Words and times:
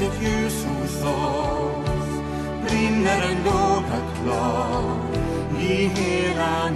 sitt 0.00 0.22
ljus 0.22 0.64
hos 0.64 1.02
oss. 1.04 2.08
Brinner 2.64 3.22
en 3.30 3.44
låga 3.44 4.00
klar 4.16 4.96
i 5.60 5.90
hela 5.96 6.70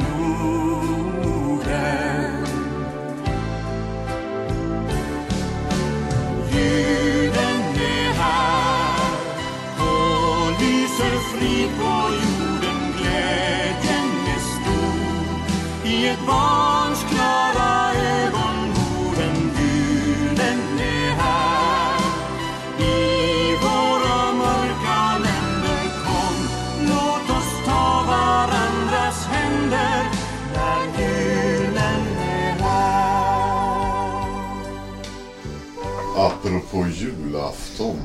13. 37.77 37.97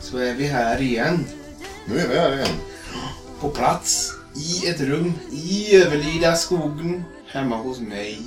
Så 0.00 0.18
är 0.18 0.34
vi 0.34 0.44
här 0.44 0.82
igen. 0.82 1.26
Nu 1.86 1.98
är 1.98 2.08
vi 2.08 2.18
här 2.18 2.34
igen. 2.34 2.56
På 3.40 3.48
plats, 3.48 4.12
i 4.34 4.68
ett 4.68 4.80
rum, 4.80 5.12
i 5.32 5.76
överlida 5.76 6.36
skogen, 6.36 7.04
hemma 7.26 7.56
hos 7.56 7.80
mig. 7.80 8.18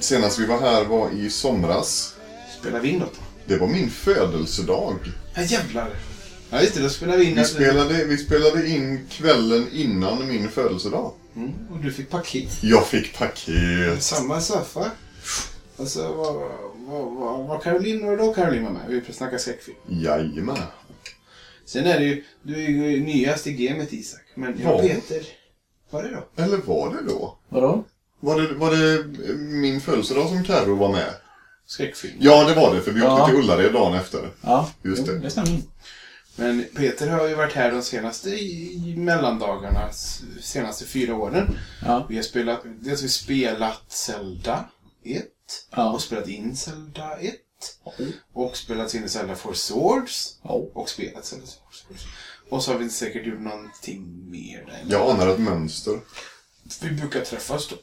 Senast 0.00 0.38
vi 0.38 0.46
var 0.46 0.60
här 0.60 0.84
var 0.84 1.10
i 1.10 1.30
somras. 1.30 2.14
Spelade 2.60 2.82
vi 2.82 2.88
in 2.88 2.98
något? 2.98 3.20
Det 3.46 3.56
var 3.56 3.66
min 3.66 3.90
födelsedag. 3.90 4.96
Ja 5.34 5.42
jävlar. 5.42 5.90
Ja 6.50 6.60
just 6.60 6.74
det, 6.74 6.82
då 6.82 6.88
spelade 6.88 7.18
vi 7.18 7.24
in... 7.24 7.34
Vi 7.34 7.44
spelade, 7.44 8.04
vi 8.04 8.18
spelade 8.18 8.68
in 8.68 9.06
kvällen 9.10 9.66
innan 9.72 10.28
min 10.28 10.48
födelsedag. 10.48 11.12
Mm, 11.36 11.52
och 11.70 11.78
du 11.78 11.92
fick 11.92 12.10
paket. 12.10 12.62
Jag 12.62 12.86
fick 12.86 13.18
paket. 13.18 14.02
Samma 14.02 14.40
soffa. 14.40 14.90
Alltså, 15.78 16.00
vad, 16.90 17.12
vad, 17.14 17.46
vad 17.46 17.62
Caroline 17.62 18.04
och 18.08 18.16
då 18.16 18.34
Caroline 18.34 18.64
var 18.64 18.70
med. 18.72 19.02
Vi 19.06 19.12
snackar 19.12 19.38
skräckfilm. 19.38 19.76
Jajamän. 19.88 20.56
Sen 21.64 21.86
är 21.86 21.98
det 21.98 22.04
ju, 22.04 22.24
du 22.42 22.54
är 22.64 22.68
ju 22.68 23.04
nyast 23.04 23.46
i 23.46 23.52
gamet 23.52 23.92
Isak. 23.92 24.22
Men 24.34 24.60
jag 24.62 24.74
och? 24.74 24.80
Peter. 24.80 25.22
Vad 25.90 26.04
är 26.04 26.08
det 26.08 26.14
då? 26.36 26.42
Eller 26.42 26.56
var 26.56 26.94
det 26.94 27.12
då? 27.12 27.38
Vadå? 27.48 27.84
Var 28.20 28.40
det, 28.40 28.54
var 28.54 28.70
det 28.70 29.04
min 29.38 29.80
födelsedag 29.80 30.28
som 30.28 30.44
Carro 30.44 30.74
var 30.76 30.92
med? 30.92 31.14
Skräckfilm. 31.66 32.14
Ja, 32.20 32.48
det 32.48 32.54
var 32.54 32.74
det. 32.74 32.80
För 32.80 32.92
vi 32.92 33.00
Ja. 33.00 33.14
åkte 33.22 33.30
till 33.34 33.40
Ullared 33.44 33.72
dagen 33.72 33.94
efter. 33.94 34.30
Ja, 34.42 34.70
Just 34.84 35.06
det. 35.06 35.18
det 35.18 35.30
stämmer. 35.30 35.58
Men 36.36 36.64
Peter 36.76 37.08
har 37.08 37.28
ju 37.28 37.34
varit 37.34 37.52
här 37.52 37.72
de 37.72 37.82
senaste 37.82 38.30
mellandagarna, 38.96 39.88
senaste 40.40 40.84
fyra 40.84 41.14
åren. 41.14 41.58
Ja. 41.86 42.06
Vi 42.08 42.16
har 42.16 42.22
spelat, 42.22 42.60
dels 42.64 43.00
har 43.00 43.02
vi 43.02 43.08
spelat 43.12 43.82
Zelda 43.88 44.64
1 45.04 45.24
Ja. 45.70 45.90
och 45.92 46.02
spelat 46.02 46.28
in 46.28 46.56
Zelda 46.56 47.16
1 47.20 47.34
och 48.32 48.56
spelat 48.56 48.94
in 48.94 49.08
Zelda 49.08 49.34
for 49.36 49.54
Swords 49.54 50.36
Ja. 50.42 50.50
och 50.74 50.88
spelat 50.88 51.24
Zelda 51.24 51.46
for 51.46 51.72
Swords. 51.74 52.04
Och 52.50 52.62
så 52.64 52.72
har 52.72 52.78
vi 52.78 52.90
säkert 52.90 53.26
gjort 53.26 53.40
någonting 53.40 54.30
mer 54.30 54.64
där. 54.66 54.84
Jag 54.96 55.10
anar 55.10 55.28
ett 55.28 55.40
mönster. 55.40 56.00
Vi 56.82 56.90
brukar 56.90 57.20
träffas 57.20 57.68
då. 57.68 57.76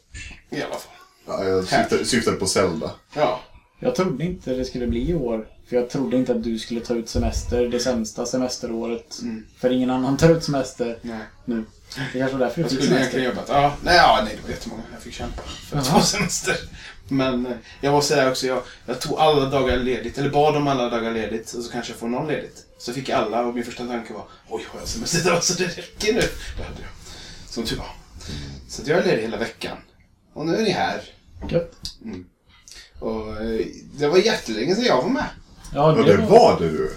I 0.58 0.62
alla 0.62 0.76
fall. 0.76 0.94
Ja, 1.28 1.44
jag 1.44 1.64
syftade, 1.68 2.06
syftade 2.06 2.38
på 2.38 2.48
Zelda. 2.48 2.92
Ja. 3.16 3.42
Jag 3.80 3.96
trodde 3.96 4.24
inte 4.26 4.54
det 4.54 4.66
skulle 4.66 4.88
bli 4.88 5.10
i 5.10 5.14
år. 5.16 5.48
För 5.70 5.76
jag 5.76 5.90
trodde 5.90 6.18
inte 6.18 6.32
att 6.32 6.44
du 6.44 6.60
skulle 6.60 6.80
ta 6.82 6.94
ut 6.96 7.10
semester, 7.10 7.68
det 7.68 7.80
sämsta 7.80 8.26
semesteråret. 8.26 9.20
Mm. 9.22 9.46
För 9.58 9.70
ingen 9.70 9.90
annan 9.90 10.18
tar 10.18 10.30
ut 10.30 10.44
semester 10.44 11.00
Nej. 11.02 11.20
nu. 11.46 11.66
Det 12.14 12.20
kanske 12.20 12.38
var 12.38 12.46
därför 12.46 12.56
du 12.56 12.62
Jag 12.62 12.72
fick 12.72 12.82
skulle 12.84 13.00
egentligen 13.00 13.32
semester. 13.36 13.54
jobbat. 13.54 13.64
Ja, 13.64 13.76
nej, 13.84 13.96
ja, 13.96 14.22
nej, 14.26 14.36
det 14.36 14.42
var 14.44 14.50
jättemånga. 14.50 14.82
Jag 14.94 15.02
fick 15.02 15.14
kämpa 15.14 15.42
för 15.42 15.78
att 15.78 15.88
få 15.88 16.02
semester. 16.02 16.56
Men 17.10 17.46
eh, 17.46 17.52
jag 17.82 17.92
måste 17.92 18.14
säga 18.14 18.30
också, 18.32 18.48
jag, 18.48 18.62
jag 18.86 19.02
tog 19.02 19.20
alla 19.20 19.46
dagar 19.50 19.78
ledigt. 19.78 20.18
Eller 20.18 20.30
bad 20.30 20.56
om 20.56 20.68
alla 20.68 20.90
dagar 20.90 21.12
ledigt. 21.12 21.54
Och 21.54 21.64
så 21.64 21.72
kanske 21.72 21.92
jag 21.92 22.00
får 22.00 22.08
någon 22.08 22.28
ledigt. 22.28 22.66
Så 22.78 22.94
fick 22.94 23.10
jag 23.10 23.20
alla 23.20 23.46
och 23.46 23.56
min 23.56 23.64
första 23.64 23.86
tanke 23.88 24.14
var 24.14 24.24
Oj, 24.50 24.66
har 24.70 24.80
jag 24.80 24.88
semester 24.90 25.20
idag 25.20 25.44
så 25.44 25.54
det 25.54 25.68
räcker 25.68 26.14
nu? 26.14 26.22
Det 26.58 26.64
hade 26.64 26.82
jag. 26.82 26.90
Som 27.50 27.64
tur 27.64 27.78
var. 27.78 27.90
Så 28.70 28.82
att 28.82 28.88
jag 28.88 29.00
är 29.00 29.04
ledig 29.06 29.22
hela 29.22 29.38
veckan. 29.38 29.78
Och 30.34 30.46
nu 30.46 30.56
är 30.56 30.62
ni 30.64 30.70
här. 30.72 31.02
Gött. 31.50 31.74
Och 33.00 33.42
eh, 33.42 33.66
det 33.94 34.08
var 34.08 34.18
jättelänge 34.18 34.76
sedan 34.76 34.86
jag 34.86 35.02
var 35.02 35.10
med. 35.10 35.26
Ja, 35.74 35.98
Ja, 35.98 36.04
det 36.04 36.18
var 36.18 36.60
det 36.60 36.70
du. 36.70 36.92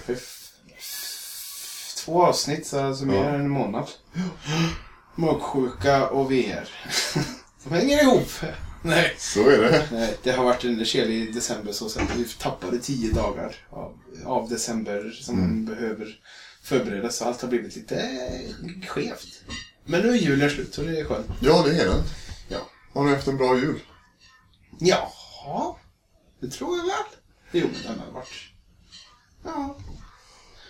Två 2.05 2.25
avsnitt, 2.25 2.67
så 2.67 2.79
alltså 2.79 3.05
mer 3.05 3.15
Ja. 3.15 3.23
än 3.29 3.35
en 3.35 3.49
månad. 3.49 3.87
Magsjuka 5.15 6.07
och 6.07 6.31
VR. 6.31 6.69
De 7.63 7.73
hänger 7.75 8.01
ihop. 8.01 8.31
Nej. 8.81 9.15
Så 9.17 9.49
är 9.49 9.57
det. 9.61 9.87
Nej, 9.91 10.17
det 10.23 10.31
har 10.31 10.43
varit 10.45 10.63
en 10.63 10.85
kelig 10.85 11.33
december 11.33 11.71
så 11.71 11.89
sen 11.89 12.07
vi 12.17 12.25
tappade 12.25 12.79
tio 12.79 13.13
dagar 13.13 13.55
av, 13.69 13.97
av 14.25 14.49
december 14.49 15.11
som 15.21 15.39
man 15.39 15.65
behöver 15.65 16.19
förbereda 16.63 17.09
så 17.09 17.25
allt 17.25 17.41
har 17.41 17.49
blivit 17.49 17.75
lite 17.75 17.95
eh, 17.95 18.87
skevt. 18.87 19.41
Men 19.85 20.01
nu 20.01 20.09
är 20.09 20.13
julen 20.15 20.49
slut 20.49 20.77
och 20.77 20.85
det 20.85 20.99
är 20.99 21.05
skönt. 21.05 21.27
Ja, 21.41 21.63
det 21.67 21.81
är 21.81 21.85
det. 21.85 22.03
Ja. 22.49 22.57
Har 22.93 23.03
ni 23.03 23.11
haft 23.15 23.27
en 23.27 23.37
bra 23.37 23.57
jul? 23.57 23.79
Jaha, 24.79 25.75
det 26.39 26.47
tror 26.49 26.77
jag 26.77 26.83
väl. 26.85 26.93
Jo, 27.51 27.69
men 27.73 27.91
den 27.91 27.99
har 28.05 28.11
varit... 28.13 28.27
Ja. 29.43 29.77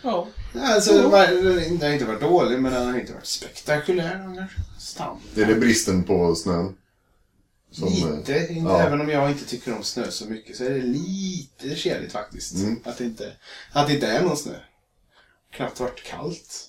Ja. 0.03 0.27
Alltså, 0.61 0.93
den 0.93 1.09
var- 1.11 1.27
den 1.71 1.81
har 1.81 1.89
inte 1.93 2.05
varit 2.05 2.21
dålig, 2.21 2.59
men 2.61 2.73
den 2.73 2.87
har 2.91 2.99
inte 2.99 3.13
varit 3.13 3.25
spektakulär. 3.25 4.17
Den. 4.17 4.45
Standard. 4.79 5.17
Det 5.35 5.41
är 5.41 5.45
det 5.45 5.55
bristen 5.55 6.03
på 6.03 6.35
snön. 6.35 6.75
Som, 7.71 7.87
eh, 7.87 8.17
Lite, 8.17 8.47
inte, 8.49 8.53
ja. 8.53 8.81
även 8.81 9.01
om 9.01 9.09
jag 9.09 9.31
inte 9.31 9.45
tycker 9.45 9.73
om 9.73 9.83
snö 9.83 10.11
så 10.11 10.25
mycket 10.25 10.57
så 10.57 10.63
är 10.63 10.69
det 10.69 10.81
lite 10.81 11.75
keligt 11.75 12.11
faktiskt. 12.11 12.55
Mm. 12.55 12.79
Att, 12.83 12.97
det 12.97 13.03
inte, 13.03 13.33
att 13.71 13.87
det 13.87 13.93
inte 13.93 14.07
är 14.07 14.23
någon 14.23 14.37
snö. 14.37 14.55
Knappt 15.53 15.79
varit 15.79 16.03
kallt. 16.03 16.67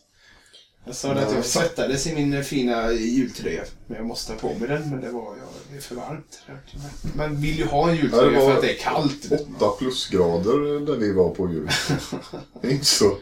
Jag 0.85 0.95
sa 0.95 1.15
det 1.15 1.23
att 1.23 1.31
Ja, 1.31 1.37
jag 1.37 1.45
svettades 1.45 2.07
i 2.07 2.15
min 2.15 2.45
fina 2.45 2.93
jultröja. 2.93 3.65
Men 3.87 3.97
jag 3.97 4.07
måste 4.07 4.33
ha 4.33 4.39
på 4.39 4.55
mig 4.55 4.69
den, 4.69 4.91
men 4.91 5.01
det 5.01 5.11
var 5.11 5.37
ja, 5.37 5.49
det 5.71 5.77
är 5.77 5.81
för 5.81 5.95
varmt. 5.95 6.43
Man 7.17 7.41
vill 7.41 7.59
ju 7.59 7.67
ha 7.67 7.91
en 7.91 7.97
jultröja 7.97 8.41
för 8.41 8.55
att 8.55 8.63
det 8.63 8.73
är 8.73 8.79
kallt. 8.79 9.33
Åtta 9.33 9.71
plusgrader 9.79 10.87
där 10.87 10.97
vi 10.97 11.13
var 11.13 11.31
på 11.31 11.51
jul. 11.51 11.71
Inte 12.63 12.85
så, 12.85 13.19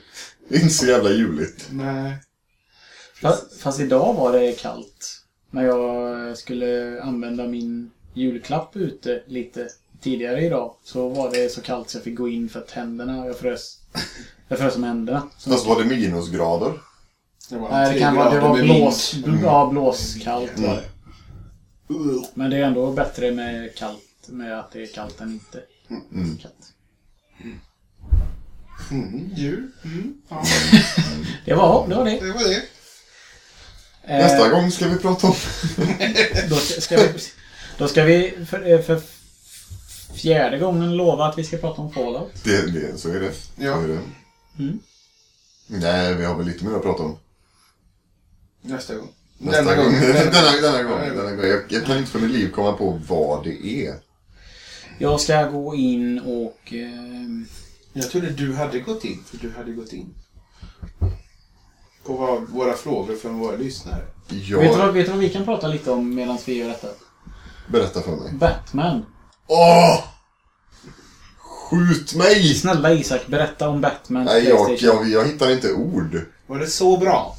det 0.49 0.57
är 0.57 0.61
inte 0.61 0.75
så 0.75 0.87
jävla 0.87 1.11
juligt. 1.11 1.67
Nej. 1.71 2.15
Fast, 3.23 3.61
fast 3.61 3.81
idag 3.81 4.15
var 4.15 4.33
det 4.33 4.53
kallt. 4.53 5.20
När 5.51 5.65
jag 5.65 6.39
skulle 6.39 7.03
använda 7.03 7.47
min 7.47 7.91
julklapp 8.15 8.77
ute 8.77 9.23
lite 9.27 9.69
tidigare 10.01 10.45
idag 10.45 10.75
så 10.85 11.09
var 11.09 11.31
det 11.31 11.53
så 11.53 11.61
kallt 11.61 11.91
så 11.91 11.97
jag 11.97 12.05
fick 12.05 12.17
gå 12.17 12.29
in 12.29 12.49
för 12.49 12.61
tänderna 12.61 13.23
och 13.23 13.29
jag 13.29 13.39
frös. 13.39 13.79
Jag 14.49 14.59
frös 14.59 14.77
om 14.77 14.85
händerna. 14.85 15.23
Så 15.39 15.51
Fast 15.51 15.67
var 15.67 15.83
det 15.83 15.85
minusgrader? 15.85 16.73
Det 17.51 17.57
var 17.59 17.71
Nej, 17.71 17.95
det 17.95 18.01
kan 18.01 18.17
vara, 18.17 18.31
det 18.31 18.41
var 18.41 18.63
blås, 18.63 19.15
ja, 19.43 19.69
blåskallt. 19.73 20.59
Uh. 21.91 22.25
Men 22.35 22.51
det 22.51 22.57
är 22.57 22.63
ändå 22.63 22.93
bättre 22.93 23.33
med 23.33 23.75
kallt, 23.75 24.29
med 24.29 24.59
att 24.59 24.73
det 24.73 24.83
är 24.83 24.87
kallt 24.87 25.21
än 25.21 25.33
inte. 25.33 25.63
Mm. 25.89 26.37
Kallt. 26.37 26.73
Mm, 28.91 29.31
jul. 29.37 29.71
Mm, 29.85 30.15
ja, 30.29 30.43
Det 31.45 31.55
var, 31.55 31.89
det 31.89 31.95
var 31.95 32.05
det. 32.05 32.11
det 32.21 32.33
var 32.33 32.49
det. 32.49 32.63
Eh, 34.11 34.19
Nästa 34.19 34.49
gång 34.51 34.71
ska 34.71 34.89
vi 34.89 34.97
prata 34.99 35.27
om... 35.27 35.35
Då 36.49 36.57
ska, 36.57 36.97
vi, 36.97 37.09
då 37.79 37.89
ska 37.89 38.05
vi 38.05 38.35
för, 38.51 38.73
eh, 38.73 38.81
för 38.81 39.01
fjärde 40.15 40.59
gången 40.59 40.97
lova 40.97 41.27
att 41.27 41.39
vi 41.39 41.45
ska 41.45 41.57
prata 41.57 41.83
om 41.83 41.93
Fallout. 41.93 42.45
Det, 42.45 42.67
det, 42.71 42.99
så 42.99 43.09
är 43.09 43.21
det. 43.21 43.33
Ja. 43.57 43.75
Så 43.75 43.83
är 43.83 43.89
det. 43.89 44.01
Mm. 44.59 44.79
Nej, 45.67 46.15
vi 46.15 46.25
har 46.25 46.35
väl 46.35 46.47
lite 46.47 46.65
mer 46.65 46.77
att 46.77 46.83
prata 46.83 47.03
om. 47.03 47.17
Nästa 48.63 48.95
gång. 48.95 49.09
Nästa 49.39 49.63
Denna 49.63 49.77
gång. 49.77 49.85
gången. 49.85 50.01
denna, 50.13 50.51
denna 50.63 50.83
gång. 50.83 51.01
Denna 51.01 51.31
gång. 51.37 51.47
Jag, 51.47 51.63
jag 51.69 51.87
kan 51.87 51.99
inte 51.99 52.11
för 52.11 52.19
mitt 52.19 52.31
liv 52.31 52.51
komma 52.51 52.73
på 52.73 53.01
vad 53.09 53.45
det 53.45 53.67
är. 53.87 53.95
Jag 54.99 55.21
ska 55.21 55.43
gå 55.45 55.75
in 55.75 56.19
och... 56.19 56.73
ehm, 56.73 57.47
Jag 57.93 58.11
trodde 58.11 58.31
du 58.31 58.55
hade 58.55 58.81
gått 58.81 59.05
in, 59.05 59.25
för 59.27 59.37
du 59.39 59.51
hade 59.57 59.73
gått 59.73 59.93
in. 59.93 60.15
På 62.11 62.17
vad, 62.17 62.49
våra 62.49 62.73
frågor 62.73 63.17
från 63.17 63.39
våra 63.39 63.57
lyssnare. 63.57 64.03
vet, 64.29 64.49
du 64.49 64.79
vad, 64.79 64.95
vet 64.95 65.07
du 65.07 65.13
vad 65.13 65.21
vi 65.21 65.29
kan 65.29 65.45
prata 65.45 65.69
lite 65.69 65.91
om 65.91 66.15
medan 66.15 66.39
vi 66.47 66.59
gör 66.59 66.69
detta? 66.69 66.89
Berätta 67.69 68.03
för 68.03 68.11
mig. 68.11 68.33
Batman. 68.33 69.07
Åh! 69.47 70.05
Skjut 71.39 72.15
mig! 72.15 72.55
Snälla 72.55 72.93
Isak, 72.93 73.27
berätta 73.27 73.69
om 73.69 73.81
Batman 73.81 74.25
Nej, 74.25 74.45
jag, 74.45 74.77
jag, 74.79 75.09
jag 75.09 75.25
hittar 75.25 75.51
inte 75.51 75.73
ord. 75.73 76.21
Var 76.47 76.59
det 76.59 76.67
så 76.67 76.97
bra? 76.97 77.37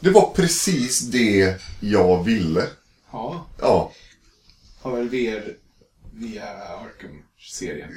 Det 0.00 0.10
var 0.10 0.30
precis 0.34 1.00
det 1.00 1.56
jag 1.80 2.24
ville. 2.24 2.64
Ja. 3.12 3.46
Ja. 3.60 3.92
Har 4.82 4.96
väl 4.96 5.08
VR 5.08 5.56
via 6.12 6.44
Arkham 6.44 7.22
serien. 7.56 7.88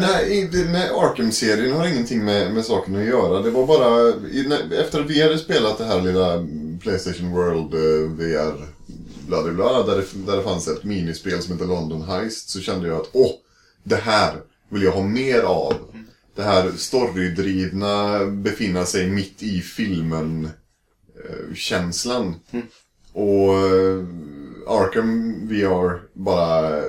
Nej, 0.00 0.40
inte- 0.40 0.56
nej 0.72 0.88
Arkham-serien 0.88 1.72
har 1.72 1.86
ingenting 1.86 2.24
med, 2.24 2.54
med 2.54 2.64
saken 2.64 2.96
att 2.96 3.04
göra. 3.04 3.42
Det 3.42 3.50
var 3.50 3.66
bara... 3.66 4.08
Efter 4.80 5.00
att 5.00 5.10
vi 5.10 5.22
hade 5.22 5.38
spelat 5.38 5.78
det 5.78 5.84
här 5.84 6.00
lilla 6.02 6.46
Playstation 6.82 7.30
World 7.30 7.74
eh, 7.74 8.10
VR 8.10 8.66
bla 9.26 9.42
bla 9.42 9.52
bla, 9.52 9.82
där 9.82 9.96
det, 9.96 10.04
där 10.26 10.36
det 10.36 10.42
fanns 10.42 10.68
ett 10.68 10.84
minispel 10.84 11.42
som 11.42 11.52
heter 11.52 11.66
London 11.66 12.02
Heist, 12.02 12.48
så 12.50 12.60
kände 12.60 12.88
jag 12.88 13.00
att 13.00 13.08
åh, 13.12 13.30
det 13.84 13.96
här 13.96 14.34
vill 14.68 14.82
jag 14.82 14.92
ha 14.92 15.02
mer 15.02 15.40
av. 15.42 15.74
Det 16.36 16.42
här 16.42 16.70
storydrivna, 16.76 18.24
befinna 18.26 18.84
sig 18.84 19.10
mitt 19.10 19.42
i 19.42 19.60
filmen-känslan. 19.60 22.34
Och 23.12 23.54
eh, 23.56 24.04
Arkham 24.68 25.34
VR 25.48 26.00
bara 26.14 26.82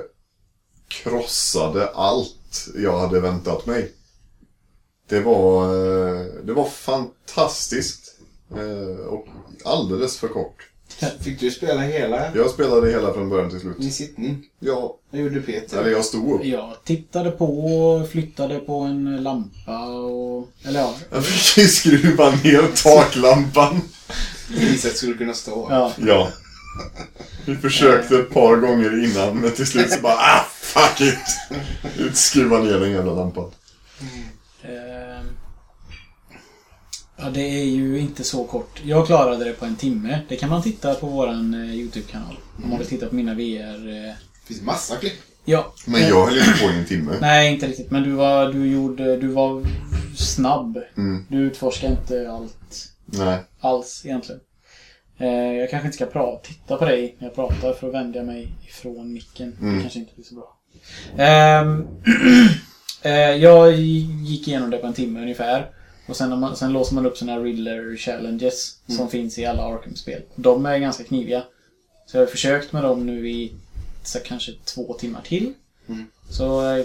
krossade 0.88 1.88
allt 1.88 2.68
jag 2.76 2.98
hade 2.98 3.20
väntat 3.20 3.66
mig. 3.66 3.92
Det 5.08 5.20
var, 5.20 5.64
eh, 5.64 6.24
det 6.44 6.52
var 6.52 6.64
fantastiskt. 6.68 8.14
Eh, 8.50 9.06
Och 9.06 9.26
alldeles 9.64 10.18
för 10.18 10.28
kort. 10.28 10.70
Fick 11.20 11.40
du 11.40 11.50
spela 11.50 11.80
hela 11.80 12.36
Jag 12.36 12.50
spelade 12.50 12.90
hela 12.90 13.12
från 13.14 13.28
början 13.28 13.50
till 13.50 13.60
slut. 13.60 13.94
sittning? 13.94 14.44
Ja, 14.58 14.96
Vad 15.10 15.20
gjorde 15.20 15.40
Peter? 15.40 15.78
eller 15.80 15.90
jag 15.90 16.04
stod 16.04 16.32
upp. 16.40 16.44
Jag 16.46 16.74
tittade 16.84 17.30
på, 17.30 18.06
flyttade 18.10 18.58
på 18.58 18.80
en 18.80 19.22
lampa 19.22 19.86
och... 19.88 20.48
Eller 20.64 20.80
ja. 20.80 20.94
Jag 21.10 21.24
fick 21.26 21.58
ju 21.58 21.68
skruva 21.68 22.30
ner 22.30 22.82
taklampan. 22.82 23.80
Iset 24.60 24.96
skulle 24.96 25.14
kunna 25.14 25.34
stå. 25.34 25.66
ja. 25.70 25.92
Ja. 25.98 26.28
Vi 27.46 27.56
försökte 27.56 28.18
ett 28.18 28.30
par 28.30 28.56
gånger 28.56 29.04
innan, 29.04 29.38
men 29.38 29.50
till 29.50 29.66
slut 29.66 29.90
så 29.90 30.00
bara 30.00 30.14
ah, 30.14 30.44
fuck 30.50 31.00
it! 31.00 32.16
Skruva 32.16 32.58
ner 32.58 32.80
den 32.80 32.90
jävla 32.90 33.12
lampan. 33.12 33.50
Ehm. 34.62 35.26
Ja, 37.16 37.30
det 37.30 37.40
är 37.40 37.64
ju 37.64 37.98
inte 37.98 38.24
så 38.24 38.44
kort. 38.44 38.80
Jag 38.84 39.06
klarade 39.06 39.44
det 39.44 39.52
på 39.52 39.64
en 39.64 39.76
timme. 39.76 40.20
Det 40.28 40.36
kan 40.36 40.48
man 40.50 40.62
titta 40.62 40.94
på 40.94 41.06
våran 41.06 41.54
eh, 41.54 41.74
YouTube-kanal. 41.74 42.36
Om 42.62 42.70
man 42.70 42.78
vill 42.78 42.88
titta 42.88 43.06
på 43.06 43.14
mina 43.14 43.34
VR... 43.34 43.88
Eh. 43.88 44.14
Det 44.14 44.46
finns 44.46 44.62
massa 44.62 44.96
klipp. 44.96 45.12
Ja. 45.44 45.74
Men 45.86 46.00
jag 46.00 46.26
höll 46.26 46.38
inte 46.38 46.60
på 46.60 46.70
i 46.70 46.78
en 46.78 46.86
timme. 46.86 47.18
Nej, 47.20 47.52
inte 47.54 47.66
riktigt. 47.66 47.90
Men 47.90 48.02
du 48.02 48.10
var, 48.10 48.52
du 48.52 48.66
gjorde, 48.66 49.16
du 49.16 49.28
var 49.28 49.62
snabb. 50.16 50.78
Mm. 50.96 51.26
Du 51.28 51.36
utforskade 51.36 51.92
inte 51.92 52.30
allt 52.30 52.88
Nej. 53.06 53.38
alls 53.60 54.02
egentligen. 54.04 54.40
Eh, 55.18 55.28
jag 55.52 55.70
kanske 55.70 55.86
inte 55.86 55.96
ska 55.96 56.06
pra- 56.06 56.40
titta 56.42 56.76
på 56.76 56.84
dig 56.84 57.16
när 57.18 57.26
jag 57.28 57.34
pratar 57.34 57.72
för 57.72 57.88
att 57.88 57.94
vända 57.94 58.22
mig 58.22 58.48
ifrån 58.68 59.12
micken. 59.12 59.56
Mm. 59.60 59.74
Det 59.76 59.80
kanske 59.80 59.98
inte 59.98 60.14
blir 60.14 60.24
så 60.24 60.34
bra. 60.34 60.56
Ehm, 61.24 61.86
eh, 63.02 63.12
jag 63.12 63.72
gick 63.72 64.48
igenom 64.48 64.70
det 64.70 64.78
på 64.78 64.86
en 64.86 64.92
timme 64.94 65.20
ungefär. 65.22 65.70
Och 66.08 66.16
sen, 66.16 66.38
man, 66.40 66.56
sen 66.56 66.72
låser 66.72 66.94
man 66.94 67.06
upp 67.06 67.16
såna 67.16 67.32
här 67.32 67.40
Riddler 67.40 67.96
Challenges 67.96 68.78
som 68.86 69.08
finns 69.10 69.38
i 69.38 69.46
alla 69.46 69.62
Arkham-spel. 69.62 70.22
De 70.34 70.66
är 70.66 70.78
ganska 70.78 71.04
kniviga. 71.04 71.44
Så 72.06 72.16
jag 72.16 72.22
har 72.22 72.26
försökt 72.26 72.72
med 72.72 72.82
dem 72.82 73.06
nu 73.06 73.30
i 73.30 73.52
så 74.04 74.18
kanske 74.18 74.52
två 74.64 74.94
timmar 74.94 75.22
till. 75.22 75.52
Mm. 75.88 76.04
Så, 76.30 76.74
eh, 76.76 76.84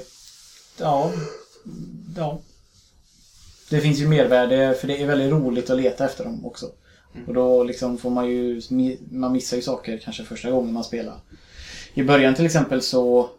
ja. 0.79 1.11
Ja. 2.17 2.39
Det 3.69 3.81
finns 3.81 3.99
ju 3.99 4.07
mervärde 4.07 4.77
för 4.81 4.87
det 4.87 5.01
är 5.01 5.05
väldigt 5.07 5.31
roligt 5.31 5.69
att 5.69 5.77
leta 5.81 6.05
efter 6.05 6.23
dem 6.23 6.45
också. 6.45 6.71
Och 7.27 7.33
då 7.33 7.63
liksom 7.63 7.97
får 7.97 8.09
man 8.09 8.29
ju, 8.29 8.61
man 9.11 9.31
missar 9.31 9.57
ju 9.57 9.63
saker 9.63 9.97
kanske 9.97 10.23
första 10.23 10.51
gången 10.51 10.73
man 10.73 10.83
spelar. 10.83 11.15
I 11.93 12.03
början 12.03 12.35
till 12.35 12.45
exempel 12.45 12.81
så 12.81 13.29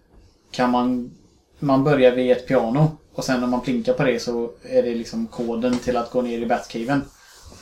kan 0.50 0.70
man, 0.70 1.10
man 1.58 1.84
börjar 1.84 2.12
vid 2.12 2.32
ett 2.32 2.46
piano 2.46 2.96
och 3.14 3.24
sen 3.24 3.40
när 3.40 3.46
man 3.46 3.60
plinkar 3.60 3.92
på 3.92 4.04
det 4.04 4.20
så 4.20 4.50
är 4.62 4.82
det 4.82 4.94
liksom 4.94 5.26
koden 5.26 5.78
till 5.78 5.96
att 5.96 6.10
gå 6.10 6.22
ner 6.22 6.38
i 6.38 6.46
Batcaven. 6.46 7.02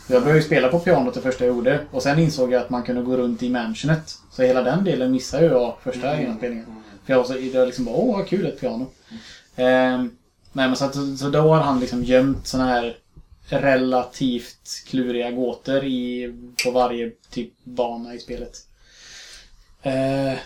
Jag 0.09 0.23
började 0.23 0.41
ju 0.41 0.47
spela 0.47 0.69
på 0.69 0.79
pianot 0.79 1.15
det 1.15 1.21
första 1.21 1.47
jag 1.47 1.55
gjorde 1.55 1.81
och 1.91 2.03
sen 2.03 2.19
insåg 2.19 2.53
jag 2.53 2.63
att 2.63 2.71
man 2.71 2.83
kunde 2.83 3.03
gå 3.03 3.17
runt 3.17 3.43
i 3.43 3.51
mansionet. 3.51 4.15
Så 4.33 4.43
hela 4.43 4.63
den 4.63 4.85
delen 4.85 5.13
missade 5.13 5.47
jag 5.47 5.77
första 5.83 6.21
genomspelningen. 6.21 6.67
För 7.05 7.13
jag 7.13 7.19
var 7.19 7.25
så, 7.25 7.33
det 7.33 7.59
var 7.59 7.67
liksom 7.67 7.85
bara, 7.85 7.97
åh 7.97 8.17
vad 8.17 8.27
kul 8.27 8.47
ett 8.47 8.61
piano. 8.61 8.87
Ehm, 9.57 10.11
nej 10.53 10.69
men 10.69 10.77
så, 10.77 10.85
att, 10.85 11.19
så 11.19 11.29
då 11.29 11.41
har 11.41 11.61
han 11.61 11.81
liksom 11.81 12.05
gömt 12.05 12.47
såna 12.47 12.65
här 12.67 12.97
relativt 13.49 14.85
kluriga 14.87 15.31
gåtor 15.31 15.85
i, 15.85 16.35
på 16.65 16.71
varje 16.71 17.13
typ 17.31 17.53
bana 17.65 18.15
i 18.15 18.19
spelet. 18.19 18.67
Eh, 19.83 20.39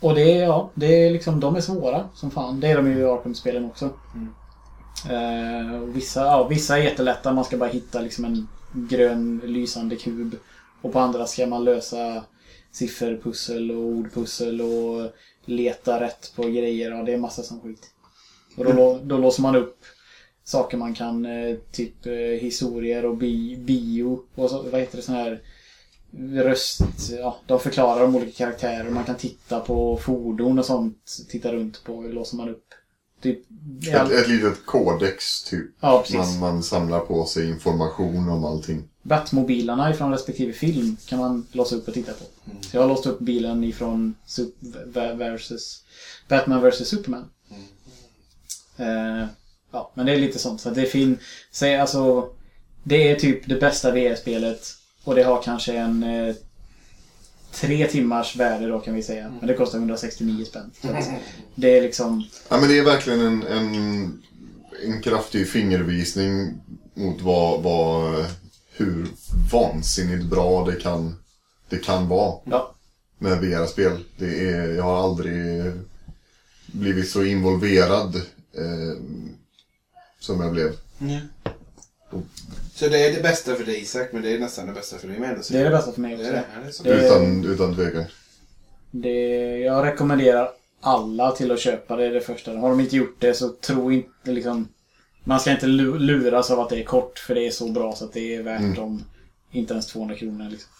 och 0.00 0.14
det 0.14 0.30
ja, 0.32 0.70
det 0.74 0.86
är 0.86 1.10
liksom, 1.10 1.40
de 1.40 1.56
är 1.56 1.60
svåra 1.60 2.08
som 2.14 2.30
fan. 2.30 2.60
Det 2.60 2.68
är 2.68 2.76
de 2.76 2.86
ju 2.86 2.98
i 2.98 3.04
Arkham-spelen 3.04 3.64
också. 3.64 3.90
Eh, 5.10 5.82
och 5.82 5.96
vissa, 5.96 6.20
ja, 6.20 6.48
vissa 6.48 6.78
är 6.78 6.82
jättelätta, 6.82 7.32
man 7.32 7.44
ska 7.44 7.56
bara 7.56 7.70
hitta 7.70 8.00
liksom 8.00 8.24
en 8.24 8.48
grön 8.72 9.40
lysande 9.44 9.96
kub. 9.96 10.36
Och 10.82 10.92
på 10.92 10.98
andra 10.98 11.26
ska 11.26 11.46
man 11.46 11.64
lösa 11.64 12.24
sifferpussel 12.72 13.70
och 13.70 13.84
ordpussel 13.84 14.60
och 14.60 15.10
leta 15.44 16.00
rätt 16.00 16.32
på 16.36 16.42
grejer. 16.42 16.90
Ja, 16.90 17.02
det 17.02 17.12
är 17.12 17.18
massa 17.18 17.42
sån 17.42 17.60
skit. 17.60 17.90
Och 18.56 18.64
då, 18.64 18.72
lå- 18.72 19.00
då 19.02 19.18
låser 19.18 19.42
man 19.42 19.56
upp 19.56 19.77
saker 20.48 20.76
man 20.76 20.94
kan, 20.94 21.26
eh, 21.26 21.56
typ 21.72 22.06
eh, 22.06 22.12
historier 22.14 23.04
och 23.04 23.16
bi, 23.16 23.56
bio 23.56 24.20
och 24.34 24.50
så, 24.50 24.62
vad 24.62 24.80
heter 24.80 24.96
det 24.96 25.02
sån 25.02 25.14
här 25.14 25.40
röst, 26.32 26.80
ja, 27.18 27.36
de 27.46 27.60
förklarar 27.60 28.00
de 28.02 28.16
olika 28.16 28.32
karaktärer. 28.32 28.90
Man 28.90 29.04
kan 29.04 29.16
titta 29.16 29.60
på 29.60 29.96
fordon 29.96 30.58
och 30.58 30.64
sånt, 30.64 31.16
titta 31.28 31.52
runt 31.52 31.84
på, 31.84 32.02
låser 32.02 32.36
man 32.36 32.48
upp. 32.48 32.64
Typ, 33.22 33.38
all- 33.94 34.12
Ett, 34.12 34.18
ett 34.20 34.28
litet 34.28 34.66
kodex, 34.66 35.42
typ. 35.42 35.66
ja. 35.80 36.04
Man, 36.14 36.38
man 36.38 36.62
samlar 36.62 37.00
på 37.00 37.24
sig 37.24 37.48
information 37.50 38.28
om 38.28 38.44
allting. 38.44 38.88
Batmobilarna 39.02 39.90
ifrån 39.90 40.12
respektive 40.12 40.52
film 40.52 40.96
kan 41.06 41.18
man 41.18 41.46
låsa 41.52 41.76
upp 41.76 41.88
och 41.88 41.94
titta 41.94 42.12
på. 42.12 42.24
Så 42.60 42.76
jag 42.76 42.80
har 42.80 42.88
låst 42.88 43.06
upp 43.06 43.18
bilen 43.18 43.64
ifrån 43.64 44.14
versus 45.16 45.84
Batman 46.28 46.60
vs 46.70 46.88
Superman. 46.88 47.30
Eh, 48.76 48.86
ja, 49.18 49.26
men 49.98 50.06
det 50.06 50.12
är 50.12 50.16
lite 50.20 50.38
sånt. 50.38 50.60
Så 50.60 50.70
det 50.70 50.86
finns... 50.86 51.18
Säg 51.50 51.76
alltså... 51.76 52.28
Det 52.82 53.10
är 53.10 53.16
typ 53.16 53.48
det 53.48 53.54
bästa 53.60 53.90
VR-spelet. 53.92 54.60
Och 55.04 55.14
det 55.14 55.22
har 55.22 55.42
kanske 55.42 55.72
en... 55.72 56.02
Eh, 56.02 56.34
tre 57.52 57.86
timmars 57.86 58.36
värde 58.36 58.66
då 58.68 58.78
kan 58.80 58.94
vi 58.94 59.02
säga. 59.02 59.32
Men 59.38 59.46
det 59.48 59.54
kostar 59.54 59.78
169 59.78 60.44
spänn. 60.44 60.70
Så 60.82 60.88
att 60.88 61.08
det 61.54 61.78
är 61.78 61.82
liksom... 61.82 62.24
Ja, 62.48 62.60
men 62.60 62.68
det 62.68 62.78
är 62.78 62.84
verkligen 62.84 63.20
en, 63.20 63.42
en, 63.42 64.22
en 64.84 65.02
kraftig 65.02 65.48
fingervisning 65.48 66.54
mot 66.94 67.20
vad, 67.20 67.62
vad, 67.62 68.26
hur 68.72 69.06
vansinnigt 69.52 70.24
bra 70.24 70.64
det 70.64 70.76
kan, 70.80 71.16
det 71.68 71.78
kan 71.84 72.08
vara 72.08 72.38
Ja. 72.44 72.74
med 73.18 73.38
VR-spel. 73.40 74.04
Det 74.18 74.48
är, 74.48 74.74
jag 74.74 74.82
har 74.84 75.02
aldrig 75.02 75.72
blivit 76.66 77.10
så 77.10 77.24
involverad 77.24 78.16
eh, 78.56 79.02
som 80.28 80.40
jag 80.40 80.52
blev. 80.52 80.72
Så 82.74 82.88
det 82.88 83.06
är 83.06 83.12
det 83.14 83.22
bästa 83.22 83.54
för 83.54 83.64
dig 83.64 83.80
Isak, 83.82 84.08
men 84.12 84.22
det 84.22 84.34
är 84.34 84.38
nästan 84.38 84.66
det 84.66 84.72
bästa 84.72 84.98
för 84.98 85.08
dig 85.08 85.18
med. 85.18 85.42
Det 85.50 85.58
är 85.60 85.64
det 85.64 85.70
bästa 85.70 85.92
för 85.92 86.00
mig 86.00 86.16
Det 86.16 86.22
också. 86.22 86.28
är 86.32 86.36
det. 86.36 86.44
Ja, 86.54 86.60
det 86.62 86.68
är 86.68 86.72
så. 86.72 86.82
Det- 86.82 87.06
Utan, 87.06 87.44
utan 87.44 87.74
tvekan. 87.74 88.04
Det, 88.90 89.58
jag 89.58 89.84
rekommenderar 89.86 90.50
alla 90.80 91.30
till 91.30 91.50
att 91.52 91.60
köpa 91.60 91.96
det, 91.96 92.10
det 92.10 92.20
första. 92.20 92.56
Har 92.58 92.68
de 92.70 92.80
inte 92.80 92.96
gjort 92.96 93.16
det 93.18 93.34
så 93.34 93.48
tro 93.48 93.92
inte 93.92 94.30
liksom... 94.32 94.68
Man 95.24 95.40
ska 95.40 95.50
inte 95.50 95.66
lu- 95.66 95.98
luras 95.98 96.50
av 96.50 96.60
att 96.60 96.68
det 96.70 96.80
är 96.80 96.84
kort, 96.84 97.18
för 97.18 97.34
det 97.34 97.46
är 97.46 97.50
så 97.50 97.68
bra 97.68 97.94
så 97.96 98.04
att 98.04 98.12
det 98.12 98.34
är 98.34 98.42
värt 98.42 98.60
Mm. 98.60 98.74
de... 98.74 99.04
Inte 99.52 99.72
ens 99.72 99.86
200 99.86 100.14
kronor 100.16 100.50
liksom. 100.50 100.70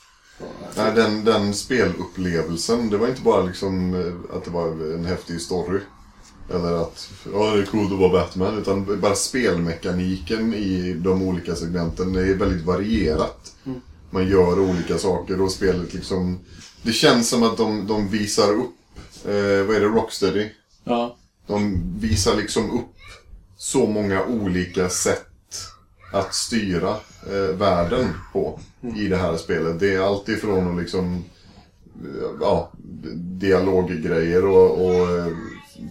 Nej, 0.76 0.92
den, 0.94 1.24
den 1.24 1.54
spelupplevelsen, 1.54 2.90
det 2.90 2.96
var 2.96 3.08
inte 3.08 3.22
bara 3.22 3.42
liksom 3.42 3.94
eh, 3.94 4.36
att 4.36 4.44
det 4.44 4.50
var 4.50 4.94
en 4.94 5.04
häftig 5.04 5.40
story. 5.40 5.80
Eller 6.54 6.82
att 6.82 7.10
ja, 7.32 7.54
det 7.54 7.62
är 7.62 7.66
coolt 7.66 7.92
att 7.92 7.98
vara 7.98 8.12
Batman. 8.12 8.58
Utan 8.58 9.00
bara 9.00 9.14
spelmekaniken 9.14 10.54
i 10.54 10.92
de 10.92 11.22
olika 11.22 11.54
segmenten. 11.54 12.16
Är 12.16 12.34
väldigt 12.34 12.64
varierat. 12.66 13.54
Man 14.10 14.28
gör 14.28 14.60
olika 14.60 14.98
saker 14.98 15.40
och 15.40 15.50
spelet 15.50 15.94
liksom... 15.94 16.38
Det 16.82 16.92
känns 16.92 17.28
som 17.28 17.42
att 17.42 17.56
de, 17.56 17.86
de 17.86 18.08
visar 18.08 18.52
upp, 18.52 18.74
eh, 19.24 19.66
vad 19.66 19.76
är 19.76 19.80
det, 19.80 19.86
Rocksteady? 19.86 20.48
Ja. 20.84 21.16
De 21.46 21.82
visar 21.98 22.36
liksom 22.36 22.70
upp 22.70 22.94
så 23.56 23.86
många 23.86 24.24
olika 24.24 24.88
sätt 24.88 25.24
att 26.12 26.34
styra 26.34 26.96
eh, 27.26 27.56
världen 27.56 28.08
på 28.32 28.60
i 28.96 29.08
det 29.08 29.16
här 29.16 29.36
spelet. 29.36 29.80
Det 29.80 29.94
är 29.94 30.00
allt 30.00 30.28
ifrån 30.28 30.70
att 30.70 30.82
liksom 30.82 31.24
ja, 32.40 32.72
dialoggrejer 33.14 34.46
och, 34.46 34.86
och 34.86 35.10
eh, 35.10 35.26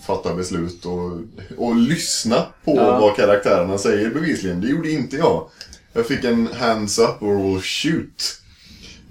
fatta 0.08 0.36
beslut 0.36 0.86
och, 0.86 1.12
och 1.58 1.76
lyssna 1.76 2.46
på 2.66 2.76
Ja. 2.76 3.00
vad 3.00 3.16
karaktärerna 3.16 3.78
säger 3.78 4.10
bevisligen. 4.10 4.62
Det 4.62 4.68
gjorde 4.68 4.92
inte 4.92 5.16
jag. 5.18 5.50
Jag 5.94 6.06
fick 6.08 6.24
en 6.24 6.48
hands 6.48 7.00
up 7.00 7.22
or 7.22 7.36
will 7.54 7.62
shoot. 7.62 8.42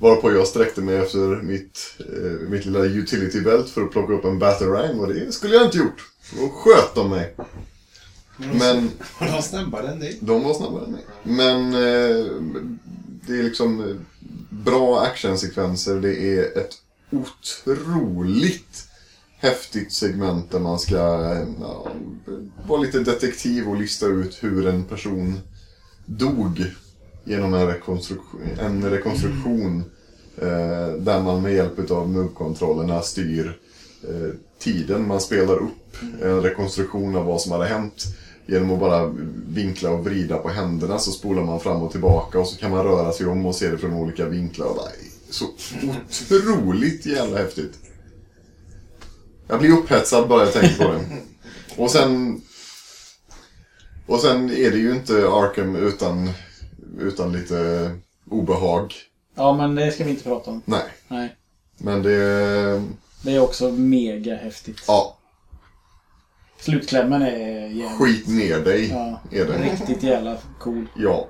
Varpå 0.00 0.32
jag 0.32 0.46
sträckte 0.48 0.80
mig 0.80 0.96
efter 0.96 1.42
mitt, 1.42 1.94
eh, 1.98 2.48
mitt 2.48 2.64
lilla 2.64 2.78
utility 2.84 3.40
belt 3.40 3.68
för 3.70 3.82
att 3.82 3.90
plocka 3.90 4.12
upp 4.12 4.24
en 4.24 4.38
batarang 4.38 4.98
och 5.00 5.14
det 5.14 5.32
skulle 5.34 5.54
jag 5.54 5.64
inte 5.64 5.78
gjort. 5.78 6.02
Då 6.40 6.48
sköt 6.48 6.94
de 6.94 7.10
mig. 7.10 7.34
Men 8.36 8.90
Var 9.20 9.26
de 9.36 9.42
snabbare 9.42 9.88
än 9.88 10.00
dig? 10.00 10.18
de 10.20 10.42
var 10.44 10.54
snabbare 10.54 10.84
än 10.84 10.92
mig. 10.92 11.04
Men 11.22 11.74
eh, 11.74 12.26
det 13.26 13.38
är 13.38 13.42
liksom 13.42 13.80
eh, 13.90 13.96
bra 14.50 15.00
actionsekvenser. 15.00 15.94
Det 16.00 16.18
är 16.38 16.58
ett 16.58 16.72
otroligt 17.10 18.85
häftigt 19.46 19.92
segment 19.92 20.50
där 20.50 20.58
man 20.58 20.78
ska 20.78 20.96
ja, 21.60 21.86
vara 22.66 22.80
lite 22.80 22.98
detektiv 22.98 23.68
och 23.68 23.76
lista 23.76 24.06
ut 24.06 24.38
hur 24.40 24.66
en 24.66 24.84
person 24.84 25.40
dog 26.06 26.64
genom 27.24 27.54
en 27.54 27.66
rekonstruktion, 27.66 28.40
en 28.60 28.90
rekonstruktion 28.90 29.84
eh, 30.36 30.88
där 30.98 31.22
man 31.22 31.42
med 31.42 31.54
hjälp 31.54 31.90
av 31.90 32.08
move-kontrollerna 32.08 33.02
styr 33.02 33.58
eh, 34.02 34.34
tiden. 34.58 35.08
Man 35.08 35.20
spelar 35.20 35.54
upp 35.54 35.96
en 36.22 36.42
rekonstruktion 36.42 37.16
av 37.16 37.24
vad 37.24 37.40
som 37.40 37.52
hade 37.52 37.66
hänt. 37.66 38.04
Genom 38.46 38.72
att 38.72 38.80
bara 38.80 39.14
vinkla 39.48 39.90
och 39.90 40.04
vrida 40.04 40.36
på 40.36 40.48
händerna 40.48 40.98
så 40.98 41.10
spolar 41.10 41.42
man 41.42 41.60
fram 41.60 41.82
och 41.82 41.92
tillbaka 41.92 42.38
och 42.38 42.46
så 42.46 42.56
kan 42.56 42.70
man 42.70 42.84
röra 42.84 43.12
sig 43.12 43.26
om 43.26 43.46
och 43.46 43.54
se 43.54 43.68
det 43.68 43.78
från 43.78 43.94
olika 43.94 44.24
vinklar. 44.24 44.66
Och 44.66 44.76
bara, 44.76 44.90
så 45.30 45.44
otroligt 46.30 47.06
jävla 47.06 47.38
häftigt. 47.38 47.72
Jag 49.48 49.58
blir 49.58 49.72
upphetsad 49.72 50.28
bara 50.28 50.44
jag 50.44 50.52
tänker 50.52 50.84
på 50.84 50.92
det. 50.92 51.00
Och 51.82 51.90
sen... 51.90 52.40
Och 54.06 54.20
sen 54.20 54.50
är 54.50 54.70
det 54.70 54.78
ju 54.78 54.90
inte 54.92 55.12
Arkham 55.28 55.76
utan, 55.76 56.30
utan 56.98 57.32
lite 57.32 57.90
obehag. 58.30 58.94
Ja, 59.34 59.56
men 59.56 59.74
det 59.74 59.92
ska 59.92 60.04
vi 60.04 60.10
inte 60.10 60.22
prata 60.24 60.50
om. 60.50 60.62
Nej, 60.64 60.84
Nej. 61.08 61.36
men 61.78 62.02
det... 62.02 62.82
Det 63.22 63.32
är 63.34 63.40
också 63.40 63.70
mega 63.70 64.36
häftigt. 64.36 64.84
Ja, 64.86 65.16
Slutklämmen 66.60 67.22
är 67.22 67.38
jävligt... 67.68 67.98
skit 67.98 68.28
ner 68.28 68.60
dig 68.60 68.88
Ja, 68.90 69.20
är 69.30 69.44
det. 69.44 69.58
riktigt 69.58 70.02
jävla 70.02 70.36
cool. 70.60 70.86
Ja. 70.96 71.28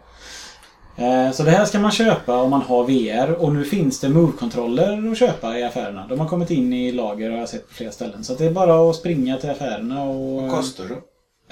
Eh, 0.96 1.32
Så 1.32 1.42
det 1.42 1.50
här 1.50 1.64
ska 1.64 1.78
man 1.80 1.90
köpa 1.90 2.36
om 2.42 2.50
man 2.50 2.62
har 2.62 2.84
VR 2.84 3.32
och 3.32 3.52
nu 3.54 3.64
finns 3.64 4.00
det 4.00 4.08
Move-kontroller 4.08 5.10
att 5.12 5.18
köpa 5.18 5.58
i 5.58 5.62
affärerna. 5.62 6.06
De 6.08 6.20
har 6.20 6.28
kommit 6.28 6.50
in 6.50 6.72
i 6.72 6.92
lager 6.92 7.30
har 7.30 7.38
jag 7.38 7.48
sett 7.48 7.68
på 7.68 7.74
flera 7.74 7.92
ställen. 7.92 8.24
Så 8.24 8.34
det 8.34 8.44
är 8.44 8.50
bara 8.50 8.90
att 8.90 8.96
springa 8.96 9.36
till 9.36 9.50
affärerna 9.50 10.02
och... 10.04 10.42
Vad 10.42 10.50
kostar 10.50 10.84
det? 10.84 10.94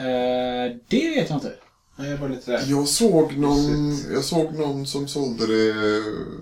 Eh, 0.04 0.76
det 0.88 1.10
vet 1.10 1.28
jag 1.30 1.36
inte. 1.36 1.52
Nej, 1.96 2.10
Jag 2.10 2.16
var 2.18 2.28
lite. 2.28 2.60
Jag 2.66 2.88
såg 2.88 3.36
någon, 3.38 3.96
jag 4.12 4.24
såg 4.24 4.54
någon 4.54 4.86
som 4.86 5.08
sålde 5.08 5.46
det, 5.46 5.74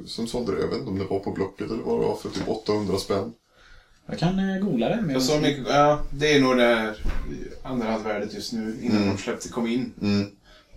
som 0.07 0.27
sålde 0.27 0.53
det, 0.55 0.61
jag 0.61 0.69
vet 0.69 0.79
inte 0.79 0.91
om 0.91 0.99
det 0.99 1.05
var 1.05 1.19
på 1.19 1.31
Blocket 1.31 1.71
eller 1.71 1.83
vad 1.83 2.01
det 2.01 2.07
var, 2.07 2.17
för 2.17 2.29
typ 2.29 2.49
800 2.49 2.97
spänn. 2.99 3.33
Jag 4.07 4.19
kan 4.19 4.39
eh, 4.51 4.59
googla 4.65 4.89
det. 4.89 4.99
Men 5.03 5.11
Jag 5.11 5.23
såg 5.23 5.43
mycket, 5.43 5.65
ja, 5.69 6.01
det 6.11 6.33
är 6.37 6.41
nog 6.41 6.57
det 6.57 6.95
andrahandsvärdet 7.63 8.35
just 8.35 8.53
nu 8.53 8.79
innan 8.83 8.97
Mm. 8.97 9.09
de 9.17 9.23
släppte 9.23 9.49
kom 9.49 9.67
in. 9.67 9.93
Mm, 10.03 10.27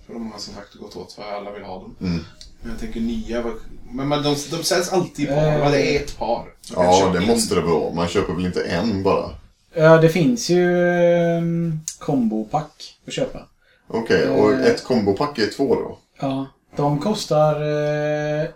För 0.05 0.13
de 0.13 0.31
har 0.31 0.39
som 0.39 0.53
sagt 0.53 0.73
gått 0.75 0.95
åt 0.95 1.13
för 1.13 1.23
alla 1.23 1.51
vill 1.51 1.63
ha 1.63 1.79
dem. 1.79 1.95
mm. 2.01 2.19
Men 2.61 2.71
jag 2.71 2.79
tänker 2.79 2.99
nya, 2.99 3.43
men 3.91 4.07
man, 4.07 4.23
de, 4.23 4.35
de 4.51 4.63
säljs 4.63 4.89
alltid 4.93 5.25
i 5.25 5.27
par. 5.27 5.35
Eh. 5.53 5.59
va? 5.59 5.69
Det 5.69 5.95
är 5.97 5.99
ett 6.03 6.17
par. 6.17 6.45
Ja, 6.75 7.09
det 7.13 7.21
in. 7.21 7.27
måste 7.27 7.55
det 7.55 7.61
vara. 7.61 7.93
Man 7.93 8.07
köper 8.07 8.33
väl 8.33 8.45
inte 8.45 8.63
en 8.63 9.03
bara? 9.03 9.29
Ja, 9.75 9.97
det 9.97 10.09
finns 10.09 10.49
ju 10.49 10.87
eh, 10.89 11.41
kombopack 11.99 12.97
att 13.07 13.13
köpa. 13.13 13.47
Okej, 13.87 14.27
och 14.29 14.53
Eh. 14.53 14.61
ett 14.65 14.83
kombopack 14.83 15.39
är 15.39 15.47
två 15.47 15.75
då? 15.75 15.99
Ja, 16.21 16.45
de 16.75 16.99
kostar... 16.99 17.61
Eh, 18.41 18.47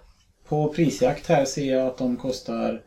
på 0.48 0.74
prisjakt 0.74 1.28
här 1.28 1.46
ser 1.46 1.76
jag 1.76 1.88
att 1.88 1.98
de 1.98 2.18
kostar 2.18 2.82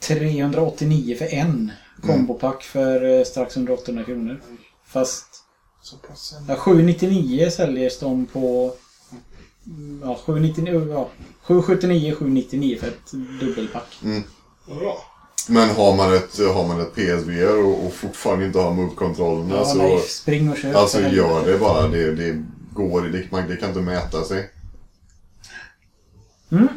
389 0.00 1.16
för 1.18 1.34
en. 1.34 1.72
Kombopack 2.02 2.62
för 2.62 3.18
eh, 3.18 3.24
strax 3.24 3.56
under 3.56 3.72
800 3.72 4.04
kronor. 4.04 4.40
Fast 4.86 5.26
Så 5.84 5.96
pass. 5.96 6.34
ja, 6.48 6.56
799 6.56 7.50
säljs 7.50 7.98
de 7.98 8.26
på... 8.26 8.72
mm, 9.66 10.00
Ja, 10.04 10.18
799, 10.26 10.86
ja, 10.90 11.08
779, 11.42 12.14
799 12.18 12.78
för 12.80 12.88
ett 12.88 13.12
dubbelpack. 13.40 14.00
Bra. 14.66 14.98
Men 15.48 15.70
har 15.70 15.96
man 15.96 16.14
ett, 16.14 16.38
har 16.54 16.66
man 16.68 16.80
ett 16.80 16.94
PSVR 16.94 17.64
och, 17.64 17.86
och 17.86 17.92
fortfarande 17.92 18.46
inte 18.46 18.58
har 18.58 18.70
move-kontrollerna 18.74 19.54
Ja, 19.56 19.64
så... 19.64 19.78
nej, 19.78 20.00
spring 20.00 20.50
och 20.50 20.56
köp. 20.56 20.76
Alltså 20.76 21.00
gör 21.00 21.46
det 21.46 21.58
bara. 21.58 21.88
Det, 21.88 22.14
det 22.14 22.44
går, 22.72 23.02
det, 23.02 23.30
man, 23.30 23.48
det 23.48 23.56
kan 23.56 23.68
inte 23.68 23.80
mäta 23.80 24.24
sig. 24.24 24.50
Mm. 26.52 26.68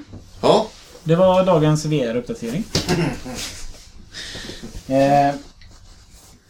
Ja, 0.42 0.68
Det 1.04 1.16
var 1.16 1.46
dagens 1.46 1.86
VR-uppdatering. 1.86 2.64
Eh, 4.90 5.36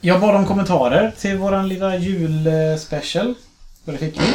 jag 0.01 0.21
bad 0.21 0.35
om 0.35 0.45
kommentarer 0.45 1.13
till 1.19 1.37
våran 1.37 1.67
lilla 1.69 1.97
julspecial. 1.97 3.33
Och 3.85 3.91
det 3.91 3.97
fick 3.97 4.19
vi. 4.19 4.33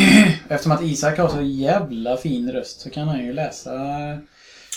Eftersom 0.48 0.72
att 0.72 0.82
Isak 0.82 1.18
har 1.18 1.28
så 1.28 1.42
jävla 1.42 2.16
fin 2.16 2.52
röst 2.52 2.80
så 2.80 2.90
kan 2.90 3.08
han 3.08 3.24
ju 3.24 3.32
läsa... 3.32 3.74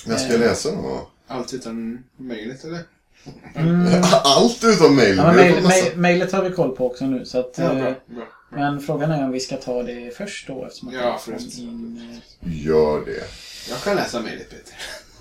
jag 0.06 0.20
ska 0.20 0.38
läsa 0.38 0.72
då. 0.72 1.08
Allt 1.28 1.54
utan 1.54 2.04
mejlet 2.18 2.64
eller? 2.64 2.80
Allt 4.24 4.64
utom 4.64 4.96
mail. 4.96 5.18
Ja, 5.18 5.34
mail, 5.34 5.54
fått 5.54 5.64
massa- 5.64 5.96
har 6.32 6.44
vi 6.44 6.50
koll 6.56 6.76
på 6.76 6.88
också 6.88 7.06
nu 7.06 7.26
så 7.26 7.40
att... 7.40 7.56
Ja, 7.58 7.64
eh, 7.64 7.74
bra. 7.74 7.84
bra, 7.84 7.96
bra. 8.06 8.26
Men 8.50 8.80
frågan 8.82 9.12
är 9.12 9.24
om 9.24 9.32
vi 9.32 9.40
ska 9.40 9.58
ta 9.58 9.84
det 9.84 10.18
först 10.18 10.48
då 10.48 10.66
eftersom 10.66 10.88
att 10.90 10.94
Ja, 10.94 11.20
in, 11.60 12.22
eh, 12.44 12.66
Gör 12.66 13.06
det. 13.06 13.24
Jag 13.70 13.82
kan 13.84 13.96
läsa 13.96 14.22
mejlet 14.22 14.50
Peter. 14.50 14.74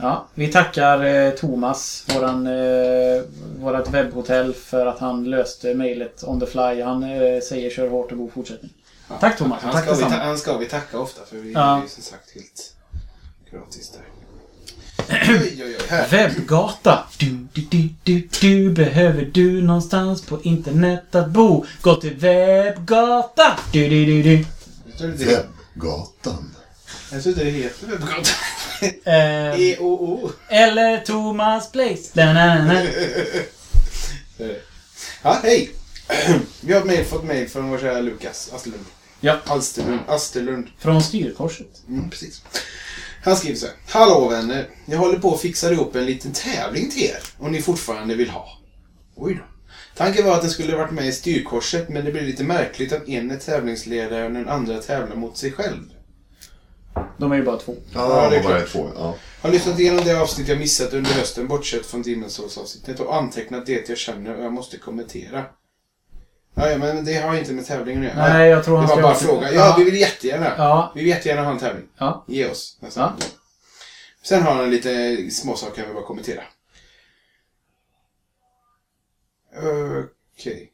Ja, 0.02 0.26
vi 0.34 0.48
tackar 0.48 1.04
eh, 1.04 1.30
Thomas, 1.30 2.04
våran, 2.14 2.46
eh, 2.46 3.22
vårat 3.60 3.90
webbhotell, 3.90 4.54
för 4.54 4.86
att 4.86 4.98
han 4.98 5.24
löste 5.24 5.74
mejlet 5.74 6.24
on 6.24 6.40
the 6.40 6.46
fly. 6.46 6.82
Han 6.82 7.02
eh, 7.02 7.40
säger 7.48 7.70
kör 7.70 7.88
hårt 7.88 8.12
och 8.12 8.18
god 8.18 8.32
fortsättning. 8.32 8.70
Ja. 9.08 9.14
Tack, 9.20 9.38
Thomas. 9.38 9.62
Han 9.62 9.72
Tack 9.72 9.84
ska, 9.84 9.94
vi, 9.94 10.02
ta, 10.02 10.08
han 10.08 10.38
ska 10.38 10.56
vi 10.56 10.66
tacka 10.66 10.98
ofta 10.98 11.20
för 11.24 11.36
vi 11.36 11.52
Ja. 11.52 11.78
är 11.78 11.82
ju 11.82 11.88
som 11.88 12.02
sagt 12.02 12.34
helt 12.34 12.74
gratis 13.50 13.90
där. 13.90 14.02
Oj, 15.28 15.38
oj, 15.38 15.62
oj. 15.64 15.76
Här. 15.88 16.08
Webbgata. 16.08 16.98
Du, 17.18 17.46
du, 17.52 17.62
du, 17.70 17.88
du, 18.04 18.28
du. 18.40 18.70
Behöver 18.70 19.30
du 19.34 19.62
någonstans 19.62 20.22
på 20.22 20.42
internet 20.42 21.14
att 21.14 21.28
bo? 21.30 21.64
Gå 21.82 21.94
till 21.94 22.16
webbgata. 22.16 23.58
Du, 23.72 23.88
du, 23.88 24.04
du, 24.06 24.22
du. 24.22 24.44
Webbgatan. 25.06 26.54
Jag 27.12 27.22
tror 27.22 27.32
det 27.34 27.44
heter 27.44 27.86
Webbgatan. 27.86 28.24
Eh, 29.04 29.60
E-O-O. 29.60 30.32
eller 30.48 31.00
Thomas 31.00 31.72
Place. 31.72 32.10
Da, 32.12 32.32
na, 32.32 32.54
na, 32.54 32.64
na. 32.64 32.82
Ja, 35.22 35.40
hej! 35.42 35.70
Vi 36.60 36.72
har 36.72 36.84
mail, 36.84 37.04
fått 37.04 37.24
mail 37.24 37.48
från 37.48 37.70
vår 37.70 37.78
kära 37.78 38.00
Lukas 38.00 38.50
Asterlund. 38.52 38.84
Ja. 39.20 39.38
Alsterlund. 39.46 40.00
Asterlund. 40.06 40.68
Från 40.78 41.02
styrkorset. 41.02 41.82
Mm, 41.88 42.10
precis. 42.10 42.42
Han 43.24 43.36
skriver 43.36 43.56
så 43.56 43.66
här. 43.66 43.74
Hallå 43.88 44.28
vänner! 44.28 44.68
Jag 44.86 44.98
håller 44.98 45.18
på 45.18 45.34
att 45.34 45.40
fixa 45.40 45.72
ihop 45.72 45.96
en 45.96 46.06
liten 46.06 46.32
tävling 46.32 46.90
till 46.90 47.02
er. 47.02 47.18
Om 47.38 47.52
ni 47.52 47.62
fortfarande 47.62 48.14
vill 48.14 48.30
ha. 48.30 48.58
Oj 49.16 49.34
då. 49.34 49.42
Tanken 49.96 50.26
var 50.26 50.34
att 50.34 50.42
den 50.42 50.50
skulle 50.50 50.76
varit 50.76 50.92
med 50.92 51.06
i 51.06 51.12
styrkorset 51.12 51.88
men 51.88 52.04
det 52.04 52.12
blir 52.12 52.22
lite 52.22 52.44
märkligt 52.44 52.92
att 52.92 53.08
en 53.08 53.30
är 53.30 53.36
tävlingsledare 53.36 54.24
och 54.24 54.32
den 54.32 54.48
andra 54.48 54.78
tävlar 54.78 55.16
mot 55.16 55.36
sig 55.36 55.52
själv. 55.52 55.82
De 57.18 57.32
är 57.32 57.36
ju 57.36 57.42
bara 57.44 57.56
två. 57.56 57.74
Ja, 57.94 58.28
det 58.30 58.36
är 58.36 58.42
klart. 58.42 58.68
två. 58.68 58.90
Ja. 58.96 59.14
Har 59.42 59.50
lyssnat 59.50 59.78
igenom 59.78 60.04
det 60.04 60.20
avsnitt 60.20 60.48
jag 60.48 60.58
missat 60.58 60.92
under 60.92 61.10
hösten 61.10 61.48
bortsett 61.48 61.86
från 61.86 62.04
Demon's 62.04 62.28
Souls 62.28 62.58
avsnittet 62.58 63.00
och 63.00 63.16
antecknat 63.16 63.66
det 63.66 63.88
jag 63.88 63.98
känner 63.98 64.36
och 64.36 64.44
jag 64.44 64.52
måste 64.52 64.76
kommentera. 64.78 65.44
Ja, 66.54 66.78
men 66.78 67.04
det 67.04 67.14
har 67.14 67.36
inte 67.36 67.52
med 67.52 67.66
tävlingen 67.66 68.02
att 68.10 68.16
göra. 68.16 68.28
Nej, 68.28 68.48
jag 68.50 68.64
tror 68.64 68.76
han 68.76 68.86
Det 68.86 68.94
var 68.94 69.02
bara 69.02 69.12
göra- 69.12 69.18
fråga. 69.20 69.52
Ja, 69.52 69.74
vi 69.78 69.84
vill 69.84 70.00
jättegärna. 70.00 70.52
Ja. 70.58 70.92
Vi 70.94 71.00
vill 71.00 71.08
jättegärna 71.10 71.42
ha 71.42 71.50
en 71.50 71.58
tävling. 71.58 71.86
Ja. 71.98 72.24
Ge 72.28 72.46
oss. 72.50 72.78
nästan. 72.80 73.12
Ja. 73.20 73.26
Sen 74.22 74.42
har 74.42 74.54
han 74.54 74.70
lite 74.70 75.16
småsaker 75.30 75.78
jag 75.80 75.86
vill 75.86 75.94
bara 75.94 76.04
kommentera. 76.04 76.42
Okej. 80.36 80.72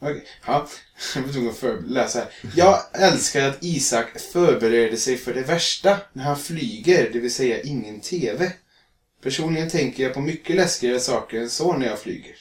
Okej. 0.00 0.24
Ja, 0.46 0.66
jag 1.14 1.22
var 1.22 1.32
tvungen 1.32 1.50
att 1.84 1.90
läsa 1.90 2.18
här. 2.18 2.28
Jag 2.56 2.78
älskar 2.92 3.48
att 3.48 3.58
Isak 3.64 4.06
förbereder 4.32 4.96
sig 4.96 5.16
för 5.16 5.34
det 5.34 5.42
värsta 5.42 5.96
när 6.12 6.24
han 6.24 6.36
flyger, 6.36 7.10
det 7.12 7.18
vill 7.18 7.34
säga 7.34 7.60
ingen 7.60 8.00
TV. 8.00 8.52
Personligen 9.22 9.68
tänker 9.70 10.02
jag 10.02 10.14
på 10.14 10.20
mycket 10.20 10.56
läskigare 10.56 11.00
saker 11.00 11.40
än 11.40 11.50
så 11.50 11.72
när 11.76 11.86
jag 11.86 11.98
flyger. 11.98 12.34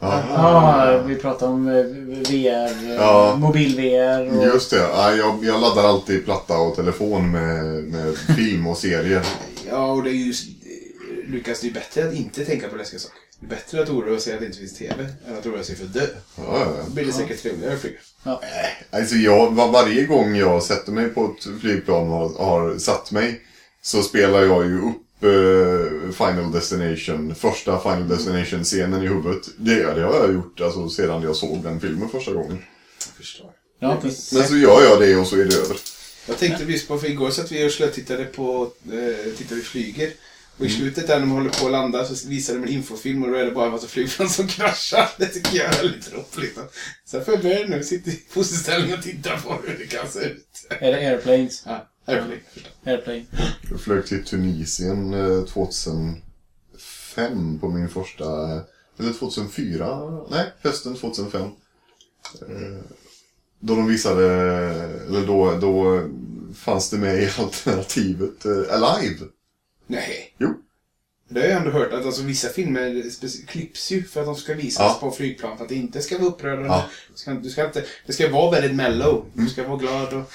Aha. 0.00 0.92
Ja, 0.92 1.02
vi 1.02 1.14
pratar 1.14 1.46
om 1.46 1.68
eh, 1.68 1.84
VR, 2.30 2.90
eh, 2.90 2.94
Ja. 2.94 3.36
mobil-VR 3.38 4.38
och... 4.38 4.44
Just 4.44 4.70
det. 4.70 4.76
Ja, 4.78 5.14
jag, 5.14 5.44
jag 5.44 5.60
laddar 5.60 5.84
alltid 5.84 6.24
platta 6.24 6.58
och 6.58 6.76
telefon 6.76 7.30
med, 7.30 7.64
med 7.84 8.16
film 8.18 8.66
och 8.66 8.76
serier. 8.78 9.26
Ja, 9.68 9.92
och 9.92 10.02
det 10.02 10.10
är 10.10 10.14
ju... 10.14 10.32
Lukas, 11.26 11.60
det 11.60 11.68
är 11.68 11.72
bättre 11.72 12.08
att 12.08 12.14
inte 12.14 12.44
tänka 12.44 12.68
på 12.68 12.76
läskiga 12.76 13.00
saker. 13.00 13.19
Bättre 13.40 13.82
att 13.82 13.88
oroa 13.90 14.20
sig 14.20 14.34
att 14.34 14.40
det 14.40 14.46
inte 14.46 14.58
finns 14.58 14.74
TV 14.74 15.08
än 15.26 15.38
att 15.38 15.46
oroa 15.46 15.62
sig 15.62 15.76
för 15.76 15.84
att 15.84 15.92
dö. 15.94 16.06
Ja, 16.36 16.44
ja, 16.46 16.74
ja. 16.78 16.84
Då 16.86 16.90
blir 16.90 17.04
det 17.04 17.12
säkert 17.12 17.42
trevligare 17.42 17.74
att 17.74 17.80
flyga. 17.80 17.98
Alltså 18.90 19.14
jag, 19.14 19.50
var, 19.50 19.72
varje 19.72 20.04
gång 20.04 20.36
jag 20.36 20.62
sätter 20.62 20.92
mig 20.92 21.08
på 21.08 21.24
ett 21.24 21.60
flygplan 21.60 22.12
och 22.12 22.30
har 22.30 22.78
satt 22.78 23.10
mig 23.12 23.40
så 23.82 24.02
spelar 24.02 24.42
jag 24.42 24.64
ju 24.64 24.78
upp 24.78 25.24
eh, 25.24 26.12
Final 26.12 26.52
Destination, 26.52 27.34
första 27.34 27.80
Final 27.80 28.08
Destination-scenen 28.08 29.02
i 29.02 29.06
huvudet. 29.06 29.48
Det, 29.56 29.94
det 29.94 30.02
har 30.02 30.14
jag 30.14 30.32
gjort 30.32 30.60
alltså, 30.60 30.88
sedan 30.88 31.22
jag 31.22 31.36
såg 31.36 31.62
den 31.62 31.80
filmen 31.80 32.08
första 32.08 32.32
gången. 32.32 32.58
Jag 33.06 33.16
förstår. 33.16 33.50
Ja, 33.78 34.00
Men 34.02 34.44
så 34.48 34.56
gör 34.56 34.82
jag 34.82 35.00
det 35.00 35.16
och 35.16 35.26
så 35.26 35.36
är 35.36 35.44
det 35.44 35.56
över. 35.56 35.76
Jag 36.26 36.38
tänkte 36.38 36.64
visst 36.64 36.88
på, 36.88 36.98
för 36.98 37.10
igår 37.10 37.30
satt 37.30 37.52
vi 37.52 37.66
och 37.68 37.72
slötittade 37.72 38.24
på, 38.24 38.70
eh, 38.84 39.32
tittade 39.36 39.54
vi 39.54 39.62
flyger. 39.62 40.12
Och 40.60 40.66
i 40.66 40.70
slutet 40.70 41.06
där 41.06 41.14
när 41.14 41.20
de 41.26 41.30
håller 41.30 41.50
på 41.50 41.66
att 41.66 41.72
landa 41.72 42.04
så 42.04 42.28
visar 42.28 42.54
de 42.54 42.62
en 42.62 42.68
infofilm 42.68 43.22
och 43.22 43.30
då 43.30 43.36
är 43.36 43.44
det 43.44 43.50
bara 43.50 43.66
en 43.66 43.72
massa 43.72 43.86
flygplan 43.86 44.28
som 44.28 44.48
kraschar. 44.48 45.08
Det 45.18 45.26
tycker 45.26 45.56
jag 45.56 45.74
är 45.74 45.82
väldigt 45.82 46.12
roligt. 46.12 46.58
Sen 47.04 47.24
får 47.24 47.34
jag 47.34 47.42
börja 47.42 47.66
nu, 47.66 47.84
sitta 47.84 48.10
i 48.10 48.22
fosterställning 48.28 48.94
och 48.94 49.02
titta 49.02 49.36
på 49.36 49.52
hur 49.66 49.78
det 49.78 49.86
kan 49.86 50.08
se 50.08 50.18
ut. 50.20 50.66
Är 50.68 50.92
det 50.92 50.98
Airplanes? 51.08 51.62
Ja, 51.66 51.88
Airplane. 52.04 52.40
Airplane. 52.84 53.24
Jag 53.70 53.80
flög 53.80 54.06
till 54.06 54.24
Tunisien 54.24 55.14
eh, 55.14 55.44
2005 55.44 57.58
på 57.60 57.68
min 57.68 57.88
första... 57.88 58.24
Eller 58.98 59.12
2004? 59.12 60.10
Nej, 60.30 60.52
hösten 60.62 60.96
2005. 60.96 61.42
Eh, 61.42 61.48
Då 63.60 63.74
de 63.74 63.86
visade... 63.86 64.24
Eller 65.08 65.26
då, 65.26 65.58
då 65.60 66.02
fanns 66.54 66.90
det 66.90 66.98
med 66.98 67.22
i 67.22 67.30
alternativet 67.38 68.44
eh, 68.44 68.74
Alive. 68.82 69.16
Nej. 69.90 70.34
Jo. 70.38 70.54
Det 71.28 71.40
har 71.40 71.46
jag 71.48 71.56
ändå 71.56 71.70
hört 71.70 71.92
att 71.92 72.06
alltså, 72.06 72.22
vissa 72.22 72.48
filmer 72.48 73.02
klipps 73.46 73.90
ju 73.92 74.02
för 74.04 74.20
att 74.20 74.26
de 74.26 74.34
ska 74.36 74.54
visas 74.54 74.82
Ja. 74.82 74.96
på 75.00 75.10
flygplan. 75.10 75.56
För 75.56 75.64
att 75.64 75.68
det 75.68 75.74
inte 75.74 76.00
ska 76.02 76.18
vara 76.18 76.28
upprörande. 76.28 76.68
Ja. 76.68 76.84
Du 77.12 77.16
ska, 77.18 77.30
du 77.30 77.50
ska 77.50 77.64
inte, 77.66 77.82
det 78.06 78.12
ska 78.12 78.28
vara 78.30 78.50
väldigt 78.50 78.74
mellow. 78.74 79.24
Du 79.34 79.46
ska 79.48 79.68
vara 79.68 79.78
glad 79.78 80.12
och 80.12 80.30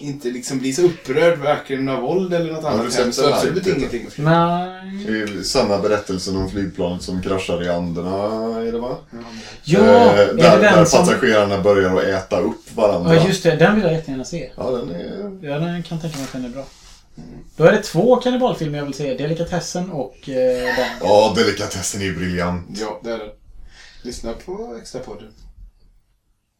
inte 0.00 0.28
liksom 0.28 0.58
bli 0.58 0.72
så 0.72 0.82
upprörd 0.82 1.38
varken 1.38 1.88
av 1.88 2.02
våld 2.02 2.34
eller 2.34 2.52
något 2.52 2.64
Har 2.64 2.70
du 2.72 2.78
annat. 2.78 2.92
sett 3.14 3.24
absolut 3.24 3.66
ingenting. 3.66 4.06
Nej. 4.16 5.04
Det 5.06 5.12
är 5.22 5.42
sanna 5.42 5.78
berättelsen 5.78 6.36
om 6.36 6.50
flygplanet 6.50 7.02
som 7.02 7.22
kraschar 7.22 7.62
i 7.64 7.68
Anderna, 7.68 8.16
är 8.60 8.72
det 8.72 8.78
va? 8.78 8.96
Ja, 9.64 9.80
Eh, 9.80 10.18
är 10.20 10.26
där, 10.26 10.56
det 10.56 10.62
där 10.62 10.84
som... 10.84 11.00
passagerarna 11.06 11.60
börjar 11.60 11.96
att 11.96 12.04
äta 12.04 12.40
upp 12.40 12.74
varandra. 12.76 13.14
Ja, 13.14 13.26
just 13.28 13.42
det. 13.42 13.56
Den 13.56 13.74
vill 13.74 13.84
jag 13.84 13.92
jättegärna 13.92 14.24
se. 14.24 14.50
Ja, 14.56 14.70
den 14.70 14.90
är... 14.90 15.38
Ja, 15.50 15.58
den 15.58 15.82
kan 15.82 16.00
tänka 16.00 16.16
mig 16.16 16.24
att 16.26 16.32
den 16.32 16.44
är 16.44 16.48
bra. 16.48 16.64
Då 17.56 17.64
är 17.64 17.72
det 17.72 17.82
två 17.82 18.16
kannibalfilmer 18.16 18.78
jag 18.78 18.84
vill 18.84 18.94
se. 18.94 19.14
Delikatessen 19.14 19.90
och 19.90 20.28
eh, 20.28 20.76
den. 20.76 20.90
Ja, 21.00 21.34
delikatessen 21.36 22.02
är 22.02 22.12
briljant. 22.12 22.66
Ja, 22.80 23.00
det 23.04 23.10
är 23.10 23.18
det. 23.18 23.32
Lyssna 24.02 24.32
på 24.32 24.76
extra 24.80 25.00
podden. 25.00 25.32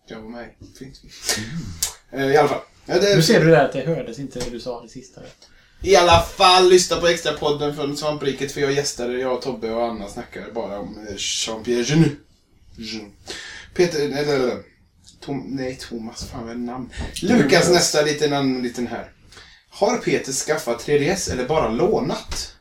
Jag 0.09 0.25
och 0.25 0.31
mig. 0.31 0.57
Fint. 0.79 1.01
Eh, 2.11 2.27
I 2.27 2.37
alla 2.37 2.49
fall. 2.49 2.61
Ja, 2.87 2.99
det, 2.99 3.17
Nu 3.17 3.23
ser 3.23 3.41
du 3.41 3.51
där 3.51 3.65
att 3.65 3.73
det 3.73 3.87
hördes 3.87 4.19
inte 4.19 4.39
det 4.39 4.51
du 4.51 4.61
sa 4.61 4.83
det 4.83 4.89
sista. 4.89 5.21
I 5.83 5.97
alla 5.97 6.21
fall, 6.21 6.69
lyssna 6.69 6.97
på 6.97 7.07
extra 7.07 7.33
podden 7.33 7.77
från 7.77 7.97
Svampriket 7.97 8.53
för 8.53 8.61
jag 8.61 8.73
gästade, 8.73 9.19
jag, 9.19 9.43
Tobbe 9.43 9.71
och 9.71 9.85
Anna 9.85 10.09
snackade 10.09 10.53
bara 10.53 10.79
om 10.79 10.99
eh, 11.09 11.15
Jean-Pierre. 11.17 11.83
Genu. 11.83 12.17
Peter, 13.75 14.05
eller, 14.05 14.35
eller 14.35 14.63
Tom, 15.21 15.47
nej 15.49 15.79
Thomas, 15.81 16.25
fan 16.25 16.43
vad 16.47 16.51
är 16.51 16.59
namn? 16.59 16.91
Lukas 17.23 17.71
nästa 17.71 18.03
liten, 18.03 18.33
annan 18.33 18.63
liten 18.63 18.87
här. 18.87 19.13
Har 19.79 19.97
Peter 19.97 20.33
skaffat 20.33 20.87
3DS 20.87 21.33
eller 21.33 21.49
bara 21.49 21.69
lånat? 21.71 22.53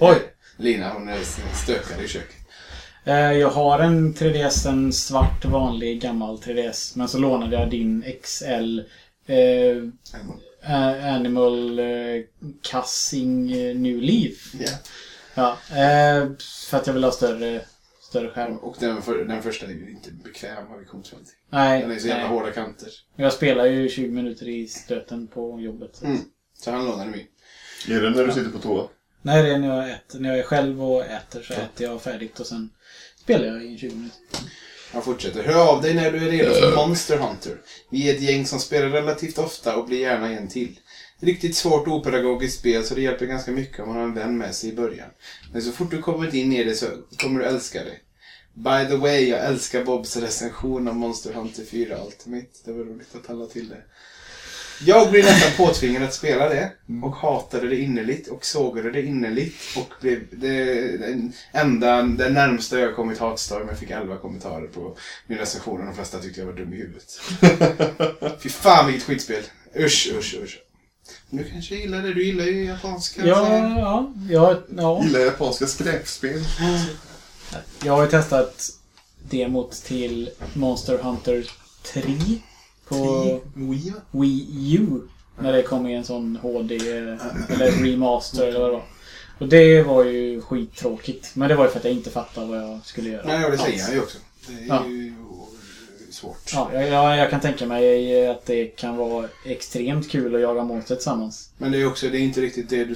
Oj! 0.00 0.16
Lina, 0.56 0.92
hon 0.92 1.08
är 1.08 1.18
stökare 1.64 2.04
i 2.04 2.08
köket. 2.08 2.36
Eh, 3.04 3.32
Jag 3.32 3.50
har 3.50 3.78
en 3.78 4.14
3DS, 4.14 4.68
en 4.68 4.92
svart 4.92 5.44
vanlig 5.44 6.00
gammal 6.00 6.36
3DS. 6.38 6.92
Men 6.98 7.08
så 7.08 7.18
lånade 7.18 7.56
jag 7.56 7.70
din 7.70 8.04
XL 8.22 8.78
eh, 9.26 9.76
eh, 10.74 11.14
Animal 11.14 11.78
eh, 11.78 11.86
Cussing 12.70 13.52
eh, 13.52 13.74
New 13.76 14.02
Leaf. 14.02 14.54
Ja. 14.60 14.68
Ja, 15.34 15.50
eh, 15.70 16.28
för 16.70 16.76
att 16.76 16.86
jag 16.86 16.94
vill 16.94 17.04
ha 17.04 17.12
större, 17.12 17.60
större 18.14 18.30
skärm. 18.30 18.56
Och 18.58 18.76
den, 18.80 19.02
för, 19.02 19.24
den 19.24 19.42
första 19.42 19.66
är 19.66 19.70
ju 19.70 19.90
inte 19.90 20.10
bekväm 20.12 20.66
har 20.66 20.78
vi 20.78 20.84
kommit 20.84 21.08
fram 21.08 21.24
till. 21.24 21.34
Nej, 21.50 21.80
Den 21.82 21.90
är 21.90 21.98
så 21.98 22.08
jävla 22.08 22.22
nej. 22.28 22.32
hårda 22.32 22.50
kanter. 22.50 22.88
jag 23.16 23.32
spelar 23.32 23.64
ju 23.66 23.88
20 23.88 24.08
minuter 24.10 24.48
i 24.48 24.66
stöten 24.66 25.26
på 25.26 25.60
jobbet. 25.60 25.96
så- 25.96 26.04
Mm. 26.06 26.18
Så 26.58 26.70
han 26.70 26.86
lånade 26.86 27.10
min. 27.10 27.26
Är 27.96 28.00
det 28.02 28.10
när 28.10 28.26
du 28.26 28.32
sitter 28.32 28.50
på 28.50 28.58
toa? 28.58 28.88
Nej, 29.22 29.42
det 29.42 29.48
är 29.54 29.58
när 29.58 29.76
jag, 29.76 29.90
äter, 29.90 30.18
när 30.20 30.28
jag 30.28 30.38
är 30.38 30.42
själv 30.42 30.82
och 30.84 31.04
äter 31.06 31.42
så 31.42 31.52
äter 31.54 31.86
jag 31.86 32.02
färdigt 32.02 32.40
och 32.40 32.46
sen 32.46 32.70
spelar 33.20 33.46
jag 33.46 33.64
i 33.64 33.78
20 33.78 33.94
minuter. 33.94 34.18
Han 34.92 35.02
fortsätter. 35.02 35.42
Hör 35.42 35.68
av 35.74 35.82
dig 35.82 35.94
när 35.94 36.12
du 36.12 36.18
är 36.26 36.30
redo 36.30 36.50
för 36.54 36.76
Monster 36.76 37.18
Hunter. 37.18 37.56
Vi 37.90 38.10
är 38.10 38.14
ett 38.14 38.20
gäng 38.20 38.46
som 38.46 38.58
spelar 38.60 38.88
relativt 38.88 39.38
ofta 39.38 39.76
och 39.76 39.86
blir 39.86 39.98
gärna 40.00 40.30
en 40.30 40.48
till. 40.48 40.78
Riktigt 41.20 41.56
svårt 41.56 41.88
opedagogiskt 41.88 42.58
spel 42.58 42.84
så 42.84 42.94
det 42.94 43.00
hjälper 43.00 43.26
ganska 43.26 43.50
mycket 43.50 43.80
om 43.80 43.88
man 43.88 43.96
har 43.96 44.04
en 44.04 44.14
vän 44.14 44.38
med 44.38 44.54
sig 44.54 44.70
i 44.70 44.74
början. 44.74 45.08
Men 45.52 45.62
så 45.62 45.72
fort 45.72 45.90
du 45.90 46.02
kommit 46.02 46.34
in 46.34 46.52
i 46.52 46.64
det 46.64 46.74
så 46.74 46.86
kommer 47.18 47.40
du 47.40 47.46
älska 47.46 47.84
det. 47.84 47.96
By 48.54 48.90
the 48.90 48.96
way, 48.96 49.28
jag 49.28 49.44
älskar 49.44 49.84
Bobs 49.84 50.16
recension 50.16 50.88
av 50.88 50.96
Monster 50.96 51.32
Hunter 51.32 51.64
4 51.64 52.04
Ultimate. 52.06 52.46
Det 52.64 52.72
var 52.72 52.84
roligt 52.84 53.14
att 53.14 53.26
han 53.26 53.38
la 53.38 53.46
till 53.46 53.68
det. 53.68 53.82
Jag 54.80 55.10
blev 55.10 55.24
nästan 55.24 55.66
påtvingad 55.66 56.02
att 56.02 56.14
spela 56.14 56.48
det 56.48 56.72
och 57.02 57.16
hatade 57.16 57.68
det 57.68 57.76
innerligt 57.76 58.28
och 58.28 58.44
sågade 58.44 58.90
det 58.90 59.02
innerligt 59.02 59.76
och 59.76 59.94
blev 60.00 60.20
det, 60.30 60.96
den 60.96 61.32
enda, 61.52 62.02
det 62.02 62.28
närmsta 62.28 62.78
jag 62.78 62.96
kommit 62.96 63.18
hatstorm. 63.18 63.68
Jag 63.68 63.78
fick 63.78 63.90
11 63.90 64.16
kommentarer 64.16 64.66
på 64.66 64.96
min 65.26 65.38
recension 65.38 65.80
och 65.80 65.86
de 65.86 65.94
flesta 65.94 66.18
tyckte 66.18 66.40
jag 66.40 66.46
var 66.46 66.52
dum 66.52 66.72
i 66.72 66.76
huvudet. 66.76 67.20
Fy 68.42 68.48
fan 68.48 68.86
vilket 68.86 69.04
skitspel. 69.04 69.42
Usch, 69.76 70.12
usch, 70.18 70.34
usch. 70.42 70.63
Du 71.30 71.44
kanske 71.44 71.74
gillar 71.76 72.02
det. 72.02 72.14
Du 72.14 72.24
gillar 72.26 72.44
ju 72.44 72.64
japanska. 72.64 73.26
Ja, 73.26 73.34
så- 73.36 73.52
ja, 73.80 74.12
ja, 74.30 74.60
ja. 74.76 75.02
Gillar 75.04 75.20
japanska 75.20 75.66
skräpspel. 75.66 76.44
Jag 77.84 77.92
har 77.92 78.02
ju 78.04 78.10
testat 78.10 78.70
demot 79.30 79.72
till 79.72 80.30
Monster 80.54 80.98
Hunter 80.98 81.50
3 81.82 82.02
på 82.88 83.40
Wii? 83.54 83.92
Wii 84.10 84.76
U. 84.80 85.00
När 85.40 85.52
det 85.52 85.62
kom 85.62 85.86
i 85.86 85.94
en 85.94 86.04
sån 86.04 86.36
HD 86.42 86.74
eller 86.76 87.82
remaster 87.84 88.46
eller 88.46 88.60
vad 88.60 88.68
det 88.68 88.72
var. 88.76 88.84
Och 89.38 89.48
det 89.48 89.82
var 89.82 90.04
ju 90.04 90.40
skittråkigt. 90.40 91.30
Men 91.34 91.48
det 91.48 91.54
var 91.54 91.64
ju 91.64 91.70
för 91.70 91.78
att 91.78 91.84
jag 91.84 91.92
inte 91.94 92.10
fattade 92.10 92.46
vad 92.46 92.58
jag 92.62 92.80
skulle 92.84 93.10
göra. 93.10 93.26
Nej, 93.26 93.50
det 93.50 93.58
säger 93.58 93.82
han 93.82 93.92
ju 93.92 94.00
också. 94.00 94.18
Det 94.46 94.52
är 94.52 94.66
Ja. 94.68 94.86
ju 94.86 95.14
svårt. 96.24 96.52
Ja, 96.52 96.82
jag, 96.82 97.18
jag, 97.18 97.30
kan 97.30 97.40
tänka 97.40 97.66
mig 97.66 98.28
att 98.28 98.46
det 98.46 98.66
kan 98.66 98.96
vara 98.96 99.28
extremt 99.46 100.10
kul 100.10 100.34
att 100.34 100.40
jaga 100.40 100.64
monster 100.64 100.94
tillsammans. 100.94 101.50
Men 101.58 101.72
det 101.72 101.80
är 101.80 101.86
också, 101.86 102.08
det 102.08 102.18
är 102.18 102.20
inte 102.20 102.40
riktigt 102.40 102.68
det 102.68 102.84
du... 102.84 102.94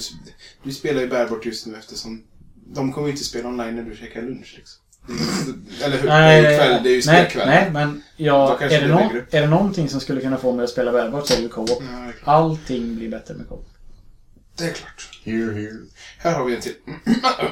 Du 0.63 0.73
spelar 0.73 1.01
ju 1.01 1.09
bärbart 1.09 1.47
just 1.47 1.67
nu 1.67 1.77
eftersom 1.79 2.25
de 2.67 2.93
kommer 2.93 3.07
ju 3.07 3.13
inte 3.13 3.25
spela 3.25 3.49
online 3.49 3.77
när 3.77 3.83
du 3.83 3.97
käkar 3.97 4.23
lunch 4.23 4.55
liksom. 4.57 4.83
Eller 5.83 5.99
hur? 5.99 6.07
det 6.09 6.13
är 6.13 6.51
ju 6.51 6.59
kväll, 6.59 6.83
det 6.83 6.89
är 6.89 6.95
ju 6.95 6.97
nej, 6.97 7.03
spelkväll. 7.03 7.49
nej, 7.49 7.71
men 7.71 8.03
jag, 8.17 8.63
är, 8.63 8.69
det 8.81 9.25
det 9.31 9.37
är 9.37 9.43
det 9.43 9.49
någonting 9.49 9.89
som 9.89 10.01
skulle 10.01 10.21
kunna 10.21 10.37
få 10.37 10.53
mig 10.53 10.65
att 10.65 10.71
spela 10.71 10.93
bärbart 10.93 11.27
så 11.27 11.33
är 11.35 11.37
det 11.37 11.43
ju 11.43 11.49
co-op. 11.49 11.83
Ja. 11.83 12.13
Allting 12.25 12.97
blir 12.97 13.09
bättre 13.09 13.35
med 13.35 13.49
co-op. 13.49 13.69
Det 14.57 14.65
är 14.65 14.73
klart. 14.73 15.09
Here, 15.25 15.53
here. 15.53 15.79
Här 16.19 16.35
har 16.35 16.45
vi 16.45 16.55
en 16.55 16.61
till. 16.61 16.75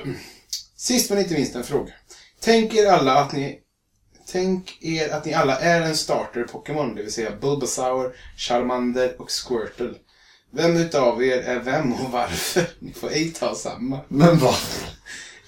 Sist 0.77 1.11
men 1.11 1.19
inte 1.19 1.35
minst 1.35 1.57
en 1.57 1.65
fråga. 1.65 1.93
Tänk 2.41 2.75
er 2.75 2.87
alla 2.87 3.19
att 3.19 3.33
ni... 3.33 3.61
Tänk 4.33 4.79
er 4.81 5.15
att 5.15 5.25
ni 5.25 5.35
alla 5.35 5.59
är 5.59 5.81
en 5.81 5.97
starter 5.97 6.45
Pokémon, 6.45 6.95
det 6.95 7.03
vill 7.03 7.13
säga 7.13 7.31
Bulbasaur, 7.41 8.17
Charmander 8.37 9.15
och 9.19 9.31
Squirtle. 9.31 9.95
Vem 10.51 10.77
utav 10.77 11.25
er 11.25 11.39
är 11.39 11.61
vem 11.61 11.93
och 11.93 12.13
varför? 12.13 12.65
Ni 12.79 12.93
får 12.93 13.11
ej 13.11 13.31
ta 13.31 13.55
samma. 13.55 14.01
Men 14.09 14.39
va? 14.39 14.55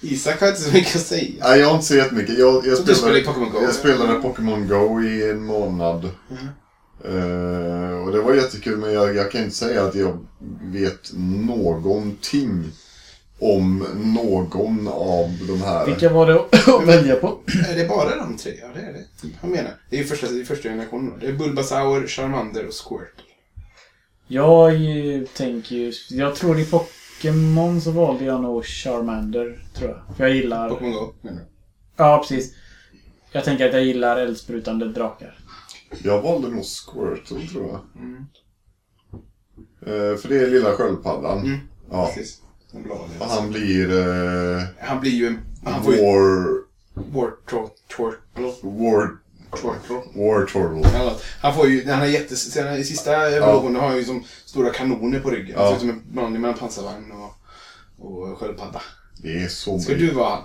Isak 0.01 0.41
har 0.41 0.47
inte 0.47 0.61
så 0.61 0.73
mycket 0.73 0.95
att 0.95 1.01
säga. 1.01 1.43
Nej, 1.43 1.59
jag 1.59 1.67
har 1.67 1.75
inte 1.75 1.87
så 1.87 1.95
jättemycket. 1.95 2.37
Jag, 2.37 2.67
jag, 2.67 2.89
i 2.89 2.95
spelade, 2.95 3.21
Pokémon 3.21 3.51
Go? 3.51 3.61
jag 3.61 3.73
spelade 3.73 4.21
Pokémon 4.21 4.67
Go 4.67 5.01
i 5.01 5.29
en 5.29 5.45
månad. 5.45 6.05
Eh, 7.05 8.03
och 8.05 8.11
det 8.11 8.21
var 8.21 8.33
jättekul, 8.33 8.77
men 8.77 8.93
jag, 8.93 9.15
jag 9.15 9.31
kan 9.31 9.43
inte 9.43 9.55
säga 9.55 9.83
att 9.85 9.95
jag 9.95 10.25
vet 10.61 11.11
någonting 11.13 12.71
om 13.41 13.85
någon 14.15 14.87
av 14.87 15.37
de 15.47 15.61
här. 15.61 15.85
Vilka 15.85 16.09
var 16.09 16.27
det 16.27 16.39
att 16.39 16.87
välja 16.87 17.15
på? 17.15 17.39
Är 17.69 17.75
det 17.75 17.87
bara 17.87 18.15
de 18.15 18.37
tre? 18.37 18.53
Ja, 18.61 18.67
det 18.75 18.81
är 18.81 18.93
det. 18.93 19.05
Jag 19.41 19.49
menar. 19.49 19.71
Det 19.89 19.95
är 19.95 19.99
ju 20.01 20.05
första, 20.05 20.27
det 20.27 20.41
är 20.41 20.45
första 20.45 20.69
generationen. 20.69 21.19
Det 21.19 21.27
är 21.27 21.33
Bulbasaur, 21.33 22.07
Charmander 22.07 22.67
och 22.67 22.73
Squirtle. 22.73 23.23
Jag 24.27 24.75
ju 24.75 25.25
tänker 25.25 25.75
ju... 25.75 25.93
Jag 26.09 26.35
tror 26.35 26.59
i 26.59 26.65
Pokémon 26.65 27.81
så 27.81 27.91
valde 27.91 28.25
jag 28.25 28.41
nog 28.41 28.65
Charmander, 28.65 29.65
tror 29.73 29.89
jag. 29.89 30.17
För 30.17 30.23
jag 30.23 30.35
gillar... 30.35 30.69
Pokémon 30.69 30.91
Go, 30.91 31.13
menar 31.21 31.37
du? 31.37 31.45
Ja, 31.97 32.17
precis. 32.17 32.55
Jag 33.31 33.43
tänker 33.43 33.67
att 33.67 33.73
jag 33.73 33.83
gillar 33.83 34.17
eldsprutande 34.17 34.89
drakar. 34.89 35.39
Jag 36.03 36.21
valde 36.21 36.47
nog 36.47 36.63
Squirtle, 36.65 37.47
tror 37.47 37.67
jag. 37.67 37.81
Eh, 39.81 40.17
för 40.17 40.29
det 40.29 40.39
är 40.39 40.47
lilla 40.47 40.71
sköldpaddan. 40.71 41.39
Mm. 41.39 41.59
Ja. 41.91 42.11
Precis. 42.15 42.41
Och 43.19 43.25
han 43.25 43.49
blir... 43.49 43.91
Eh, 44.57 44.63
Han 44.79 44.99
blir 44.99 45.11
ju 45.11 45.27
en... 45.27 45.39
Han 45.63 45.83
får. 45.83 45.91
War... 45.91 46.59
War 47.13 47.31
Turtle. 47.49 48.17
War... 48.61 49.09
Turtle. 49.51 50.21
War 50.23 50.45
Turtle. 50.45 50.99
Något. 51.05 51.23
Han 51.41 51.55
får 51.55 51.67
ju, 51.67 51.89
han 51.89 51.99
har 51.99 52.05
jättes... 52.05 52.57
I 52.57 52.83
sista 52.83 53.29
evolutionen 53.29 53.75
har 53.81 53.87
han 53.87 53.97
ju 53.97 54.03
som 54.03 54.23
stora 54.45 54.69
kanoner 54.69 55.19
på 55.19 55.29
ryggen. 55.29 55.55
Ja. 55.57 55.63
Det 55.63 55.67
ser 55.69 55.75
ut 55.75 55.79
som 55.81 55.89
en 55.89 56.01
blandning 56.11 56.41
mellan 56.41 56.57
pansarvagn 56.57 57.11
och, 57.11 57.31
och 58.05 58.37
sköldpadda. 58.39 58.81
Det 59.21 59.43
är 59.43 59.47
så 59.47 59.79
Ska 59.79 59.93
du 59.93 60.11
vara 60.11 60.29
han? 60.29 60.43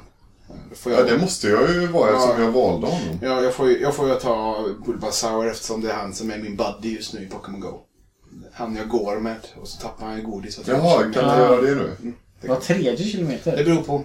Ja, 0.87 1.03
det 1.03 1.19
måste 1.19 1.49
jag 1.49 1.71
ju 1.71 1.87
vara 1.87 2.11
eftersom 2.11 2.39
Ja. 2.39 2.45
jag 2.45 2.53
valde 2.53 2.87
honom. 2.87 3.19
ja, 3.23 3.41
jag, 3.43 3.55
får, 3.55 3.69
ju- 3.69 3.81
jag 3.81 3.95
får 3.95 4.09
ju 4.09 4.15
ta 4.15 4.65
Bulbasaur 4.87 5.47
eftersom 5.51 5.81
det 5.81 5.91
är 5.91 5.95
han 5.95 6.15
som 6.15 6.31
är 6.31 6.39
min 6.39 6.57
buddy 6.57 6.95
just 6.97 7.15
nu 7.15 7.23
i 7.23 7.27
Pokémon 7.27 7.61
Go. 7.61 7.81
Han 8.55 8.77
jag 8.77 8.89
går 8.89 9.21
med 9.21 9.37
och 9.61 9.69
så 9.69 9.81
tappar 9.81 10.07
han 10.07 10.17
ju 10.17 10.23
godis. 10.23 10.61
Jaha, 10.67 11.03
kan 11.13 11.29
jag 11.29 11.39
göra 11.39 11.61
det 11.61 11.75
nu? 11.75 12.13
Var 12.49 12.61
tredje 12.61 12.97
kilometer? 13.07 13.57
det 13.57 13.65
beror 13.65 13.83
på. 13.83 14.05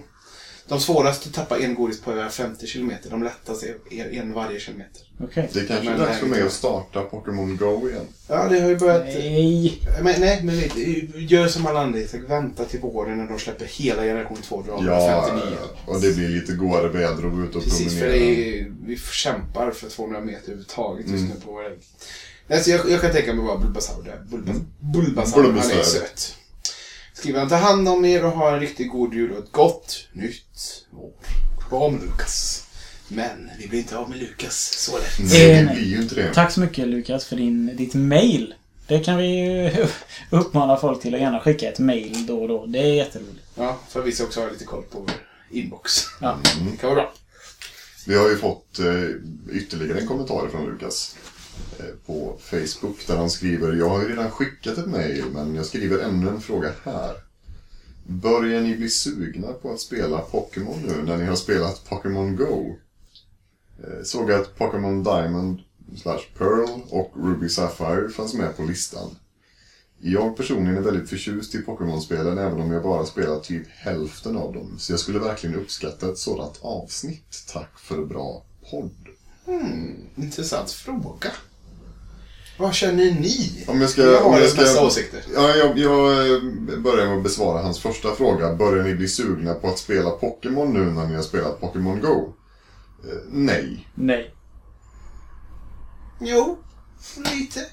De 0.68 0.80
svåraste 0.80 1.32
tappar 1.32 1.58
en 1.58 1.74
godis 1.74 2.00
på 2.00 2.12
över 2.12 2.28
50 2.28 2.66
kilometer. 2.66 3.10
De 3.10 3.22
lättaste 3.22 3.66
är 3.90 4.20
en 4.20 4.32
varje 4.32 4.60
kilometer. 4.60 5.02
Okej. 5.24 5.48
Det 5.52 5.66
kanske 5.66 5.90
är 5.90 5.98
dags 5.98 6.18
för 6.18 6.26
nej, 6.26 6.38
mig 6.38 6.46
att 6.46 6.52
starta 6.52 7.02
Pokémon 7.02 7.56
Go 7.56 7.88
igen. 7.88 8.06
Ja, 8.28 8.48
det 8.48 8.60
har 8.60 8.68
ju 8.68 8.78
börjat... 8.78 9.04
Nej. 9.04 9.82
Men, 10.02 10.20
nej, 10.20 10.40
men 10.44 10.54
du, 10.74 11.24
gör 11.24 11.48
som 11.48 11.66
alla 11.66 11.80
andra. 11.80 12.00
Vänta 12.28 12.64
till 12.64 12.80
våren 12.80 13.18
när 13.18 13.26
de 13.26 13.38
släpper 13.38 13.64
hela 13.64 14.02
generation 14.02 14.36
2 14.42 14.62
dragen. 14.62 14.86
Ja, 14.86 15.26
59. 15.28 15.56
och 15.86 16.00
det 16.00 16.16
blir 16.16 16.28
lite 16.28 16.52
godare 16.52 16.88
väder 16.88 17.26
och 17.26 17.32
gå 17.36 17.42
ut 17.44 17.56
och 17.56 17.62
Precis, 17.64 17.92
för 17.98 18.00
promenera. 18.00 18.18
det 18.34 18.60
är, 18.60 18.72
vi 18.86 18.96
kämpar 18.96 19.70
för 19.70 19.88
200 19.90 20.20
meter 20.20 20.42
överhuvudtaget 20.42 21.08
just 21.08 21.18
Mm. 21.24 21.28
nu 21.34 21.40
på 21.44 21.52
vår 21.52 21.62
väg. 21.62 21.78
Alltså, 22.50 22.70
jag, 22.70 22.90
jag 22.90 23.00
kan 23.00 23.12
tänka 23.12 23.34
mig 23.34 23.44
vad 23.44 23.60
Bulbasaur 23.60 24.02
det 24.02 24.10
är. 24.10 24.20
Bulbas, 24.30 24.56
Bulbasaur, 24.80 25.42
han 25.42 25.50
är 25.50 25.52
Bulbasaur. 25.52 25.82
söt. 25.82 26.36
Skriver 27.14 27.38
han 27.40 27.48
ta 27.48 27.56
hand 27.56 27.88
om 27.88 28.04
er 28.04 28.24
och 28.24 28.30
ha 28.32 28.54
en 28.54 28.60
riktigt 28.60 28.90
god 28.90 29.14
jul 29.14 29.32
och 29.32 29.38
ett 29.38 29.52
gott 29.52 30.08
nytt 30.12 30.84
år. 30.96 31.12
Kram 31.68 32.00
Lukas. 32.04 32.66
Men 33.08 33.50
vi 33.58 33.68
blir 33.68 33.78
inte 33.78 33.98
av 33.98 34.10
med 34.10 34.18
Lukas 34.18 34.72
så 34.78 34.98
lätt. 34.98 35.18
Nej, 35.32 35.64
det 35.64 35.74
blir 35.74 35.84
ju 35.84 36.02
inte 36.02 36.14
det. 36.14 36.34
Tack 36.34 36.52
så 36.52 36.60
mycket 36.60 36.88
Lukas 36.88 37.24
för 37.24 37.36
din, 37.36 37.76
ditt 37.76 37.94
mail. 37.94 38.54
Det 38.86 39.00
kan 39.00 39.16
vi 39.18 39.26
ju 39.26 39.86
uppmana 40.30 40.76
folk 40.76 41.02
till 41.02 41.14
att 41.14 41.20
gärna 41.20 41.40
skicka 41.40 41.68
ett 41.68 41.78
mail 41.78 42.26
då 42.26 42.42
och 42.42 42.48
då. 42.48 42.66
Det 42.66 42.78
är 42.78 42.94
jätteroligt. 42.94 43.46
Ja, 43.54 43.78
för 43.88 44.02
vi 44.02 44.12
ska 44.12 44.24
också 44.24 44.40
ha 44.40 44.50
lite 44.50 44.64
koll 44.64 44.82
på 44.82 44.98
vår 44.98 45.10
inbox. 45.50 45.92
Ja. 46.20 46.38
Det 46.70 46.76
kan 46.76 46.90
vara 46.90 46.94
bra. 47.00 47.12
Vi 48.06 48.16
har 48.18 48.28
ju 48.28 48.36
fått 48.36 48.78
eh, 48.78 49.56
ytterligare 49.56 50.00
en 50.00 50.06
kommentar 50.06 50.48
från 50.50 50.66
Lukas 50.66 51.16
Eh, 51.78 51.94
på 52.06 52.36
Facebook 52.40 53.06
där 53.06 53.16
han 53.16 53.30
skriver 53.30 53.72
Jag 53.72 53.88
har 53.88 54.02
ju 54.02 54.08
redan 54.08 54.30
skickat 54.30 54.78
ett 54.78 54.86
mejl 54.86 55.24
men 55.32 55.54
jag 55.54 55.66
skriver 55.66 55.98
ännu 55.98 56.28
en 56.28 56.40
fråga 56.40 56.72
här. 56.84 57.14
Börjar 58.06 58.60
ni 58.60 58.76
bli 58.76 58.88
sugna 58.88 59.52
på 59.52 59.72
att 59.72 59.80
spela 59.80 60.18
Pokémon 60.18 60.82
nu 60.86 61.02
när 61.02 61.16
ni 61.16 61.24
har 61.24 61.36
spelat 61.36 61.84
Pokémon 61.88 62.36
Go? 62.36 62.76
Eh, 63.84 64.02
såg 64.04 64.32
att 64.32 64.58
Pokémon 64.58 65.02
Diamond 65.02 65.58
slash 65.96 66.22
Pearl 66.38 66.80
och 66.88 67.12
Ruby 67.16 67.48
Sapphire 67.48 68.08
fanns 68.08 68.34
med 68.34 68.56
på 68.56 68.62
listan. 68.62 69.16
Jag 70.02 70.36
personligen 70.36 70.76
är 70.76 70.80
väldigt 70.82 71.10
förtjust 71.10 71.54
i 71.54 71.58
Pokémon-spelen 71.58 72.38
även 72.38 72.60
om 72.60 72.72
jag 72.72 72.82
bara 72.82 73.06
spelat 73.06 73.44
typ 73.44 73.68
hälften 73.68 74.36
av 74.36 74.52
dem. 74.52 74.74
Så 74.78 74.92
jag 74.92 75.00
skulle 75.00 75.18
verkligen 75.18 75.56
uppskatta 75.56 76.08
ett 76.08 76.18
sådant 76.18 76.58
avsnitt. 76.62 77.44
Tack 77.52 77.78
för 77.78 78.04
bra 78.04 78.44
podd. 78.70 79.08
Hmm, 79.44 79.96
intressant 80.16 80.70
fråga. 80.70 81.32
Vad 82.60 82.74
känner 82.74 83.04
ni? 83.04 83.64
Om 83.66 83.80
jag 83.80 83.90
ska... 83.90 84.02
jag 84.02 84.26
om 84.26 84.32
har 84.32 84.38
jag 84.38 84.44
jag 84.44 84.52
ska 84.52 84.60
massa 84.60 84.84
åsikter. 84.84 85.22
Ja, 85.34 85.56
jag, 85.56 85.78
jag 85.78 86.32
eh, 86.32 86.42
börjar 86.78 87.06
med 87.06 87.16
att 87.16 87.22
besvara 87.22 87.62
hans 87.62 87.80
första 87.80 88.14
fråga. 88.14 88.54
Börjar 88.54 88.84
ni 88.84 88.94
bli 88.94 89.08
sugna 89.08 89.54
på 89.54 89.68
att 89.68 89.78
spela 89.78 90.10
Pokémon 90.10 90.72
nu 90.72 90.84
när 90.84 91.06
ni 91.06 91.14
har 91.14 91.22
spelat 91.22 91.60
Pokémon 91.60 92.00
Go? 92.00 92.32
Eh, 93.04 93.18
nej. 93.30 93.88
Nej. 93.94 94.34
Jo, 96.20 96.58
lite. 97.16 97.66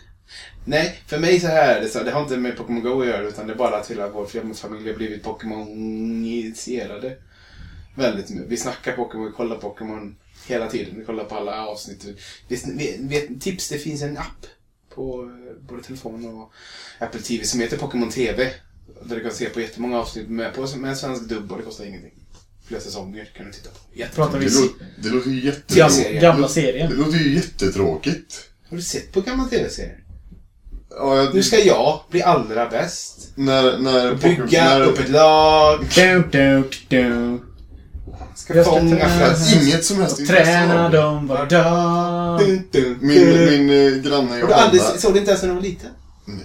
Nej, 0.66 1.04
för 1.08 1.20
mig 1.20 1.40
så 1.40 1.48
här 1.48 1.76
är 1.76 1.82
det 1.82 1.90
så. 1.90 2.04
Det 2.04 2.12
har 2.12 2.22
inte 2.22 2.38
med 2.38 2.58
Pokémon 2.58 2.84
Go 2.84 3.02
att 3.02 3.08
göra 3.08 3.28
utan 3.28 3.48
det 3.48 3.54
är 3.54 3.58
bara 3.58 3.78
att 3.78 3.92
hela 3.92 4.10
vår 4.10 4.54
familj 4.54 4.90
har 4.90 4.98
blivit 4.98 5.24
Pokémon-initierade. 5.24 7.18
Väldigt 7.96 8.30
mycket. 8.30 8.52
Vi 8.52 8.58
snackar 8.58 8.96
Pokémon, 8.96 9.26
vi 9.26 9.32
kollar 9.32 9.56
Pokémon 9.56 10.16
hela 10.48 10.68
tiden. 10.68 11.00
Vi 11.00 11.06
kollar 11.06 11.24
på 11.24 11.36
alla 11.36 11.66
avsnitt. 11.66 12.06
Vi, 12.48 12.64
vi, 12.78 12.98
vet, 13.00 13.42
tips, 13.42 13.70
det 13.70 13.78
finns 13.78 14.02
en 14.02 14.18
app 14.18 14.46
på 14.98 15.24
eh, 15.24 15.68
både 15.68 15.84
telefon 15.84 16.26
och 16.26 16.52
Apple 17.00 17.22
TV 17.22 17.44
som 17.46 17.60
heter 17.60 17.78
Pokémon 17.78 18.10
TV. 18.10 18.50
Där 19.04 19.16
du 19.16 19.22
kan 19.22 19.32
se 19.32 19.50
på 19.50 19.62
jättemånga 19.62 19.98
avsnitt 20.00 20.30
med, 20.30 20.54
på, 20.54 20.68
med 20.78 20.90
en 20.90 20.96
svensk 20.98 21.24
dubb 21.30 21.52
och 21.52 21.58
det 21.58 21.64
kostar 21.64 21.86
ingenting. 21.86 22.14
Flera 22.68 22.82
säsonger 22.82 23.26
kan 23.38 23.46
du 23.46 23.52
titta 23.52 23.70
på. 23.70 23.76
Vi 24.40 24.46
Det, 24.46 24.52
lå, 24.56 24.68
det 25.04 25.10
låter 25.10 25.30
ju 25.30 25.46
jättetråkigt. 25.46 25.96
serien. 25.96 26.22
gamla 26.22 26.48
Det 26.48 26.54
serien? 26.54 26.92
låter 26.94 27.18
ju 27.18 27.34
jättetråkigt. 27.36 28.50
Har 28.70 28.78
du 28.78 28.84
sett 28.84 29.12
på 29.14 29.22
gamla 29.22 29.46
TV-serier? 29.46 30.04
Ja, 30.90 31.18
jag, 31.18 31.36
Nu 31.36 31.44
ska 31.44 31.60
jag 31.60 32.02
bli 32.10 32.22
allra 32.24 32.70
bäst. 32.70 33.32
när, 33.36 33.78
när 33.78 34.16
Bygga 34.16 34.64
när, 34.64 34.82
upp 34.82 35.00
ett 35.00 35.10
lag. 35.10 35.86
Du, 35.96 36.24
du, 36.32 36.70
du. 36.88 37.40
Ska 38.36 38.56
Jag 38.56 38.66
ska 38.66 38.76
fånga 38.80 38.96
träna. 38.98 39.36
flest. 39.36 39.56
Inget 39.64 39.86
som 39.86 39.98
helst 39.98 40.28
Träna 40.28 40.90
dem 40.90 41.28
var 41.28 41.46
dag. 41.46 42.42
Min, 43.02 43.46
min 43.46 43.70
eh, 43.70 44.02
granne 44.02 44.38
du 44.38 44.54
aldrig 44.54 44.82
Johanna... 44.82 44.98
såg 44.98 45.14
du 45.14 45.20
inte 45.20 45.32
ens 45.32 45.42
när 45.44 45.50
du 45.50 45.56
var 45.56 45.62
liten? 45.62 45.90
Nej. 46.26 46.38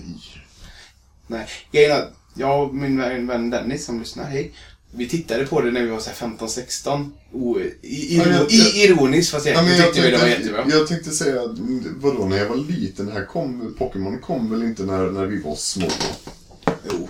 Nej. 1.27 1.47
Grejen 1.73 1.91
är 1.93 2.05
jag 2.35 2.63
och 2.69 2.75
min 2.75 2.99
vän 2.99 3.27
vän 3.27 3.51
Dennis 3.51 3.85
som 3.85 4.01
lyssnar, 4.01 4.25
hej. 4.25 4.53
Vi 4.95 5.09
tittade 5.09 5.47
på 5.47 5.61
det 5.61 5.71
när 5.71 5.83
vi 5.83 5.89
var 5.91 5.99
så 6.01 6.11
här 6.11 6.29
15-16. 6.29 7.11
O- 7.33 7.59
i- 7.61 7.87
i- 7.89 8.17
Ja, 8.17 8.25
jag- 8.27 8.53
Ironiskt 8.53 9.31
fast 9.33 9.47
Ja, 9.47 9.63
men 9.63 9.65
egentligen 9.73 9.85
jag, 9.87 9.95
tyckte 9.95 10.09
vi 10.09 10.11
det 10.11 10.17
var 10.19 10.25
tänkte, 10.25 10.43
jättebra. 10.51 10.79
jag 10.79 10.87
tänkte 10.89 11.11
säga, 11.11 11.41
vadå, 11.97 12.25
när 12.27 12.37
jag 12.37 12.47
var 12.49 12.57
liten, 12.57 13.13
här 13.13 13.25
kom, 13.25 13.75
Pokémon 13.79 14.19
kom 14.19 14.51
väl 14.51 14.63
inte 14.63 14.83
när, 14.83 15.11
när 15.11 15.27
vi 15.27 15.43
var 15.43 15.57
små? 15.57 15.89
Jo. 16.91 17.09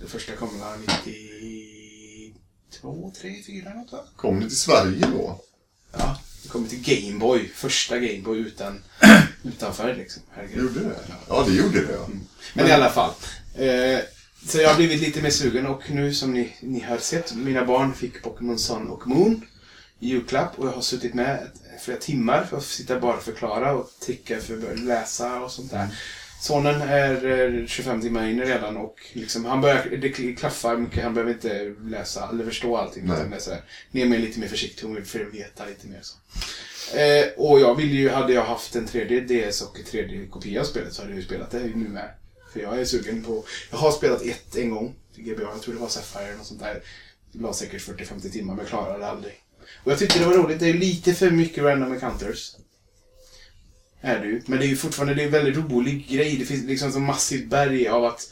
Det 0.00 0.06
första 0.06 0.32
kom 0.32 0.48
väl 0.48 0.68
92, 2.82 3.12
3, 3.20 3.42
4 3.46 3.74
något 3.74 3.92
va? 3.92 3.98
Kom 4.16 4.40
det 4.40 4.48
till 4.48 4.58
Sverige 4.58 5.06
då? 5.12 5.40
Ja. 5.92 6.20
Det 6.42 6.48
kom 6.48 6.66
till 6.66 6.82
Gameboy. 6.82 7.48
Första 7.54 7.98
Gameboy 7.98 8.38
utan, 8.38 8.82
utan 9.42 9.74
färg 9.74 9.96
liksom. 9.96 10.22
Herregud. 10.30 10.62
Gjorde 10.62 10.80
det? 10.80 10.96
Ja, 11.28 11.44
det 11.48 11.54
gjorde 11.54 11.86
det. 11.86 11.92
Ja. 11.92 12.08
Men 12.54 12.66
i 12.66 12.72
alla 12.72 12.90
fall. 12.90 13.10
Eh, 13.54 13.98
så 14.46 14.58
jag 14.58 14.68
har 14.68 14.76
blivit 14.76 15.00
lite 15.00 15.22
mer 15.22 15.30
sugen 15.30 15.66
och 15.66 15.90
nu 15.90 16.14
som 16.14 16.32
ni, 16.32 16.56
ni 16.60 16.80
har 16.80 16.98
sett, 16.98 17.34
mina 17.34 17.64
barn 17.64 17.94
fick 17.94 18.22
Pokémon 18.22 18.58
Sun 18.58 18.88
och 18.88 19.06
Moon 19.06 19.46
i 19.98 20.08
julklapp 20.08 20.58
och 20.58 20.66
jag 20.66 20.72
har 20.72 20.82
suttit 20.82 21.14
med 21.14 21.46
flera 21.80 21.98
timmar 21.98 22.44
för 22.44 22.56
att 22.56 22.64
sitta 22.64 23.00
bara 23.00 23.16
och 23.16 23.22
förklara 23.22 23.72
och 23.72 23.90
tricka 24.06 24.40
för 24.40 24.54
att 24.54 24.60
börja 24.60 24.74
läsa 24.74 25.40
och 25.40 25.50
sånt 25.52 25.70
där. 25.70 25.88
Sonen 26.40 26.82
är 26.82 27.26
eh, 27.60 27.66
25 27.66 28.00
timmar 28.00 28.28
inne 28.28 28.44
redan 28.44 28.76
och 28.76 29.00
liksom, 29.12 29.44
han 29.44 29.60
börjar, 29.60 29.96
det 29.96 30.34
klaffar 30.34 30.76
mycket, 30.76 31.02
han 31.04 31.14
behöver 31.14 31.32
inte 31.32 31.74
läsa 31.84 32.28
eller 32.28 32.44
förstå 32.44 32.76
allting. 32.76 33.04
Nej. 33.06 33.16
Utan 33.16 33.56
ner 33.90 34.06
med 34.06 34.20
lite 34.20 34.40
mer 34.40 34.48
försiktig, 34.48 34.86
hon 34.86 34.94
vill 34.94 35.04
för 35.04 35.20
att 35.20 35.34
veta 35.34 35.66
lite 35.66 35.86
mer 35.86 36.00
så. 36.02 36.16
Eh, 36.96 37.26
och 37.36 37.60
jag 37.60 37.74
vill 37.74 37.90
ju, 37.90 38.08
hade 38.08 38.32
jag 38.32 38.44
haft 38.44 38.76
en 38.76 38.86
tredje 38.86 39.20
DS 39.20 39.62
och 39.62 39.78
en 39.78 39.84
tredje 39.84 40.26
kopia 40.26 40.60
av 40.60 40.64
spelet 40.64 40.92
så 40.92 41.02
hade 41.02 41.12
jag 41.12 41.20
ju 41.20 41.26
spelat 41.26 41.50
det 41.50 41.58
nu 41.58 41.88
med. 41.88 42.10
För 42.52 42.60
jag 42.60 42.80
är 42.80 42.84
sugen 42.84 43.22
på, 43.22 43.44
jag 43.70 43.78
har 43.78 43.92
spelat 43.92 44.22
ett 44.22 44.56
en 44.56 44.70
gång 44.70 44.94
GBA, 45.16 45.42
jag 45.42 45.62
tror 45.62 45.74
det 45.74 45.80
var 45.80 45.88
Sapphire 45.88 46.24
eller 46.24 46.36
något 46.36 46.46
sånt 46.46 46.60
där. 46.60 46.82
Det 47.32 47.42
la 47.42 47.52
säkert 47.52 47.82
40-50 47.82 48.30
timmar 48.30 48.54
men 48.54 48.64
jag 48.64 48.68
klarade 48.68 48.98
det 48.98 49.06
aldrig. 49.06 49.34
Och 49.84 49.92
jag 49.92 49.98
tyckte 49.98 50.18
det 50.18 50.24
var 50.24 50.34
roligt, 50.34 50.60
det 50.60 50.68
är 50.68 50.74
lite 50.74 51.14
för 51.14 51.30
mycket 51.30 51.64
random 51.64 51.92
encounters. 51.92 52.56
Är 54.00 54.18
det 54.18 54.26
ju. 54.26 54.42
Men 54.46 54.58
det 54.58 54.64
är 54.64 54.68
ju 54.68 54.76
fortfarande 54.76 55.14
det 55.14 55.22
är 55.22 55.26
en 55.26 55.32
väldigt 55.32 55.56
rolig 55.56 56.08
grej. 56.08 56.36
Det 56.36 56.44
finns 56.44 56.64
liksom 56.64 56.92
så 56.92 57.00
massivt 57.00 57.50
berg 57.50 57.88
av 57.88 58.04
att 58.04 58.30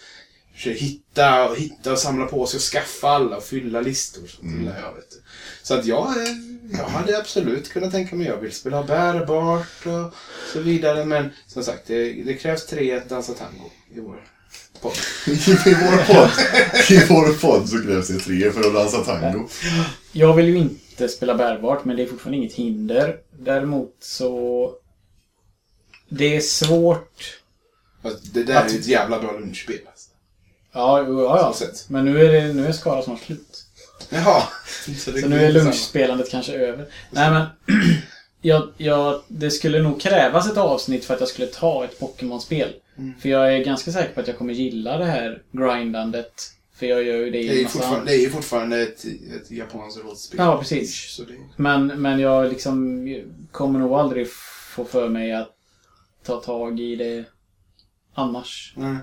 hitta 0.55 1.49
och 1.49 1.57
hitta 1.57 1.93
och 1.93 1.99
samla 1.99 2.27
på 2.27 2.47
sig 2.47 2.59
och 2.59 2.63
skaffa 2.63 3.09
alla 3.09 3.37
och 3.37 3.45
fylla 3.45 3.81
listor. 3.81 4.27
Så, 4.27 4.43
mm. 4.43 4.65
jag, 4.65 4.95
vet. 4.95 5.11
du. 5.11 5.17
så 5.63 5.75
att 5.75 5.87
jag, 5.87 6.07
eh, 6.07 6.35
jag 6.73 6.85
hade 6.85 7.19
absolut 7.19 7.69
kunnat 7.69 7.93
tänka 7.93 8.17
mig, 8.17 8.27
jag 8.27 8.37
vill 8.37 8.53
spela 8.53 8.83
bärbart 8.83 9.87
och 9.87 10.15
så 10.53 10.61
vidare. 10.61 11.05
Men 11.05 11.31
som 11.47 11.65
sagt, 11.65 11.87
det, 11.87 12.13
det 12.13 12.35
krävs 12.35 12.67
tre 12.67 12.97
att 12.97 13.09
dansa 13.09 13.33
tango 13.33 13.71
i 13.95 14.01
vår 14.01 14.25
podd. 14.81 14.93
I 15.27 15.75
vår 15.75 16.05
podd, 16.05 16.31
I 16.91 17.07
vår 17.09 17.41
podd 17.41 17.69
så 17.69 17.83
krävs 17.83 18.09
det 18.09 18.19
tre 18.19 18.51
för 18.51 18.61
att 18.61 18.75
dansa 18.75 18.99
tango. 18.99 19.49
Jag 20.13 20.35
vill 20.35 20.49
ju 20.49 20.57
inte 20.57 21.09
spela 21.09 21.35
bärbart, 21.35 21.85
men 21.85 21.97
det 21.97 22.03
är 22.03 22.07
fortfarande 22.07 22.39
inget 22.39 22.53
hinder. 22.53 23.17
Däremot 23.39 23.97
så... 24.01 24.73
Det 26.09 26.37
är 26.37 26.41
svårt. 26.41 27.39
Det 28.33 28.43
där 28.43 28.65
är 28.65 28.69
ju 28.69 28.79
ett 28.79 28.87
jävla 28.87 29.21
bra 29.21 29.33
lunchspel. 29.33 29.79
Alltså. 29.87 30.11
Ja, 30.73 31.05
jo, 31.09 31.23
ja, 31.23 31.55
ja. 31.61 31.67
Men 31.89 32.05
nu 32.05 32.25
är, 32.25 32.33
det, 32.33 32.53
nu 32.53 32.67
är 32.67 32.73
Skara 32.73 33.03
snart 33.03 33.21
slut. 33.21 33.65
Jaha. 34.11 34.43
Så, 34.97 35.13
Så 35.13 35.29
nu 35.29 35.45
är 35.45 35.53
lunchspelandet 35.53 36.31
kanske 36.31 36.53
över. 36.53 36.87
Nej 37.11 37.31
men... 37.31 37.47
Jag, 38.41 38.69
jag, 38.77 39.23
det 39.29 39.51
skulle 39.51 39.83
nog 39.83 40.01
krävas 40.01 40.51
ett 40.51 40.57
avsnitt 40.57 41.05
för 41.05 41.15
att 41.15 41.21
jag 41.21 41.29
skulle 41.29 41.47
ta 41.47 41.85
ett 41.85 41.99
Pokémon-spel. 41.99 42.73
Mm. 42.99 43.15
För 43.21 43.29
jag 43.29 43.55
är 43.55 43.65
ganska 43.65 43.93
säker 43.93 44.15
på 44.15 44.21
att 44.21 44.29
jag 44.29 44.39
kommer 44.39 44.53
gilla 44.53 44.99
det 44.99 45.05
här 45.05 45.43
grindandet. 45.53 46.33
För 46.75 46.87
jag 46.87 47.03
gör 47.03 47.17
ju 47.17 47.25
det 47.25 47.31
Det 47.31 47.49
är 47.49 47.53
i 47.53 47.59
ju 47.59 47.69
fortfarande, 47.69 48.11
det 48.13 48.25
är 48.25 48.31
fortfarande 48.31 48.81
ett, 48.83 49.05
ett 49.37 49.51
japanskt 49.51 50.05
rollspel. 50.05 50.41
Ja, 50.41 50.59
precis. 50.59 51.21
Det, 51.29 51.35
Men, 51.57 51.87
men 51.87 52.21
jag 52.21 52.49
liksom 52.49 53.05
kommer 53.53 53.79
nog 53.79 53.93
aldrig 53.93 54.31
få 54.75 54.85
för 54.85 55.09
mig 55.09 55.33
att 55.33 55.58
ta 56.29 56.41
tag 56.41 56.81
i 56.81 56.97
det 56.97 57.25
annars. 58.15 58.73
Nej. 58.77 58.97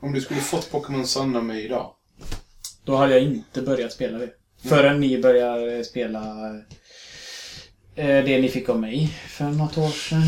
Om 0.00 0.12
du 0.12 0.20
skulle 0.20 0.40
fått 0.40 0.70
Pokémon 0.70 1.06
Sun 1.06 1.36
av 1.36 1.44
mig 1.44 1.64
idag. 1.64 1.90
Då 2.84 2.96
hade 2.96 3.12
jag 3.12 3.22
inte 3.22 3.62
börjat 3.62 3.92
spela 3.92 4.18
det. 4.18 4.30
Förrän 4.68 5.00
ni 5.00 5.18
börjar 5.18 5.82
spela 5.82 6.20
eh, 7.94 8.24
det 8.24 8.40
ni 8.40 8.48
fick 8.48 8.68
av 8.68 8.80
mig 8.80 9.18
för 9.28 9.44
något 9.44 9.78
år 9.78 9.90
sedan. 9.90 10.22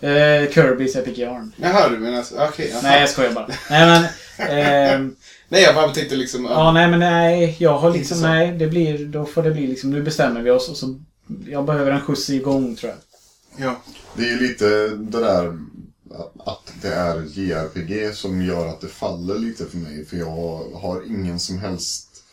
Eh, 0.00 0.48
Kirby's 0.48 0.98
Epic 0.98 1.18
Yarn. 1.18 1.52
Jaha, 1.56 1.88
du 1.88 1.98
menar 1.98 2.22
så. 2.22 2.44
Okej. 2.44 2.68
jaha. 2.72 2.80
Nej, 2.82 3.00
jag 3.00 3.10
skojar 3.10 3.32
bara. 3.32 3.46
Nej, 3.70 3.86
men... 3.86 4.04
ehm, 4.48 5.16
Nej, 5.48 5.62
jag 5.62 5.74
bara 5.74 5.88
tänkte 5.88 6.16
liksom... 6.16 6.44
Ja, 6.44 6.72
nej 6.72 6.88
men 6.88 6.98
nej. 6.98 7.56
Jag 7.58 7.78
har 7.78 7.92
liksom, 7.92 8.22
nej. 8.22 8.52
Det 8.52 8.66
blir, 8.66 9.06
då 9.06 9.24
får 9.24 9.42
det 9.42 9.50
bli 9.50 9.66
liksom, 9.66 9.90
nu 9.90 10.02
bestämmer 10.02 10.42
vi 10.42 10.50
oss 10.50 10.68
och 10.68 10.76
så... 10.76 11.00
Jag 11.46 11.64
behöver 11.64 11.90
en 11.90 12.00
skjuts 12.00 12.30
igång 12.30 12.76
tror 12.76 12.92
jag. 12.92 12.98
Ja. 13.66 13.82
Det 14.16 14.30
är 14.30 14.40
lite 14.40 14.88
det 14.88 15.20
där 15.20 15.58
att 16.38 16.72
det 16.82 16.88
är 16.88 17.22
JRPG 17.22 18.14
som 18.14 18.42
gör 18.42 18.66
att 18.66 18.80
det 18.80 18.88
faller 18.88 19.38
lite 19.38 19.66
för 19.66 19.78
mig. 19.78 20.04
För 20.04 20.16
jag 20.16 20.64
har 20.74 21.02
ingen 21.06 21.40
som 21.40 21.58
helst... 21.58 22.24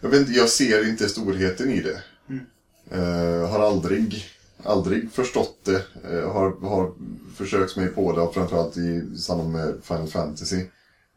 Jag 0.00 0.08
vet 0.08 0.20
inte, 0.20 0.32
jag 0.32 0.48
ser 0.48 0.88
inte 0.88 1.08
storheten 1.08 1.70
i 1.70 1.80
det. 1.80 2.02
Eh, 2.90 3.48
har 3.50 3.60
aldrig, 3.60 4.24
aldrig 4.62 5.12
förstått 5.12 5.58
det. 5.64 5.84
Eh, 6.10 6.32
har, 6.32 6.68
har 6.68 6.92
försökt 7.36 7.76
mig 7.76 7.88
på 7.88 8.12
det, 8.12 8.20
och 8.20 8.34
framförallt 8.34 8.76
i 8.76 9.16
samband 9.18 9.52
med 9.52 9.74
Final 9.82 10.08
Fantasy. 10.08 10.64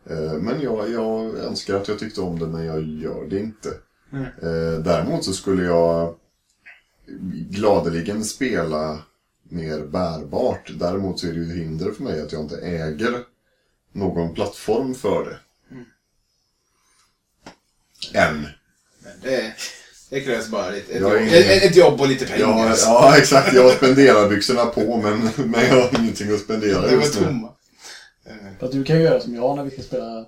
Eh, 0.09 0.33
men 0.33 0.61
jag, 0.61 0.91
jag 0.91 1.35
önskar 1.35 1.75
att 1.75 1.87
jag 1.87 1.99
tyckte 1.99 2.21
om 2.21 2.39
det, 2.39 2.47
men 2.47 2.65
jag 2.65 2.83
gör 2.83 3.25
det 3.29 3.39
inte. 3.39 3.69
Eh, 4.41 4.79
däremot 4.83 5.23
så 5.23 5.33
skulle 5.33 5.63
jag 5.63 6.15
gladeligen 7.49 8.23
spela 8.25 8.99
mer 9.43 9.79
bärbart. 9.79 10.71
Däremot 10.79 11.19
så 11.19 11.27
är 11.27 11.31
det 11.33 11.39
ju 11.39 11.53
hinder 11.59 11.91
för 11.91 12.03
mig 12.03 12.21
att 12.21 12.31
jag 12.31 12.41
inte 12.41 12.57
äger 12.57 13.23
någon 13.91 14.33
plattform 14.33 14.95
för 14.95 15.25
det. 15.25 15.37
Än. 18.19 18.41
Men 19.03 19.11
det, 19.23 19.53
det 20.09 20.21
krävs 20.21 20.47
bara 20.49 20.69
lite, 20.69 20.93
ett, 20.93 21.01
jobb, 21.01 21.13
ingen- 21.21 21.33
ett, 21.33 21.63
ett 21.63 21.75
jobb 21.75 22.01
och 22.01 22.07
lite 22.07 22.25
pengar. 22.25 22.39
Ja, 22.39 22.69
alltså. 22.69 22.85
ja, 22.85 23.17
exakt. 23.17 23.53
Jag 23.53 23.73
spenderar 23.77 24.29
byxorna 24.29 24.65
på 24.65 24.97
men, 24.97 25.29
men 25.51 25.65
jag 25.65 25.81
har 25.81 25.99
ingenting 25.99 26.33
att 26.33 26.39
spendera 26.39 26.81
Det 26.81 26.95
var 26.95 27.03
just 27.03 27.19
nu. 27.19 27.25
tomma. 27.25 27.51
Att 28.59 28.71
du 28.71 28.83
kan 28.83 28.95
ju 28.97 29.01
göra 29.03 29.19
som 29.19 29.35
jag 29.35 29.55
när 29.55 29.63
vi 29.63 29.71
ska 29.71 29.81
spela 29.81 30.21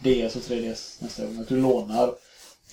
DS 0.00 0.36
och 0.36 0.42
3DS 0.42 0.96
nästa 1.02 1.24
gång. 1.24 1.38
Att 1.40 1.48
du 1.48 1.56
lånar 1.56 2.14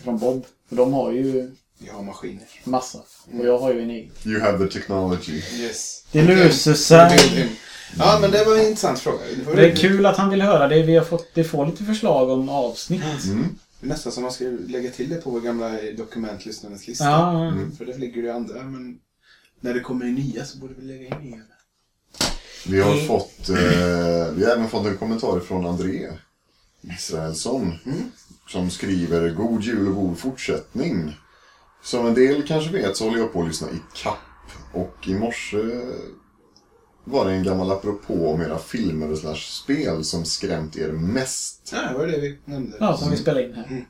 från 0.04 0.18
Bob. 0.18 0.46
För 0.70 0.76
de 0.76 0.94
har 0.94 1.12
ju 1.12 1.52
Jag 1.88 1.94
har 1.94 2.04
maskiner. 2.04 2.48
massa. 2.64 2.98
Och 3.40 3.46
jag 3.46 3.58
har 3.60 3.74
ju 3.74 3.82
en 3.82 3.90
egen. 3.90 4.12
You 4.26 4.42
have 4.42 4.68
the 4.68 4.80
technology. 4.80 5.42
Yes. 5.56 6.04
Det 6.12 6.22
löser 6.22 6.74
sig. 6.74 7.50
Ja, 7.98 8.18
men 8.22 8.32
det 8.32 8.44
var 8.46 8.56
en 8.56 8.62
intressant 8.68 9.00
fråga. 9.00 9.18
Det, 9.46 9.56
Det 9.56 9.72
är 9.72 9.76
kul 9.76 10.06
att 10.06 10.18
han 10.18 10.30
vill 10.30 10.42
höra 10.42 10.68
det. 10.68 10.84
Vi 10.84 10.96
har 10.96 11.06
fått, 11.06 11.28
det 11.34 11.44
får 11.44 11.66
lite 11.66 11.84
förslag 11.84 12.30
om 12.30 12.50
avsnitt. 12.50 13.04
Mm. 13.26 13.56
Det 13.80 13.86
är 13.86 13.90
nästan 13.90 14.12
som 14.12 14.24
man 14.24 14.32
ska 14.32 14.44
lägga 14.68 14.92
till 14.92 15.10
det 15.10 15.16
på 15.16 15.30
vår 15.30 15.42
gamla 15.42 15.70
dokumentlyssnarnas 15.98 16.88
lista. 16.88 17.04
Ja, 17.06 17.48
Mm. 17.48 17.72
För 17.76 17.86
det 17.86 17.98
ligger 17.98 18.22
det 18.22 18.28
ju 18.28 18.34
andra, 18.34 18.64
men 18.64 19.00
när 19.60 19.74
det 19.74 19.80
kommer 19.80 20.06
nya 20.06 20.46
så 20.46 20.58
borde 20.58 20.74
vi 20.78 20.86
lägga 20.88 21.06
in 21.16 21.22
nya. 21.32 21.38
Vi 22.68 22.82
har 22.82 22.94
Mm. 22.94 23.08
fått, 23.08 23.50
eh, 23.50 23.56
vi 24.36 24.46
har 24.46 24.52
även 24.52 24.70
fått 24.70 24.86
en 24.88 24.98
kommentar 24.98 25.40
från 25.40 25.66
André 25.66 26.10
Israelsson. 26.82 27.74
Som 28.50 28.70
skriver 28.70 29.30
God 29.30 29.64
jul 29.64 29.88
och 29.88 29.96
god 29.96 30.18
fortsättning. 30.20 31.14
Som 31.84 32.08
en 32.08 32.14
del 32.14 32.48
kanske 32.48 32.72
vet 32.72 32.98
så 32.98 33.04
håller 33.04 33.20
jag 33.20 33.34
på 33.34 33.42
att 33.42 33.48
lyssna 33.48 33.68
i 33.68 33.82
kapp. 33.94 34.18
Och 34.74 35.08
i 35.08 35.14
morse 35.14 35.58
var 37.04 37.26
det 37.26 37.32
en 37.32 37.44
gammal 37.44 37.72
apropå 37.72 38.30
om 38.30 38.42
era 38.42 38.58
filmer 38.60 39.12
och 39.12 39.18
slash 39.18 39.36
spel 39.36 40.04
som 40.04 40.26
skrämt 40.26 40.78
er 40.78 40.92
mest. 40.92 41.70
Ja, 41.74 41.82
det 41.92 41.98
var 41.98 42.08
det 42.08 42.20
vi 42.20 42.38
nämnde. 42.46 42.78
ja 42.80 42.98
som 42.98 43.12
vi 43.12 43.18
spelar 43.18 43.42
in 43.42 43.54
här. 43.54 43.86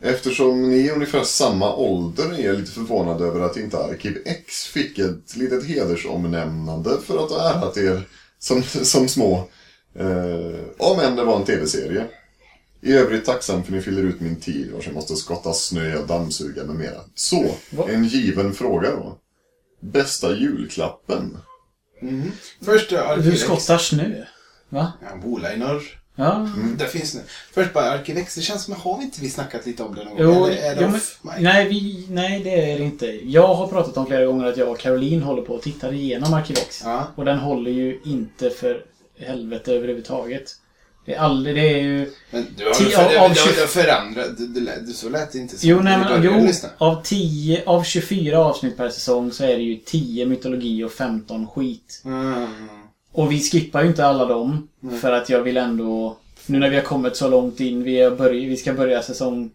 Eftersom 0.00 0.70
ni 0.70 0.86
är 0.86 0.92
ungefär 0.92 1.22
samma 1.22 1.74
ålder 1.76 2.32
är 2.32 2.46
jag 2.46 2.56
lite 2.56 2.70
förvånad 2.70 3.22
över 3.22 3.40
att 3.40 3.56
inte 3.56 3.78
Arkiv 3.78 4.22
X 4.24 4.64
fick 4.64 4.98
ett 4.98 5.36
litet 5.36 5.64
hedersomnämnande 5.66 6.98
för 7.04 7.24
att 7.24 7.30
ha 7.30 7.50
ärat 7.50 7.76
er 7.76 8.08
som, 8.38 8.62
som 8.62 9.08
små. 9.08 9.48
Eh, 9.94 10.60
om 10.78 11.00
än 11.00 11.16
det 11.16 11.24
var 11.24 11.36
en 11.36 11.44
tv-serie. 11.44 12.06
I 12.82 12.92
övrigt 12.92 13.24
tacksam 13.24 13.64
för 13.64 13.72
ni 13.72 13.80
fyller 13.80 14.02
ut 14.02 14.20
min 14.20 14.36
tid 14.40 14.70
vars 14.72 14.86
jag 14.86 14.94
måste 14.94 15.16
skotta 15.16 15.52
snö 15.52 15.96
och 15.98 16.06
dammsuga 16.06 16.64
med 16.64 16.76
mera. 16.76 17.00
Så, 17.14 17.54
Va? 17.70 17.86
en 17.90 18.04
given 18.04 18.54
fråga 18.54 18.90
då. 18.90 19.18
Bästa 19.80 20.36
julklappen? 20.36 21.38
Mhm. 22.02 22.32
Först 22.60 22.92
uh, 22.92 22.98
Du 22.98 23.04
Arkivex. 23.04 23.40
skottar 23.40 23.78
snö. 23.78 24.24
Va? 24.68 24.92
Ja, 25.02 25.16
Boliner. 25.28 25.82
Ja. 26.14 26.48
Där 26.78 26.86
finns 26.86 27.12
det. 27.12 27.20
Först 27.52 27.72
bara 27.72 27.90
Arkivex. 27.90 28.34
Det 28.34 28.40
känns 28.42 28.64
som 28.64 28.74
att 28.74 28.80
har 28.80 28.98
vi 28.98 29.04
inte 29.04 29.20
vi 29.20 29.30
snackat 29.30 29.66
lite 29.66 29.82
om 29.82 29.94
det 29.94 30.04
någon 30.04 30.16
gång? 30.16 30.24
Jo, 30.26 30.46
Eller 30.46 30.62
är 30.70 30.74
det 30.74 30.80
ja, 30.82 30.88
men, 30.88 31.42
nej, 31.42 31.68
vi, 31.68 32.06
nej, 32.10 32.40
det 32.44 32.72
är 32.72 32.78
det 32.78 32.84
inte. 32.84 33.06
Jag 33.06 33.54
har 33.54 33.66
pratat 33.66 33.96
om 33.96 34.06
flera 34.06 34.24
gånger 34.24 34.46
att 34.46 34.56
jag 34.56 34.68
och 34.68 34.78
Caroline 34.78 35.22
håller 35.22 35.42
på 35.42 35.54
och 35.54 35.62
tittar 35.62 35.92
igenom 35.92 36.34
Arkivex. 36.34 36.82
Ja. 36.84 37.06
Och 37.14 37.24
den 37.24 37.38
håller 37.38 37.70
ju 37.70 38.00
inte 38.04 38.50
för 38.50 38.84
helvete 39.18 39.72
överhuvudtaget. 39.72 40.56
Det 41.04 41.14
är 41.14 41.18
aldrig, 41.18 41.56
det 41.56 41.60
är 41.60 41.82
ju... 41.82 42.12
Men 42.30 42.46
du 42.56 42.64
har 42.64 43.08
väl 43.08 43.18
av 43.18 43.34
förändrat. 43.66 44.38
Du, 44.38 44.46
du, 44.46 44.68
du, 44.86 44.92
så 44.92 45.08
lät 45.08 45.32
det 45.32 45.38
inte 45.38 45.58
som 45.58 45.68
Jo, 45.68 45.80
nej, 45.80 45.98
men, 45.98 46.22
jo 46.22 46.50
av, 46.78 47.02
10, 47.02 47.62
av 47.66 47.82
24 47.82 48.38
avsnitt 48.38 48.76
per 48.76 48.88
säsong 48.88 49.32
så 49.32 49.44
är 49.44 49.56
det 49.56 49.62
ju 49.62 49.76
10 49.76 50.26
mytologi 50.26 50.84
och 50.84 50.92
15 50.92 51.48
skit. 51.48 52.02
Mm. 52.04 52.46
Och 53.12 53.32
vi 53.32 53.40
skippar 53.40 53.82
ju 53.82 53.88
inte 53.88 54.06
alla 54.06 54.24
dem. 54.24 54.68
Nej. 54.80 54.98
För 54.98 55.12
att 55.12 55.28
jag 55.28 55.42
vill 55.42 55.56
ändå... 55.56 56.16
Nu 56.46 56.58
när 56.58 56.70
vi 56.70 56.76
har 56.76 56.82
kommit 56.82 57.16
så 57.16 57.28
långt 57.28 57.60
in, 57.60 57.82
vi, 57.82 58.10
börj, 58.10 58.46
vi 58.46 58.56
ska 58.56 58.72
börja 58.72 59.02
säsong 59.02 59.50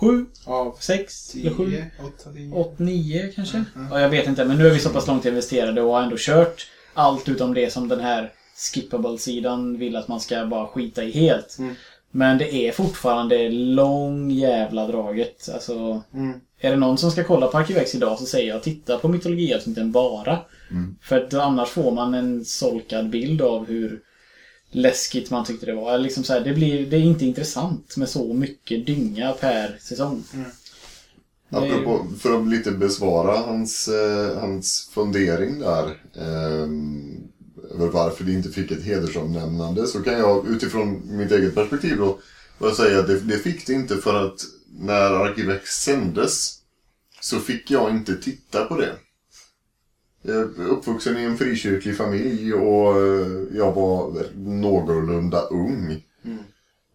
7, 0.00 0.26
Av 0.44 0.76
6 0.80 1.34
eller 1.34 1.54
7. 1.54 1.70
10, 1.70 1.90
8, 2.06 2.30
10. 2.32 2.52
8, 2.54 2.74
9 2.76 3.32
kanske? 3.34 3.56
Mm. 3.56 3.88
Ja, 3.90 4.00
jag 4.00 4.08
vet 4.08 4.26
inte. 4.26 4.44
Men 4.44 4.58
nu 4.58 4.66
är 4.66 4.70
vi 4.70 4.78
så 4.78 4.90
pass 4.90 5.06
långt 5.06 5.24
investerade 5.24 5.82
och 5.82 5.92
har 5.92 6.02
ändå 6.02 6.16
kört 6.18 6.66
allt 6.94 7.28
utom 7.28 7.54
det 7.54 7.72
som 7.72 7.88
den 7.88 8.00
här 8.00 8.32
skippable-sidan 8.58 9.78
vill 9.78 9.96
att 9.96 10.08
man 10.08 10.20
ska 10.20 10.46
bara 10.46 10.66
skita 10.68 11.04
i 11.04 11.10
helt. 11.10 11.56
Mm. 11.58 11.74
Men 12.10 12.38
det 12.38 12.54
är 12.54 12.72
fortfarande 12.72 13.48
lång 13.50 14.30
jävla 14.30 14.86
draget. 14.86 15.48
Alltså, 15.54 16.02
Mm. 16.14 16.40
är 16.60 16.70
det 16.70 16.76
någon 16.76 16.98
som 16.98 17.10
ska 17.10 17.24
kolla 17.24 17.46
på 17.46 17.58
Arkivex 17.58 17.94
idag 17.94 18.18
så 18.18 18.26
säger 18.26 18.48
jag 18.48 18.62
titta 18.62 18.98
på 18.98 19.08
mytologiavsnitten 19.08 19.92
bara. 19.92 20.38
För 21.02 21.16
att 21.20 21.34
annars 21.34 21.68
får 21.68 21.92
man 21.92 22.14
en 22.14 22.44
solkad 22.44 23.10
bild 23.10 23.42
av 23.42 23.66
hur 23.66 24.00
läskigt 24.70 25.30
man 25.30 25.44
tyckte 25.44 25.66
det 25.66 25.74
var. 25.74 25.98
Liksom 25.98 26.24
så 26.24 26.32
här, 26.32 26.40
det, 26.40 26.52
blir, 26.54 26.86
det 26.86 26.96
är 26.96 27.00
inte 27.00 27.26
intressant 27.26 27.96
med 27.96 28.08
så 28.08 28.32
mycket 28.34 28.86
dynga 28.86 29.32
per 29.32 29.76
säsong. 29.80 30.22
Ju- 30.34 30.44
Apropå, 31.50 32.06
för 32.18 32.40
att 32.40 32.48
lite 32.48 32.70
besvara 32.70 33.36
hans, 33.36 33.88
eh, 33.88 34.40
hans 34.40 34.90
fundering 34.94 35.58
där. 35.60 35.84
Eh, 36.16 36.66
över 37.80 37.92
varför 37.92 38.24
det 38.24 38.32
inte 38.32 38.48
fick 38.50 38.70
ett 38.70 38.84
hedersomnämnande. 38.84 39.86
Så 39.86 40.02
kan 40.02 40.12
jag 40.12 40.48
utifrån 40.48 41.02
mitt 41.16 41.32
eget 41.32 41.54
perspektiv 41.54 41.96
då 41.96 42.18
bara 42.58 42.74
säga 42.74 42.98
att 42.98 43.06
det, 43.06 43.20
det 43.20 43.38
fick 43.38 43.66
det 43.66 43.72
inte 43.72 43.96
för 43.96 44.26
att 44.26 44.40
när 44.78 45.10
Arkivex 45.10 45.70
sändes 45.70 46.58
så 47.20 47.38
fick 47.38 47.70
jag 47.70 47.90
inte 47.90 48.16
titta 48.16 48.64
på 48.64 48.76
det. 48.76 48.92
Jag 50.22 50.36
är 50.36 50.66
uppvuxen 50.66 51.18
i 51.18 51.22
en 51.22 51.38
frikyrklig 51.38 51.96
familj 51.96 52.54
och 52.54 52.96
eh, 52.96 53.42
jag 53.52 53.72
var 53.72 54.22
någorlunda 54.36 55.40
ung. 55.40 56.02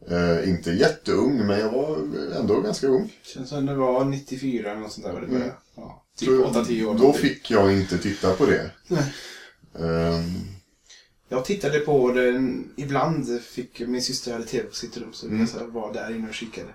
Eh, 0.09 0.49
inte 0.49 0.71
jätteung, 0.71 1.47
men 1.47 1.59
jag 1.59 1.71
var 1.71 1.97
ändå 2.39 2.61
ganska 2.61 2.87
ung. 2.87 3.13
Känns 3.23 3.49
som 3.49 3.65
det 3.65 3.75
var 3.75 4.05
94 4.05 4.71
eller 4.71 4.81
något 4.81 4.91
sånt 4.91 5.05
där. 5.05 5.13
var 5.13 5.21
Det 5.21 5.27
började. 5.27 5.53
Ja, 5.75 6.03
typ 6.17 6.29
Så 6.29 6.45
8-10 6.45 6.85
år. 6.85 6.97
Då 6.97 7.13
fick 7.13 7.51
jag 7.51 7.73
inte 7.73 7.97
titta 7.97 8.33
på 8.33 8.45
det. 8.45 8.71
Nej. 8.87 9.13
Jag 11.33 11.45
tittade 11.45 11.79
på 11.79 12.11
den, 12.11 12.67
ibland 12.75 13.41
fick 13.41 13.79
min 13.87 14.01
syster 14.01 14.31
hade 14.33 14.45
tv 14.45 14.63
på 14.63 14.75
sitt 14.75 14.97
rum 14.97 15.13
så 15.13 15.27
Mm. 15.27 15.47
jag 15.59 15.67
var 15.67 15.93
där 15.93 16.15
inne 16.15 16.27
och 16.29 16.33
kikade. 16.33 16.67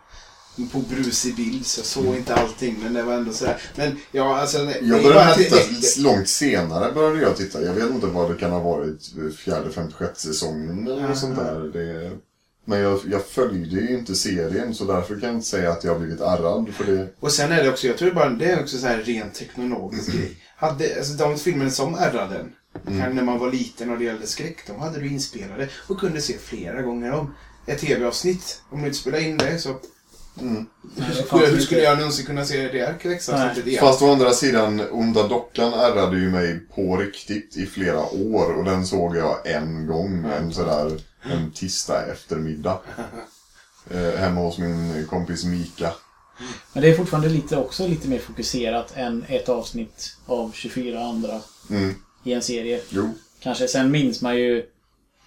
På 0.73 0.79
brusig 0.79 1.37
bild 1.37 1.67
så 1.67 1.79
jag 1.81 1.87
såg 1.87 2.17
inte 2.17 2.35
allting 2.35 2.77
men 2.83 2.93
det 2.95 3.03
var 3.03 3.15
ändå 3.15 3.33
sådär. 3.33 3.63
Men 3.77 3.97
ja 4.13 4.39
alltså. 4.41 4.59
jag 4.59 5.03
började 5.03 5.15
bara- 5.15 5.35
titta 5.35 5.57
det- 5.57 5.99
långt 6.03 6.29
senare. 6.29 6.93
började 6.93 7.21
jag 7.21 7.37
titta. 7.37 7.63
Jag 7.63 7.73
vet 7.75 7.91
inte 7.91 8.07
vad 8.07 8.31
det 8.31 8.37
kan 8.37 8.51
ha 8.51 8.61
varit. 8.61 9.13
Fjärde, 9.39 9.71
femte, 9.71 9.95
sjätte 9.95 10.21
säsongen 10.21 10.87
eller 10.89 11.09
något 11.09 11.19
sånt 11.19 11.37
där. 11.37 11.61
Det, 11.73 12.11
men 12.65 12.81
jag, 12.81 13.01
jag 13.11 13.27
följde 13.27 13.81
ju 13.81 13.99
inte 13.99 14.15
serien 14.15 14.75
så 14.75 14.85
därför 14.85 15.15
kan 15.21 15.29
jag 15.29 15.35
inte 15.37 15.47
säga 15.47 15.71
att 15.73 15.85
jag 15.85 15.93
har 15.93 15.99
blivit 16.01 16.21
ärrad 16.21 16.69
för 16.75 16.85
det. 16.85 17.09
Och 17.21 17.33
sen 17.33 17.53
är 17.53 17.63
det 17.63 17.71
också, 17.71 17.87
jag 17.87 17.97
tror 17.99 18.11
bara 18.11 18.29
det 18.31 18.45
är 18.51 18.61
också 18.63 18.79
så 18.79 18.87
här 18.87 18.99
rent 19.03 19.35
teknologisk 19.35 20.13
grej. 20.13 20.37
Hade, 20.57 20.97
alltså 20.99 21.13
de 21.13 21.39
filmerna 21.39 21.71
som 21.71 21.95
ärrade 21.95 22.35
den, 22.35 22.53
Mm. 22.87 23.17
när 23.17 23.23
man 23.23 23.39
var 23.39 23.53
liten 23.53 23.91
och 23.91 23.99
det 23.99 24.05
gällde 24.05 24.27
skräck, 24.27 24.57
de 24.67 24.79
hade 24.81 25.01
du 25.01 25.09
inspelade 25.09 25.69
och 25.87 26.01
kunde 26.01 26.21
se 26.21 26.39
flera 26.39 26.83
gånger 26.83 27.13
om. 27.13 27.35
Ett 27.67 27.79
tv-avsnitt, 27.81 28.63
om 28.71 28.81
du 28.81 28.87
inte 28.87 28.99
spelade 28.99 29.23
in 29.25 29.37
det 29.37 29.59
så 29.59 29.79
Nej, 30.41 30.65
det 30.97 31.03
Hur, 31.05 31.15
skulle- 31.23 31.47
hur 31.47 31.61
skulle 31.61 31.81
jag 31.81 31.99
någonsin 31.99 32.27
kunna 32.27 32.45
se 32.45 32.69
det 32.69 32.89
Arkivex-avsnittet 32.89 33.67
igen? 33.67 33.81
Fast 33.81 34.03
å 34.03 34.13
andra 34.13 34.33
sidan, 34.33 34.81
Onda 34.91 35.29
Dockan 35.29 35.73
ärrade 35.73 36.19
ju 36.19 36.31
mig 36.31 36.61
på 36.75 36.97
riktigt 36.97 37.57
i 37.57 37.67
flera 37.67 38.01
år 38.11 38.53
och 38.53 38.65
den 38.65 38.87
såg 38.87 39.17
jag 39.17 39.47
en 39.47 39.87
gång, 39.87 40.25
en 40.39 40.53
sådär, 40.55 41.01
en 41.23 41.51
tisdag 41.53 42.07
eftermiddag. 42.13 42.79
Eh, 43.91 44.21
hemma 44.21 44.41
hos 44.41 44.59
min 44.59 45.07
kompis 45.11 45.45
Mika. 45.45 45.93
Men 46.73 46.83
det 46.83 46.89
är 46.91 46.97
fortfarande 46.97 47.29
lite, 47.29 47.57
också 47.57 47.87
lite 47.87 48.09
mer 48.09 48.19
fokuserat 48.19 48.93
än 48.97 49.25
ett 49.29 49.49
avsnitt 49.49 50.17
av 50.27 50.53
24 50.55 51.01
andra 51.05 51.41
Mm, 51.71 51.95
i 52.29 52.33
en 52.33 52.43
serie. 52.43 52.81
jo. 52.91 53.15
Kanske. 53.41 53.69
Sen 53.69 53.91
minns 53.91 54.23
man 54.23 54.37
ju... 54.37 54.67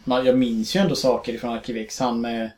Man, 0.04 0.26
jag 0.26 0.38
minns 0.38 0.76
ju 0.76 0.80
ändå 0.80 0.96
saker 0.96 1.38
från 1.38 1.54
Arkivex. 1.54 2.00
Han 2.00 2.22
med... 2.22 2.52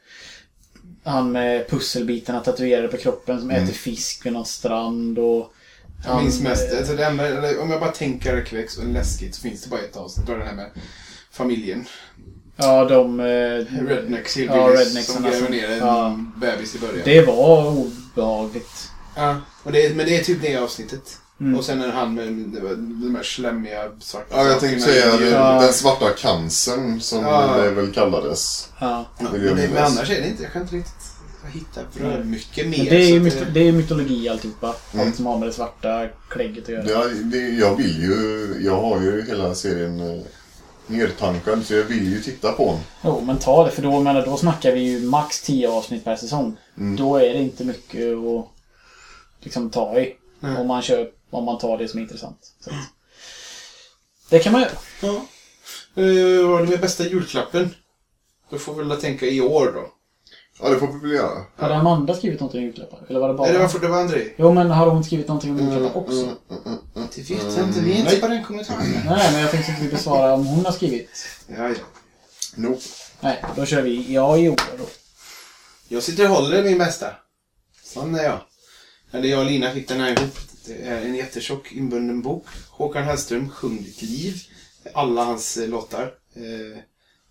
Han 1.03 1.31
med 1.31 1.67
pusselbitarna 1.67 2.39
tatuerade 2.39 2.87
på 2.87 2.97
kroppen 2.97 3.39
som 3.39 3.51
äter 3.51 3.73
fisk 3.73 4.25
vid 4.25 4.33
någon 4.33 4.45
strand 4.45 5.19
och... 5.19 5.53
Jag 6.05 6.21
minns 6.23 6.35
han, 6.35 6.43
mest, 6.49 6.73
alltså 6.77 6.95
det 6.95 7.05
enda, 7.05 7.61
om 7.61 7.69
jag 7.71 7.79
bara 7.79 7.91
tänker 7.91 8.37
Arkivex 8.37 8.77
och 8.77 8.85
läskigt 8.85 9.35
så 9.35 9.41
finns 9.41 9.63
det 9.63 9.69
bara 9.69 9.81
ett 9.81 9.97
avsnitt. 9.97 10.27
Då 10.27 10.33
är 10.33 10.37
det 10.37 10.45
här 10.45 10.55
med 10.55 10.69
familjen. 11.31 11.85
Ja, 12.55 12.85
de... 12.85 13.19
eh, 13.19 13.25
Rednecks, 13.87 14.37
Ja, 14.37 14.53
rednecksarna 14.53 15.31
som 15.31 15.41
gräver 15.41 15.49
ner 15.49 15.69
en 15.71 15.77
ja. 15.77 16.19
bebis 16.37 16.75
i 16.75 16.79
början. 16.79 17.01
Det 17.05 17.21
var 17.21 17.67
obehagligt. 17.77 18.89
Ja, 19.15 19.37
och 19.63 19.71
det, 19.71 19.95
men 19.95 20.05
det 20.05 20.19
är 20.19 20.23
typ 20.23 20.41
det 20.41 20.55
avsnittet. 20.57 21.17
Mm. 21.43 21.57
Och 21.59 21.65
sen 21.65 21.81
är 21.81 21.91
han 21.91 22.13
med 22.15 22.27
de 23.03 23.15
här 23.15 23.23
slemmiga 23.23 23.91
svarta 23.99 24.25
Ja, 24.37 24.45
jag 24.47 24.59
tänkte 24.59 24.79
säga 24.85 25.17
det, 25.17 25.29
Ja. 25.29 25.61
den 25.61 25.73
svarta 25.73 26.09
cancern 26.09 27.01
som 27.01 27.21
Ja. 27.21 27.57
det 27.57 27.69
väl 27.71 27.93
kallades. 27.93 28.69
Ja. 28.79 29.05
Ja, 29.19 29.27
men, 29.31 29.41
det, 29.41 29.69
men 29.73 29.83
annars 29.83 30.09
är 30.09 30.21
det 30.21 30.27
inte, 30.27 30.43
jag 30.43 30.53
kan 30.53 30.61
inte 30.61 30.75
riktigt 30.75 31.13
hitta 31.53 31.81
för 31.91 32.23
mycket 32.23 32.67
mer. 32.67 32.77
Men 32.77 32.85
det 32.85 32.95
är 32.95 33.07
ju 33.09 33.17
att 33.17 33.23
myto, 33.23 33.45
det 33.53 33.67
är 33.67 33.71
mytologi 33.71 34.29
alltihopa. 34.29 34.75
Mm. 34.93 35.07
Allt 35.07 35.15
som 35.15 35.25
har 35.25 35.37
med 35.37 35.47
det 35.47 35.53
svarta 35.53 36.07
klägget 36.29 36.63
att 36.63 36.69
göra. 36.69 36.89
Ja, 36.89 37.05
det, 37.23 37.49
jag 37.49 37.75
vill 37.75 38.01
ju, 38.01 38.57
jag 38.65 38.81
har 38.81 39.01
ju 39.01 39.25
hela 39.27 39.55
serien 39.55 39.99
eh, 39.99 40.23
nertankad 40.87 41.65
så 41.65 41.73
jag 41.73 41.83
vill 41.83 42.11
ju 42.13 42.21
titta 42.21 42.51
på 42.51 42.65
den. 42.65 42.79
Jo, 43.03 43.21
men 43.21 43.37
ta 43.37 43.65
det. 43.65 43.71
För 43.71 43.81
då, 43.81 43.99
menar, 43.99 44.25
då 44.25 44.37
snackar 44.37 44.71
vi 44.71 44.79
ju 44.79 44.99
max 44.99 45.41
10 45.41 45.69
avsnitt 45.69 46.03
per 46.03 46.15
säsong. 46.15 46.57
Mm. 46.77 46.95
Då 46.95 47.17
är 47.17 47.33
det 47.33 47.39
inte 47.39 47.63
mycket 47.63 48.17
att 48.17 48.47
liksom 49.39 49.69
ta 49.69 49.99
i. 49.99 50.15
Nej. 50.43 50.57
Om 50.57 50.67
man, 50.67 50.81
kör, 50.81 51.09
om 51.29 51.43
man 51.43 51.57
tar 51.57 51.77
det 51.77 51.87
som 51.87 51.99
är 51.99 52.03
intressant. 52.03 52.53
Så 52.59 52.69
det 54.29 54.39
kan 54.39 54.51
man 54.53 54.61
göra. 54.61 54.71
Ja. 55.01 55.07
Uh, 56.01 56.47
vad 56.49 56.61
är 56.61 56.65
det 56.65 56.69
med 56.69 56.81
bästa 56.81 57.03
julklappen? 57.03 57.75
Då 58.49 58.57
får 58.57 58.73
vi 58.73 58.83
väl 58.83 59.01
tänka 59.01 59.25
i 59.25 59.41
år 59.41 59.71
då. 59.75 59.87
Ja, 60.61 60.69
det 60.69 60.79
får 60.79 60.87
vi 60.87 60.99
väl 60.99 61.11
göra. 61.11 61.41
Hade 61.57 61.75
Amanda 61.75 62.15
skrivit 62.15 62.39
någonting 62.39 62.59
om 62.59 62.65
julklappar? 62.65 62.99
Eller 63.09 63.19
var 63.19 63.27
det 63.27 63.33
bara... 63.33 63.47
Nej, 63.47 63.53
det 63.53 63.59
var, 63.59 63.67
för, 63.67 63.79
det 63.79 63.87
var 63.87 64.01
André. 64.01 64.29
Jo, 64.37 64.53
men 64.53 64.71
har 64.71 64.87
hon 64.87 65.03
skrivit 65.03 65.27
någonting 65.27 65.51
om 65.51 65.59
julklappar 65.59 65.99
också? 65.99 66.21
Mm, 66.21 66.35
mm, 66.49 66.79
mm. 66.95 67.07
Det 67.15 67.29
vet 67.29 67.57
jag 67.57 67.67
inte. 67.67 67.79
Vi 67.79 67.91
är 67.91 67.95
inte 67.95 68.11
nej. 68.11 68.21
på 68.21 68.27
den 68.27 68.43
kommentaren. 68.43 68.81
Nej, 69.05 69.31
men 69.31 69.41
jag 69.41 69.51
tänkte 69.51 69.71
att 69.71 69.81
vi 69.81 69.89
besvara 69.89 70.33
om 70.33 70.47
hon 70.47 70.65
har 70.65 70.71
skrivit. 70.71 71.27
Ja, 71.47 71.69
ja. 71.69 71.75
Nope. 72.55 72.81
Nej, 73.19 73.43
då 73.55 73.65
kör 73.65 73.81
vi 73.81 74.13
ja 74.13 74.37
i 74.37 74.49
år 74.49 74.59
då. 74.77 74.85
Jag 75.87 76.03
sitter 76.03 76.29
och 76.29 76.35
håller 76.35 76.63
min 76.63 76.77
bästa. 76.77 77.07
Sån 77.83 78.15
är 78.15 78.23
jag. 78.23 78.39
Eller 79.13 79.29
jag 79.29 79.39
och 79.39 79.45
Lina 79.45 79.73
fick 79.73 79.87
den 79.87 79.99
här 79.99 80.19
ihop. 80.19 80.37
Det 80.65 80.73
är 80.73 81.01
en 81.01 81.15
jättetjock 81.15 81.71
inbunden 81.71 82.21
bok. 82.21 82.45
Håkan 82.69 83.03
Hellström, 83.03 83.49
Sjung 83.49 83.83
ditt 83.83 84.01
liv. 84.01 84.35
Alla 84.93 85.23
hans 85.23 85.57
eh, 85.57 85.69
låtar. 85.69 86.13
Eh, 86.35 86.79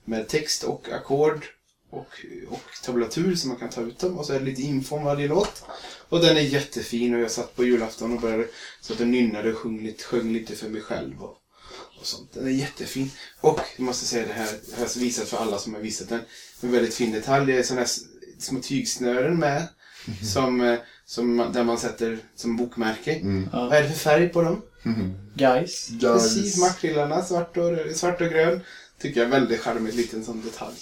med 0.04 0.28
text 0.28 0.64
och 0.64 0.88
ackord. 0.88 1.44
Och, 1.90 2.24
och 2.48 2.62
tabulatur 2.84 3.34
så 3.34 3.48
man 3.48 3.56
kan 3.56 3.70
ta 3.70 3.80
ut 3.80 3.98
dem. 3.98 4.18
Och 4.18 4.26
så 4.26 4.32
är 4.32 4.38
det 4.38 4.44
lite 4.44 4.62
info 4.62 4.96
om 4.96 5.04
varje 5.04 5.28
låt. 5.28 5.64
Och 6.08 6.20
den 6.20 6.36
är 6.36 6.40
jättefin 6.40 7.14
och 7.14 7.20
jag 7.20 7.30
satt 7.30 7.56
på 7.56 7.64
julafton 7.64 8.12
och 8.12 8.20
började 8.20 8.48
så 8.80 8.92
att 8.92 9.00
jag 9.00 9.08
nynnade 9.08 9.52
och 9.52 9.58
sjöng 9.58 9.82
lite, 9.82 10.04
sjöng 10.04 10.32
lite 10.32 10.56
för 10.56 10.68
mig 10.68 10.82
själv. 10.82 11.22
Och, 11.22 11.36
och 12.00 12.06
sånt. 12.06 12.32
Den 12.32 12.46
är 12.46 12.50
jättefin. 12.50 13.10
Och 13.40 13.60
jag 13.76 13.84
måste 13.84 14.06
säga 14.06 14.26
det 14.26 14.32
här, 14.32 14.48
jag 14.70 14.78
har 14.78 15.00
visat 15.00 15.28
för 15.28 15.36
alla 15.36 15.58
som 15.58 15.74
har 15.74 15.80
visat 15.80 16.08
den. 16.08 16.20
En 16.60 16.72
väldigt 16.72 16.94
fin 16.94 17.12
detalj. 17.12 17.46
Det 17.46 17.58
är 17.58 17.62
sådana 17.62 17.80
här 17.80 17.90
små 18.38 18.60
tygsnören 18.60 19.38
med. 19.38 19.68
Som, 20.32 20.60
eh, 20.60 20.74
som, 20.74 20.78
man- 21.36 21.52
där 21.52 21.64
man 21.64 21.78
sätter 21.78 22.18
som 22.36 22.56
bokmärke. 22.56 23.14
Mm. 23.14 23.48
Ja. 23.52 23.64
Vad 23.66 23.72
är 23.78 23.82
det 23.82 23.88
för 23.88 23.98
färg 23.98 24.28
på 24.28 24.42
dem? 24.42 24.62
Guys. 25.34 25.88
Precis, 26.00 26.58
makrillarna, 26.58 27.24
svart 27.24 27.56
och, 27.56 27.96
svart 27.96 28.20
och 28.20 28.28
grön. 28.28 28.60
Tycker 29.00 29.20
jag 29.20 29.26
är 29.26 29.30
väldigt 29.30 29.60
charmigt 29.60 29.94
liten 29.94 30.24
sån 30.24 30.42
detalj. 30.42 30.76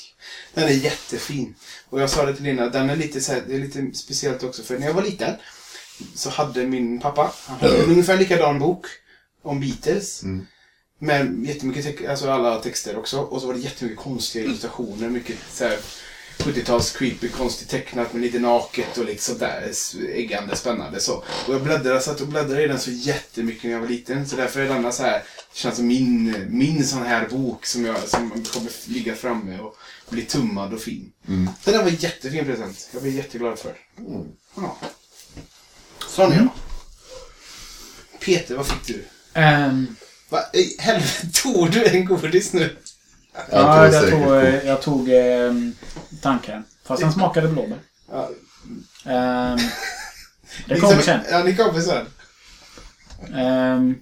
Den 0.55 0.65
är 0.65 0.73
jättefin. 0.73 1.55
Och 1.89 2.01
jag 2.01 2.11
sa 2.11 2.27
det 2.27 2.35
till 2.35 2.45
Lina, 2.45 2.69
den 2.69 2.91
är 2.91 2.97
lite, 2.97 3.21
så 3.21 3.33
här, 3.33 3.43
det 3.49 3.55
är 3.55 3.59
lite 3.59 3.91
speciellt 3.99 4.43
också 4.43 4.63
för 4.63 4.79
när 4.79 4.87
jag 4.87 4.95
var 4.95 5.03
liten 5.03 5.35
så 6.15 6.31
hade 6.31 6.67
min 6.67 7.01
pappa, 7.01 7.33
han 7.47 7.59
hade 7.59 7.83
en 7.85 7.91
ungefär 7.91 8.17
likadan 8.17 8.59
bok 8.59 8.87
om 9.43 9.61
Beatles. 9.61 10.23
Mm. 10.23 10.47
Med 10.99 11.45
jättemycket, 11.47 12.09
alltså 12.11 12.31
alla 12.31 12.61
texter 12.61 12.97
också. 12.99 13.19
Och 13.21 13.41
så 13.41 13.47
var 13.47 13.55
det 13.55 13.61
jättemycket 13.61 13.99
konstiga 13.99 14.45
illustrationer. 14.45 15.09
Mycket 15.09 15.37
så 15.53 15.65
här 15.65 15.79
70-tals 16.41 16.93
creepy, 16.97 17.29
konstigt 17.29 17.69
tecknat 17.69 18.13
med 18.13 18.23
lite 18.23 18.39
naket 18.39 18.99
och 18.99 19.05
lite 19.05 19.23
sådär 19.23 19.73
äggande, 20.15 20.57
spännande 20.57 21.01
så. 21.01 21.25
Och 21.47 21.55
jag 21.55 21.63
bläddrade, 21.63 22.01
satt 22.01 22.21
och 22.21 22.29
bläddrade 22.29 22.65
i 22.65 22.69
den 22.69 22.79
så 22.79 22.91
jättemycket 22.91 23.65
när 23.65 23.71
jag 23.71 23.81
var 23.81 23.89
liten. 23.89 24.29
Så 24.29 24.37
därför 24.37 24.61
är 24.61 24.69
denna 24.69 24.93
så 24.93 25.03
här, 25.03 25.23
känns 25.53 25.77
som 25.77 25.87
min, 25.87 26.47
min 26.49 26.87
sån 26.87 27.03
här 27.03 27.29
bok 27.29 27.67
som, 27.67 27.85
jag, 27.85 28.09
som 28.09 28.31
kommer 28.31 28.89
ligga 28.89 29.15
framme 29.15 29.59
och 29.59 29.77
bli 30.09 30.23
tummad 30.23 30.75
och 30.75 30.81
fin. 30.81 31.13
Mm. 31.29 31.49
Så 31.65 31.71
den 31.71 31.81
var 31.81 31.89
en 31.89 31.97
jättefin 31.97 32.45
present. 32.45 32.89
Jag 32.93 33.03
blev 33.03 33.15
jätteglad 33.15 33.59
för. 33.59 33.75
Mm. 33.99 34.29
Ja. 34.57 34.77
Sån 36.09 36.33
är 36.33 36.37
jag. 36.37 36.49
Peter, 38.21 38.57
vad 38.57 38.67
fick 38.67 38.87
du? 38.87 39.05
Um, 39.41 39.97
Va? 40.31 40.45
I 40.53 40.77
helvete, 40.79 41.27
tog 41.33 41.71
du 41.71 41.85
en 41.85 42.05
godis 42.05 42.53
nu? 42.53 42.77
Ja, 43.51 43.87
inte 43.87 43.97
jag 43.97 44.11
tog, 44.11 44.33
eh, 44.37 44.67
jag 44.67 44.83
tog 44.83 45.11
tandkräm. 46.23 46.63
Fast 46.85 47.03
den 47.03 47.13
smakade 47.13 47.49
blåbär. 47.49 47.79
Ja, 48.11 48.31
Um, 49.05 49.59
det 50.67 50.81
kommer 50.81 51.03
sen. 51.03 51.21
Ja, 51.31 51.43
ni 51.45 51.57
kommer 51.57 51.81
sen. 51.81 52.07
Um, 53.35 54.01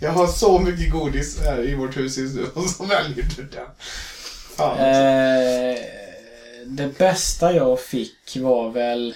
Jag 0.00 0.10
har 0.10 0.26
så 0.26 0.58
mycket 0.58 0.90
godis 0.92 1.40
här 1.40 1.68
i 1.68 1.74
vårt 1.74 1.96
hus 1.96 2.18
just 2.18 2.34
nu 2.36 2.44
och 2.54 2.70
så 2.70 2.84
väljer 2.84 3.26
du 3.36 3.42
den. 3.42 3.66
Fan. 4.56 4.78
eh, 4.78 5.78
det 6.66 6.98
bästa 6.98 7.52
jag 7.52 7.80
fick 7.80 8.36
var 8.36 8.70
väl... 8.70 9.14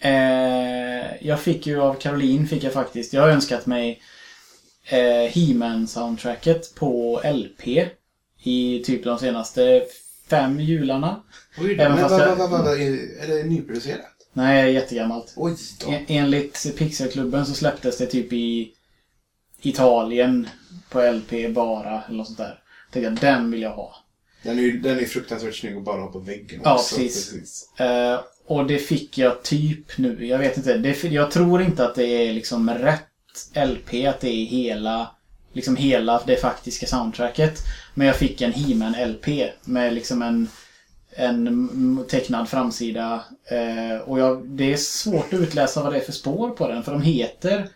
Eh, 0.00 1.26
jag 1.26 1.40
fick 1.40 1.66
ju 1.66 1.80
av 1.80 1.94
Caroline, 1.94 2.48
fick 2.48 2.64
jag 2.64 2.72
faktiskt. 2.72 3.12
Jag 3.12 3.22
har 3.22 3.28
önskat 3.28 3.66
mig 3.66 4.02
eh, 4.88 5.30
He-Man 5.30 5.86
soundtracket 5.86 6.74
på 6.74 7.22
LP 7.24 7.88
i 8.42 8.82
typ 8.84 9.04
de 9.04 9.18
senaste 9.18 9.84
fem 10.30 10.60
jularna. 10.60 11.22
Oj 11.58 11.76
men 11.76 12.02
vad, 12.02 12.38
vad, 12.38 12.50
vad, 12.50 12.80
är, 12.80 13.26
det 13.28 13.44
nyproducerat? 13.44 14.18
Nej, 14.32 14.72
jättegammalt. 14.72 15.32
Oj 15.36 15.56
då. 15.84 15.90
En, 15.90 16.04
enligt 16.08 16.76
Pixelklubben 16.78 17.46
så 17.46 17.54
släpptes 17.54 17.98
det 17.98 18.06
typ 18.06 18.32
i 18.32 18.72
Italien 19.62 20.48
på 20.90 21.12
LP 21.12 21.54
bara, 21.54 22.02
eller 22.02 22.16
något 22.16 22.26
sånt 22.26 22.38
där. 22.38 22.62
Tänkte 22.92 23.10
jag, 23.10 23.34
den 23.34 23.50
vill 23.50 23.62
jag 23.62 23.70
ha. 23.70 23.96
Den 24.42 24.58
är 24.58 24.62
ju 24.62 24.80
den 24.80 24.98
är 24.98 25.04
fruktansvärt 25.04 25.54
snygg 25.54 25.76
att 25.76 25.84
bara 25.84 26.00
ha 26.00 26.12
på 26.12 26.18
väggen 26.18 26.60
Ja, 26.64 26.74
också. 26.74 26.96
precis. 26.96 27.80
Eh, 27.80 28.20
och 28.46 28.66
det 28.66 28.78
fick 28.78 29.18
jag 29.18 29.42
typ 29.42 29.98
nu. 29.98 30.26
Jag 30.26 30.38
vet 30.38 30.56
inte. 30.56 30.78
Det, 30.78 31.04
jag 31.04 31.30
tror 31.30 31.62
inte 31.62 31.84
att 31.84 31.94
det 31.94 32.06
är 32.06 32.32
liksom 32.32 32.70
rätt 32.70 33.07
LP, 33.54 34.06
att 34.08 34.20
det 34.20 34.28
är 34.28 34.46
hela 34.46 35.10
liksom 35.52 35.76
hela 35.76 36.22
det 36.26 36.36
faktiska 36.36 36.86
soundtracket. 36.86 37.58
Men 37.94 38.06
jag 38.06 38.16
fick 38.16 38.40
en 38.40 38.52
He-Man 38.52 38.94
LP 39.10 39.26
med 39.64 39.94
liksom 39.94 40.22
en, 40.22 40.48
en 41.10 42.04
tecknad 42.08 42.48
framsida. 42.48 43.24
Eh, 43.50 43.98
och 44.00 44.18
jag, 44.18 44.48
det 44.48 44.72
är 44.72 44.76
svårt 44.76 45.32
att 45.32 45.40
utläsa 45.40 45.82
vad 45.82 45.92
det 45.92 45.98
är 45.98 46.04
för 46.04 46.12
spår 46.12 46.50
på 46.50 46.68
den. 46.68 46.82
För 46.82 46.92
de 46.92 47.02
heter 47.02 47.68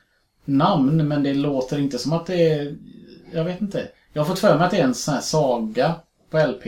namn, 0.45 1.09
men 1.09 1.23
det 1.23 1.35
låter 1.35 1.79
inte 1.79 1.99
som 1.99 2.13
att 2.13 2.27
det 2.27 2.49
är... 2.49 2.77
Jag 3.33 3.45
vet 3.45 3.61
inte. 3.61 3.89
Jag 4.13 4.23
har 4.23 4.29
fått 4.29 4.39
för 4.39 4.57
mig 4.57 4.65
att 4.65 4.71
det 4.71 4.79
är 4.79 4.85
en 4.85 4.95
sån 4.95 5.15
här 5.15 5.21
saga 5.21 5.95
på 6.31 6.39
LP. 6.39 6.65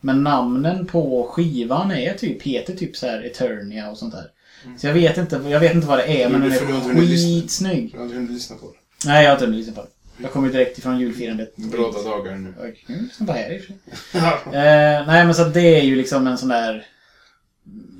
Men 0.00 0.22
namnen 0.22 0.86
på 0.86 1.28
skivan 1.30 1.90
är 1.90 2.14
typ, 2.14 2.42
heter 2.42 2.76
typ 2.76 2.96
så 2.96 3.06
här 3.06 3.22
Eternia 3.22 3.90
och 3.90 3.98
sånt 3.98 4.14
där. 4.14 4.30
Så 4.78 4.86
jag 4.86 4.94
vet 4.94 5.18
inte, 5.18 5.36
jag 5.48 5.60
vet 5.60 5.74
inte 5.74 5.86
vad 5.86 5.98
det 5.98 6.22
är, 6.22 6.28
men 6.28 6.40
den 6.40 6.50
du 6.50 6.56
är 6.56 7.00
skitsnygg. 7.00 7.90
Jag 7.92 7.98
har 7.98 8.04
inte 8.04 8.16
hunnit 8.16 8.30
lyssna 8.30 8.56
på 8.56 8.66
det. 8.66 9.08
Nej, 9.08 9.22
jag 9.24 9.30
har 9.30 9.34
inte 9.36 9.44
hunnit 9.44 9.58
lyssna 9.58 9.82
på 9.82 9.88
det. 9.88 10.22
Jag 10.22 10.32
kommer 10.32 10.46
ju 10.46 10.52
direkt 10.52 10.78
ifrån 10.78 11.00
julfirandet. 11.00 11.56
Bråda 11.56 12.02
dagar 12.02 12.34
nu. 12.36 12.54
Oj, 12.62 12.84
jag 13.18 13.26
på 13.26 13.32
här 13.32 13.50
i. 13.52 13.62
Eh, 14.46 15.06
nej, 15.06 15.24
men 15.24 15.34
så 15.34 15.44
det 15.44 15.60
är 15.80 15.82
ju 15.82 15.96
liksom 15.96 16.26
en 16.26 16.38
sån 16.38 16.48
där... 16.48 16.86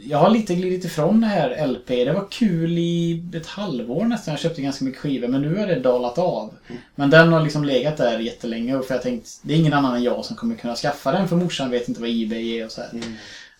Jag 0.01 0.19
har 0.19 0.31
lite 0.31 0.55
glidit 0.55 0.85
ifrån 0.85 1.21
det 1.21 1.27
här 1.27 1.67
LP. 1.67 1.89
Det 1.89 2.13
var 2.13 2.27
kul 2.31 2.79
i 2.79 3.23
ett 3.35 3.47
halvår 3.47 4.05
nästan. 4.05 4.33
Jag 4.33 4.41
köpte 4.41 4.63
ganska 4.63 4.85
mycket 4.85 5.01
skivor, 5.01 5.29
men 5.29 5.43
nu 5.43 5.57
har 5.59 5.67
det 5.67 5.81
dalat 5.81 6.19
av. 6.19 6.55
Men 6.95 7.11
den 7.11 7.33
har 7.33 7.41
liksom 7.43 7.65
legat 7.65 7.97
där 7.97 8.19
jättelänge 8.19 8.77
och 8.77 8.85
för 8.85 8.95
jag 8.95 9.03
tänkt 9.03 9.29
det 9.43 9.55
är 9.55 9.59
ingen 9.59 9.73
annan 9.73 9.97
än 9.97 10.03
jag 10.03 10.25
som 10.25 10.37
kommer 10.37 10.55
kunna 10.55 10.77
skaffa 10.77 11.13
den 11.13 11.29
för 11.29 11.37
morsan 11.37 11.71
vet 11.71 11.89
inte 11.89 12.01
vad 12.01 12.11
Ebay 12.11 12.59
är 12.59 12.65
och 12.65 12.73
så 12.73 12.81
här. 12.81 12.91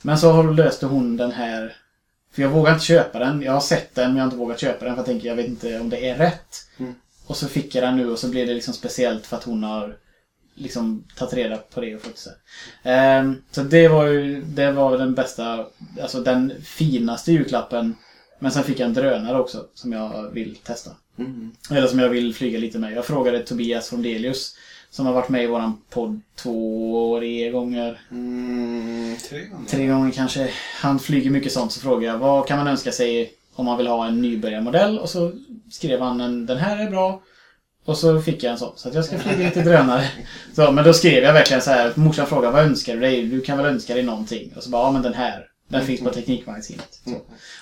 Men 0.03 0.19
så 0.19 0.31
har- 0.33 0.55
löste 0.55 0.87
hon 0.87 1.17
den 1.17 1.33
här... 1.33 1.77
För 2.39 2.43
jag 2.43 2.51
vågar 2.51 2.73
inte 2.73 2.85
köpa 2.85 3.19
den. 3.19 3.43
Jag 3.43 3.53
har 3.53 3.61
sett 3.61 3.95
den 3.95 4.07
men 4.07 4.17
jag 4.17 4.23
har 4.23 4.27
inte 4.27 4.37
vågat 4.37 4.61
köpa 4.61 4.85
den 4.85 4.95
för 4.95 5.01
jag 5.01 5.07
tänker 5.07 5.29
jag 5.29 5.37
vet 5.37 5.47
inte 5.47 5.81
om 5.81 5.91
det 5.91 6.09
är 6.09 6.17
rätt. 6.17 6.67
Mm. 6.79 6.95
Och 7.27 7.37
så 7.37 7.49
fick 7.49 7.75
jag 7.75 7.85
den 7.85 7.97
nu 7.97 8.11
och 8.11 8.19
så 8.19 8.29
blev 8.29 8.47
det 8.47 8.55
liksom 8.55 8.75
speciellt 8.75 9.27
för 9.27 9.37
att 9.37 9.45
hon 9.45 9.63
har 9.63 9.97
liksom 10.55 11.05
tagit 11.17 11.35
reda 11.35 11.57
på 11.57 11.81
det 11.81 11.95
och 11.95 12.03
fått 12.03 12.19
så. 12.19 12.31
Ehm, 12.83 13.43
så 13.51 13.63
det 13.63 13.89
var 13.89 14.07
ju 14.07 14.43
det 14.43 14.73
var 14.73 14.99
den 14.99 15.15
bästa, 15.15 15.67
alltså 16.03 16.21
den 16.21 16.53
finaste 16.63 17.33
julklappen. 17.33 17.97
Men 18.39 18.53
sen 18.53 18.65
fick 18.65 18.81
jag 18.81 18.87
en 18.87 18.95
drönare 18.95 19.41
också 19.41 19.67
som 19.75 19.93
jag 19.93 20.31
vill 20.31 20.57
testa. 20.57 20.91
Mm. 21.19 21.53
Eller 21.71 21.87
som 21.87 21.99
jag 21.99 22.09
vill 22.09 22.35
flyga 22.35 22.59
lite 22.59 22.79
med. 22.79 22.93
Jag 22.93 23.05
frågade 23.05 23.43
Tobias 23.43 23.89
från 23.89 24.03
Delius 24.03 24.57
som 24.91 25.07
har 25.07 25.13
varit 25.13 25.29
med 25.29 25.45
i 25.45 25.47
våran 25.47 25.83
podd 25.91 26.21
två, 26.37 27.19
tre 27.19 27.51
gånger. 27.51 28.01
Mm, 28.11 29.17
tre 29.29 29.45
gånger. 29.45 29.69
Tre 29.69 29.87
gånger 29.87 30.11
kanske. 30.11 30.51
Han 30.81 30.99
flyger 30.99 31.31
mycket 31.31 31.53
sånt 31.53 31.73
så 31.73 31.81
frågade 31.81 32.07
jag 32.07 32.19
vad 32.19 32.47
kan 32.47 32.59
man 32.59 32.69
önska 32.69 32.93
sig 32.93 33.33
om 33.55 33.65
man 33.65 33.79
vill 33.79 33.87
ha 33.87 34.07
en 34.07 34.23
nybörjarmodell 34.23 34.99
och 34.99 35.11
så 35.11 35.33
skrev 35.71 36.01
han 36.01 36.21
en, 36.21 36.47
den 36.47 36.59
här 36.59 36.87
är 36.87 36.91
bra. 36.91 37.23
Och 37.85 37.99
så 37.99 38.21
fick 38.21 38.43
jag 38.43 38.53
en 38.53 38.59
sån. 38.59 38.73
Så 38.77 38.89
att 38.89 38.95
jag 38.95 39.05
ska 39.05 39.19
flyga 39.19 39.45
lite 39.45 39.63
drönare. 39.63 40.09
Så, 40.55 40.73
men 40.73 40.85
då 40.85 40.93
skrev 40.93 41.23
jag 41.23 41.33
verkligen 41.33 41.63
så 41.63 41.71
här. 41.71 41.93
Morsan 41.95 42.27
frågade 42.27 42.53
vad 42.53 42.65
önskar 42.65 42.95
du 42.95 43.01
dig? 43.01 43.23
Du 43.23 43.41
kan 43.41 43.57
väl 43.57 43.67
önska 43.67 43.95
dig 43.95 44.03
någonting? 44.03 44.53
Och 44.57 44.63
så 44.63 44.71
bara, 44.71 44.83
ja 44.83 44.93
men 44.93 45.03
den 45.03 45.15
här. 45.15 45.47
Den 45.69 45.87
finns 45.87 46.01
på 46.01 46.11
Teknikmagasinet. 46.11 47.01
Så. 47.05 47.15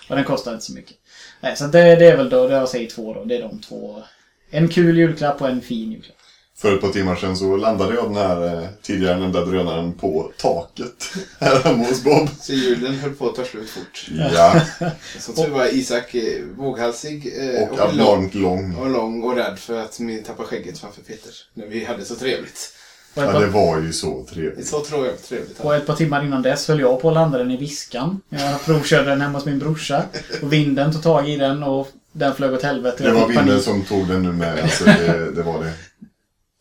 Och 0.08 0.16
den 0.16 0.24
kostar 0.24 0.52
inte 0.52 0.64
så 0.64 0.72
mycket. 0.72 0.96
Nej, 1.40 1.56
så 1.56 1.64
det, 1.64 1.96
det 1.96 2.06
är 2.06 2.16
väl 2.16 2.30
då, 2.30 2.48
det 2.48 2.54
jag 2.54 2.68
säger 2.68 2.90
två 2.90 3.14
då. 3.14 3.24
Det 3.24 3.36
är 3.36 3.42
de 3.42 3.60
två. 3.60 4.02
En 4.50 4.68
kul 4.68 4.98
julklapp 4.98 5.42
och 5.42 5.48
en 5.48 5.60
fin 5.60 5.92
julklapp. 5.92 6.16
För 6.58 6.74
ett 6.74 6.80
par 6.80 6.88
timmar 6.88 7.16
sedan 7.16 7.36
så 7.36 7.56
landade 7.56 7.94
jag 7.94 8.04
den 8.04 8.14
här 8.16 8.46
eh, 8.62 8.68
tidigare 8.82 9.18
nämnda 9.18 9.44
drönaren 9.44 9.92
på 9.92 10.32
taket 10.38 11.04
här 11.40 11.60
hemma 11.64 11.84
hos 11.84 12.04
Bob. 12.04 12.28
Så 12.40 12.52
julen 12.52 12.94
höll 12.94 13.12
på 13.14 13.28
att 13.28 13.34
ta 13.36 13.44
slut 13.44 13.70
fort. 13.70 14.06
Ja, 14.34 14.60
Som 15.18 15.34
tur 15.34 15.48
var 15.50 15.74
Isak 15.74 16.14
eh, 16.14 16.42
våghalsig 16.56 17.32
eh, 17.38 17.68
och 17.68 17.76
lång, 17.78 17.88
abnormt 17.88 18.34
lång. 18.34 18.74
och 18.76 18.90
lång 18.90 19.22
och 19.22 19.36
rädd 19.36 19.58
för 19.58 19.80
att 19.82 20.00
vi 20.00 20.18
tappade 20.22 20.48
skägget 20.48 20.78
framför 20.78 21.02
Peter. 21.02 21.32
När 21.54 21.66
vi 21.66 21.84
hade 21.84 22.04
så 22.04 22.14
trevligt. 22.14 22.72
Och 23.14 23.22
Ja, 23.22 23.38
det 23.38 23.46
var 23.46 23.80
ju 23.80 23.92
så 23.92 24.24
trevligt. 24.30 24.66
så 24.66 24.80
trevligt. 24.80 25.28
trevligt. 25.28 25.60
och 25.60 25.74
ett 25.76 25.86
par 25.86 25.94
timmar 25.96 26.24
innan 26.24 26.42
dess 26.42 26.68
höll 26.68 26.80
jag 26.80 27.00
på 27.02 27.08
att 27.08 27.14
landa 27.14 27.38
den 27.38 27.50
i 27.50 27.56
Viskan. 27.56 28.20
Jag 28.28 28.64
provkörde 28.64 29.10
den 29.10 29.20
hemma 29.20 29.38
hos 29.38 29.44
min 29.46 29.58
brorsa. 29.58 30.02
Och 30.42 30.52
vinden 30.52 30.92
tog 30.92 31.02
tag 31.02 31.28
i 31.28 31.36
den 31.36 31.62
och 31.62 31.88
den 32.12 32.34
flög 32.34 32.52
åt 32.52 32.62
helvete. 32.62 32.96
Det 33.02 33.08
Jag 33.08 33.14
var 33.14 33.26
vinden 33.28 33.46
panik. 33.46 33.64
som 33.64 33.84
tog 33.84 34.08
den 34.08 34.22
nu 34.22 34.32
med. 34.32 34.62
Alltså, 34.62 34.84
det, 34.84 35.30
det 35.30 35.42
var 35.42 35.64
det. 35.64 35.72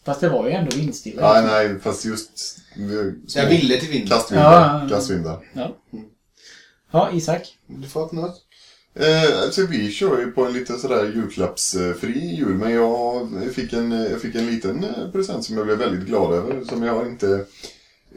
Fast 0.05 0.21
det 0.21 0.29
var 0.29 0.47
ju 0.47 0.53
ändå 0.53 0.75
vindstilla. 0.75 1.33
Nej, 1.33 1.43
nej, 1.43 1.79
fast 1.79 2.05
just... 2.05 2.37
små 3.27 3.41
Jag 3.41 3.49
ville 3.49 3.77
till 3.77 3.89
vinden. 3.89 4.09
Kastvindar. 4.09 4.51
Ja, 4.51 4.77
ja, 4.77 4.83
ja. 4.83 4.89
Kastvindar. 4.89 5.39
Ja. 5.53 5.75
ja, 6.91 7.11
Isak. 7.13 7.57
Du 7.67 7.87
fått 7.87 8.11
något? 8.11 8.41
Eh, 8.95 9.43
alltså 9.43 9.65
vi 9.65 9.91
kör 9.91 10.19
ju 10.19 10.31
på 10.31 10.45
en 10.45 10.53
lite 10.53 10.73
sådär 10.77 11.11
julklappsfri 11.15 12.35
jul, 12.35 12.53
men 12.53 12.71
jag 12.71 13.29
fick 13.53 13.73
en, 13.73 13.91
jag 13.91 14.21
fick 14.21 14.35
en 14.35 14.47
liten 14.47 14.83
eh, 14.83 15.11
present 15.11 15.45
som 15.45 15.57
jag 15.57 15.65
blev 15.65 15.77
väldigt 15.77 16.07
glad 16.07 16.33
över. 16.33 16.63
Som 16.63 16.83
jag 16.83 16.93
har 16.93 17.05
inte... 17.05 17.45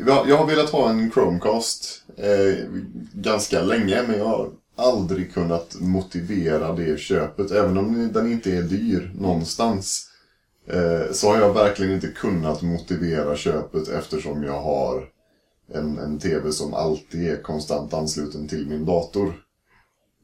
Jag 0.07 0.28
jag 0.28 0.36
har 0.36 0.47
velat 0.47 0.70
ha 0.70 0.91
en 0.91 1.11
Chromecast 1.11 2.03
eh, 2.16 2.64
ganska 3.12 3.62
länge, 3.62 4.03
men 4.03 4.18
jag 4.18 4.24
har 4.24 4.51
aldrig 4.76 5.34
kunnat 5.34 5.76
motivera 5.80 6.72
det 6.72 7.01
köpet. 7.01 7.51
Även 7.51 7.78
om 7.78 8.12
den 8.12 8.32
inte 8.32 8.51
är 8.57 8.62
dyr 8.62 9.12
någonstans. 9.14 10.08
Eh, 10.71 11.12
så 11.12 11.29
har 11.29 11.37
jag 11.39 11.55
verkligen 11.55 11.95
inte 11.95 12.09
kunnat 12.09 12.62
motivera 12.62 13.37
köpet 13.37 13.89
eftersom 13.89 14.43
jag 14.43 14.61
har 14.61 15.09
en, 15.73 15.99
en 15.99 16.19
TV 16.19 16.53
som 16.53 16.75
alltid 16.75 17.29
är 17.29 17.43
konstant 17.43 17.95
ansluten 17.95 18.49
till 18.49 18.69
min 18.69 18.85
dator. 18.85 19.33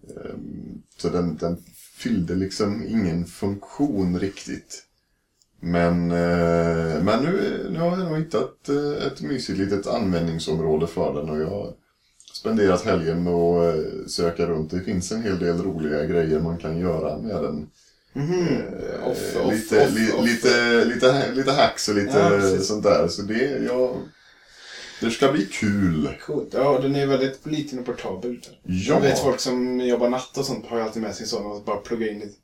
Ehm, 0.08 0.82
så 0.96 1.08
den, 1.08 1.36
den 1.36 1.56
fyllde 1.96 2.34
liksom 2.34 2.86
ingen 2.88 3.24
funktion 3.24 4.20
riktigt. 4.20 4.82
Men, 5.60 6.10
eh, 6.10 7.02
men 7.02 7.22
nu, 7.22 7.66
nu 7.70 7.78
har 7.78 7.98
jag 7.98 7.98
nog 7.98 8.18
hittat 8.18 8.68
eh, 8.68 9.06
ett 9.06 9.20
mysigt 9.20 9.58
litet 9.58 9.86
användningsområde 9.86 10.86
för 10.86 11.14
den 11.14 11.30
och 11.30 11.40
jag 11.40 11.50
har 11.50 11.72
spenderat 12.32 12.84
helgen 12.84 13.24
med 13.24 13.34
att 13.34 14.10
söka 14.10 14.46
runt. 14.46 14.70
Det 14.70 14.80
finns 14.80 15.12
en 15.12 15.22
hel 15.22 15.38
del 15.38 15.62
roliga 15.62 16.04
grejer 16.04 16.40
man 16.40 16.58
kan 16.58 16.78
göra 16.78 17.18
med 17.18 17.42
den. 17.42 17.70
Eh, 18.16 19.08
Off, 19.10 19.36
off, 19.36 19.52
lite, 19.52 19.86
off, 19.86 19.94
li, 19.94 20.12
off. 20.12 20.26
lite, 20.26 20.84
lite, 20.84 21.32
lite 21.32 21.52
hacks 21.52 21.88
och 21.88 21.94
lite 21.94 22.18
Ja, 22.18 22.58
sånt 22.62 22.82
där. 22.82 23.08
Så 23.08 23.22
det, 23.22 23.64
ja, 23.68 23.94
det 25.00 25.10
ska 25.10 25.32
bli 25.32 25.46
kul. 25.46 26.08
Coolt. 26.26 26.48
Ja, 26.52 26.78
den 26.82 26.96
är 26.96 27.06
väldigt 27.06 27.46
liten 27.46 27.78
och 27.78 27.86
portabel. 27.86 28.38
Ja. 28.42 28.94
Jag 28.94 29.00
vet 29.00 29.18
folk 29.18 29.40
som 29.40 29.80
jobbar 29.80 30.08
natt 30.08 30.38
och 30.38 30.44
sånt 30.44 30.66
har 30.66 30.76
ju 30.76 30.82
alltid 30.82 31.02
med 31.02 31.14
sin 31.14 31.26
sån 31.26 31.46
och 31.46 31.64
bara 31.64 31.76
plugga 31.76 32.10
in 32.10 32.22
i 32.22 32.34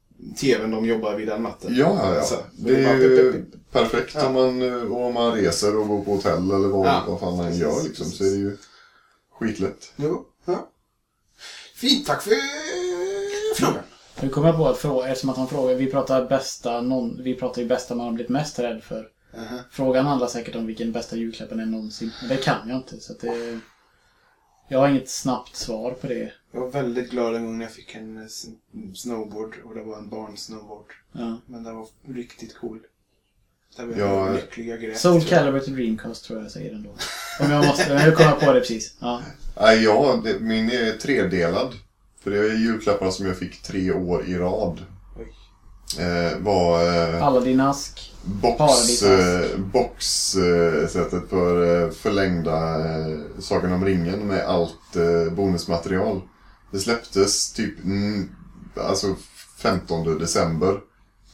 tvn 0.40 0.70
de 0.70 0.84
jobbar 0.86 1.14
vid 1.16 1.28
den 1.28 1.42
natten. 1.42 1.74
Ja, 1.76 2.00
ja, 2.02 2.14
ja. 2.14 2.22
Så, 2.22 2.34
Det 2.52 2.84
är 2.84 2.94
pip, 2.94 3.02
ju 3.02 3.32
pip, 3.32 3.52
pip. 3.52 3.72
perfekt 3.72 4.14
Ja. 4.14 4.26
om, 4.26 4.32
man, 4.34 4.92
om 4.92 5.14
man 5.14 5.32
reser 5.32 5.76
och 5.76 5.86
bor 5.86 6.04
på 6.04 6.10
hotell 6.14 6.50
eller 6.50 6.68
vad, 6.68 6.86
Ja, 6.86 7.04
vad 7.08 7.20
fan 7.20 7.36
man 7.36 7.46
precis, 7.46 7.60
gör 7.62 7.82
liksom. 7.82 8.06
Så 8.06 8.24
är 8.24 8.30
det 8.30 8.36
ju 8.36 8.56
skitlätt. 9.38 9.92
Jo, 9.96 10.24
ja. 10.44 10.68
Fint, 11.74 12.06
tack 12.06 12.22
för 12.22 12.32
frågan. 13.56 13.82
Nu 14.22 14.28
kommer 14.28 14.48
jag 14.48 14.56
på 14.56 14.68
att 14.68 14.78
fråga, 14.78 15.08
eftersom 15.08 15.30
att 15.30 15.36
han 15.36 15.48
frågar, 15.48 15.74
vi 15.74 15.90
pratar 15.90 16.28
bästa, 16.28 16.80
någon, 16.80 17.22
vi 17.22 17.34
pratar 17.34 17.62
ju 17.62 17.68
bästa 17.68 17.94
man 17.94 18.06
har 18.06 18.12
blivit 18.12 18.30
mest 18.30 18.58
rädd 18.58 18.82
för. 18.82 19.08
Aha. 19.38 19.58
Frågan 19.70 20.06
handlar 20.06 20.26
säkert 20.26 20.54
om 20.54 20.66
vilken 20.66 20.92
bästa 20.92 21.16
julklappen 21.16 21.60
är 21.60 21.66
någonsin. 21.66 22.10
Men 22.20 22.28
det 22.28 22.36
kan 22.36 22.68
jag 22.68 22.76
inte, 22.76 23.00
så 23.00 23.12
att 23.12 23.20
det... 23.20 23.60
Jag 24.68 24.78
har 24.78 24.88
inget 24.88 25.10
snabbt 25.10 25.56
svar 25.56 25.90
på 25.90 26.06
det. 26.06 26.32
Jag 26.52 26.60
var 26.60 26.70
väldigt 26.70 27.10
glad 27.10 27.34
en 27.34 27.44
gång 27.46 27.58
när 27.58 27.64
jag 27.64 27.72
fick 27.72 27.94
en 27.94 28.16
eh, 28.16 28.28
snowboard 28.94 29.54
och 29.64 29.74
det 29.74 29.82
var 29.82 29.98
en 29.98 30.08
barnsnowboard. 30.08 30.92
Ja. 31.12 31.40
Men 31.46 31.64
den 31.64 31.76
var 31.76 31.86
riktigt 32.08 32.56
cool. 32.58 32.80
Där 33.76 33.86
var 33.86 33.96
Ja, 33.96 34.32
lyckliga 34.32 34.76
grät. 34.76 34.98
Soul 34.98 35.20
tror 35.20 35.32
jag. 35.32 35.38
Calibur 35.40 35.60
till 35.60 35.74
Dreamcast 35.76 36.24
tror 36.24 36.38
jag 36.38 36.44
jag 36.44 36.52
säger 36.52 36.74
ändå. 36.74 36.90
Om 37.40 37.50
jag 37.50 37.66
måste, 37.66 38.04
nu 38.04 38.12
kommer 38.12 38.30
jag 38.30 38.40
på 38.40 38.52
det 38.52 38.60
precis. 38.60 38.96
Ja. 39.00 39.22
Nej, 39.60 39.82
ja, 39.84 40.20
det, 40.24 40.40
min 40.40 40.70
är 40.70 40.92
tredelad. 40.92 41.74
För 42.22 42.30
det 42.30 42.38
är 42.38 42.54
julklapparna 42.54 43.10
som 43.10 43.26
jag 43.26 43.38
fick 43.38 43.62
tre 43.62 43.92
år 43.92 44.24
i 44.24 44.34
rad. 44.34 44.80
Eh, 45.98 46.38
var 46.38 46.82
eh, 46.82 47.22
Aladdin-ask. 47.26 48.12
box, 48.24 49.02
eh, 49.02 49.58
boxsättet 49.58 51.28
för 51.30 51.84
eh, 51.84 51.90
förlängda 51.90 52.78
eh, 52.78 53.18
Sagan 53.38 53.72
om 53.72 53.84
ringen 53.84 54.18
med 54.26 54.46
allt 54.46 54.96
eh, 54.96 55.32
bonusmaterial. 55.32 56.20
Det 56.70 56.78
släpptes 56.78 57.52
typ 57.52 57.84
mm, 57.84 58.28
alltså 58.76 59.06
15 59.58 60.18
december 60.18 60.80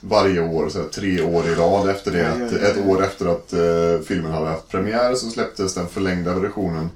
varje 0.00 0.40
år, 0.40 0.68
så 0.68 0.78
här, 0.78 0.88
tre 0.88 1.22
år 1.22 1.46
i 1.46 1.54
rad 1.54 1.88
efter 1.88 2.10
det. 2.12 2.32
Att, 2.32 2.52
ett 2.52 2.86
år 2.86 3.02
efter 3.04 3.26
att 3.26 3.52
eh, 3.52 4.06
filmen 4.06 4.32
hade 4.32 4.46
haft 4.48 4.68
premiär 4.68 5.14
så 5.14 5.30
släpptes 5.30 5.74
den 5.74 5.88
förlängda 5.88 6.34
versionen. 6.34 6.88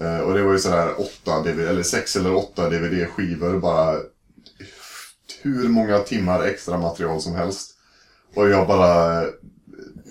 Eh, 0.00 0.18
och 0.20 0.34
det 0.34 0.42
var 0.42 0.52
ju 0.52 0.58
så 0.58 0.70
här 0.70 1.00
åtta 1.00 1.42
DVD, 1.42 1.60
eller 1.68 1.82
sex 1.82 2.16
eller 2.16 2.34
åtta 2.34 2.70
DVD-skivor 2.70 3.60
bara 3.60 3.96
hur 5.42 5.68
många 5.68 5.98
timmar 5.98 6.42
extra 6.42 6.78
material 6.78 7.20
som 7.20 7.34
helst. 7.34 7.72
Och 8.34 8.48
jag 8.48 8.66
bara 8.68 9.24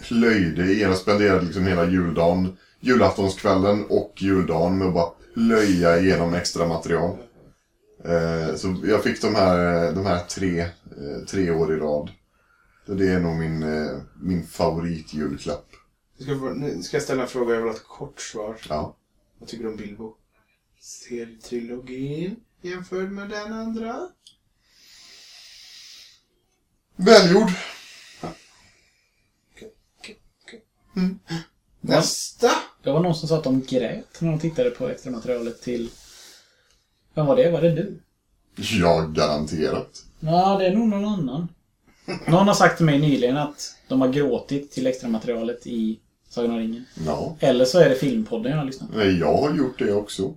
plöjde 0.08 0.64
igenom, 0.72 0.96
spenderade 0.96 1.42
liksom 1.46 1.68
hela 1.68 1.86
juldagen, 1.86 2.58
julaftonskvällen 2.80 3.86
och 3.90 4.14
juldagen 4.18 4.78
med 4.78 4.88
att 4.88 4.94
bara 4.94 5.10
plöja 5.34 6.00
igenom 6.00 6.34
extra 6.34 6.68
material. 6.68 7.18
Eh, 8.06 8.56
så 8.56 8.76
jag 8.84 9.04
fick 9.04 9.22
de 9.22 9.36
här, 9.36 9.92
de 9.92 10.06
här 10.06 10.20
tre, 10.20 10.60
eh, 10.62 11.26
tre 11.30 11.52
år 11.52 11.74
i 11.74 11.78
rad. 11.80 12.10
Så 12.86 12.94
det 12.94 13.08
är 13.12 13.20
nog 13.20 13.36
min, 13.36 13.64
eh, 13.64 13.92
min 14.22 14.44
favoritjulklapp. 14.48 15.66
Ska, 16.22 16.32
jag- 16.32 16.84
ska 16.84 16.96
jag 16.98 17.04
ställa 17.04 17.22
en 17.22 17.28
fråga, 17.28 17.54
jag 17.54 17.62
vill 17.62 17.70
ha 17.72 17.76
ett 17.78 17.88
kort 17.88 18.20
svar. 18.22 18.56
Ja. 18.70 18.96
Vad 19.40 19.50
tycker 19.50 19.64
du 19.64 19.70
om 19.72 19.78
Bilbo? 19.78 20.16
Serietrilogin 20.80 22.36
jämfört 22.62 23.12
med 23.12 23.30
den 23.30 23.54
andra? 23.54 24.10
Välgjord! 26.96 27.50
Nästa! 31.82 32.52
Det 32.84 32.92
var 32.92 33.00
någon 33.00 33.16
som 33.16 33.30
sa 33.30 33.38
att 33.38 33.44
de 33.44 33.62
grät 33.62 34.22
när 34.22 34.32
de 34.32 34.40
tittade 34.40 34.70
på 34.70 34.90
extra 34.90 35.12
materialet 35.12 35.62
till... 35.62 35.90
Vem 37.14 37.26
var 37.26 37.36
det? 37.36 37.52
Var 37.52 37.62
det 37.62 37.72
du? 37.72 38.00
Ja, 38.56 39.02
garanterat. 39.02 40.06
Ja, 40.20 40.58
det 40.60 40.66
är 40.66 40.76
nog 40.76 40.88
någon 40.88 41.06
annan. 41.06 41.48
Någon 42.28 42.48
har 42.48 42.54
sagt 42.54 42.78
till 42.78 42.86
mig 42.86 43.00
nyligen 43.00 43.38
att 43.38 43.76
de 43.88 44.02
har 44.02 44.08
gråtit 44.08 44.72
till 44.72 44.88
extra 44.88 45.10
materialet 45.10 45.68
i 45.68 46.00
Sagan 46.36 46.52
om 46.52 46.58
ringen. 46.58 46.86
Ja. 47.06 47.38
Eller 47.40 47.66
så 47.66 47.80
är 47.80 47.90
det 47.90 47.96
Filmpodden 47.96 48.52
jag 48.52 48.58
har 48.60 48.66
lyssnat 48.66 48.92
på. 48.92 48.98
Nej, 48.98 49.20
jag 49.20 49.38
har 49.38 49.56
gjort 49.56 49.80
det 49.80 49.94
också. 49.94 50.36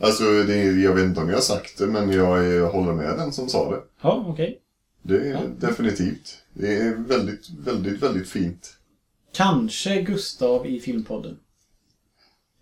Alltså, 0.00 0.24
det, 0.24 0.56
jag 0.56 0.94
vet 0.94 1.04
inte 1.04 1.20
om 1.20 1.28
jag 1.28 1.36
har 1.36 1.42
sagt 1.42 1.78
det, 1.78 1.86
men 1.86 2.10
jag, 2.12 2.44
jag 2.46 2.70
håller 2.72 2.92
med 2.92 3.18
den 3.18 3.32
som 3.32 3.48
sa 3.48 3.70
det. 3.70 3.80
Ja, 4.00 4.24
okej. 4.28 4.58
Det 5.02 5.16
är 5.16 5.32
Ja. 5.32 5.40
definitivt. 5.58 6.38
Det 6.54 6.76
är 6.76 6.94
väldigt, 6.94 7.50
väldigt, 7.50 8.02
väldigt 8.02 8.28
fint. 8.28 8.76
Kanske 9.32 10.02
Gustav 10.02 10.66
i 10.66 10.80
Filmpodden. 10.80 11.38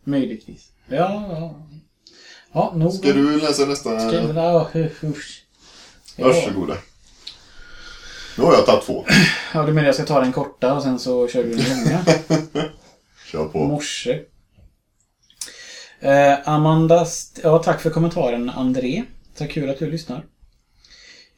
Möjligtvis. 0.05 0.73
Ja, 0.89 1.27
ja. 1.31 1.63
Ja, 2.53 2.73
nog. 2.77 2.93
Ska 2.93 3.13
du 3.13 3.41
läsa 3.41 3.67
nästa? 3.67 4.09
Ska 4.09 4.23
ja, 4.23 4.71
usch. 5.05 5.45
Varsågoda. 6.19 6.77
Nu 8.39 8.45
har 8.45 8.53
jag 8.55 8.67
tagit 8.67 8.85
två. 8.85 9.05
Ja, 9.55 9.63
du 9.63 9.73
menar 9.73 9.87
jag 9.87 9.95
ska 9.95 10.05
ta 10.05 10.21
den 10.21 10.33
korta 10.33 10.75
och 10.75 10.83
sen 10.83 10.99
så 10.99 11.29
kör 11.29 11.45
du 11.45 11.55
den 11.55 11.85
långa? 11.85 12.05
Kör 13.33 13.45
på. 13.45 13.59
Morse. 13.65 14.21
Eh, 16.01 16.49
Amanda, 16.49 17.03
St- 17.03 17.41
ja 17.45 17.59
tack 17.59 17.81
för 17.81 17.91
kommentaren 17.91 18.51
André. 18.51 19.03
Så 19.39 19.47
kul 19.47 19.71
att 19.71 19.79
du 19.79 19.91
lyssnar. 19.91 20.25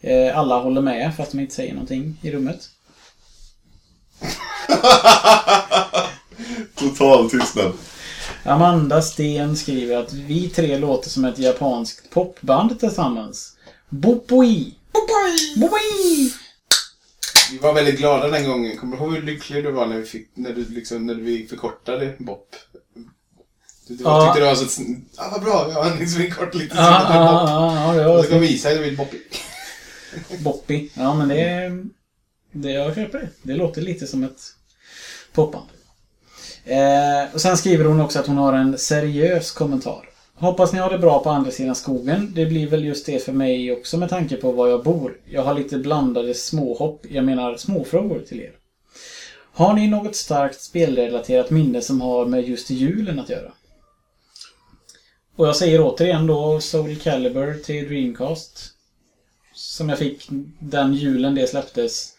Eh, 0.00 0.38
alla 0.38 0.58
håller 0.60 0.80
med 0.80 1.16
fast 1.16 1.32
de 1.32 1.40
inte 1.40 1.54
säger 1.54 1.72
någonting 1.74 2.18
i 2.22 2.30
rummet. 2.32 2.68
Total 6.74 7.30
tystnad. 7.30 7.72
Amanda 8.44 9.02
Sten 9.02 9.56
skriver 9.56 9.96
att 9.96 10.12
vi 10.12 10.48
tre 10.48 10.78
låter 10.78 11.10
som 11.10 11.24
ett 11.24 11.38
japanskt 11.38 12.10
popband 12.10 12.80
tillsammans. 12.80 13.56
Bopoi! 13.88 14.74
Bopoi! 15.56 16.32
Vi 17.52 17.58
var 17.58 17.72
väldigt 17.72 17.98
glada 17.98 18.28
den 18.28 18.44
gången. 18.48 18.76
Kommer 18.76 18.96
du 18.96 19.02
ihåg 19.02 19.14
hur 19.14 19.22
lycklig 19.22 19.64
du 19.64 19.70
var 19.70 19.86
när 19.86 19.96
vi, 19.98 20.04
fick, 20.04 20.28
när 20.34 20.52
du, 20.52 20.64
liksom, 20.68 21.06
när 21.06 21.14
vi 21.14 21.46
förkortade 21.46 22.14
Bop? 22.18 22.56
Du, 23.88 23.94
du 23.94 24.04
Ja. 24.04 24.26
tyckte 24.26 24.40
det 24.40 24.46
var 24.46 24.54
så... 24.54 24.64
sn- 24.64 25.02
Ah, 25.16 25.28
vad 25.32 25.42
bra, 25.42 25.64
vi 25.68 25.72
har 25.74 25.96
liksom 26.00 26.20
en 26.20 26.30
kort 26.30 26.54
liten 26.54 26.76
Ja, 26.76 26.84
sida 27.08 27.20
med 27.20 27.28
Bop. 27.28 27.48
ja, 27.48 27.94
ja, 28.02 28.18
Och 28.18 28.24
så 28.24 28.30
kom 28.30 28.42
Isak 28.44 28.76
och 28.78 28.84
vill 28.84 28.96
Boppy. 28.96 29.18
Boppi. 30.38 30.90
Ja, 30.94 31.14
men 31.14 31.28
det... 31.28 31.70
det 32.52 32.70
jag 32.70 32.94
köper 32.94 33.18
det. 33.18 33.28
Det 33.42 33.54
låter 33.54 33.80
lite 33.82 34.06
som 34.06 34.24
ett 34.24 34.40
popband. 35.32 35.66
Eh, 36.64 37.34
och 37.34 37.40
sen 37.40 37.56
skriver 37.56 37.84
hon 37.84 38.00
också 38.00 38.18
att 38.18 38.26
hon 38.26 38.36
har 38.36 38.52
en 38.52 38.78
seriös 38.78 39.50
kommentar. 39.50 40.05
Hoppas 40.38 40.72
ni 40.72 40.78
har 40.78 40.90
det 40.90 40.98
bra 40.98 41.22
på 41.22 41.30
andra 41.30 41.50
sidan 41.50 41.74
skogen. 41.74 42.32
Det 42.34 42.46
blir 42.46 42.66
väl 42.66 42.84
just 42.84 43.06
det 43.06 43.24
för 43.24 43.32
mig 43.32 43.72
också 43.72 43.98
med 43.98 44.08
tanke 44.08 44.36
på 44.36 44.52
var 44.52 44.68
jag 44.68 44.84
bor. 44.84 45.20
Jag 45.24 45.42
har 45.42 45.54
lite 45.54 45.78
blandade 45.78 46.34
småhopp, 46.34 47.06
jag 47.10 47.24
menar 47.24 47.56
småfrågor 47.56 48.20
till 48.20 48.40
er. 48.40 48.52
Har 49.52 49.74
ni 49.74 49.88
något 49.88 50.16
starkt 50.16 50.60
spelrelaterat 50.60 51.50
minne 51.50 51.80
som 51.80 52.00
har 52.00 52.26
med 52.26 52.48
just 52.48 52.70
julen 52.70 53.18
att 53.18 53.30
göra? 53.30 53.52
Och 55.36 55.46
jag 55.46 55.56
säger 55.56 55.80
återigen 55.80 56.26
då 56.26 56.60
Soul 56.60 56.96
Calibur 56.96 57.54
till 57.54 57.88
Dreamcast. 57.88 58.72
Som 59.54 59.88
jag 59.88 59.98
fick 59.98 60.28
den 60.58 60.94
julen 60.94 61.34
det 61.34 61.46
släpptes 61.46 62.16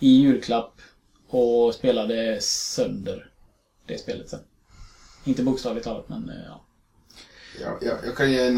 i 0.00 0.08
julklapp 0.08 0.80
och 1.28 1.74
spelade 1.74 2.40
sönder 2.40 3.30
det 3.86 3.98
spelet 3.98 4.28
sen. 4.28 4.40
Inte 5.24 5.42
bokstavligt 5.42 5.84
talat 5.84 6.08
men 6.08 6.28
eh, 6.28 6.36
ja. 6.46 6.64
Ja, 7.60 7.78
ja, 7.80 7.92
jag 8.06 8.16
kan 8.16 8.32
ge 8.32 8.50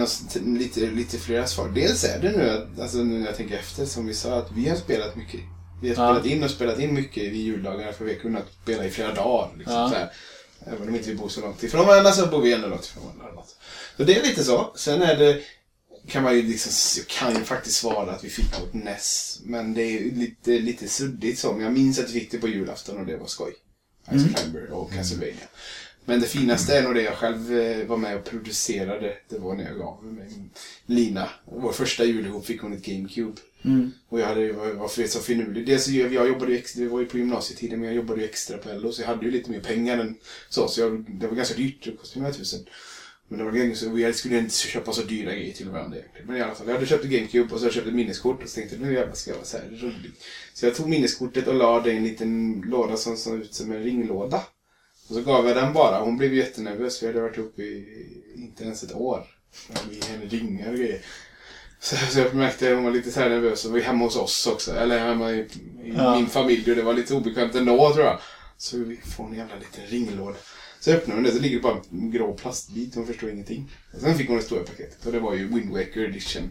lite, 0.44 0.80
lite 0.80 1.18
flera 1.18 1.46
svar. 1.46 1.68
Dels 1.68 2.04
är 2.04 2.18
det 2.20 2.30
nu, 2.36 2.50
att- 2.50 2.80
alltså 2.80 2.98
nu 2.98 3.18
när 3.18 3.26
jag 3.26 3.36
tänker 3.36 3.56
efter, 3.58 3.84
som 3.86 4.06
vi 4.06 4.14
sa, 4.14 4.38
att 4.38 4.52
vi 4.52 4.68
har 4.68 4.76
spelat 4.76 5.16
mycket. 5.16 5.40
Vi 5.82 5.88
har 5.94 6.04
Ja. 6.06 6.14
spelat 6.14 6.26
in 6.26 6.42
och 6.44 6.50
spelat 6.50 6.78
in 6.78 6.94
mycket 6.94 7.22
vid 7.22 7.40
juldagarna 7.40 7.92
för 7.92 8.04
vi 8.04 8.12
har 8.14 8.20
kunnat 8.20 8.44
spela 8.62 8.84
i 8.84 8.90
flera 8.90 9.14
dagar. 9.14 9.50
Liksom, 9.56 9.74
Ja. 9.74 9.88
så 9.90 9.94
här. 9.94 10.10
Även 10.66 10.88
om 10.88 10.94
inte 10.94 11.08
vi 11.10 11.14
bor 11.16 11.28
så 11.28 11.40
långt 11.40 11.62
ifrån 11.62 11.86
varandra 11.86 12.12
så 12.12 12.26
bor 12.26 12.42
vi 12.42 12.52
ändå 12.52 12.68
långt 12.68 12.84
ifrån 12.84 13.02
varandra. 13.18 13.42
Så 13.96 14.04
det 14.04 14.18
är 14.18 14.22
lite 14.22 14.44
så. 14.44 14.72
Sen 14.76 15.02
är 15.02 15.16
det, 15.16 15.40
kan 16.08 16.22
man 16.22 16.34
ju 16.36 16.42
liksom, 16.42 16.72
jag 17.02 17.06
kan 17.06 17.38
ju 17.40 17.44
faktiskt 17.44 17.76
svara 17.76 18.12
att 18.12 18.24
vi 18.24 18.28
fick 18.28 18.60
vårt 18.60 18.72
NES. 18.74 19.38
Men 19.44 19.74
det 19.74 19.82
är 19.82 20.10
lite, 20.10 20.50
lite 20.50 20.88
suddigt 20.88 21.38
så. 21.38 21.52
Men 21.52 21.62
jag 21.64 21.72
minns 21.72 21.98
att 21.98 22.10
vi 22.10 22.20
fick 22.20 22.30
det 22.30 22.38
på 22.38 22.48
julafton 22.48 22.98
och 22.98 23.06
det 23.06 23.16
var 23.16 23.26
skoj. 23.26 23.52
Ice 24.12 24.34
Climber 24.40 24.70
och 24.72 24.92
Castlevania. 24.92 25.46
Men 26.04 26.20
det 26.20 26.26
finaste 26.26 26.78
är 26.78 26.82
nog 26.82 26.94
det 26.94 27.02
jag 27.02 27.14
själv 27.14 27.58
eh, 27.58 27.86
var 27.86 27.96
med 27.96 28.16
och 28.16 28.24
producerade. 28.24 29.16
Det 29.28 29.38
var 29.38 29.54
när 29.54 29.64
jag 29.64 29.78
gav 29.78 30.04
mig 30.04 30.28
Lina. 30.86 31.28
Vår 31.44 31.72
första 31.72 32.04
jul 32.04 32.26
ihop 32.26 32.46
fick 32.46 32.62
hon 32.62 32.72
ett 32.72 32.84
GameCube. 32.84 33.40
Mm. 33.62 33.90
Och 34.08 34.20
jag 34.20 34.26
hade 34.26 34.52
var, 34.52 34.88
för 34.88 35.06
så 35.06 35.20
finurlig. 35.20 35.66
Dels 35.66 35.88
jag, 35.88 36.12
jag 36.12 36.28
jobbade 36.28 36.52
ju 36.52 36.58
extra, 36.58 36.82
det 36.82 36.88
var 36.88 37.00
ju 37.00 37.06
på 37.06 37.18
gymnasietiden, 37.18 37.78
men 37.78 37.88
jag 37.88 37.96
jobbade 37.96 38.20
ju 38.20 38.26
extra 38.26 38.58
på 38.58 38.72
LO 38.72 38.92
så 38.92 39.02
jag 39.02 39.08
hade 39.08 39.24
ju 39.24 39.30
lite 39.30 39.50
mer 39.50 39.60
pengar 39.60 39.98
än 39.98 40.16
så. 40.48 40.68
Så 40.68 40.80
jag, 40.80 41.04
det 41.08 41.26
var 41.26 41.36
ganska 41.36 41.56
dyrt, 41.56 41.84
det 41.84 41.96
kostade 41.96 42.20
några 42.22 42.34
tusen. 42.34 42.60
Men 43.28 43.38
det 43.38 43.44
var 43.44 43.52
ganska, 43.52 43.86
så 43.86 43.92
vi 43.92 44.12
skulle 44.12 44.38
inte 44.38 44.54
köpa 44.54 44.92
så 44.92 45.02
dyra 45.02 45.34
grejer 45.34 45.54
till 45.54 45.68
varandra 45.68 45.98
egentligen. 45.98 46.26
Men 46.26 46.36
i 46.36 46.40
alla 46.40 46.54
fall, 46.54 46.66
jag 46.66 46.74
hade 46.74 46.86
köpt 46.86 47.04
ett 47.04 47.10
GameCube 47.10 47.54
och 47.54 47.60
så 47.60 47.66
hade 47.66 47.78
jag 47.78 47.86
ett 47.86 47.94
minneskort 47.94 48.42
och 48.42 48.48
så 48.48 48.54
tänkte 48.54 48.76
jag 48.76 48.86
nu 48.86 48.94
jävlar 48.94 49.14
ska 49.14 49.30
jag 49.30 49.36
vara 49.36 49.46
så 49.46 49.56
här 49.56 49.68
rolig. 49.70 50.12
Så 50.54 50.66
jag 50.66 50.74
tog 50.74 50.88
minneskortet 50.88 51.48
och 51.48 51.54
la 51.54 51.80
det 51.80 51.92
i 51.92 51.96
en 51.96 52.04
liten 52.04 52.62
låda 52.66 52.96
som 52.96 53.16
såg 53.16 53.38
ut 53.38 53.54
som 53.54 53.72
en 53.72 53.82
ringlåda. 53.82 54.42
Och 55.10 55.16
så 55.16 55.22
gav 55.22 55.46
jag 55.46 55.56
den 55.56 55.72
bara. 55.72 56.00
Hon 56.00 56.16
blev 56.16 56.34
jättenervös. 56.34 57.02
Vi 57.02 57.06
hade 57.06 57.20
varit 57.20 57.38
uppe 57.38 57.62
i 57.62 58.06
inte 58.36 58.64
ens 58.64 58.82
ett 58.82 58.94
år. 58.94 59.26
Vi 59.90 60.00
henne 60.06 60.24
ringar 60.24 60.68
och 60.70 60.76
grejer. 60.76 61.00
Så, 61.80 61.96
så 61.96 62.18
jag 62.18 62.34
märkte 62.34 62.68
att 62.70 62.74
hon 62.74 62.84
var 62.84 62.90
lite 62.90 63.10
så 63.10 63.20
här 63.20 63.28
nervös. 63.30 63.64
Och 63.64 63.76
vi 63.76 63.80
var 63.80 63.86
hemma 63.86 64.04
hos 64.04 64.16
oss 64.16 64.46
också. 64.46 64.74
Eller 64.74 64.98
hemma 64.98 65.30
i, 65.32 65.38
i 65.38 65.48
Ja. 65.96 66.16
min 66.16 66.26
familj. 66.26 66.70
Och 66.70 66.76
det 66.76 66.82
var 66.82 66.94
lite 66.94 67.14
obekvämt 67.14 67.54
ändå 67.54 67.92
tror 67.94 68.06
jag. 68.06 68.18
Så 68.56 68.76
vi 68.78 68.96
får 68.96 69.26
en 69.26 69.34
jävla 69.34 69.54
liten 69.56 69.86
ringlåda. 69.86 70.36
Så 70.80 70.90
öppnade 70.90 71.16
hon 71.18 71.24
det. 71.24 71.32
Så 71.32 71.38
ligger 71.42 71.56
det 71.56 71.62
bara 71.62 71.76
en 71.92 72.10
grå 72.10 72.32
plastbit. 72.34 72.94
Hon 72.94 73.06
förstår 73.06 73.30
ingenting. 73.30 73.70
Och 73.94 74.00
sen 74.00 74.14
fick 74.18 74.28
hon 74.28 74.36
det 74.36 74.42
stora 74.42 74.62
paketet. 74.62 75.06
Och 75.06 75.12
det 75.12 75.20
var 75.20 75.34
ju 75.34 75.48
Wind 75.48 75.70
Waker 75.72 76.00
edition. 76.00 76.42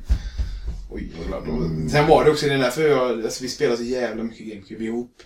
Oj, 0.91 1.12
vad 1.18 1.28
glad 1.28 1.47
var. 1.47 1.89
Sen 1.89 2.07
var 2.07 2.24
det 2.26 2.32
också 2.32 2.47
den 2.47 2.60
där 2.60 2.70
för 2.72 2.88
jag, 2.89 3.24
alltså, 3.26 3.43
vi 3.43 3.49
spelade 3.49 3.78
så 3.78 3.84
jävla 3.84 4.24
mycket 4.24 4.47
GameCube 4.47 4.84
ihop. 4.84 5.24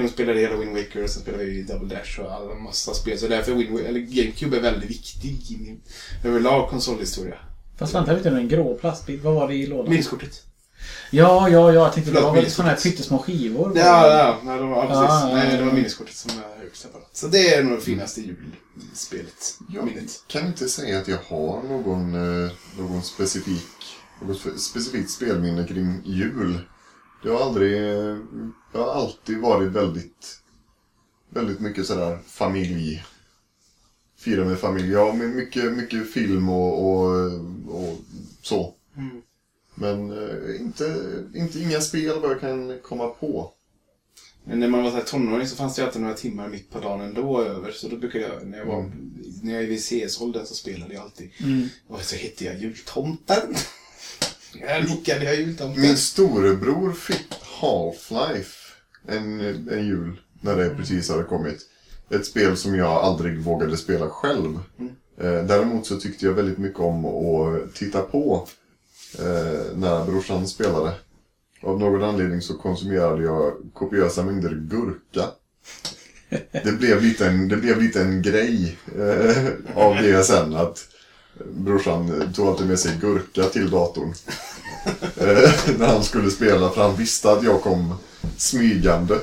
Hon 0.00 0.08
spelade 0.08 0.40
hela 0.40 0.56
Wind 0.56 0.76
Waker 0.76 1.02
och 1.04 1.10
sen 1.10 1.22
spelade 1.22 1.44
vi 1.44 1.62
Double 1.62 1.94
Dash 1.96 2.20
och 2.20 2.32
alla 2.32 2.54
massa 2.54 2.94
spel. 2.94 3.18
Så 3.18 3.28
därför 3.28 3.54
Wind 3.54 3.70
Waker, 3.72 3.84
eller 3.84 4.00
GameCube 4.00 4.56
är 4.56 4.60
väldigt 4.60 4.90
viktig 4.90 5.50
i 5.50 5.58
min 5.58 5.80
överlag 6.24 6.70
konsolhistoria. 6.70 7.34
Fast 7.78 7.94
vänta 7.94 8.12
lite 8.12 8.30
nu, 8.30 8.36
en 8.38 8.48
grå 8.48 8.74
plastbit. 8.74 9.22
Vad 9.22 9.34
var 9.34 9.48
det 9.48 9.54
i 9.54 9.66
lådan? 9.66 9.90
Minneskortet. 9.90 10.42
Ja, 11.10 11.48
ja, 11.48 11.72
ja. 11.72 11.72
Jag 11.72 11.92
tänkte 11.92 12.10
det 12.10 12.14
Förlåt, 12.16 12.34
var 12.34 12.42
väl 12.42 12.50
såna 12.50 12.68
här 12.68 12.76
pyttesmå 12.76 13.18
skivor? 13.18 13.72
Ja, 13.76 14.18
ja, 14.18 14.38
nej, 14.44 14.58
de 14.58 14.70
var, 14.70 14.76
ja, 14.76 14.82
precis. 14.88 15.02
Ja, 15.02 15.28
ja, 15.30 15.36
Nej, 15.36 15.50
det 15.50 15.56
ja. 15.58 15.64
var 15.64 15.72
minneskortet 15.72 16.14
som 16.16 16.30
jag 16.36 16.62
högst 16.64 16.82
separat. 16.82 17.08
Så 17.12 17.26
det 17.26 17.54
är 17.54 17.62
nog 17.62 17.78
det 17.78 17.82
finaste 17.84 18.20
julspelet. 18.20 19.58
Jag 19.68 19.84
Minnet. 19.84 20.22
kan 20.26 20.46
inte 20.46 20.68
säga 20.68 20.98
att 20.98 21.08
jag 21.08 21.18
har 21.28 21.62
någon, 21.62 22.14
eh, 22.44 22.50
någon 22.78 23.02
specifik, 23.02 23.66
något 24.26 24.40
spe- 24.44 24.56
specifikt 24.58 25.10
spelminne 25.10 25.66
kring 25.66 26.02
jul. 26.04 26.58
Det 27.24 27.30
har 27.30 27.40
aldrig... 27.40 27.82
Jag 28.72 28.80
har 28.80 28.94
alltid 28.94 29.38
varit 29.38 29.72
väldigt, 29.72 30.40
väldigt 31.30 31.60
mycket 31.60 31.86
sådär 31.86 32.18
familj. 32.26 33.04
Fira 34.18 34.44
med 34.44 34.58
familj. 34.58 34.92
Ja, 34.92 35.12
med 35.12 35.28
mycket, 35.28 35.72
mycket 35.72 36.12
film 36.12 36.48
och, 36.48 36.86
och, 36.86 37.14
och 37.68 37.98
så. 38.42 38.74
Mm. 38.96 39.22
Men 39.74 40.10
eh, 40.10 40.60
inte, 40.60 41.04
inte 41.34 41.58
inga 41.60 41.80
spel 41.80 42.20
vad 42.20 42.30
jag 42.30 42.40
kan 42.40 42.78
komma 42.82 43.08
på. 43.08 43.52
Men 44.44 44.60
när 44.60 44.68
man 44.68 44.82
var 44.82 44.90
så 44.90 44.96
här 44.96 45.04
tonåring 45.04 45.46
så 45.46 45.56
fanns 45.56 45.76
det 45.76 45.82
ju 45.82 45.86
alltid 45.86 46.02
några 46.02 46.14
timmar 46.14 46.48
mitt 46.48 46.70
på 46.70 46.80
dagen 46.80 47.00
ändå 47.00 47.42
över. 47.42 47.72
Så 47.72 47.88
då 47.88 47.96
brukade 47.96 48.24
jag, 48.24 48.46
när 48.46 48.58
jag 48.58 48.66
var, 48.66 48.92
när 49.42 49.54
jag 49.54 49.62
är 49.62 49.68
i 49.68 49.78
CS-åldern 49.78 50.46
så 50.46 50.54
spelade 50.54 50.94
jag 50.94 51.02
alltid. 51.02 51.30
Mm. 51.40 51.68
Och 51.86 52.00
så 52.00 52.16
hette 52.16 52.44
jag 52.44 52.58
Jultomten. 52.58 53.54
Nickade 54.88 55.24
jag 55.24 55.36
Jultomten. 55.36 55.82
Min 55.82 55.96
storebror 55.96 56.92
fick 56.92 57.26
Half-Life 57.60 58.54
en, 59.08 59.40
en 59.68 59.86
jul 59.86 60.20
när 60.40 60.56
det 60.56 60.70
precis 60.70 61.10
hade 61.10 61.24
kommit. 61.24 61.60
Ett 62.10 62.26
spel 62.26 62.56
som 62.56 62.74
jag 62.74 62.90
aldrig 62.90 63.40
vågade 63.40 63.76
spela 63.76 64.08
själv. 64.08 64.58
Eh, 65.20 65.44
däremot 65.44 65.86
så 65.86 66.00
tyckte 66.00 66.26
jag 66.26 66.32
väldigt 66.32 66.58
mycket 66.58 66.80
om 66.80 67.04
att 67.04 67.74
titta 67.74 68.02
på 68.02 68.48
eh, 69.18 69.76
när 69.76 70.04
brorsan 70.04 70.48
spelade. 70.48 70.92
Av 71.62 71.80
någon 71.80 72.02
anledning 72.02 72.42
så 72.42 72.54
konsumerade 72.54 73.22
jag 73.22 73.52
kopiösa 73.72 74.22
mängder 74.22 74.54
gurka. 74.54 75.28
Det 76.64 76.78
blev 76.78 77.02
lite 77.02 77.26
en, 77.26 77.48
det 77.48 77.56
blev 77.56 77.82
lite 77.82 78.02
en 78.02 78.22
grej 78.22 78.78
eh, 78.98 79.52
av 79.74 79.96
det 79.96 80.24
sen 80.24 80.54
att 80.54 80.88
brorsan 81.52 82.32
tog 82.34 82.48
alltid 82.48 82.66
med 82.66 82.78
sig 82.78 82.96
gurka 83.00 83.42
till 83.42 83.70
datorn. 83.70 84.14
Eh, 85.16 85.76
när 85.78 85.86
han 85.86 86.04
skulle 86.04 86.30
spela 86.30 86.70
för 86.70 86.82
han 86.82 86.96
visste 86.96 87.30
att 87.30 87.44
jag 87.44 87.62
kom 87.62 87.94
smygande. 88.36 89.18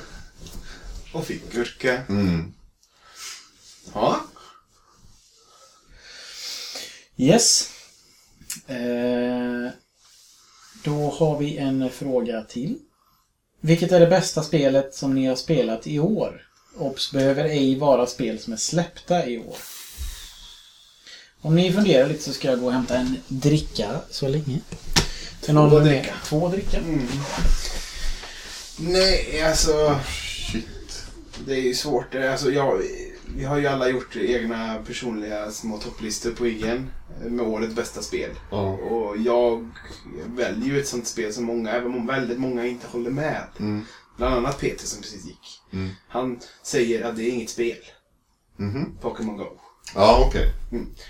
Och 1.14 1.26
fick 1.26 1.54
gurka. 1.54 2.02
Mm. 2.10 2.54
Ja. 3.94 4.20
Yes. 7.18 7.70
Eh, 8.68 9.72
då 10.84 11.10
har 11.10 11.38
vi 11.38 11.58
en 11.58 11.90
fråga 11.90 12.42
till. 12.42 12.80
Vilket 13.62 13.92
är 13.92 14.00
det 14.00 14.08
bästa 14.08 14.44
spelet 14.44 14.96
som 14.96 15.16
ni 15.16 15.26
har 15.26 15.36
spelat 15.36 15.88
i 15.88 16.00
år? 16.00 16.48
Obs! 16.78 17.12
Behöver 17.12 17.46
ej 17.46 17.80
vara 17.80 18.08
spel 18.08 18.40
som 18.40 18.54
är 18.54 18.58
släppta 18.58 19.26
i 19.26 19.40
år. 19.40 19.58
Om 21.42 21.56
ni 21.56 21.74
funderar 21.74 22.08
lite 22.10 22.24
så 22.24 22.34
ska 22.34 22.48
jag 22.50 22.60
gå 22.60 22.66
och 22.66 22.74
hämta 22.74 22.96
en 22.98 23.18
dricka 23.28 24.02
så 24.10 24.28
länge. 24.28 24.60
Två 25.42 25.54
någon 25.54 25.74
med- 25.74 25.84
dricka. 25.84 26.14
Två 26.26 26.48
dricka. 26.50 26.80
Nej, 28.80 29.42
alltså. 29.44 30.00
Shit. 30.52 31.04
Det 31.46 31.54
är 31.54 31.62
ju 31.62 31.74
svårt. 31.74 32.16
Alltså, 32.16 32.52
jag, 32.52 32.82
vi 33.36 33.44
har 33.44 33.58
ju 33.58 33.68
alla 33.68 33.90
gjort 33.90 34.16
egna 34.16 34.76
personliga 34.88 35.52
små 35.52 35.78
topplistor 35.78 36.32
på 36.32 36.48
IGN 36.48 36.90
med 37.26 37.46
årets 37.48 37.76
bästa 37.76 38.02
spel. 38.02 38.30
Ja. 38.52 38.62
Och 38.72 39.18
jag 39.18 39.70
väljer 40.26 40.66
ju 40.70 40.80
ett 40.80 40.88
sånt 40.88 41.08
spel 41.08 41.34
som 41.34 41.44
många, 41.44 41.72
även 41.72 41.94
om 41.94 42.08
väldigt 42.08 42.40
många 42.40 42.66
inte 42.66 42.88
håller 42.88 43.10
med. 43.12 43.44
Mm. 43.60 43.86
Bland 44.18 44.36
annat 44.36 44.60
Peter 44.60 44.86
som 44.88 45.02
precis 45.02 45.26
gick. 45.26 45.62
Mm. 45.74 45.90
Han 46.08 46.40
säger 46.64 47.04
att 47.06 47.16
det 47.16 47.24
är 47.24 47.30
inget 47.30 47.50
spel, 47.50 47.78
Mhm. 48.58 48.98
Pokémon 49.02 49.38
Go. 49.38 49.46
Ja, 49.96 50.24
okej. 50.28 50.50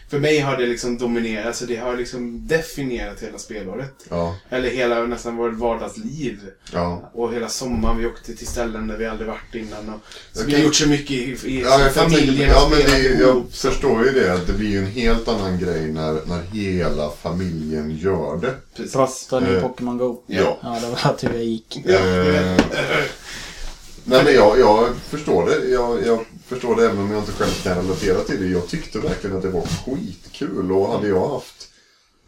För 0.09 0.19
mig 0.19 0.39
har 0.39 0.57
det 0.57 0.65
liksom 0.65 0.97
dominerat, 0.97 1.55
så 1.55 1.65
det 1.65 1.75
har 1.77 1.97
liksom 1.97 2.47
definierat 2.47 3.19
hela 3.23 3.37
spelåret. 3.37 3.93
Ja. 4.09 4.35
Eller 4.49 4.69
hela 4.69 5.03
nästan 5.05 5.35
vårt 5.37 5.53
vardagsliv. 5.57 6.39
Ja. 6.73 7.11
Och 7.13 7.33
hela 7.33 7.49
sommaren 7.49 7.97
vi 7.97 8.05
åkte 8.05 8.35
till 8.35 8.47
ställen 8.47 8.87
där 8.87 8.97
vi 8.97 9.05
aldrig 9.05 9.27
varit 9.27 9.55
innan. 9.55 9.89
Och, 9.93 9.99
så 10.33 10.43
vi 10.45 10.53
har 10.55 10.59
gjort 10.61 10.75
så 10.75 10.87
mycket 10.87 11.11
i, 11.11 11.37
i 11.45 11.61
Ja, 11.61 11.79
jag 11.81 11.93
familjen. 11.93 12.49
ja 12.49 12.67
men 12.71 12.79
det, 12.79 12.99
jag 13.23 13.43
förstår 13.51 14.05
ju 14.05 14.11
det. 14.11 14.33
Att 14.33 14.47
det 14.47 14.53
blir 14.53 14.69
ju 14.69 14.77
en 14.79 14.91
helt 14.91 15.27
annan 15.27 15.59
grej 15.59 15.81
när, 15.91 16.13
när 16.25 16.41
hela 16.53 17.09
familjen 17.21 17.97
gör 17.97 18.37
det. 18.37 18.53
Precis. 18.75 18.93
Pratar 18.93 19.41
ni 19.41 19.53
Eh, 19.55 19.61
Pokémon 19.61 19.97
Go? 19.97 20.23
Ja. 20.27 20.59
Ja, 20.63 20.77
det 20.81 20.87
var 20.87 21.13
tur 21.17 21.33
jag 21.33 21.43
gick. 21.43 21.81
Ja, 21.85 21.99
Eh, 21.99 22.57
Nej 24.05 24.23
men 24.23 24.33
jag, 24.33 24.59
jag 24.59 24.95
förstår 24.95 25.45
det. 25.45 25.67
Jag, 25.67 26.05
jag 26.05 26.25
förstår 26.47 26.75
det 26.75 26.85
även 26.85 26.97
om 26.97 27.11
jag 27.11 27.19
inte 27.21 27.31
själv 27.31 27.51
kan 27.63 27.75
relatera 27.75 28.19
till 28.23 28.41
det. 28.41 28.47
Jag 28.47 28.67
tyckte 28.67 28.99
verkligen 28.99 29.35
att 29.37 29.41
det 29.43 29.49
var 29.49 29.61
skitkul 29.65 30.71
och 30.71 30.91
hade 30.91 31.07
jag 31.07 31.29
haft 31.29 31.67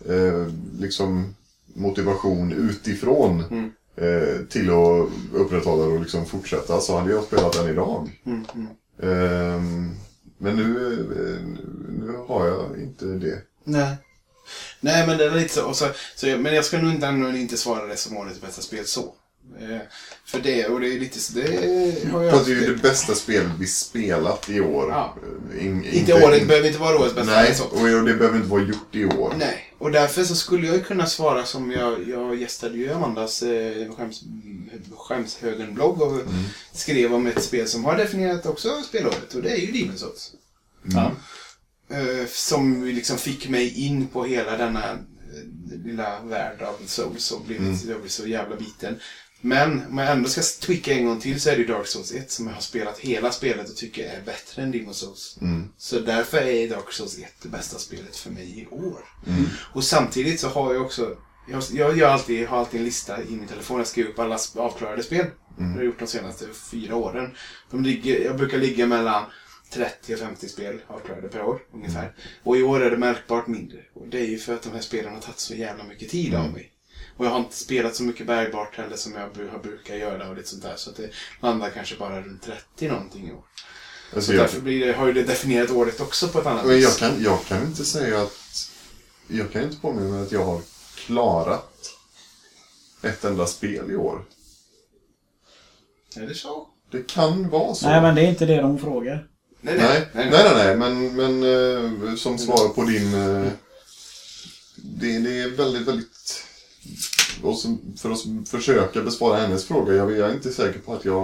eh, 0.10 0.48
liksom 0.80 1.36
motivation 1.74 2.52
utifrån 2.70 3.44
Mm. 3.52 3.72
eh, 3.96 4.46
till 4.50 4.70
att 4.70 5.10
upprätthålla 5.34 5.84
och 5.84 6.00
liksom 6.00 6.26
fortsätta 6.26 6.80
så 6.82 6.98
hade 6.98 7.12
jag 7.12 7.24
spelat 7.24 7.54
den 7.54 7.70
idag. 7.70 8.22
Mm, 8.26 8.46
mm. 8.54 8.68
Ehm, 9.02 9.96
men 10.38 10.56
nu, 10.56 10.90
eh, 11.12 11.48
nu 12.00 12.14
har 12.28 12.48
jag 12.48 12.78
inte 12.82 13.06
det. 13.06 13.42
Nej. 13.64 13.96
Nej, 14.80 15.08
men 15.08 15.18
det 15.18 15.26
är 15.26 15.32
lite 15.32 15.54
så. 15.54 15.74
Så, 15.74 15.86
så 16.16 16.28
jag, 16.28 16.40
men 16.40 16.56
jag 16.56 16.66
ska 16.66 16.78
nog 16.82 16.94
inte, 16.94 17.38
inte 17.38 17.58
svara 17.58 17.86
det 17.86 17.98
som 17.98 18.18
årets 18.18 18.42
bästa 18.42 18.62
spel 18.62 18.86
så. 18.86 19.14
Eh, 19.60 19.82
för 20.26 20.40
det, 20.40 20.66
och 20.66 20.80
det 20.80 20.94
är 20.96 21.00
lite 21.00 21.20
så, 21.20 21.34
det 21.34 22.12
har 22.12 22.24
jag... 22.24 22.34
Fast 22.34 22.46
det 22.46 22.52
är 22.52 22.56
ju 22.56 22.76
det 22.76 22.82
bästa 22.82 23.16
spelet 23.16 23.52
vi 23.60 23.68
spelat 23.68 24.50
i 24.50 24.62
år. 24.62 24.90
Ja. 24.90 25.16
In- 25.60 25.86
inte 25.86 26.14
året, 26.14 26.40
det 26.40 26.46
behöver 26.46 26.68
inte 26.68 26.80
vara 26.80 27.00
årets 27.00 27.16
bästa 27.16 27.32
Nej, 27.32 27.56
och 27.72 28.06
det 28.06 28.14
behöver 28.14 28.36
inte 28.38 28.50
vara 28.50 28.62
gjort 28.62 28.96
i 28.96 29.06
år. 29.06 29.34
Nej, 29.38 29.74
och 29.78 29.92
därför 29.92 30.24
så 30.24 30.36
skulle 30.36 30.68
jag 30.68 30.76
ju 30.76 30.84
kunna 30.84 31.06
svara 31.06 31.46
som 31.46 31.72
jag, 31.72 32.10
jag 32.10 32.36
gästade 32.36 32.78
ju 32.78 32.94
Amandas 32.94 33.44
eh, 33.44 33.96
skäms, 33.96 34.24
skämshögen-blogg 34.98 36.02
och 36.02 36.22
skrev 36.74 37.14
om 37.14 37.28
ett 37.28 37.44
spel 37.44 37.68
som 37.68 37.86
har 37.86 37.98
definierat 37.98 38.46
också 38.46 38.82
spelåret 38.82 39.34
och 39.34 39.42
det 39.42 39.50
är 39.52 39.58
ju 39.58 39.72
Demon's 39.72 39.96
Souls. 39.98 40.32
Ja. 40.84 41.12
Eh, 41.90 42.28
som 42.28 42.86
liksom 42.86 43.18
fick 43.18 43.50
mig 43.50 43.86
in 43.86 44.08
på 44.08 44.24
hela 44.24 44.58
denna 44.58 44.92
eh, 44.92 44.98
lilla 45.86 46.20
värld 46.20 46.62
av 46.62 46.76
Souls 46.86 47.32
och 47.32 47.42
blev, 47.42 47.78
jag 47.88 48.00
blev 48.00 48.10
så 48.10 48.28
jävla 48.28 48.56
biten. 48.56 49.00
Men 49.46 49.86
om 49.90 49.98
jag 49.98 50.12
ändå 50.12 50.30
ska 50.30 50.42
tweaka 50.66 50.94
en 50.94 51.06
gång 51.06 51.20
till 51.20 51.42
så 51.42 51.50
är 51.50 51.54
det 51.54 51.62
ju 51.62 51.68
Dark 51.68 51.88
Souls 51.88 52.12
1 52.12 52.32
som 52.32 52.48
jag 52.48 52.54
har 52.54 52.62
spelat 52.62 53.00
hela 53.00 53.32
spelet 53.32 53.70
och 53.70 53.76
tycker 53.76 54.04
är 54.04 54.22
bättre 54.26 54.62
än 54.62 54.74
Demon's 54.74 54.94
Souls. 54.94 55.38
Mm. 55.42 55.70
Så 55.78 56.00
därför 56.00 56.38
är 56.38 56.70
Dark 56.70 56.92
Souls 56.92 57.18
1 57.18 57.26
det 57.42 57.50
bästa 57.50 57.80
spelet 57.80 58.16
för 58.16 58.30
mig 58.30 58.60
i 58.60 58.68
år. 58.68 59.00
Mm. 59.28 59.46
Och 59.74 59.84
samtidigt 59.84 60.40
så 60.40 60.48
har 60.48 60.74
jag 60.74 60.82
också 60.82 61.18
jag, 61.48 61.64
jag 61.74 61.98
gör 61.98 62.10
alltid, 62.10 62.48
har 62.48 62.58
alltid 62.58 62.80
en 62.80 62.86
lista 62.86 63.24
i 63.24 63.32
min 63.32 63.48
telefon. 63.48 63.78
Jag 63.78 63.88
skriver 63.88 64.10
upp 64.10 64.20
alla 64.20 64.38
avklarade 64.56 65.04
spel. 65.04 65.26
Det 65.58 65.64
har 65.64 65.76
jag 65.76 65.86
gjort 65.86 66.00
de 66.00 66.08
senaste 66.08 66.46
fyra 66.72 66.96
åren. 66.96 67.32
De 67.72 67.84
ligger, 67.84 68.26
jag 68.26 68.38
brukar 68.38 68.58
ligga 68.58 68.88
mellan 68.88 69.24
30 69.70 70.14
och 70.14 70.20
50 70.20 70.50
spel 70.50 70.80
avklarade 70.88 71.28
per 71.28 71.44
år 71.44 71.60
ungefär. 71.74 72.14
Och 72.44 72.58
i 72.58 72.64
år 72.64 72.82
är 72.82 72.92
det 72.92 72.98
märkbart 72.98 73.48
mindre. 73.48 73.80
Och 73.94 74.08
det 74.08 74.20
är 74.20 74.28
ju 74.28 74.38
för 74.38 74.54
att 74.54 74.62
de 74.62 74.70
här 74.70 74.82
spelen 74.82 75.14
har 75.14 75.22
tagit 75.22 75.40
så 75.40 75.56
jävla 75.56 75.84
mycket 75.84 76.10
tid 76.10 76.36
av 76.36 76.52
mig. 76.52 76.73
Och 77.18 77.26
jag 77.26 77.30
har 77.32 77.40
inte 77.40 77.56
spelat 77.56 77.96
så 77.96 78.04
mycket 78.04 78.28
bergbart 78.28 78.76
heller 78.76 78.96
som 78.96 79.14
jag 79.14 79.62
brukar 79.62 79.96
göra 79.96 80.30
och 80.30 80.36
lite 80.36 80.50
sånt 80.50 80.64
där. 80.64 80.76
Så 80.76 80.90
att 80.90 80.96
det 80.96 81.10
landar 81.42 81.70
kanske 81.70 81.96
bara 81.96 82.22
runt 82.22 82.42
30 82.44 82.88
någonting 82.88 83.28
i 83.30 83.32
år. 83.32 83.44
Alltså, 84.16 84.28
Så 84.32 84.34
jag, 84.34 84.44
därför 84.44 84.62
blir 84.62 84.88
det, 84.88 84.94
har 84.94 85.08
ju 85.08 85.14
det 85.14 85.24
definierat 85.24 85.72
året 85.72 86.00
också 86.02 86.28
på 86.28 86.40
ett 86.40 86.46
annat 86.46 86.66
men 86.66 86.76
vis. 86.76 86.84
jag, 86.84 86.98
kan, 86.98 87.24
jag 87.24 87.46
kan 87.46 87.64
inte 87.66 87.86
säga 87.86 88.22
att... 88.22 88.70
Jag 89.28 89.52
kan 89.52 89.64
inte 89.64 89.78
påminna 89.78 90.10
mig 90.10 90.24
att 90.24 90.32
jag 90.32 90.46
har 90.46 90.62
klarat 90.96 91.90
ett 93.02 93.24
enda 93.24 93.48
spel 93.48 93.92
i 93.92 93.96
år. 93.96 94.26
Är 96.16 96.22
det 96.28 96.36
så? 96.36 96.68
Det 96.92 97.08
kan 97.08 97.50
vara 97.50 97.76
så. 97.76 97.88
Nej, 97.90 98.02
men 98.02 98.16
det 98.16 98.22
är 98.22 98.30
inte 98.30 98.46
det 98.46 98.62
de 98.62 98.80
frågar. 98.80 99.28
Nej, 99.62 99.78
Nej, 99.78 100.08
nej, 100.14 100.30
nej, 100.32 100.52
nej, 100.56 100.76
men, 100.78 101.16
men 101.16 101.44
eh, 102.10 102.16
som 102.16 102.38
svar 102.38 102.70
på 102.70 102.84
din... 102.84 103.14
eh, 103.14 103.48
det, 104.76 105.20
det 105.20 105.42
är 105.42 105.50
väldigt, 105.50 105.88
väldigt... 105.88 106.46
Och 107.44 107.58
som, 107.58 107.96
för 107.98 108.12
att 108.12 108.50
försöka 108.50 109.02
besvara 109.02 109.38
hennes 109.38 109.66
fråga, 109.66 109.94
jag, 109.94 110.12
jag 110.12 110.30
är 110.30 110.34
inte 110.34 110.52
säker 110.52 110.80
på 110.80 110.94
att 110.94 111.06
jag... 111.06 111.24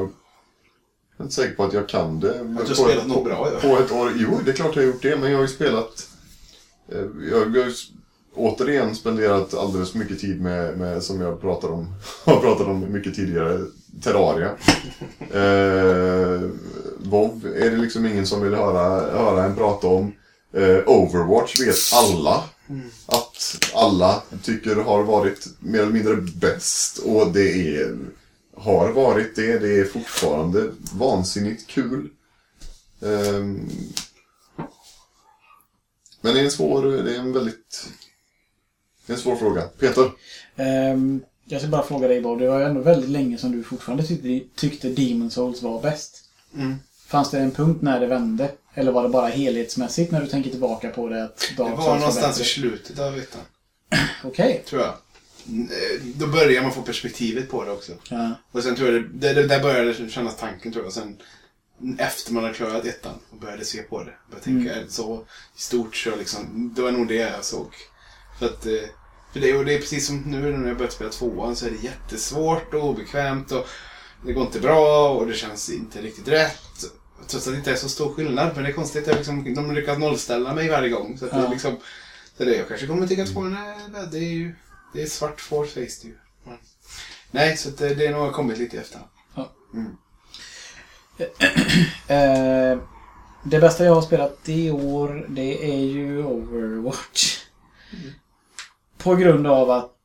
Jag 1.18 1.24
är 1.24 1.24
inte 1.24 1.36
säker 1.36 1.56
på 1.56 1.64
att 1.64 1.74
jag 1.74 1.90
kan 1.90 2.20
det. 2.20 2.44
Du 2.44 2.54
har 2.54 2.66
på, 2.66 2.74
spelat 2.76 3.08
något 3.08 3.24
bra, 3.26 3.52
ja. 3.54 3.60
På 3.70 3.78
ett 3.84 3.92
år. 3.92 4.12
Jo, 4.16 4.40
det 4.46 4.52
är 4.52 4.56
klart 4.56 4.76
jag 4.76 4.84
har 4.84 4.88
gjort 4.88 5.02
det, 5.02 5.18
men 5.18 5.30
jag 5.32 5.38
har 5.38 5.42
ju 5.44 5.48
spelat... 5.48 6.08
eh, 6.92 6.98
Jag, 7.32 7.56
jag 7.58 7.64
har 7.64 7.72
återigen 8.36 8.96
spenderat 8.96 9.54
alldeles 9.54 9.92
för 9.92 10.00
mycket 10.00 10.20
tid 10.20 10.42
med, 10.42 10.78
med 10.78 11.04
som 11.04 11.22
jag 11.22 11.42
pratade 11.42 11.74
om, 11.74 11.94
har 12.26 12.40
pratat 12.40 12.68
om 12.68 12.94
mycket 12.94 13.16
tidigare, 13.16 13.60
Terraria. 14.04 14.52
Eh, 15.20 16.50
WoW 16.98 17.46
är 17.56 17.72
det 17.72 17.78
liksom 17.78 18.06
ingen 18.06 18.28
som 18.28 18.42
vill 18.42 18.54
höra, 18.54 19.12
höra 19.20 19.44
en 19.44 19.56
prata 19.56 19.88
om. 19.88 20.12
Eh, 20.54 20.78
Overwatch 20.88 21.60
vet 21.60 21.76
alla 21.94 22.44
att 23.08 23.29
alla 23.74 24.24
tycker 24.44 24.76
har 24.76 25.04
varit 25.04 25.48
mer 25.60 25.80
eller 25.80 25.92
mindre 25.92 26.16
bäst. 26.16 26.98
Och 26.98 27.32
det 27.32 27.78
är, 27.78 27.98
har 28.56 28.92
varit 28.92 29.36
det. 29.36 29.60
Det 29.60 29.80
är 29.80 29.86
fortfarande 29.86 30.72
vansinnigt 30.94 31.68
kul. 31.68 32.10
Ehm, 33.02 33.70
men 36.22 36.34
det 36.34 36.40
är 36.40 36.44
en 36.44 36.52
svår, 36.52 36.84
det 36.84 37.16
är 37.16 37.20
en 37.20 37.34
väldigt... 37.34 37.90
Det 39.06 39.14
är 39.14 39.18
en 39.18 39.22
svår 39.22 39.36
fråga. 39.36 39.62
Peter? 39.62 40.12
Ehm, 40.56 41.22
jag 41.46 41.62
ska 41.62 41.70
bara 41.70 41.84
fråga 41.84 42.08
dig 42.08 42.22
Bob, 42.22 42.40
det 42.40 42.50
var 42.50 42.60
ju 42.60 42.66
ändå 42.66 42.82
väldigt 42.82 43.10
länge 43.10 43.38
som 43.38 43.52
du 43.52 43.64
fortfarande 43.64 44.04
tyckte, 44.04 44.42
tyckte 44.56 44.90
Demon's 44.90 45.30
Souls 45.30 45.62
var 45.62 45.82
bäst. 45.82 46.24
Mm. 46.56 46.76
Fanns 47.08 47.32
det 47.32 47.40
en 47.40 47.52
punkt 47.52 47.82
när 47.82 48.00
det 48.00 48.08
vände? 48.08 48.52
Eller 48.80 48.92
var 48.92 49.04
det 49.04 49.10
bara 49.10 49.28
helhetsmässigt 49.28 50.12
när 50.12 50.22
du 50.22 50.28
tänker 50.28 50.50
tillbaka 50.50 50.90
på 50.90 51.10
det? 51.10 51.24
Att 51.24 51.52
Det 51.58 51.64
var 51.64 51.70
Souls 51.70 52.00
någonstans 52.00 52.38
i 52.38 52.40
bättre? 52.40 52.44
slutet 52.44 53.00
av 53.00 53.18
ettan. 53.18 53.42
Okej. 54.24 54.64
Tror 54.68 54.82
jag. 54.82 54.94
Mm, 55.48 55.68
eh, 55.72 56.02
Då 56.16 56.28
börjar 56.28 56.62
man 56.62 56.74
få 56.74 56.82
perspektivet 56.82 57.50
på 57.50 57.64
det 57.66 57.72
också. 57.72 57.92
Ja. 58.10 58.32
Och 58.52 58.64
sen 58.64 58.76
tror 58.76 58.94
jag 58.94 59.04
det, 59.04 59.34
det, 59.34 59.48
där 59.48 59.60
började 59.60 60.10
kännas 60.10 60.38
tanken 60.38 60.72
tror 60.72 60.84
jag. 60.84 60.88
Och 60.88 60.94
sen 60.94 61.18
efter 61.98 62.34
man 62.34 62.44
har 62.44 62.54
klarat 62.54 62.86
ettan 62.86 63.14
och 63.30 63.38
började 63.38 63.66
se 63.66 63.82
på 63.82 64.04
det. 64.04 64.14
Började 64.30 64.44
tänka 64.44 64.90
så 64.90 65.26
i 65.58 65.62
stort 65.62 65.96
så 65.96 66.16
liksom. 66.16 66.74
Det 66.76 66.82
var 66.82 66.92
nog 66.92 67.08
det 67.08 67.16
jag 67.16 67.46
såg. 67.46 67.74
För 68.40 68.46
att 68.46 68.66
eh, 68.66 68.74
för 69.34 69.40
det, 69.40 69.54
och 69.54 69.66
det 69.66 69.74
är 69.74 69.80
precis 69.80 70.08
som 70.08 70.22
nu 70.22 70.58
när 70.58 70.68
jag 70.68 70.78
börjat 70.78 70.94
spela 70.94 71.10
tvåan 71.10 71.56
så 71.56 71.66
är 71.66 71.70
det 71.72 71.84
jättesvårt 71.84 72.74
och 72.74 72.84
obekvämt. 72.84 73.52
Och 73.52 73.68
det 74.26 74.34
går 74.34 74.46
inte 74.46 74.60
bra 74.60 75.10
och 75.10 75.28
det 75.28 75.34
känns 75.34 75.70
inte 75.70 76.02
riktigt 76.02 76.28
rätt. 76.28 76.62
Trots 77.28 77.48
att 77.48 77.54
det 77.54 77.58
inte 77.58 77.72
är 77.72 77.76
så 77.76 77.90
stor 77.90 78.14
skillnad. 78.14 78.52
Men 78.56 78.64
det 78.64 78.70
är 78.70 78.74
konstigt 78.74 79.08
att 79.08 79.16
liksom, 79.16 79.54
de 79.54 79.72
lyckas 79.76 79.98
nollställa 80.00 80.54
mig 80.54 80.70
varje 80.70 80.90
gång. 80.90 81.18
Så 81.18 81.26
att 81.26 81.32
det 81.32 81.38
Ja. 81.38 81.46
är 81.46 81.50
liksom... 81.50 81.78
Så 82.38 82.44
det, 82.46 82.56
jag 82.56 82.68
kanske 82.68 82.88
kommer 82.88 83.08
tycka 83.08 83.24
att 83.24 83.30
tvåan 83.34 83.54
är... 83.58 84.12
Det 84.12 84.18
är 84.18 84.22
ju... 84.34 84.56
Det 84.94 85.02
är 85.02 85.06
svart 85.08 85.42
force 85.42 85.72
face 85.74 86.08
ju. 86.08 86.18
Men, 86.44 86.58
nej, 87.32 87.58
så 87.58 87.70
det, 87.70 87.96
det 87.96 88.06
är 88.08 88.12
nog 88.12 88.34
kommit 88.34 88.58
lite 88.58 88.76
i 88.76 88.80
efterhand. 88.80 89.10
Eh, 92.08 92.78
det 93.44 93.60
bästa 93.60 93.86
jag 93.86 93.96
har 93.96 94.02
spelat 94.02 94.50
i 94.50 94.72
år, 94.72 95.26
det 95.30 95.72
är 95.74 95.80
ju 95.80 96.24
Overwatch. 96.24 97.38
På 98.98 99.16
grund 99.16 99.48
av 99.48 99.72
att 99.72 99.96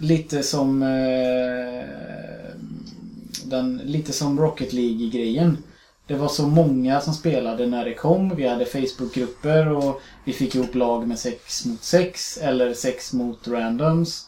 lite 0.00 0.42
som 0.42 0.82
eh, 0.82 2.58
den, 3.44 3.76
lite 3.84 4.12
som 4.12 4.40
Rocket 4.40 4.72
League-grejen. 4.72 5.62
Det 6.06 6.14
var 6.14 6.28
så 6.28 6.46
många 6.46 7.00
som 7.00 7.14
spelade 7.14 7.66
när 7.66 7.84
det 7.84 7.94
kom. 7.94 8.36
Vi 8.36 8.46
hade 8.46 8.66
Facebookgrupper 8.66 9.68
och 9.68 10.00
vi 10.24 10.32
fick 10.32 10.54
ihop 10.54 10.74
lag 10.74 11.08
med 11.08 11.18
6 11.18 11.64
mot 11.66 11.82
6 11.82 12.38
eller 12.38 12.74
6 12.74 13.12
mot 13.12 13.48
randoms. 13.48 14.26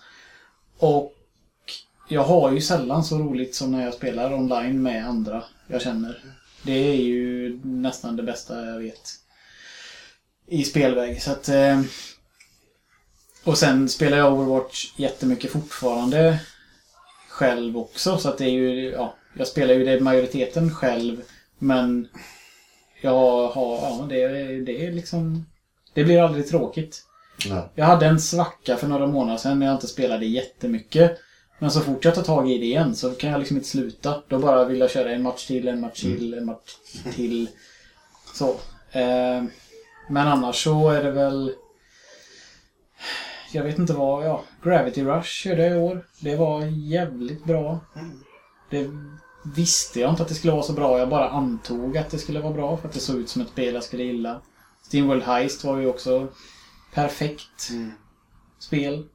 Och 0.79 1.15
jag 2.09 2.25
har 2.25 2.53
ju 2.53 2.61
sällan 2.61 3.05
så 3.05 3.19
roligt 3.19 3.55
som 3.55 3.73
när 3.73 3.85
jag 3.85 3.95
spelar 3.95 4.35
online 4.35 4.83
med 4.83 5.09
andra 5.09 5.45
jag 5.67 5.83
känner. 5.83 6.25
Det 6.63 6.73
är 6.73 6.97
ju 6.97 7.61
nästan 7.65 8.17
det 8.17 8.23
bästa 8.23 8.67
jag 8.67 8.79
vet. 8.79 9.11
I 10.47 10.65
spelväg. 10.65 11.23
Så 11.23 11.31
att, 11.31 11.49
eh, 11.49 11.81
och 13.45 13.59
sen 13.59 13.89
spelar 13.89 14.19
jag 14.19 14.33
Overwatch 14.33 14.93
jättemycket 14.97 15.51
fortfarande 15.51 16.39
själv 17.29 17.79
också. 17.79 18.19
Så 18.19 18.29
att 18.29 18.39
det 18.39 18.45
är 18.45 18.51
ju, 18.51 18.91
ja, 18.91 19.15
jag 19.35 19.47
spelar 19.47 19.75
ju 19.75 19.85
det 19.85 20.01
majoriteten 20.01 20.75
själv. 20.75 21.23
Men 21.59 22.09
jag 23.01 23.49
har, 23.49 23.75
ja 23.77 24.07
det, 24.09 24.23
är- 24.23 24.61
det 24.67 24.87
är 24.87 24.93
liksom... 24.93 25.47
Det 25.95 26.05
blir 26.05 26.23
aldrig 26.23 26.49
tråkigt. 26.49 27.05
Nej. 27.49 27.63
Jag 27.75 27.85
hade 27.87 28.07
en 28.07 28.21
svacka 28.21 28.77
för 28.77 28.89
några 28.89 29.07
månader 29.07 29.39
sedan 29.39 29.59
när 29.59 29.67
jag 29.67 29.75
inte 29.75 29.87
spelade 29.87 30.27
jättemycket. 30.27 31.19
Men 31.59 31.71
så 31.71 31.81
fort 31.81 32.05
jag 32.05 32.15
tar 32.15 32.23
tag 32.23 32.51
i 32.51 32.59
det 32.59 32.65
igen 32.65 32.95
så 32.95 33.11
kan 33.11 33.31
jag 33.31 33.39
liksom 33.39 33.57
inte 33.57 33.69
sluta. 33.69 34.23
Då 34.29 34.39
bara 34.39 34.65
vill 34.65 34.81
jag 34.81 34.91
köra 34.91 35.13
en 35.13 35.23
match 35.23 35.47
till, 35.47 35.69
en 35.69 35.81
match 35.81 36.01
till, 36.01 36.35
en 36.35 36.45
match 36.47 36.77
till. 37.15 37.49
Så. 38.35 38.49
Eh, 38.93 39.45
men 40.11 40.29
annars 40.29 40.65
så 40.65 40.91
är 40.91 41.05
det 41.05 41.11
väl... 41.11 41.53
Jag 43.53 43.63
vet 43.65 43.79
inte 43.79 43.93
vad, 43.93 44.27
ja. 44.27 44.45
Gravity 44.65 45.05
Rush 45.05 45.29
körde 45.29 45.63
jag 45.67 45.77
i 45.77 45.81
år. 45.81 46.07
Det 46.21 46.37
var 46.37 46.63
jävligt 46.65 47.45
bra. 47.45 47.81
Det 48.71 48.91
visste 49.43 50.01
jag 50.01 50.11
inte 50.11 50.23
att 50.23 50.29
det 50.29 50.35
skulle 50.35 50.53
vara 50.53 50.63
så 50.63 50.73
bra. 50.73 50.99
Jag 50.99 51.09
bara 51.09 51.31
antog 51.31 51.97
att 51.99 52.11
det 52.11 52.19
skulle 52.19 52.41
vara 52.41 52.53
bra 52.53 52.77
för 52.77 52.89
att 52.89 52.95
det 52.95 53.01
såg 53.01 53.17
ut 53.17 53.29
som 53.29 53.43
ett 53.43 53.49
spel 53.49 53.75
jag 53.75 53.85
skulle 53.85 54.03
gilla. 54.03 54.41
Steamworld 54.83 55.23
Heist 55.23 55.65
var 55.65 55.79
ju 55.79 55.87
också 55.87 56.29
perfekt 56.95 57.71
Mm. 57.71 57.93
spel. 58.59 59.07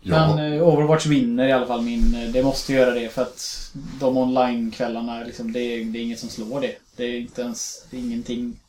Ja. 0.00 0.36
Men 0.36 0.52
eh, 0.52 0.68
Overwatch 0.68 1.06
vinner 1.06 1.48
i 1.48 1.52
alla 1.52 1.66
fall 1.66 1.82
min... 1.82 2.14
eh, 2.14 2.32
Det 2.32 2.42
måste 2.42 2.72
göra 2.72 2.90
det 2.94 3.08
för 3.08 3.22
att 3.22 3.70
de 4.00 4.16
online-kvällarna, 4.16 5.24
liksom, 5.24 5.52
det, 5.52 5.60
är, 5.60 5.84
det 5.84 5.98
är 5.98 6.02
inget 6.02 6.18
som 6.20 6.28
slår 6.28 6.60
det. 6.60 6.76
Det 6.96 7.04
är 7.04 7.20
inte 7.20 7.42
ens... 7.42 7.84
Det 7.90 7.96
är 7.96 8.00
ingenting. 8.00 8.60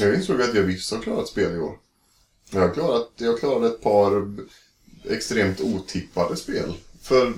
Jag 0.00 0.14
insåg 0.14 0.42
att 0.42 0.54
jag 0.54 0.62
visst 0.62 0.92
har 0.92 1.02
klarat 1.02 1.28
spel 1.28 1.54
i 1.54 1.58
år. 1.58 1.78
Jag 2.50 2.60
har 2.60 2.74
klarat, 2.74 3.10
jag 3.16 3.40
klarade 3.40 3.66
ett 3.66 3.82
par 3.82 4.36
extremt 5.10 5.60
otippade 5.60 6.36
spel. 6.36 6.74
För 7.04 7.32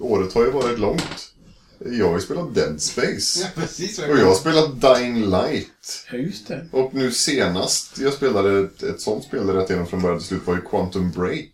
året 0.00 0.32
har 0.34 0.44
ju 0.44 0.50
varit 0.50 0.78
långt. 0.78 1.32
Jag 1.78 2.08
har 2.08 2.14
ju 2.14 2.20
spelat 2.20 2.54
Dead 2.54 2.82
Space. 2.82 3.40
Ja, 3.40 3.46
precis. 3.54 3.98
Och 3.98 4.18
jag 4.18 4.26
har 4.26 4.34
spelat 4.34 4.80
Dying 4.80 5.30
Light. 5.30 6.06
Ja, 6.12 6.18
just 6.18 6.48
det. 6.48 6.66
Och 6.72 6.94
nu 6.94 7.10
senast 7.12 7.98
jag 7.98 8.12
spelade 8.12 8.58
ett, 8.60 8.82
ett 8.82 9.00
sånt 9.00 9.24
spel 9.24 9.46
rätt 9.50 9.70
igenom 9.70 9.86
från 9.86 10.02
början 10.02 10.18
till 10.18 10.28
slut 10.28 10.46
var 10.46 10.54
ju 10.54 10.60
Quantum 10.60 11.10
Break. 11.10 11.52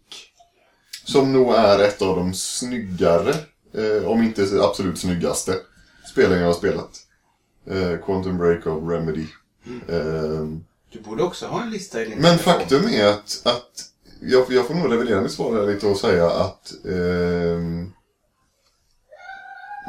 Som 1.04 1.32
nog 1.32 1.54
är 1.54 1.78
ett 1.78 2.02
av 2.02 2.16
de 2.16 2.34
snyggare, 2.34 3.34
eh, 3.74 4.04
om 4.08 4.22
inte 4.22 4.48
absolut 4.62 4.98
snyggaste, 4.98 5.56
spelen 6.12 6.38
jag 6.40 6.46
har 6.46 6.54
spelat. 6.54 6.90
Eh, 7.70 7.96
Quantum 8.04 8.38
Break 8.38 8.66
av 8.66 8.88
Remedy. 8.88 9.26
Eh, 9.88 10.46
Du 10.92 11.00
borde 11.04 11.22
också 11.22 11.46
ha 11.46 11.62
en 11.62 11.70
lista 11.70 12.02
i 12.02 12.04
din 12.04 12.14
men 12.18 12.22
telefon. 12.38 12.38
faktum 12.52 12.86
är 12.88 13.06
att, 13.06 13.40
att 13.44 13.84
jag, 14.22 14.44
jag 14.52 14.66
får 14.66 14.74
nog 14.74 14.92
revidera 14.92 15.20
mitt 15.20 15.32
svar 15.32 15.54
här 15.56 15.66
lite 15.74 15.86
och 15.86 15.96
säga 15.96 16.30
att 16.30 16.72
ehm, 16.84 17.92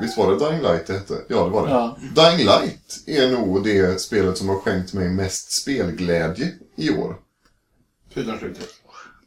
Visst 0.01 0.17
var 0.17 0.31
det 0.31 0.39
Dying 0.49 0.61
Light 0.61 0.87
det 0.87 0.93
hette? 0.93 1.21
Ja, 1.27 1.43
det 1.43 1.49
var 1.49 1.67
det. 1.67 1.71
Ja. 1.73 1.97
Dying 1.99 2.45
Light 2.47 3.03
är 3.07 3.31
nog 3.31 3.63
det 3.63 4.01
spelet 4.01 4.37
som 4.37 4.49
har 4.49 4.55
skänkt 4.59 4.93
mig 4.93 5.09
mest 5.09 5.51
spelglädje 5.51 6.51
i 6.75 6.89
år. 6.89 7.15
Förutom 8.13 8.37
slutet. 8.39 8.69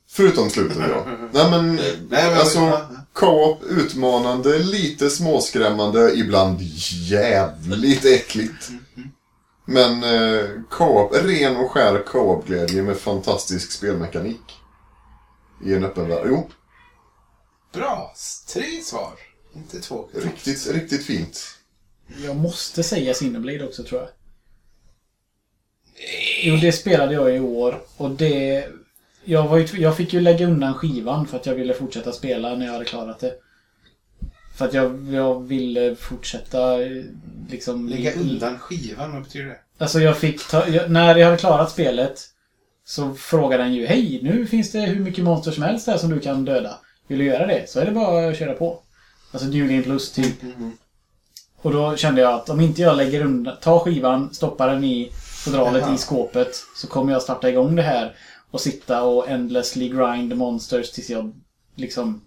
Förutom 0.09 0.51
slutet, 0.51 0.77
ja. 0.91 1.07
Nej, 1.33 1.51
men 1.51 1.75
Nej, 1.75 1.89
men- 2.11 2.35
alltså, 2.39 2.81
co-op, 3.13 3.63
utmanande, 3.65 4.59
lite 4.59 5.11
småskrämmande, 5.11 6.13
ibland 6.15 6.61
jävligt 7.11 8.05
äckligt. 8.05 8.71
Men 9.67 10.03
eh, 10.05 10.45
co-op, 10.71 11.13
ren 11.15 11.57
och 11.57 11.71
skär 11.71 12.03
co-op-glädje 12.07 12.83
med 12.83 12.97
fantastisk 12.97 13.73
spelmekanik. 13.73 14.41
I 15.65 15.75
en 15.75 15.85
öppen 15.85 16.09
värld. 16.09 16.27
Jo, 16.27 16.51
Bra. 17.73 18.15
Tre 18.53 18.83
svar. 18.83 19.13
Inte 19.55 19.81
två. 19.81 20.09
riktigt, 20.15 20.67
riktigt 20.67 21.07
fint. 21.07 21.59
Jag 22.25 22.37
måste 22.37 22.83
säga 22.83 23.15
Cineblade 23.15 23.67
också 23.67 23.85
tror 23.85 24.01
jag. 24.01 24.11
Jo, 26.43 26.57
det 26.57 26.73
spelade 26.73 27.15
jag 27.15 27.37
i 27.37 27.41
år 27.41 27.83
och 27.97 28.11
det... 28.11 28.69
Jag, 29.25 29.49
var 29.49 29.59
ju, 29.59 29.67
jag 29.81 29.97
fick 29.97 30.13
ju 30.13 30.21
lägga 30.21 30.47
undan 30.47 30.75
skivan 30.75 31.27
för 31.27 31.37
att 31.37 31.47
jag 31.47 31.55
ville 31.55 31.75
fortsätta 31.75 32.13
spela 32.13 32.55
när 32.55 32.67
jag 32.67 32.73
hade 32.73 32.85
klarat 32.85 33.21
det. 33.21 33.35
För 34.57 34.65
att 34.65 34.75
jag, 34.75 35.13
jag 35.13 35.47
ville 35.47 35.97
fortsätta 35.97 36.77
liksom... 37.51 37.89
Lägga 37.89 38.15
undan 38.15 38.59
skivan, 38.59 39.13
vad 39.13 39.23
betyder 39.23 39.47
det? 39.47 39.59
Alltså 39.79 40.01
jag 40.01 40.17
fick 40.17 40.49
ta, 40.49 40.69
jag, 40.69 40.91
När 40.91 41.17
jag 41.17 41.27
hade 41.27 41.39
klarat 41.39 41.71
spelet 41.71 42.31
så 42.89 43.15
frågade 43.15 43.63
den 43.63 43.75
ju 43.75 43.87
Hej, 43.87 44.21
nu 44.23 44.47
finns 44.47 44.73
det 44.73 44.81
hur 44.81 45.01
mycket 45.01 45.25
monster 45.25 45.51
som 45.51 45.63
helst 45.63 45.87
där 45.87 45.97
som 45.97 46.11
du 46.11 46.21
kan 46.21 46.45
döda. 46.45 46.79
Vill 47.07 47.19
du 47.19 47.25
göra 47.25 47.47
det? 47.47 47.71
Så 47.71 47.81
är 47.81 47.87
det 47.87 47.93
bara 47.93 48.29
att 48.29 48.39
köra 48.39 48.53
på. 48.53 48.79
Alltså 49.33 49.49
New 49.49 49.69
Game 49.69 49.83
Plus 49.83 50.13
typ. 50.13 50.35
Och 51.63 51.73
då 51.73 51.97
kände 51.97 52.21
jag 52.21 52.33
att 52.33 52.49
om 52.49 52.61
inte 52.61 52.83
jag 52.83 52.97
lägger 52.97 53.25
undan, 53.25 53.57
tar 53.61 53.79
skivan, 53.79 54.35
stoppar 54.35 54.69
den 54.69 54.85
i 54.85 55.11
fodralet 55.45 55.83
Jaha. 55.83 55.95
i 55.95 55.99
skåpet 55.99 56.49
så 56.77 56.87
kommer 56.87 57.13
jag 57.13 57.23
starta 57.23 57.49
igång 57.49 57.77
det 57.77 57.83
här 57.83 58.17
och 58.51 58.61
sitta 58.61 59.03
och 59.03 59.29
endlessly 59.29 59.89
grind 59.89 60.37
monsters 60.37 60.91
tills 60.91 61.11
jag 61.11 61.33
liksom 61.75 62.21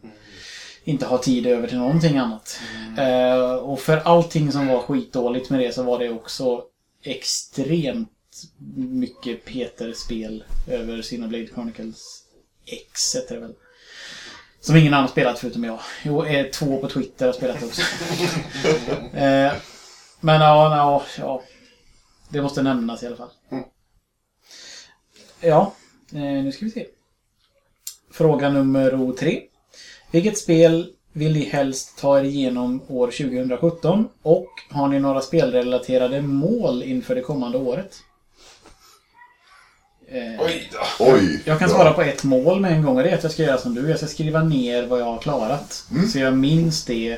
inte 0.83 1.05
har 1.05 1.17
tid 1.17 1.47
över 1.47 1.67
till 1.67 1.77
någonting 1.77 2.17
annat. 2.17 2.59
Eh, 2.97 3.55
och 3.55 3.79
för 3.79 3.97
allting 3.97 4.51
som 4.51 4.67
var 4.67 4.79
skitdåligt 4.79 5.49
med 5.49 5.59
det 5.59 5.75
så 5.75 5.83
var 5.83 5.99
det 5.99 6.09
också 6.09 6.61
extremt 7.03 8.09
mycket 8.75 9.45
Peter-spel 9.45 10.43
över 10.67 11.01
Xenoblade 11.01 11.47
Chronicles 11.47 12.23
X 12.65 13.15
heter 13.15 13.35
det 13.35 13.41
väl. 13.41 13.53
Som 14.61 14.75
ingen 14.75 14.93
annan 14.93 15.09
spelat 15.09 15.39
förutom 15.39 15.63
jag. 15.63 15.79
Jo, 16.03 16.25
eh, 16.25 16.45
två 16.45 16.77
på 16.77 16.89
Twitter 16.89 17.25
har 17.25 17.33
spelat 17.33 17.63
också. 17.63 17.81
eh, 19.13 19.53
men 20.19 20.41
ja, 20.41 20.75
ja, 20.77 21.03
ja. 21.17 21.43
Det 22.29 22.41
måste 22.41 22.61
nämnas 22.61 23.03
i 23.03 23.07
alla 23.07 23.15
fall. 23.15 23.29
Mm. 23.51 23.63
Ja, 25.41 25.73
eh, 26.11 26.19
nu 26.19 26.51
ska 26.51 26.65
vi 26.65 26.71
se. 26.71 26.85
Fråga 28.11 28.49
nummer 28.49 29.13
tre. 29.13 29.41
Vilket 30.11 30.37
spel 30.37 30.93
vill 31.13 31.33
ni 31.33 31.43
helst 31.43 31.97
ta 31.97 32.19
er 32.19 32.23
igenom 32.23 32.81
år 32.87 33.07
2017? 33.07 34.09
Och 34.21 34.49
har 34.69 34.87
ni 34.87 34.99
några 34.99 35.21
spelrelaterade 35.21 36.21
mål 36.21 36.83
inför 36.83 37.15
det 37.15 37.21
kommande 37.21 37.57
året? 37.57 37.99
Eh, 40.11 40.45
Oj 40.45 40.69
då. 40.71 41.05
Oj! 41.05 41.41
jag 41.45 41.59
kan 41.59 41.67
bra. 41.69 41.77
svara 41.77 41.93
på 41.93 42.01
ett 42.01 42.23
mål 42.23 42.59
med 42.61 42.71
en 42.71 42.81
gång 42.83 42.97
och 42.97 43.03
det 43.03 43.09
är 43.09 43.15
att 43.17 43.23
jag 43.23 43.31
ska 43.31 43.43
göra 43.43 43.57
som 43.57 43.75
du. 43.75 43.89
Jag 43.89 43.97
ska 43.97 44.07
skriva 44.07 44.43
ner 44.43 44.87
vad 44.87 44.99
jag 44.99 45.05
har 45.05 45.19
klarat. 45.19 45.83
Så 46.13 46.19
jag 46.19 46.37
minns 46.37 46.85
det 46.85 47.17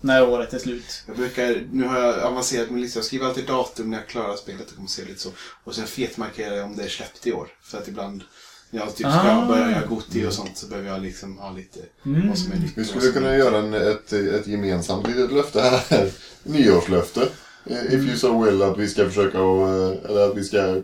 när 0.00 0.28
året 0.28 0.54
är 0.54 0.58
slut. 0.58 1.02
Jag 1.06 1.16
brukar, 1.16 1.62
nu 1.72 1.84
har 1.86 2.00
jag 2.00 2.18
avancerat 2.18 2.70
min 2.70 2.80
lista. 2.82 2.98
Jag 2.98 3.04
skriver 3.04 3.26
alltid 3.26 3.46
datum 3.46 3.90
när 3.90 3.98
jag 3.98 4.06
klarar 4.06 4.36
spelet. 4.36 4.68
Det 4.68 4.74
kommer 4.74 4.88
se 4.88 5.04
lite 5.04 5.20
så. 5.20 5.28
Och 5.64 5.74
sen 5.74 5.86
fetmarkerar 5.86 6.56
jag 6.56 6.64
om 6.66 6.76
det 6.76 6.84
är 6.84 6.88
släppt 6.88 7.26
i 7.26 7.32
år. 7.32 7.48
För 7.62 7.78
att 7.78 7.88
ibland 7.88 8.22
när 8.70 8.80
jag 8.80 8.88
typ 8.96 9.06
ska 9.06 9.08
Ah. 9.30 9.46
börja 9.46 9.70
göra 9.70 9.86
Goti 9.86 10.26
och 10.26 10.32
sånt 10.32 10.56
så 10.58 10.66
behöver 10.66 10.88
jag 10.88 11.02
liksom 11.02 11.38
ha 11.38 11.50
lite 11.52 11.78
Mm. 12.06 12.28
vad 12.28 12.38
som 12.38 12.52
är 12.52 12.56
nytt. 12.56 12.72
Vi 12.76 12.82
och 12.82 12.86
skulle 12.86 13.12
kunna 13.12 13.36
göra 13.36 13.58
en, 13.58 13.74
ett, 13.74 14.12
ett 14.12 14.46
gemensamt 14.46 15.06
litet 15.08 15.32
löfte 15.32 15.60
här. 15.60 16.10
Nyårslöfte. 16.42 17.28
Eh, 17.66 17.84
If 17.84 17.92
you 17.92 18.16
so 18.16 18.42
will 18.44 18.62
att 18.62 18.78
vi 18.78 18.88
ska 18.88 19.06
försöka 19.08 19.40
och, 19.42 19.68
eh, 19.68 20.10
eller 20.10 20.30
att 20.30 20.36
vi 20.36 20.44
ska 20.44 20.76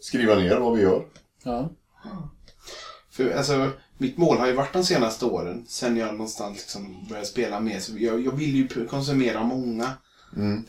skriva 0.00 0.34
ner 0.34 0.56
vad 0.56 0.76
vi 0.76 0.82
gör. 0.82 1.04
Ja. 1.42 1.70
För, 3.10 3.30
alltså, 3.30 3.70
mitt 3.98 4.16
mål 4.16 4.38
har 4.38 4.46
ju 4.46 4.52
varit 4.52 4.72
de 4.72 4.84
senaste 4.84 5.24
åren. 5.24 5.64
Sen 5.68 5.96
jag 5.96 6.12
någonstans 6.12 6.56
liksom 6.56 7.06
började 7.08 7.26
spela 7.26 7.60
mer. 7.60 7.80
Så 7.80 7.92
jag, 7.98 8.20
jag 8.20 8.32
vill 8.32 8.54
ju 8.54 8.86
konsumera 8.86 9.42
många. 9.42 9.92
Mm. 10.36 10.64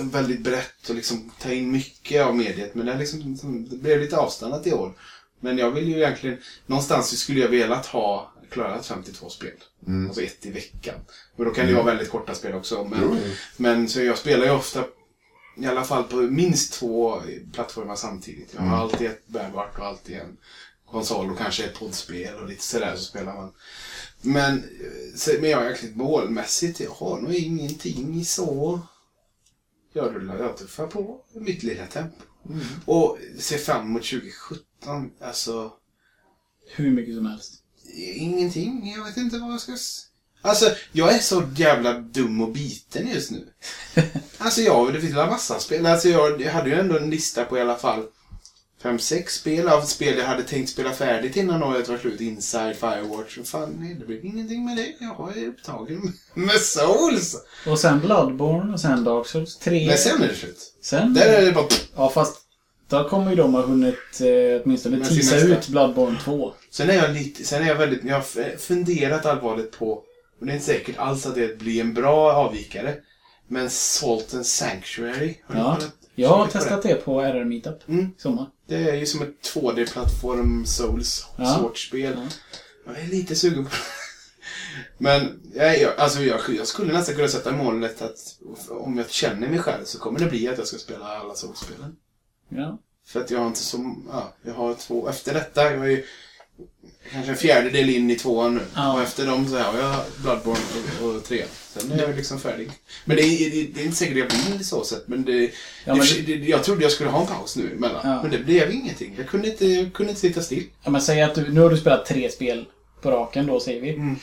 Väldigt 0.00 0.40
brett 0.40 0.88
och 0.88 0.94
liksom 0.94 1.30
ta 1.40 1.52
in 1.52 1.70
mycket 1.70 2.26
av 2.26 2.36
mediet. 2.36 2.74
Men 2.74 2.86
det, 2.86 2.92
är 2.92 2.98
liksom, 2.98 3.66
det 3.70 3.76
blev 3.76 4.00
lite 4.00 4.16
avstannat 4.16 4.66
i 4.66 4.72
år. 4.72 4.92
Men 5.40 5.58
jag 5.58 5.70
vill 5.70 5.88
ju 5.88 5.96
egentligen... 5.96 6.38
Någonstans 6.66 7.18
skulle 7.18 7.40
jag 7.40 7.48
velat 7.48 7.86
ha 7.86 8.32
klarat 8.50 8.86
52 8.86 9.28
spel. 9.28 9.50
Mm. 9.86 10.06
Alltså 10.06 10.22
ett 10.22 10.46
i 10.46 10.50
veckan. 10.50 10.94
Men 11.36 11.46
då 11.46 11.54
kan 11.54 11.64
det 11.64 11.70
ju 11.70 11.76
vara 11.76 11.86
väldigt 11.86 12.10
korta 12.10 12.34
spel 12.34 12.54
också. 12.54 12.84
Men, 12.84 13.00
jo. 13.02 13.16
men 13.56 13.88
så 13.88 14.02
jag 14.02 14.18
spelar 14.18 14.44
ju 14.44 14.50
ofta 14.50 14.84
i 15.58 15.66
alla 15.66 15.84
fall 15.84 16.04
på 16.04 16.16
minst 16.16 16.72
två 16.72 17.22
plattformar 17.52 17.96
samtidigt. 17.96 18.54
Jag 18.54 18.60
har 18.60 18.66
Mm. 18.66 18.78
alltid 18.80 19.06
ett 19.06 19.26
bärbart 19.28 19.78
och 19.78 19.86
alltid 19.86 20.16
en 20.16 20.36
konsol 20.90 21.30
och 21.30 21.38
kanske 21.38 21.64
ett 21.64 21.74
poddspel 21.78 22.34
och 22.34 22.48
lite 22.48 22.62
sådär 22.62 22.96
så 22.96 23.02
spelar 23.04 23.34
man. 23.34 23.52
Men, 24.22 24.54
eh, 24.58 25.40
men 25.40 25.50
jag 25.50 25.60
är 25.62 25.64
egentligen 25.66 25.98
målmässigt, 25.98 26.80
jag 26.80 26.90
har 26.90 27.20
nog 27.20 27.34
ingenting 27.34 28.24
så... 28.24 28.80
Jag 29.92 30.14
rullar, 30.14 30.38
jag 30.38 30.56
tuffar 30.56 30.86
på 30.86 31.20
i 31.34 31.40
mitt 31.40 31.62
lilla 31.62 31.86
tempo. 31.86 32.22
Mm. 32.48 32.60
Och 32.84 33.18
ser 33.38 33.58
fram 33.58 33.86
emot 33.86 34.02
2017. 34.04 35.10
Alltså, 35.20 35.72
Hur 36.76 36.90
mycket 36.90 37.14
som 37.14 37.26
helst. 37.26 37.62
ingenting. 38.14 38.92
Jag 38.96 39.04
vet 39.04 39.16
inte 39.16 39.38
vad 39.38 39.52
jag 39.52 39.60
ska... 39.60 39.76
Alltså, 40.42 40.70
jag 40.92 41.14
är 41.14 41.18
så 41.18 41.42
jävla 41.56 41.92
dum 41.92 42.40
och 42.40 42.48
biten 42.48 43.08
just 43.14 43.30
nu. 43.30 43.46
Alltså, 44.40 44.60
jag, 44.60 44.92
det 44.92 45.00
finns 45.00 45.16
en 45.16 45.28
massa 45.28 45.58
spel. 45.58 45.86
Alltså, 45.86 46.08
jag, 46.08 46.40
jag 46.40 46.52
hade 46.52 46.70
ju 46.70 46.80
ändå 46.80 46.98
en 46.98 47.10
lista 47.10 47.44
på 47.44 47.58
i 47.58 47.60
alla 47.60 47.76
fall 47.76 48.02
fem, 48.82 48.98
sex 48.98 49.34
spel 49.34 49.68
av 49.68 49.82
spel 49.82 50.18
jag 50.18 50.26
hade 50.26 50.42
tänkt 50.42 50.70
spela 50.70 50.92
färdigt 50.92 51.36
innan 51.36 51.62
året 51.62 51.88
var 51.88 51.98
slut. 51.98 52.20
Inside, 52.20 52.76
Firewatch. 52.76 53.38
Och 53.38 53.46
fan, 53.46 53.76
nej, 53.80 53.94
det 53.94 54.06
blev 54.06 54.24
ingenting 54.24 54.64
med 54.64 54.76
det. 54.76 54.94
Jag 55.00 55.36
är 55.36 55.48
upptagen 55.48 56.12
med 56.34 56.60
Souls. 56.60 57.36
Och 57.66 57.78
sen 57.78 58.00
Bloodborne 58.00 58.72
och 58.72 58.80
sen 58.80 59.04
Dark 59.04 59.26
Souls 59.26 59.58
3. 59.58 59.86
Men 59.86 59.98
sen 59.98 60.22
är 60.22 60.28
det 60.28 60.34
slut. 60.34 60.72
Sen? 60.82 61.14
Där 61.14 61.32
är 61.32 61.46
det 61.46 61.52
bara... 61.52 61.66
Ja, 61.96 62.10
fast 62.10 62.36
då 62.88 63.08
kommer 63.08 63.30
ju 63.30 63.36
de 63.36 63.54
ha 63.54 63.62
hunnit 63.62 64.20
eh, 64.20 64.62
åtminstone 64.64 64.96
nästa. 64.96 65.36
ut 65.36 65.68
Bloodborne 65.68 66.18
2. 66.24 66.52
Sen 66.70 66.90
är 66.90 66.94
jag 66.94 67.10
lite, 67.10 67.44
sen 67.44 67.62
är 67.62 67.68
jag 67.68 67.74
väldigt, 67.74 68.04
jag 68.04 68.14
har 68.14 68.56
funderat 68.56 69.26
allvarligt 69.26 69.78
på, 69.78 70.02
och 70.40 70.46
det 70.46 70.52
är 70.52 70.54
inte 70.54 70.66
säkert 70.66 70.98
alls 70.98 71.26
att 71.26 71.34
det 71.34 71.58
blir 71.58 71.80
en 71.80 71.94
bra 71.94 72.32
avvikare, 72.32 72.96
men 73.48 73.70
Salt 73.70 74.34
and 74.34 74.46
Sanctuary. 74.46 75.34
Har 75.46 75.56
Ja. 75.56 75.74
kollat- 75.74 75.94
Jag 76.14 76.28
har 76.28 76.46
testat 76.46 76.82
det 76.82 76.94
på 76.94 77.20
RR 77.20 77.44
Meetup 77.44 77.88
Mm. 77.88 78.10
sommar. 78.18 78.46
Det? 78.66 78.76
är 78.90 78.94
ju 78.94 79.06
som 79.06 79.22
ett 79.22 79.42
2D-plattform 79.54 80.66
Souls 80.66 81.26
Ja. 81.38 81.58
sortspel. 81.58 82.12
Ja. 82.16 82.92
Jag 82.92 83.02
är 83.02 83.06
lite 83.08 83.36
sugen 83.36 83.64
på 83.64 83.70
det. 83.70 83.76
Men 84.98 85.40
jag, 85.54 85.80
jag, 85.80 85.96
alltså 85.98 86.20
jag, 86.22 86.40
jag 86.58 86.66
skulle 86.66 86.92
nästan 86.92 87.14
kunna 87.14 87.28
sätta 87.28 87.52
målet 87.52 88.02
att 88.02 88.18
om 88.70 88.98
jag 88.98 89.10
känner 89.10 89.48
mig 89.48 89.58
själv 89.58 89.84
så 89.84 89.98
kommer 89.98 90.18
det 90.18 90.26
bli 90.26 90.48
att 90.48 90.58
jag 90.58 90.66
ska 90.66 90.78
spela 90.78 91.04
alla 91.04 91.34
Souls-spelen. 91.34 91.96
Ja. 92.48 92.78
För 93.06 93.20
att 93.20 93.30
jag 93.30 93.38
har 93.38 93.46
inte 93.46 93.58
så... 93.60 93.94
Ja, 94.12 94.34
jag 94.42 94.54
har 94.54 94.74
två... 94.74 95.08
Efter 95.08 95.34
detta, 95.34 95.62
jag 95.72 95.84
är 95.84 95.90
ju 95.90 96.04
kanske 97.12 97.30
en 97.30 97.36
fjärdedel 97.36 97.90
in 97.90 98.10
i 98.10 98.16
tvåan 98.16 98.54
nu. 98.54 98.60
Ja. 98.74 98.92
Och 98.92 99.02
efter 99.02 99.26
dem 99.26 99.48
så 99.48 99.58
har 99.58 99.78
jag 99.78 99.96
Bloodborne 100.22 100.60
och, 101.02 101.16
och 101.16 101.24
trean. 101.24 101.48
Sen 101.76 101.92
är 101.92 101.98
jag 101.98 102.16
liksom 102.16 102.40
färdig. 102.40 102.70
Men 103.04 103.16
det 103.16 103.22
är, 103.22 103.50
det, 103.50 103.72
det 103.74 103.80
är 103.80 103.84
inte 103.84 103.96
säkert 103.96 104.16
jag 104.16 104.28
blir 104.28 104.64
så 104.64 104.84
sett. 104.84 105.08
Men 105.08 105.24
det... 105.24 105.50
Ja, 105.84 105.94
men 105.94 106.06
det, 106.26 106.32
jag 106.32 106.64
trodde 106.64 106.82
jag 106.82 106.92
skulle 106.92 107.10
ha 107.10 107.20
en 107.20 107.26
paus 107.26 107.56
nu 107.56 107.72
emellan. 107.72 108.00
Ja. 108.04 108.22
Men 108.22 108.30
det 108.30 108.38
blev 108.38 108.70
ingenting. 108.70 109.14
Jag 109.18 109.26
kunde 109.26 109.48
inte, 109.48 109.66
jag 109.66 109.92
kunde 109.92 110.10
inte 110.10 110.20
sitta 110.20 110.42
still. 110.42 110.64
ja 110.84 110.90
men 110.90 111.00
säg 111.00 111.22
att 111.22 111.34
du, 111.34 111.52
nu 111.52 111.60
har 111.60 111.70
du 111.70 111.76
spelat 111.76 112.06
tre 112.06 112.30
spel 112.30 112.66
på 113.02 113.10
raken 113.10 113.46
då, 113.46 113.60
säger 113.60 113.80
vi. 113.80 113.90
Mm. 113.90 114.16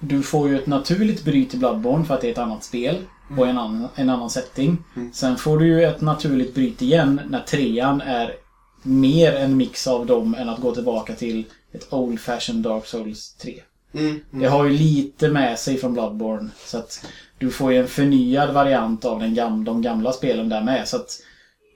Du 0.00 0.22
får 0.22 0.48
ju 0.48 0.58
ett 0.58 0.66
naturligt 0.66 1.24
bryt 1.24 1.54
i 1.54 1.56
Bloodborne 1.56 2.04
för 2.04 2.14
att 2.14 2.20
det 2.20 2.28
är 2.28 2.32
ett 2.32 2.38
annat 2.38 2.64
spel 2.64 3.04
och 3.38 3.48
en 3.48 3.58
annan, 3.58 3.88
en 3.94 4.10
annan 4.10 4.30
setting. 4.30 4.84
Mm. 4.96 5.12
Sen 5.12 5.36
får 5.36 5.58
du 5.58 5.66
ju 5.66 5.84
ett 5.84 6.00
naturligt 6.00 6.54
bryt 6.54 6.82
igen 6.82 7.20
när 7.28 7.40
trean 7.40 8.00
är 8.00 8.36
mer 8.82 9.32
en 9.34 9.56
mix 9.56 9.86
av 9.86 10.06
dem 10.06 10.34
än 10.34 10.48
att 10.48 10.60
gå 10.60 10.74
tillbaka 10.74 11.14
till 11.14 11.44
ett 11.72 11.92
Old 11.92 12.20
Fashioned 12.20 12.62
Dark 12.62 12.86
Souls 12.86 13.34
3. 13.34 13.62
Mm. 13.94 14.20
Det 14.30 14.46
har 14.46 14.64
ju 14.64 14.70
lite 14.70 15.28
med 15.28 15.58
sig 15.58 15.76
från 15.76 15.92
Bloodborne. 15.92 16.50
Så 16.66 16.78
att 16.78 17.06
du 17.38 17.50
får 17.50 17.72
ju 17.72 17.78
en 17.78 17.88
förnyad 17.88 18.54
variant 18.54 19.04
av 19.04 19.20
den 19.20 19.34
gam 19.34 19.64
de 19.64 19.82
gamla 19.82 20.12
spelen 20.12 20.48
där 20.48 20.62
med. 20.62 20.88
Så 20.88 20.96
att 20.96 21.20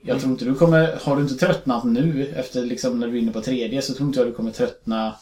jag 0.01 0.09
Mm. 0.09 0.19
tror 0.21 0.31
inte 0.31 0.45
du 0.45 0.55
kommer... 0.55 0.99
Har 1.03 1.15
du 1.15 1.21
inte 1.21 1.35
tröttnat 1.45 1.83
nu 1.83 2.33
efter 2.35 2.65
liksom 2.65 2.99
när 2.99 3.07
du 3.07 3.17
är 3.17 3.21
inne 3.21 3.31
på 3.31 3.41
tredje 3.41 3.81
så 3.81 3.93
tror 3.93 4.07
inte 4.07 4.19
jag 4.19 4.27
du 4.27 4.33
kommer 4.33 4.51
tröttna 4.51 5.15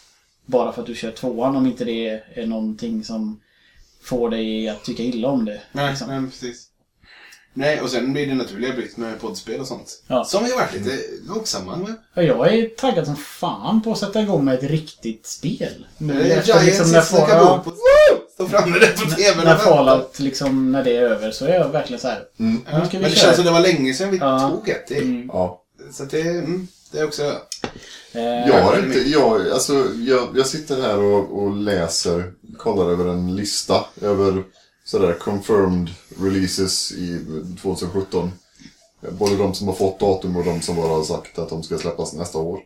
bara 0.46 0.72
för 0.72 0.82
att 0.82 0.88
du 0.88 0.96
kör 0.96 1.12
tvåan 1.12 1.56
om 1.56 1.66
inte 1.66 1.86
det 1.86 2.24
är 2.34 2.46
någonting 2.46 3.04
som 3.04 3.40
får 4.02 4.30
dig 4.30 4.70
att 4.70 4.84
tycka 4.84 5.04
illa 5.04 5.28
om 5.28 5.46
det. 5.46 5.62
Nej, 5.72 5.90
liksom. 5.90 6.08
nej, 6.08 6.32
precis. 6.32 6.68
Nej, 7.58 7.82
och 7.82 7.90
sen 7.90 8.14
blir 8.14 8.28
det 8.28 8.36
naturliga 8.36 8.74
bryt 8.74 8.98
med 8.98 9.20
poddspel 9.22 9.60
och 9.60 9.68
sånt. 9.68 10.02
Ja. 10.08 10.24
Som 10.26 10.44
vi 10.44 10.52
har 10.52 10.58
varit 10.60 10.74
lite 10.74 10.98
långsamma 11.28 11.76
med. 11.76 11.96
Ja, 12.14 12.22
Jag 12.22 12.54
är 12.54 12.70
taggad 12.70 13.06
som 13.06 13.16
fan 13.16 13.82
på 13.82 13.92
att 13.92 13.98
sätta 13.98 14.22
igång 14.22 14.46
med 14.46 14.54
ett 14.56 14.64
riktigt 14.64 15.26
spel. 15.28 15.86
Nu 15.98 16.14
Det 16.14 16.32
är 16.34 16.38
efter 16.38 16.64
Giants 16.64 16.66
liksom 16.94 17.20
när, 17.20 17.28
kabot 17.28 17.64
på... 17.64 17.74
Stå 18.34 18.48
framme 18.48 18.80
där 18.80 18.92
på 18.92 19.10
tvn 19.12 19.44
när. 19.46 19.56
Fallout 19.58 20.20
liksom, 20.20 20.72
när 20.72 20.84
det 20.84 20.98
är 20.98 21.02
över 21.02 21.32
så 21.32 21.46
är 21.46 21.54
jag 21.54 21.70
verkligen 21.70 22.00
så 22.00 22.08
här. 22.08 22.20
Ja, 22.38 22.46
Nu 22.46 22.62
ska 22.66 22.70
men 22.74 22.90
vi 22.92 22.98
det 22.98 23.10
köra. 23.10 23.16
känns 23.24 23.36
som 23.36 23.46
det 23.46 23.52
var 23.52 23.60
länge 23.60 23.94
sedan 23.94 24.12
vi 24.12 24.18
Ja. 24.18 24.50
tog 24.50 24.70
ett. 24.70 24.88
Det, 24.88 24.96
Mm. 24.98 25.30
Ja. 25.34 25.62
Så 25.92 26.04
det, 26.04 26.22
mm, 26.22 26.68
det 26.92 27.00
är 27.00 27.06
också... 27.06 27.24
Eh, 28.12 28.22
Jag 28.24 28.62
har 28.64 28.78
inte, 28.80 29.00
jag, 29.10 29.50
alltså, 29.50 29.74
jag, 29.96 30.28
jag 30.36 30.48
sitter 30.48 30.82
här 30.82 30.98
och, 31.00 31.44
och 31.44 31.56
läser, 31.56 32.32
kollar 32.58 32.92
över 32.92 33.06
en 33.06 33.36
lista 33.36 33.86
över 34.02 34.44
sådär 34.86 35.14
confirmed 35.14 35.90
releases 36.20 36.92
i 36.92 37.26
2017. 37.62 38.32
Både 39.12 39.38
de 39.38 39.54
som 39.54 39.68
har 39.68 39.76
fått 39.76 40.00
datum 40.00 40.36
och 40.38 40.46
de 40.46 40.62
som 40.62 40.76
bara 40.76 40.88
har 40.88 41.04
sagt 41.04 41.40
att 41.40 41.50
de 41.50 41.64
ska 41.64 41.78
släppas 41.78 42.14
nästa 42.14 42.38
år. 42.38 42.60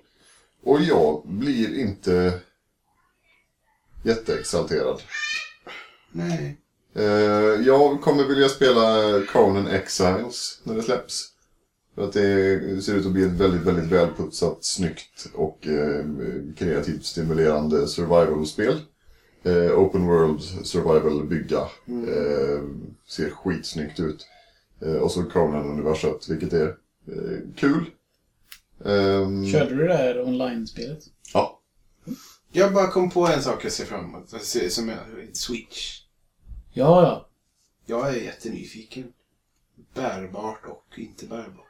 Och 0.64 0.82
jag 0.82 1.22
blir 1.26 1.80
inte 1.80 2.40
jätteexalterad. 4.04 5.02
Nej. 6.12 6.58
Eh, 6.96 7.04
jag 7.66 8.02
kommer 8.02 8.24
vilja 8.24 8.50
spela 8.50 9.22
Conan 9.32 9.68
Exiles 9.68 10.60
när 10.64 10.76
det 10.76 10.84
släpps. 10.84 11.26
För 11.96 12.06
att 12.06 12.14
det 12.14 12.84
ser 12.84 12.96
ut 12.96 13.06
att 13.06 13.12
bli 13.12 13.24
ett 13.24 13.32
väldigt, 13.32 13.62
väldigt 13.62 13.92
välputsat, 13.92 14.58
snyggt 14.62 15.28
och 15.34 15.68
eh, 15.68 16.06
kreativt 16.58 17.06
stimulerande 17.06 17.88
survival-spel. 17.88 18.82
Eh, 19.44 19.80
open 19.80 20.06
world 20.08 20.42
survival 20.66 21.24
bygga. 21.24 21.60
Eh, 21.88 22.64
ser 23.08 23.30
skitsnyggt 23.30 24.00
ut. 24.00 24.28
Eh, 24.82 24.94
och 24.96 25.12
så 25.12 25.24
Conan-universet, 25.24 26.30
vilket 26.30 26.54
är 26.54 26.68
eh, 27.08 27.40
kul. 27.56 27.86
Ehm, 28.86 29.46
Körde 29.52 29.76
du 29.76 29.88
det 29.88 29.98
här 29.98 30.22
online-spelet? 30.22 31.00
Ja. 31.34 31.60
Jag 32.52 32.74
bara 32.74 32.88
kom 32.88 33.10
på 33.10 33.28
en 33.28 33.42
sak 33.42 33.66
jag 33.66 33.72
ser 33.72 33.86
fram 33.86 34.06
emot. 34.06 34.30
Jag 34.32 34.42
ser- 34.42 34.70
Som 34.70 34.90
är 34.90 35.28
Switch. 35.34 36.02
Ja, 36.74 37.02
ja. 37.04 37.28
Jag 37.86 38.10
är 38.10 38.22
jättenyfiken. 38.22 39.14
Bärbart 39.94 40.66
och 40.66 41.00
inte 41.00 41.26
bärbart. 41.26 41.66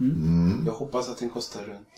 Mm. 0.00 0.62
Jag 0.66 0.72
hoppas 0.72 1.08
att 1.08 1.18
den 1.18 1.30
kostar 1.30 1.62
runt 1.64 1.88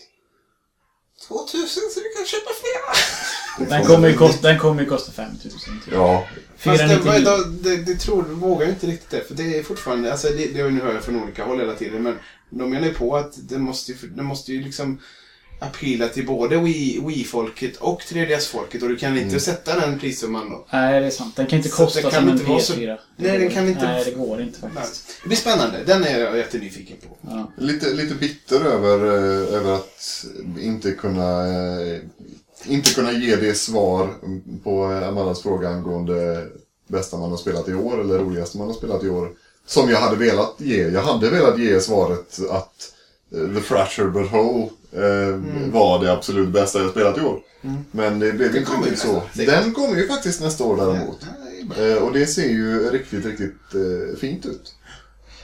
2000 1.21 1.67
så 1.67 1.99
vi 1.99 2.09
kan 2.17 2.25
köpa 2.25 2.51
flera. 2.61 3.69
Den 3.69 3.85
kommer 3.85 4.07
ju 4.07 4.13
kosta, 4.13 4.47
den 4.47 4.59
kommer 4.59 4.81
ju 4.81 4.89
kosta 4.89 5.11
5000. 5.11 5.81
Typ. 5.85 5.93
Ja, 5.93 6.27
Fast 6.57 6.81
det, 6.81 6.87
499. 6.87 7.25
då, 7.25 7.69
det, 7.69 7.75
det 7.77 7.95
tror, 7.95 8.23
vågar 8.23 8.65
jag 8.65 8.75
inte 8.75 8.87
riktigt 8.87 9.09
det. 9.09 9.27
För 9.27 9.35
det 9.35 9.59
är 9.59 9.63
fortfarande, 9.63 10.11
alltså 10.11 10.27
det, 10.27 10.53
det 10.53 10.69
nu 10.69 10.81
hör 10.81 10.93
jag 10.93 11.03
från 11.03 11.23
olika 11.23 11.45
håll 11.45 11.59
hela 11.59 11.73
tiden. 11.73 12.03
Men 12.03 12.19
de 12.49 12.69
menar 12.69 12.87
ju 12.87 12.93
på 12.93 13.17
att 13.17 13.33
det 13.49 13.57
måste 13.57 13.91
ju, 13.91 13.97
det 14.07 14.23
måste 14.23 14.53
ju 14.53 14.61
liksom 14.61 14.99
appila 15.59 16.07
till 16.07 16.25
både 16.25 16.55
Wii- 16.55 17.07
Wii-folket 17.07 17.77
och 17.77 18.01
3DS-folket. 18.01 18.83
Och 18.83 18.89
du 18.89 18.95
kan 18.97 19.17
inte 19.17 19.39
sätta 19.39 19.79
den 19.79 19.99
prissumman 19.99 20.49
då. 20.49 20.65
Nej, 20.73 20.99
det 20.99 21.05
är 21.07 21.11
sant. 21.11 21.35
Den 21.35 21.45
kan 21.47 21.57
inte 21.57 21.69
kosta 21.69 21.99
det 22.01 22.03
kan 22.03 22.11
som 22.11 22.23
en 22.29 22.39
inte 22.39 22.63
så- 22.65 22.73
PS4. 22.73 22.85
Det 23.17 23.27
Nej, 23.27 23.31
går 23.31 23.39
den 23.39 23.49
kan 23.53 23.67
inte- 23.69 23.81
Nej, 23.85 24.03
det 24.05 24.11
går 24.11 24.41
inte 24.41 24.57
Nej. 24.61 24.71
faktiskt. 24.75 25.07
Det 25.23 25.27
blir 25.27 25.37
spännande. 25.37 25.83
Den 25.85 26.03
är 26.03 26.19
jag 26.19 26.37
jättenyfiken 26.37 26.97
på. 27.09 27.17
Ja. 27.29 27.51
Lite, 27.57 27.93
lite 27.93 28.15
bitter 28.15 28.65
över, 28.65 28.97
eh, 29.05 29.53
över 29.55 29.73
att 29.73 30.25
inte 30.59 30.91
kunna, 30.91 31.47
eh, 31.47 31.99
inte 32.67 32.93
kunna 32.93 33.11
ge 33.11 33.35
det 33.35 33.53
svar 33.57 34.09
på 34.63 34.83
Amandas 34.85 35.41
fråga 35.41 35.69
angående 35.69 36.47
bästa 36.87 37.17
man 37.17 37.29
har 37.31 37.37
spelat 37.37 37.69
i 37.69 37.73
år 37.73 38.01
eller 38.01 38.17
roligaste 38.19 38.57
man 38.57 38.67
har 38.67 38.73
spelat 38.73 39.03
i 39.03 39.09
år. 39.09 39.31
Som 39.67 39.89
jag 39.89 39.99
hade 39.99 40.15
velat 40.15 40.55
ge. 40.57 40.87
Jag 40.87 41.01
hade 41.01 41.29
velat 41.29 41.59
ge 41.59 41.79
svaret 41.79 42.39
att 42.49 42.91
eh, 43.35 43.55
The 43.55 43.61
Fracture 43.61 44.07
But 44.09 44.31
Whole 44.31 44.69
eh, 44.95 45.39
var 45.71 46.03
det 46.03 46.11
absolut 46.13 46.49
bästa 46.49 46.79
jag 46.79 46.91
spelat 46.91 47.17
i 47.17 47.21
år. 47.21 47.39
Men 47.91 48.19
det 48.19 48.31
blev 48.33 48.55
inte 48.55 48.71
riktigt 48.71 48.99
så. 48.99 49.23
nästa. 49.33 49.51
Den 49.51 49.73
kommer 49.73 49.95
ju 49.95 50.07
faktiskt 50.07 50.41
nästa 50.41 50.63
år 50.63 50.77
däremot. 50.77 51.17
Ja, 51.21 51.75
det. 51.75 51.91
Eh, 51.93 52.03
och 52.03 52.13
det 52.13 52.27
ser 52.27 52.49
ju 52.49 52.89
riktigt, 52.89 53.25
riktigt 53.25 53.73
eh, 53.73 54.17
fint 54.19 54.45
ut. 54.45 54.75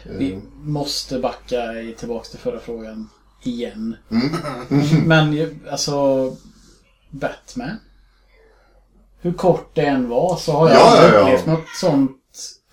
Vi 0.04 0.41
måste 0.64 1.20
backa 1.20 1.58
tillbaks 1.97 2.30
till 2.30 2.39
förra 2.39 2.60
frågan 2.60 3.10
igen. 3.43 3.95
Mm. 4.12 5.08
Men 5.08 5.60
alltså... 5.72 6.36
Batman. 7.10 7.78
Hur 9.22 9.34
kort 9.34 9.72
det 9.76 9.82
än 9.82 10.10
var 10.10 10.38
så 10.38 10.52
har 10.52 10.70
jag 10.70 10.78
Ja, 10.78 10.84
aldrig 10.84 11.14
ja, 11.14 11.16
ja. 11.16 11.22
upplevt 11.22 11.45
något 11.45 11.70
sånt. 11.82 12.12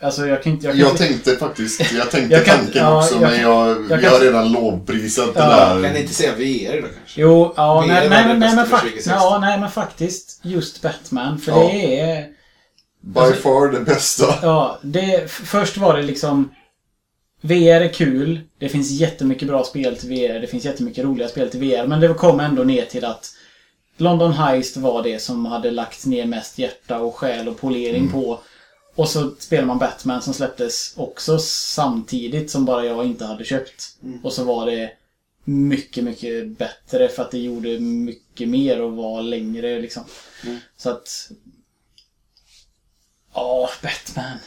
Alltså 0.00 0.26
jag 0.26 0.42
kan 0.42 0.52
inte... 0.52 0.66
Jag 0.66 0.74
kan 0.74 0.80
Jag 0.80 0.90
inte 0.90 1.04
tänkte 1.04 1.36
faktiskt, 1.36 1.92
jag 1.92 2.10
tänkte 2.10 2.34
Jag 2.36 2.44
kan- 2.44 2.56
tanken 2.58 2.82
ja, 2.82 2.98
också 2.98 3.14
jag 3.14 3.20
men 3.22 3.40
jag, 3.40 3.68
jag 3.68 3.90
jag, 3.90 4.00
kan- 4.00 4.12
har 4.12 4.20
redan 4.20 4.52
lovprisat 4.52 5.30
Ja, 5.34 5.42
det 5.42 5.48
där. 5.48 5.82
Kan 5.82 5.92
ni 5.94 6.00
inte 6.00 6.14
säga 6.14 6.32
VR 6.34 6.82
då 6.82 6.88
kanske? 6.98 7.20
Jo, 7.20 7.52
ja, 7.56 7.84
nej, 7.88 8.08
nej, 8.08 8.24
nej, 8.38 8.54
men 8.56 8.66
fakt- 8.66 8.80
2016. 8.82 9.12
ja, 9.16 9.38
nej 9.40 9.60
men 9.60 9.70
faktiskt 9.70 10.40
just 10.42 10.82
Batman. 10.82 11.38
För 11.38 11.52
Ja. 11.52 11.58
det 11.72 12.00
är... 12.00 12.26
By 13.00 13.20
alltså- 13.20 13.40
far 13.42 13.68
det 13.68 13.80
bästa. 13.80 14.34
Ja, 14.42 14.78
det, 14.82 15.30
först 15.30 15.76
var 15.76 15.96
det 15.96 16.02
liksom... 16.02 16.50
VR 17.40 17.80
är 17.80 17.92
kul. 17.92 18.40
Det 18.58 18.68
finns 18.68 18.90
jättemycket 18.90 19.48
bra 19.48 19.64
spel 19.64 19.96
till 19.96 20.08
VR. 20.08 20.40
Det 20.40 20.46
finns 20.46 20.64
jättemycket 20.64 21.04
roliga 21.04 21.28
spel 21.28 21.50
till 21.50 21.60
VR. 21.60 21.86
Men 21.86 22.00
det 22.00 22.08
kom 22.14 22.40
ändå 22.40 22.62
ner 22.64 22.84
till 22.84 23.04
att 23.04 23.30
London 23.96 24.32
Heist 24.32 24.76
var 24.76 25.02
det 25.02 25.22
som 25.22 25.46
hade 25.46 25.70
lagt 25.70 26.06
ner 26.06 26.26
mest 26.26 26.58
hjärta 26.58 26.98
och 26.98 27.16
själ 27.16 27.48
och 27.48 27.60
polering 27.60 28.08
på. 28.08 28.40
Och 28.98 29.08
så 29.08 29.30
spelar 29.38 29.64
man 29.64 29.78
Batman 29.78 30.22
som 30.22 30.34
släpptes 30.34 30.92
också 30.96 31.38
samtidigt 31.38 32.50
som 32.50 32.64
bara 32.64 32.84
jag 32.84 33.06
inte 33.06 33.24
hade 33.24 33.44
köpt. 33.44 33.96
Och 34.22 34.32
så 34.32 34.44
var 34.44 34.66
det 34.66 34.90
mycket, 35.44 36.04
mycket 36.04 36.58
bättre 36.58 37.08
för 37.08 37.22
att 37.22 37.30
det 37.30 37.38
gjorde 37.38 37.80
mycket 37.80 38.48
mer 38.48 38.82
och 38.82 38.92
var 38.92 39.22
längre 39.22 39.80
liksom. 39.80 40.02
Så 40.76 40.90
att... 40.90 41.30
Ja, 43.34 43.68
Batman. 43.82 44.38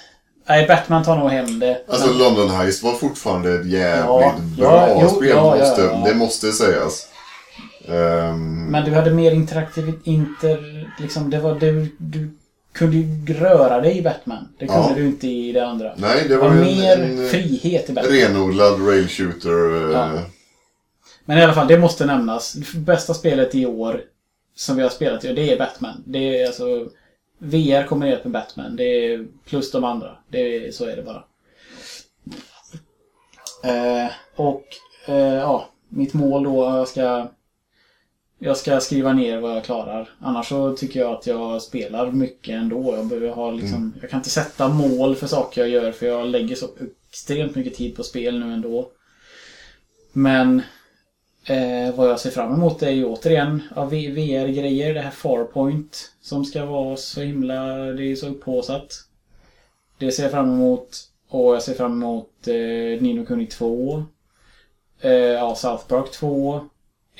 Nej, 0.45 0.68
Batman 0.68 1.04
tar 1.04 1.18
nog 1.18 1.30
hem 1.30 1.60
det. 1.60 1.84
Alltså 1.88 2.08
Men- 2.08 2.18
London 2.18 2.49
Heist 2.49 2.84
var 2.84 2.93
fortfarande 2.93 3.54
ett 3.54 3.66
jävligt 3.66 4.06
Ja, 4.08 4.36
bra 4.58 4.89
ja, 4.89 4.99
jo, 5.02 5.10
spel. 5.10 5.30
ja, 5.30 5.58
ja, 5.58 5.66
måste, 5.68 5.82
ja. 5.82 6.04
Det 6.08 6.16
måste 6.16 6.52
sägas. 6.52 7.08
Ehm, 7.88 8.66
Men 8.66 8.86
du 8.86 8.91
hade 8.91 9.12
mer 9.12 9.32
interaktiv... 9.32 9.99
Inter... 10.04 10.89
Liksom, 10.99 11.30
det 11.30 11.39
var... 11.39 11.60
Du, 11.60 11.95
du 11.99 12.38
kunde 12.74 12.97
ju 12.97 13.34
röra 13.34 13.82
dig 13.82 13.97
i 13.97 14.01
Batman. 14.01 14.47
Det 14.59 14.67
kunde 14.67 14.88
Ja. 14.89 14.95
du 14.95 15.05
inte 15.05 15.28
i 15.28 15.51
det 15.51 15.65
andra. 15.67 15.93
nej, 15.97 16.22
det 16.24 16.28
Det 16.30 16.38
var 16.38 16.47
var 16.49 16.55
ju 16.55 16.61
mer 16.61 16.99
en, 16.99 17.19
en 17.19 17.28
frihet 17.30 17.89
i 17.89 17.93
Batman. 17.93 18.13
renodlad 18.15 18.88
rail 18.88 19.07
shooter. 19.07 19.86
eh, 19.86 19.91
Ja. 19.91 20.19
Men 21.26 21.38
i 21.38 21.41
alla 21.43 21.53
fall, 21.53 21.67
det 21.67 21.78
måste 21.80 22.05
nämnas. 22.05 22.55
Bästa 22.76 23.13
spelet 23.13 23.55
i 23.55 23.65
år 23.65 24.01
som 24.55 24.76
vi 24.76 24.82
har 24.84 24.89
spelat 24.89 25.26
i, 25.26 25.34
det 25.34 25.51
är 25.53 25.57
Batman. 25.57 26.03
Det 26.05 26.41
är 26.41 26.47
alltså... 26.47 26.89
VR 27.43 27.88
kombinerat 27.88 28.24
med 28.24 28.32
Batman. 28.34 28.76
Det 28.76 28.84
är 28.84 29.26
plus 29.45 29.72
de 29.72 29.84
andra. 29.84 30.17
Det 30.30 30.39
är, 30.67 30.72
så 30.72 30.86
är 30.86 30.95
det 30.95 31.03
bara. 31.03 31.24
Eh, 33.63 34.11
och 34.36 34.63
eh, 35.07 35.15
ja, 35.36 35.69
mitt 35.89 36.13
mål 36.13 36.43
då, 36.43 36.63
jag 36.63 36.88
ska... 36.88 37.28
Jag 38.44 38.58
ska 38.58 38.80
skriva 38.80 39.14
ner 39.14 39.39
vad 39.39 39.56
jag 39.56 39.64
klarar. 39.64 40.10
Annars 40.20 40.50
så 40.50 40.76
tycker 40.76 41.00
jag 41.00 41.12
att 41.12 41.28
jag 41.28 41.62
spelar 41.62 42.12
mycket 42.12 42.56
ändå. 42.56 42.96
Jag 42.96 43.06
behöver 43.06 43.30
ha 43.30 43.52
liksom... 43.52 43.94
Jag 44.02 44.10
kan 44.10 44.20
inte 44.20 44.30
sätta 44.30 44.70
mål 44.70 45.16
för 45.16 45.28
saker 45.28 45.62
jag 45.62 45.70
gör 45.70 45.92
för 45.92 46.06
jag 46.06 46.28
lägger 46.28 46.56
så 46.56 46.68
extremt 47.10 47.56
mycket 47.56 47.76
tid 47.76 47.96
på 47.96 48.04
spel 48.04 48.39
nu 48.39 48.54
ändå. 48.54 48.89
Men 50.12 50.62
eh, 51.46 51.96
vad 51.96 52.10
jag 52.10 52.20
ser 52.20 52.30
fram 52.30 52.54
emot 52.54 52.84
är 52.84 52.89
ju 52.89 53.06
återigen 53.06 53.62
VR-grejer. 53.76 54.94
Det 54.94 55.02
här 55.02 55.12
Farpoint 55.12 56.12
som 56.22 56.46
ska 56.46 56.66
vara 56.66 56.98
så 56.98 57.22
himla... 57.22 57.76
Det 57.76 58.12
är 58.12 58.16
så 58.16 58.28
upphaussat. 58.28 58.94
Det 59.98 60.12
ser 60.12 60.24
jag 60.24 60.32
fram 60.32 60.50
emot. 60.50 60.98
Och 61.30 61.56
jag 61.56 61.64
ser 61.64 61.74
fram 61.74 61.92
emot 61.92 62.48
eh, 62.48 63.02
Nino 63.02 63.26
Kuni 63.26 63.46
2. 63.48 64.04
Eh, 65.02 65.12
ja, 65.12 65.56
South 65.56 65.88
Park 65.88 66.12
2. 66.12 66.62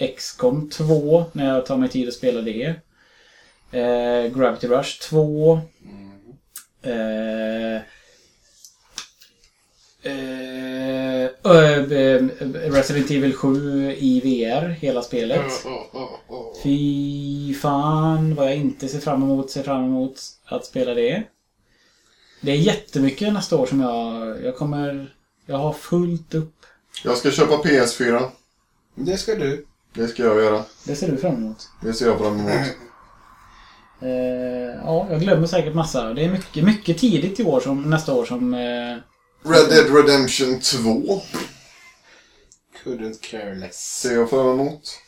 XCOM 0.08 0.70
2 0.70 1.26
när 1.32 1.54
jag 1.54 1.66
tar 1.66 1.78
mig 1.78 1.90
tid 1.90 2.08
att 2.08 2.14
spela 2.14 2.42
det. 2.42 2.76
Eh, 3.72 4.38
Gravity 4.38 4.68
Rush 4.68 5.02
2. 5.02 5.60
Eh, 6.84 7.76
eh, 10.04 11.24
eh, 11.24 12.24
Resident 12.72 13.12
Evil 13.12 13.36
7 13.36 13.92
i 13.98 14.20
VR, 14.20 14.70
hela 14.70 15.02
spelet. 15.02 15.52
Fy 16.64 17.54
fan 17.54 18.36
vad 18.36 18.48
jag 18.48 18.56
inte 18.56 18.88
ser 18.88 19.00
fram 19.00 19.24
emot, 19.24 19.52
ser 19.52 19.64
fram 19.64 19.84
emot 19.84 20.20
att 20.46 20.66
spela 20.66 20.94
det. 20.94 21.24
Det 22.42 22.52
är 22.52 22.56
jättemycket 22.56 23.34
nästa 23.34 23.58
år 23.58 23.66
som 23.66 23.82
jag, 23.82 24.44
jag 24.44 24.56
kommer... 24.56 25.16
Jag 25.46 25.58
har 25.58 25.74
fullt 25.74 26.34
upp. 26.34 26.56
Jag 27.04 27.18
ska 27.18 27.32
köpa 27.32 27.56
PS4. 27.56 28.30
Det 28.96 29.18
ska 29.18 29.36
du. 29.36 29.66
Det 29.94 30.08
ska 30.08 30.24
jag 30.24 30.42
göra. 30.42 30.64
Det 30.84 30.96
ser 30.96 31.12
du 31.12 31.18
fram 31.18 31.36
emot. 31.36 31.70
Det 31.82 31.94
ser 31.94 32.06
jag 32.06 32.18
fram 32.20 32.40
emot. 32.40 32.52
Eh, 34.04 34.76
ja, 34.84 35.08
jag 35.10 35.22
glömmer 35.22 35.48
säkert 35.48 35.76
massa. 35.76 36.14
Det 36.14 36.26
är 36.26 36.32
mycket, 36.32 36.64
mycket 36.64 36.98
tidigt 36.98 37.40
i 37.40 37.44
år 37.44 37.60
som, 37.60 37.90
nästa 37.90 38.14
år 38.14 38.26
som... 38.26 38.54
Eh, 38.54 38.98
Red 39.44 39.70
Dead 39.70 39.96
Redemption 39.96 40.60
2 40.60 41.22
Couldn't 42.84 43.22
care 43.22 43.56
less. 43.56 44.00
ser 44.00 44.14
jag 44.16 44.30
fram 44.30 44.48
emot. 44.48 45.00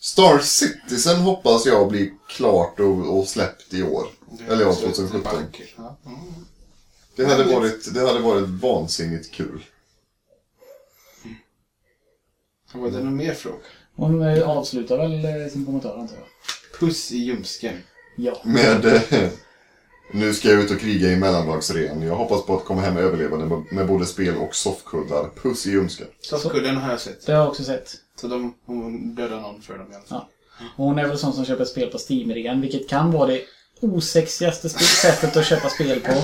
Star 0.00 0.38
Citizen 0.38 1.16
hoppas 1.16 1.66
jag 1.66 1.88
blir 1.88 2.10
klart 2.28 2.80
och, 2.80 3.18
och 3.18 3.28
släppt 3.28 3.74
i 3.74 3.82
år. 3.82 4.06
Eller 4.48 4.64
ja, 4.64 4.74
2017. 4.74 5.32
Ja. 5.76 5.96
Mm. 6.06 6.18
Det 7.16 7.26
hade 7.26 7.44
varit, 7.44 7.94
det 7.94 8.00
hade 8.00 8.20
varit 8.20 8.48
vansinnigt 8.48 9.30
kul. 9.32 9.64
Var 12.72 12.90
det 12.90 12.98
någon 12.98 13.16
mer 13.16 13.34
fråga? 13.34 13.56
Hon 13.98 14.22
eh, 14.22 14.48
avslutar 14.48 14.98
väl 14.98 15.24
eh, 15.24 15.52
sin 15.52 15.64
kommentar 15.66 15.98
antar 15.98 16.16
jag. 16.16 16.26
Puss 16.80 17.12
i 17.12 17.16
ljumsken. 17.18 17.74
Ja. 18.16 18.40
Med... 18.44 18.84
Eh, 18.86 19.28
nu 20.12 20.34
ska 20.34 20.48
jag 20.48 20.60
ut 20.62 20.70
och 20.70 20.80
kriga 20.80 21.12
i 21.12 21.16
mellandagsren. 21.16 22.02
Jag 22.02 22.14
hoppas 22.16 22.44
på 22.46 22.56
att 22.56 22.64
komma 22.64 22.80
hem 22.80 22.96
överlevande 22.96 23.46
med, 23.46 23.64
med 23.72 23.86
både 23.86 24.06
spel 24.06 24.36
och 24.36 24.54
soffkuddar. 24.54 25.30
Puss 25.42 25.66
i 25.66 25.70
ljumsken. 25.70 26.06
Soffkudden 26.20 26.76
har 26.76 26.90
jag 26.90 27.00
sett. 27.00 27.26
Det 27.26 27.32
har 27.32 27.40
jag 27.40 27.48
också 27.48 27.64
sett. 27.64 27.94
Så 28.20 28.28
de, 28.28 28.54
hon 28.66 29.14
dödade 29.14 29.40
någon 29.42 29.62
för 29.62 29.78
dem 29.78 29.92
i 29.92 29.94
alla 29.94 30.04
fall. 30.04 30.24
Ja. 30.60 30.64
Och 30.76 30.84
hon 30.84 30.98
är 30.98 31.08
väl 31.08 31.18
sån 31.18 31.32
som 31.32 31.44
köper 31.44 31.64
spel 31.64 31.88
på 31.90 31.98
Steam-rean, 31.98 32.60
vilket 32.60 32.88
kan 32.88 33.12
vara 33.12 33.26
det 33.26 33.42
osexigaste 33.80 34.68
sp- 34.68 35.00
sättet 35.02 35.36
att 35.36 35.46
köpa 35.46 35.68
spel 35.68 36.00
på. 36.00 36.12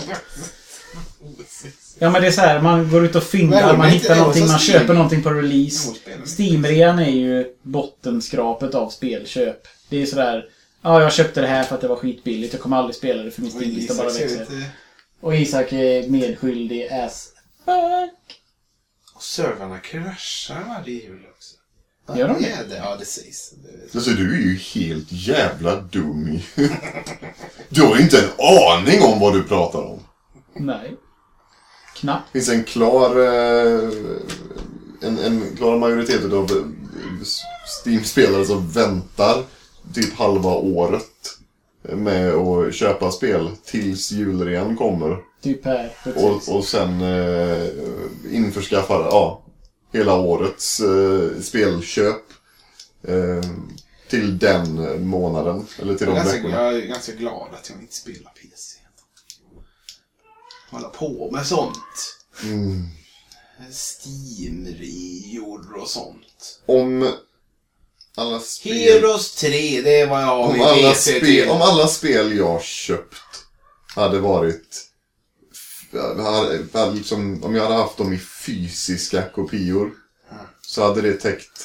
Ja 1.99 2.11
men 2.11 2.23
det 2.23 2.29
är 2.29 2.33
så 2.33 2.41
här, 2.41 2.61
man 2.61 2.91
går 2.91 3.05
ut 3.05 3.15
och 3.15 3.23
fyndar, 3.23 3.77
man 3.77 3.89
hittar 3.91 4.17
någonting, 4.17 4.47
sa 4.47 4.53
man 4.53 4.59
köper 4.61 4.95
någonting 4.95 5.23
på 5.23 5.31
release. 5.31 5.93
Steam-rean 6.25 6.99
är 6.99 7.11
ju 7.11 7.55
bottenskrapet 7.63 8.75
av 8.75 8.91
spelköp. 8.91 9.67
Det 9.89 10.03
är 10.03 10.07
sådär, 10.07 10.45
ja 10.83 11.03
jag 11.03 11.13
köpte 11.13 11.41
det 11.41 11.47
här 11.47 11.65
för 11.65 11.75
att 11.75 11.81
det 11.81 11.89
var 11.89 11.97
skitbilligt, 11.97 12.53
jag 12.53 12.63
kommer 12.63 12.77
aldrig 12.77 12.97
spela 12.97 13.23
det 13.23 13.31
för 13.31 13.43
min 13.43 13.51
Och 13.51 13.57
Steam-lista 13.63 13.95
bara 13.95 14.09
växer. 14.09 14.47
Och 15.21 15.35
Isak 15.35 15.73
är 15.73 16.09
medskyldig 16.09 16.89
as 16.93 17.29
fuck. 17.65 18.41
Och 19.15 19.23
servrarna 19.23 19.79
kraschar 19.79 20.65
varje 20.69 20.95
jul 20.95 21.23
också. 21.37 21.55
Gör 22.19 22.29
de 22.29 22.43
det? 22.43 22.49
Ja, 22.51 22.65
det? 22.69 22.77
Ja, 22.77 22.97
det 22.97 23.05
sägs. 23.05 23.55
Alltså 23.95 24.11
du 24.11 24.35
är 24.35 24.39
ju 24.39 24.57
helt 24.57 25.13
jävla 25.13 25.77
dum. 25.81 26.39
Du 27.69 27.83
har 27.83 28.01
inte 28.01 28.19
en 28.19 28.31
aning 28.39 29.03
om 29.03 29.21
vad 29.21 29.33
du 29.33 29.43
pratar 29.43 29.83
om. 29.83 30.01
Nej. 30.57 30.95
Knappt. 32.05 32.33
Det 32.33 32.39
finns 32.39 32.49
en 32.49 32.65
klar... 32.65 33.17
Eh, 33.21 33.91
en, 35.01 35.19
en 35.19 35.57
klar 35.57 35.79
majoritet 35.79 36.25
av 36.25 36.45
eh, 36.51 36.65
Steam-spelare 37.85 38.45
som 38.45 38.71
väntar 38.71 39.45
typ 39.95 40.15
halva 40.15 40.51
året 40.55 41.39
med 41.83 42.35
att 42.35 42.75
köpa 42.75 43.11
spel 43.11 43.51
tills 43.65 44.13
julrean 44.13 44.77
kommer. 44.77 45.19
Typ 45.43 45.65
här. 45.65 45.93
Och, 46.17 46.57
och 46.57 46.65
sen 46.65 47.01
eh, 47.01 47.67
införskaffar 48.31 49.01
ja, 49.01 49.43
hela 49.93 50.15
årets 50.15 50.81
eh, 50.81 51.41
spelköp 51.43 52.23
eh, 53.09 53.51
till 54.09 54.39
den 54.39 55.07
månaden. 55.09 55.67
Eller 55.79 55.95
till 55.95 56.07
Jag 56.07 56.17
de 56.17 56.21
är, 56.21 56.25
ganska, 56.25 56.37
veckorna. 56.37 56.63
jag 56.63 56.75
är 56.75 56.87
ganska 56.87 57.13
glad 57.13 57.49
att 57.53 57.71
jag 57.71 57.81
inte 57.81 57.95
spelar 57.95 58.33
PC. 58.43 58.74
Hålla 60.75 60.89
på 60.89 61.31
med 61.31 61.47
sånt. 61.47 62.17
Mm. 62.43 62.89
Steam-reor 63.71 65.81
och 65.81 65.89
sånt. 65.89 66.63
Om 66.67 67.13
alla 68.17 68.41
spel... 68.41 68.73
Heroes 68.73 69.35
3, 69.35 69.83
det 69.83 70.01
är 70.01 70.07
vad 70.07 70.23
jag 70.23 70.27
har 70.27 70.49
Om 70.49 70.61
alla, 70.61 70.91
PC 70.91 71.19
spel, 71.19 71.49
om 71.49 71.63
alla 71.63 71.89
spel 71.89 72.37
jag 72.37 72.63
köpt 72.63 73.47
hade 73.95 74.19
varit... 74.19 74.91
Hade, 76.73 76.95
liksom, 76.95 77.45
om 77.45 77.55
jag 77.55 77.63
hade 77.63 77.75
haft 77.75 77.97
dem 77.97 78.13
i 78.13 78.19
fysiska 78.19 79.29
kopior 79.29 79.95
så 80.63 80.83
hade 80.83 81.01
det 81.01 81.13
täckt... 81.13 81.63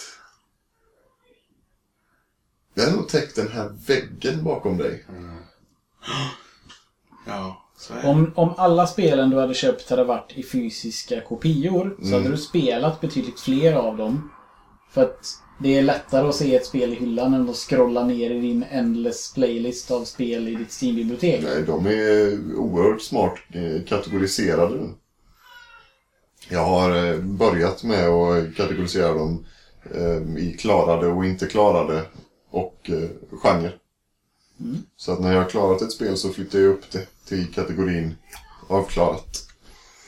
Det 2.74 2.82
hade 2.82 2.95
nog 2.95 3.10
täckt 3.10 3.36
den 3.36 3.51
här 3.51 3.70
väggen 3.88 4.43
bakom 4.43 4.78
dig. 4.78 5.05
Ja, 7.26 7.34
är 7.34 7.51
det. 7.51 7.68
Om, 8.03 8.32
om 8.36 8.53
alla 8.57 8.88
spelen 8.88 9.30
du 9.30 9.39
hade 9.39 9.53
köpt 9.53 9.89
hade 9.89 10.03
varit 10.03 10.32
i 10.36 10.43
fysiska 10.43 11.21
kopior 11.21 11.95
så 12.01 12.07
Mm. 12.07 12.13
hade 12.23 12.36
du 12.36 12.38
spelat 12.41 13.01
betydligt 13.01 13.39
fler 13.39 13.73
av 13.73 13.97
dem. 13.97 14.32
För 14.91 15.01
att 15.03 15.25
det 15.61 15.77
är 15.77 15.82
lättare 15.82 16.27
att 16.27 16.36
se 16.36 16.55
ett 16.55 16.65
spel 16.65 16.93
i 16.93 16.95
hyllan 16.95 17.34
än 17.34 17.49
att 17.49 17.55
scrolla 17.55 18.03
ner 18.03 18.32
i 18.32 18.39
din 18.41 18.65
endless 18.71 19.34
playlist 19.34 19.91
av 19.91 20.03
spel 20.03 20.47
i 20.47 20.55
ditt 20.55 20.71
Steam-bibliotek. 20.71 21.41
Nej, 21.43 21.63
de 21.63 21.86
är 21.88 22.38
oerhört 22.55 23.01
smart 23.01 23.36
eh, 23.53 23.84
kategoriserade 23.88 24.75
nu. 24.75 24.89
Jag 26.49 26.65
har 26.65 27.05
eh, 27.13 27.17
börjat 27.19 27.84
med 27.84 28.07
att 28.09 28.55
kategorisera 28.55 29.13
dem 29.13 29.45
eh, 29.95 30.38
i 30.43 30.57
klarade 30.59 31.07
och 31.07 31.25
inte 31.25 31.45
klarade 31.45 32.01
och 32.51 32.89
eh, 32.89 33.09
Så 34.97 35.12
att 35.14 35.20
när 35.20 35.34
jag 35.34 35.41
har 35.41 35.49
klarat 35.49 35.82
ett 35.82 35.91
spel 35.91 36.18
så 36.18 36.30
flyttar 36.30 36.60
jag 36.60 36.68
upp 36.70 36.91
det 36.91 37.07
till 37.26 37.53
kategorin 37.53 38.16
avklarat. 38.68 39.45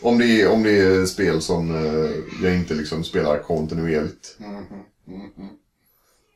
Om 0.02 0.18
det 0.18 0.42
är, 0.42 0.52
om 0.52 0.64
det 0.64 0.80
är 0.80 1.06
spel 1.06 1.42
som 1.42 1.76
eh, 1.76 2.12
jag 2.44 2.56
inte 2.56 2.74
liksom 2.74 3.04
spelar 3.04 3.40
kontinuerligt. 3.40 4.38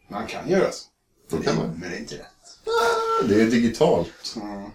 Man 0.09 0.27
kan 0.27 0.49
göra 0.49 0.71
så. 0.71 0.85
Då 1.29 1.37
kan 1.37 1.55
man. 1.55 1.69
Men 1.69 1.89
det 1.89 1.95
är 1.95 1.99
inte 1.99 2.15
rätt. 2.15 3.29
Det 3.29 3.41
är 3.41 3.45
digitalt. 3.45 4.35
Mm. 4.35 4.69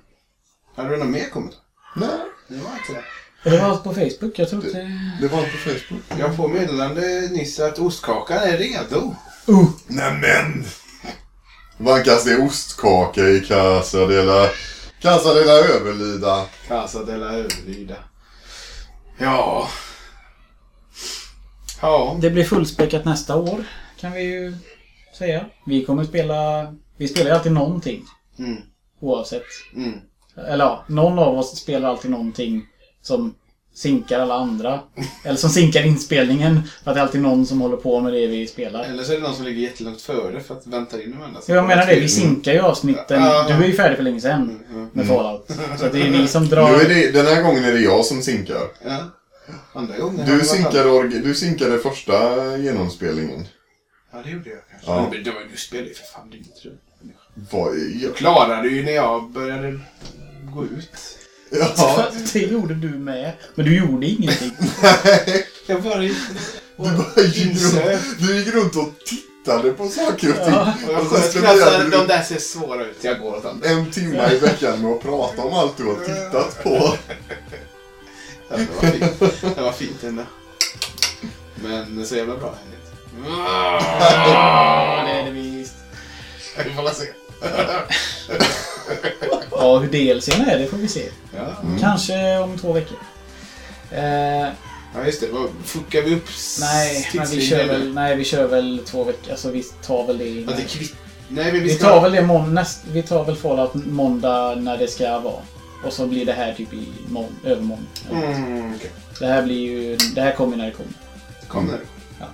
Hade 0.75 0.89
du 0.89 0.97
någon 0.97 1.11
mer 1.11 1.29
kommentar? 1.29 1.61
Nej, 1.97 2.19
Det 2.49 2.55
var 2.55 2.73
inte 2.73 2.93
det. 2.93 3.05
Det 3.51 3.59
var 3.59 3.69
allt 3.69 3.85
på 3.85 3.95
Facebook. 3.95 4.39
Jag 4.39 4.51
tror 4.51 4.67
inte... 4.67 4.79
det 5.21 5.29
var 5.29 5.39
inte 5.39 5.51
på 5.51 5.59
Facebook. 5.71 6.03
Jag 6.19 6.37
får 6.37 6.49
meddelande 6.49 7.29
nyss 7.33 7.61
att 7.61 7.79
ostkakan 7.79 8.39
är 8.39 8.59
redo. 8.59 9.15
Nämen! 9.87 10.65
Vankas 11.81 12.25
det 12.25 12.37
ostkaka 12.37 13.29
i 13.29 13.41
Casa 13.41 14.07
de 14.07 14.23
la... 14.23 14.49
Casa 15.01 15.35
de 15.35 15.45
la 15.45 15.53
Överlida. 15.53 16.47
Casa 16.69 17.05
de 17.05 17.17
la 17.17 17.27
Överlyda. 17.27 17.97
Ja. 19.19 19.69
Ja. 21.81 22.17
Det 22.21 22.31
blir 22.31 22.45
fullspäckat 22.45 23.05
nästa 23.05 23.37
år, 23.37 23.65
kan 24.01 24.13
vi 24.13 24.23
ju 24.23 24.55
säga. 25.19 25.45
Vi 25.67 25.85
kommer 25.85 26.05
spela... 26.05 26.75
Vi 26.97 27.09
spelar 27.09 27.31
ju 27.31 27.37
alltid 27.37 27.53
någonting. 27.53 28.05
Mm. 28.39 28.57
Oavsett. 29.01 29.47
Mm. 29.75 30.01
Eller 30.37 30.65
ja, 30.65 30.85
någon 30.87 31.19
av 31.19 31.39
oss 31.39 31.59
spelar 31.59 31.89
alltid 31.89 32.11
någonting 32.11 32.67
som 33.03 33.35
sinkar 33.75 34.21
alla 34.21 34.35
andra. 34.35 34.81
Eller 35.25 35.37
som 35.37 35.51
sinkar 35.51 35.87
inspelningen. 35.87 36.63
För 36.85 36.91
att 36.91 36.95
det 36.95 37.01
är 37.01 37.03
alltid 37.05 37.21
någon 37.21 37.47
som 37.47 37.61
håller 37.61 37.77
på 37.77 38.01
med 38.01 38.13
det 38.13 38.27
vi 38.27 38.47
spelar. 38.47 38.85
Eller 38.85 39.05
så 39.05 39.13
är 39.13 39.17
det 39.17 39.23
någon 39.23 39.35
som 39.35 39.45
ligger 39.45 39.63
jättelångt 39.63 40.03
före 40.03 40.41
för 40.41 40.55
att 40.55 40.67
vänta 40.67 41.03
in 41.03 41.11
de 41.11 41.23
andra. 41.25 41.41
Så 41.41 41.53
jag 41.53 41.67
menar 41.67 41.87
det, 41.87 42.01
vi 42.01 42.09
sinkar 42.09 42.53
ju 42.53 42.61
avsnitten. 42.61 43.23
Du 43.49 43.53
är 43.55 43.67
ju 43.67 43.73
färdig 43.73 43.97
för 43.97 44.05
länge 44.05 44.21
sedan 44.21 44.61
med 44.93 45.07
Fallout. 45.07 45.51
Så 45.79 45.87
att 45.87 45.93
det 45.93 46.03
är 46.03 46.11
vi 46.11 46.29
som 46.29 46.43
Nu 46.43 46.49
drar... 46.49 46.81
är 46.81 46.89
det, 46.89 47.11
den 47.11 47.27
här 47.27 47.43
gången 47.43 47.65
är 47.65 47.73
det 47.73 47.81
jag 47.81 48.05
som 48.05 48.23
sinkar. 48.23 48.63
Ja. 48.85 48.99
Andra 49.73 49.99
gången 49.99 50.27
Du 50.27 50.45
sinkade, 50.45 51.09
du 51.09 51.35
sinkade 51.35 51.79
första 51.79 52.57
genomspelningen. 52.57 53.45
Ja, 54.13 54.19
det 54.25 54.31
gjorde 54.31 54.51
jag 54.51 54.59
kanske. 54.71 54.91
Ja. 54.91 55.09
Men 55.13 55.25
det 55.25 55.31
var, 55.31 55.41
du 55.51 55.57
spelade 55.57 55.89
ju 55.89 55.95
för 55.95 56.05
fan 56.05 56.31
dygnet 56.31 56.65
runt. 56.65 56.81
Jag 58.03 58.17
klarade 58.17 58.69
ju 58.69 58.85
när 58.85 58.93
jag 58.93 59.31
började 59.31 59.81
gå 60.55 60.65
ut. 60.65 61.19
Ja. 61.77 62.07
Det 62.33 62.39
gjorde 62.39 62.75
du 62.75 62.89
med. 62.89 63.33
Men 63.55 63.67
du 63.67 63.77
gjorde 63.77 64.07
ingenting. 64.07 64.53
Jag 65.67 65.83
bara 65.83 66.03
gick 66.03 66.17
Du, 66.77 66.83
bara 66.83 67.23
gick 67.27 67.63
runt, 67.63 68.19
du 68.19 68.37
gick 68.37 68.55
runt 68.55 68.77
och 68.77 68.89
tittade 69.07 69.73
på 69.73 69.89
saker 69.89 70.31
och 70.31 70.37
ting. 70.45 70.55
Ja. 70.55 70.75
Och 70.87 70.93
jag 70.93 71.01
Och 71.01 71.07
så 71.07 71.15
sköt 71.15 71.31
spenderade 71.31 71.59
knasar, 71.61 71.85
du 71.85 71.91
de 71.91 72.07
där 72.07 72.23
ser 72.23 72.39
svåra 72.39 72.85
ut. 72.85 72.99
Jag 73.05 73.21
går 73.21 73.37
åt 73.37 73.45
andra. 73.45 73.69
en 73.69 73.91
timme 73.91 74.33
i 74.33 74.39
veckan 74.39 74.83
med 74.83 74.93
att 74.93 75.03
prata 75.03 75.43
om 75.43 75.55
allt 75.55 75.77
du 75.77 75.85
har 75.85 75.95
tittat 75.95 76.63
på. 76.63 76.95
Ja, 78.49 78.57
det 78.57 78.67
var 78.81 78.91
fint. 78.91 79.55
Det 79.57 79.63
var 79.63 79.73
fint 79.73 80.05
ändå. 80.05 80.23
Men 81.55 82.07
så 82.07 82.17
jävla 82.17 82.37
bra 82.37 82.55
det 85.05 85.11
är 85.11 85.25
det 85.25 85.31
visst. 85.31 85.75
Vi 86.65 86.75
får 86.75 86.83
väl 86.83 86.95
se. 86.95 87.05
Ja, 89.51 89.79
hur 89.79 89.89
DLCn 89.89 90.41
är, 90.41 90.59
det 90.59 90.67
får 90.67 90.77
vi 90.77 90.89
se. 90.89 91.09
Ja. 91.37 91.57
Kanske 91.81 92.39
om 92.39 92.59
två 92.59 92.73
veckor. 92.73 92.99
Eh, 93.91 94.49
ja, 94.95 95.05
just 95.07 95.21
det. 95.21 95.27
Fuckar 95.65 96.03
vi 96.03 96.15
upp 96.15 96.29
nej, 96.61 97.11
men 97.15 97.27
vi 97.31 97.41
kör 97.47 97.67
väl, 97.67 97.95
nej, 97.95 98.17
vi 98.17 98.25
kör 98.25 98.47
väl 98.49 98.81
två 98.87 99.05
veckor. 99.05 99.31
Alltså 99.31 99.51
vi 99.51 99.63
tar 99.63 100.07
väl 100.07 100.19
det 100.19 100.25
Att 100.25 100.31
innan. 100.31 100.57
det 100.57 100.63
kvitt... 100.63 100.95
Nej, 101.29 101.45
men 101.45 101.55
vi 101.55 101.61
Vi 101.61 101.75
ska... 101.75 101.89
tar 101.89 102.01
väl 102.01 102.13
det 102.13 102.23
mån- 102.23 102.55
näst, 102.55 102.81
Vi 102.93 103.03
tar 103.03 103.25
väl 103.25 103.37
Fallout 103.37 103.75
måndag 103.75 104.55
när 104.55 104.79
det 104.79 104.89
ska 104.89 105.19
vara. 105.19 105.43
Och 105.85 105.93
så 105.93 106.07
blir 106.07 106.27
det 106.27 106.33
här 106.33 106.55
typ 106.55 106.73
i 106.73 106.89
mån, 107.09 107.37
övermorgon. 107.45 107.87
Mm, 108.11 108.75
okej. 108.77 108.91
Det 109.19 109.27
här 109.27 109.43
blir 109.43 109.57
ju... 109.71 109.97
Det 110.15 110.21
här 110.21 110.33
kommer 110.33 110.57
när 110.57 110.67
det 110.67 110.73
kommer. 110.73 110.93
Kom 111.49 111.67
nu. 111.67 111.79
Ja. 112.21 112.27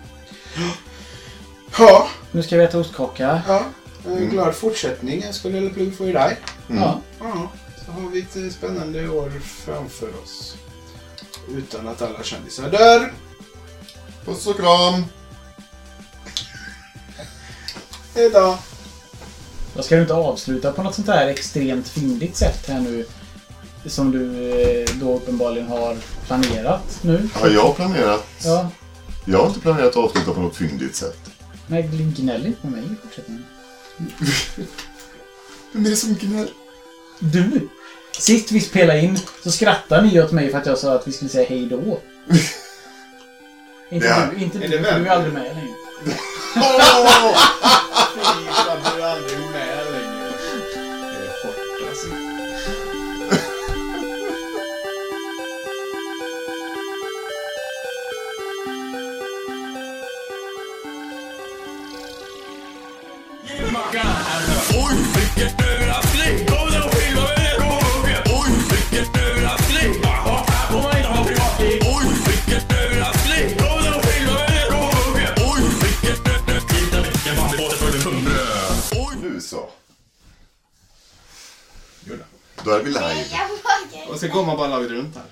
Ja. 1.79 2.09
Nu 2.31 2.43
ska 2.43 2.57
vi 2.57 2.65
äta 2.65 2.79
ostkaka. 2.79 3.43
Ja. 3.49 3.63
En 4.07 4.31
glad 4.31 4.55
fortsättning. 4.55 5.23
Jag 5.23 5.35
skulle 5.35 5.61
lilla 5.61 5.75
plugg 5.75 5.95
för 5.95 6.13
dig. 6.13 6.37
Ja. 6.69 7.01
Ja. 7.21 7.51
Så 7.87 7.93
har 7.93 8.11
vi 8.11 8.21
ett 8.21 8.37
eh, 8.37 8.49
spännande 8.51 9.09
år 9.09 9.33
framför 9.41 10.09
oss. 10.23 10.57
Utan 11.57 11.89
att 11.89 12.03
alla 12.03 12.23
kändisar 12.23 12.71
dör. 12.71 13.13
Puss 14.25 14.47
och 14.47 14.57
kram. 14.57 15.05
Hejdå. 18.15 18.59
Då 19.75 19.83
ska 19.83 19.95
du 19.97 20.03
inte 20.03 20.15
avsluta 20.15 20.73
på 20.73 20.83
något 20.83 20.95
sånt 20.95 21.09
här 21.09 21.27
extremt 21.27 21.89
fyndigt 21.89 22.37
sätt 22.37 22.69
här 22.69 22.81
nu. 22.81 23.07
Som 23.87 24.11
du 24.11 24.51
eh, 24.61 24.89
då 24.95 25.17
uppenbarligen 25.17 25.69
har 25.69 25.97
planerat 26.27 26.99
nu. 27.03 27.29
Har 27.35 27.49
jag 27.49 27.77
planerat? 27.77 28.27
Ja. 28.45 28.71
Jag 29.25 29.39
har 29.39 29.47
inte 29.47 29.61
planerat 29.61 29.89
att 29.89 29.97
avsluta 29.97 30.33
på 30.33 30.41
något 30.41 30.57
fyndigt 30.57 30.97
sätt. 30.97 31.19
Nej, 31.67 31.83
gnäll 32.17 32.47
inte 32.47 32.61
på 32.61 32.67
mig 32.67 32.83
i 32.83 32.95
fortsättningen. 33.03 33.45
Vem 35.73 35.87
är 35.87 35.91
det 35.91 35.97
som 35.97 36.15
gnäller? 36.15 36.51
Du! 37.19 37.69
Sist 38.19 38.53
vi 38.53 38.61
spelade 38.61 39.01
in 39.01 39.19
så 39.45 39.53
skrattade 39.53 40.03
ni 40.03 40.21
åt 40.23 40.33
mig 40.33 40.51
för 40.51 40.59
att 40.59 40.67
jag 40.67 40.79
sa 40.79 40.95
att 40.95 41.09
vi 41.09 41.13
skulle 41.13 41.31
säga 41.31 41.49
hej 41.49 41.67
då. 41.67 41.77
inte 43.91 44.07
Ja. 44.07 44.27
du, 44.35 44.43
inte 44.45 44.59
Är 44.59 44.69
du, 44.69 44.79
det 44.79 44.85
för 44.85 44.93
vem? 44.93 45.03
du 45.05 45.09
är 45.09 45.15
aldrig 45.15 45.33
med 45.35 45.43
längre. 45.43 45.75
Fy 48.15 48.21
fan, 48.53 48.79
du 48.97 49.03
är 49.03 49.07
aldrig 49.07 49.26
då. 82.67 82.73
Är 82.73 82.83
vi 82.83 82.91
live. 82.91 83.25
Och 84.09 84.21
så 84.21 84.29
går 84.29 84.47
man 84.47 84.57
bara 84.57 84.69
laget 84.69 84.91
runt 84.91 85.17
här. 85.17 85.25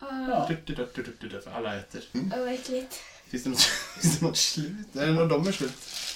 Ja. 0.00 0.46
Du, 0.48 0.56
du, 0.66 0.74
du, 0.74 0.88
du, 0.94 1.16
du, 1.20 1.28
du, 1.28 1.40
För 1.42 1.50
alla 1.50 1.76
äter. 1.76 2.02
Vad 2.12 2.48
äckligt. 2.52 3.00
Finns 3.28 3.44
det 3.44 3.50
något, 3.50 3.60
finns 4.00 4.18
det 4.18 4.26
något 4.26 4.36
slut? 4.36 4.96
Är 4.96 5.06
det 5.06 5.12
någon 5.12 5.28
de 5.28 5.46
är 5.46 5.52
slut? 5.52 5.72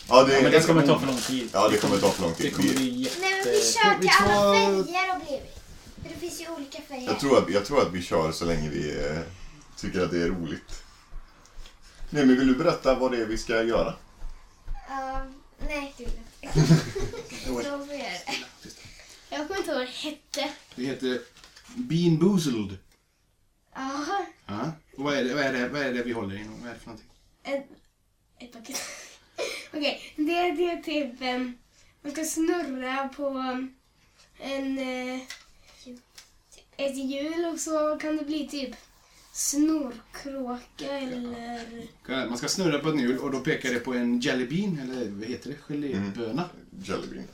Ja, 0.08 0.24
det, 0.24 0.42
Men 0.42 0.52
det 0.52 0.66
kommer 0.66 0.86
ta 0.86 0.98
för 0.98 1.06
lång 1.06 1.16
tid. 1.18 1.48
Ja, 1.52 1.68
det 1.68 1.76
kommer 1.78 1.98
ta 1.98 2.10
för 2.10 2.22
lång 2.22 2.34
Det 2.36 2.42
tid. 2.42 2.56
kommer 2.56 2.68
Vi, 2.68 2.74
bli 2.76 2.88
jätte... 3.02 3.20
Nej 3.20 3.30
men 3.44 3.52
vi 3.52 3.60
kör 3.62 3.94
vi 3.94 4.00
till 4.00 4.10
alla 4.18 4.54
färger 4.54 5.12
har 5.12 5.18
blivit. 5.20 5.60
För 6.02 6.08
det 6.08 6.20
finns 6.20 6.40
ju 6.40 6.48
olika 6.48 6.82
färger. 6.88 7.06
jag, 7.06 7.20
tror 7.20 7.38
att, 7.38 7.50
jag 7.50 7.64
tror 7.64 7.82
att 7.82 7.92
vi 7.92 8.02
kör 8.02 8.32
så 8.32 8.44
länge 8.44 8.68
vi 8.68 9.06
eh, 9.06 9.18
tycker 9.76 10.00
att 10.00 10.10
det 10.10 10.22
är 10.22 10.26
roligt. 10.28 10.82
Nej, 12.10 12.26
men 12.26 12.38
vill 12.38 12.48
du 12.48 12.54
berätta 12.54 12.94
vad 12.94 13.10
det 13.12 13.18
är 13.22 13.26
vi 13.26 13.38
ska 13.38 13.62
göra? 13.62 13.94
Ja, 14.88 15.26
nej, 15.68 15.94
det 15.98 16.04
vill 16.04 16.12
jag 16.40 16.50
inte. 16.56 16.74
Då 17.46 17.52
får 17.52 17.62
jag 17.62 17.70
göra 17.72 17.98
det. 18.26 18.53
Jag 19.34 19.48
kommer 19.48 19.60
inte 19.60 19.70
ihåg 19.70 19.78
vad 19.78 19.86
det 19.86 19.92
hette. 19.92 20.52
Det 20.74 20.84
heter 20.84 21.20
Bean 21.76 22.18
Boozled. 22.18 22.78
Ja, 23.74 24.26
Ja. 24.46 24.72
Och 24.96 25.04
vad 25.04 25.14
är, 25.14 25.24
det, 25.24 25.34
vad, 25.34 25.44
är 25.44 25.52
det, 25.52 25.68
vad 25.68 25.82
är 25.82 25.92
det 25.92 26.02
vi 26.02 26.12
håller 26.12 26.34
i? 26.34 26.46
Vad 26.60 26.70
är 26.70 26.74
det 26.74 26.80
för 26.80 26.86
någonting? 26.86 27.10
en, 27.42 27.62
ett 28.38 28.52
paket. 28.52 28.76
Okej, 29.72 30.12
det, 30.16 30.22
det 30.52 30.70
är 30.70 30.82
typ... 30.82 31.22
em, 31.22 31.58
man 32.02 32.12
ska 32.12 32.24
snurra 32.24 33.08
på 33.08 33.28
en... 34.38 34.78
eh, 34.78 35.20
ett 36.76 36.96
hjul 36.96 37.44
och 37.44 37.60
så 37.60 37.98
kan 38.00 38.16
det 38.16 38.24
bli 38.24 38.48
typ 38.48 38.76
snorkråka 39.32 40.98
eller... 40.98 42.28
Man 42.28 42.38
ska 42.38 42.48
snurra 42.48 42.78
på 42.78 42.88
ett 42.88 43.00
hjul 43.00 43.18
och 43.18 43.30
då 43.30 43.40
pekar 43.40 43.72
det 43.72 43.80
på 43.80 43.94
en 43.94 44.20
jelly 44.20 44.46
bean, 44.46 44.78
eller 44.78 45.10
vad 45.10 45.28
heter 45.28 45.50
det? 45.50 45.74
Geléböna. 45.74 46.50
Jellybean. 46.84 47.24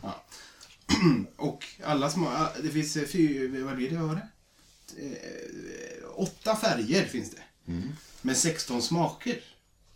Och 1.36 1.64
alla 1.84 2.10
små... 2.10 2.26
ah, 2.28 2.52
Det 2.62 2.68
finns 2.70 2.96
eh, 2.96 3.04
fy, 3.08 3.48
vad 3.62 3.76
blir 3.76 3.90
det? 3.90 3.96
Vad 3.96 4.08
var 4.08 4.14
det? 4.14 4.28
Eh, 5.02 6.10
Åtta 6.16 6.56
färger 6.56 7.04
finns 7.04 7.30
det. 7.30 7.42
Med 8.22 8.36
16 8.36 8.82
smaker. 8.82 9.40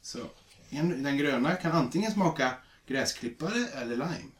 Så 0.03 0.19
en, 0.71 1.03
den 1.03 1.19
gröna 1.19 1.55
kan 1.55 1.73
antingen 1.73 2.13
smaka 2.13 2.55
gräsklippare 2.87 3.67
eller 3.75 3.97
lime. 3.97 4.31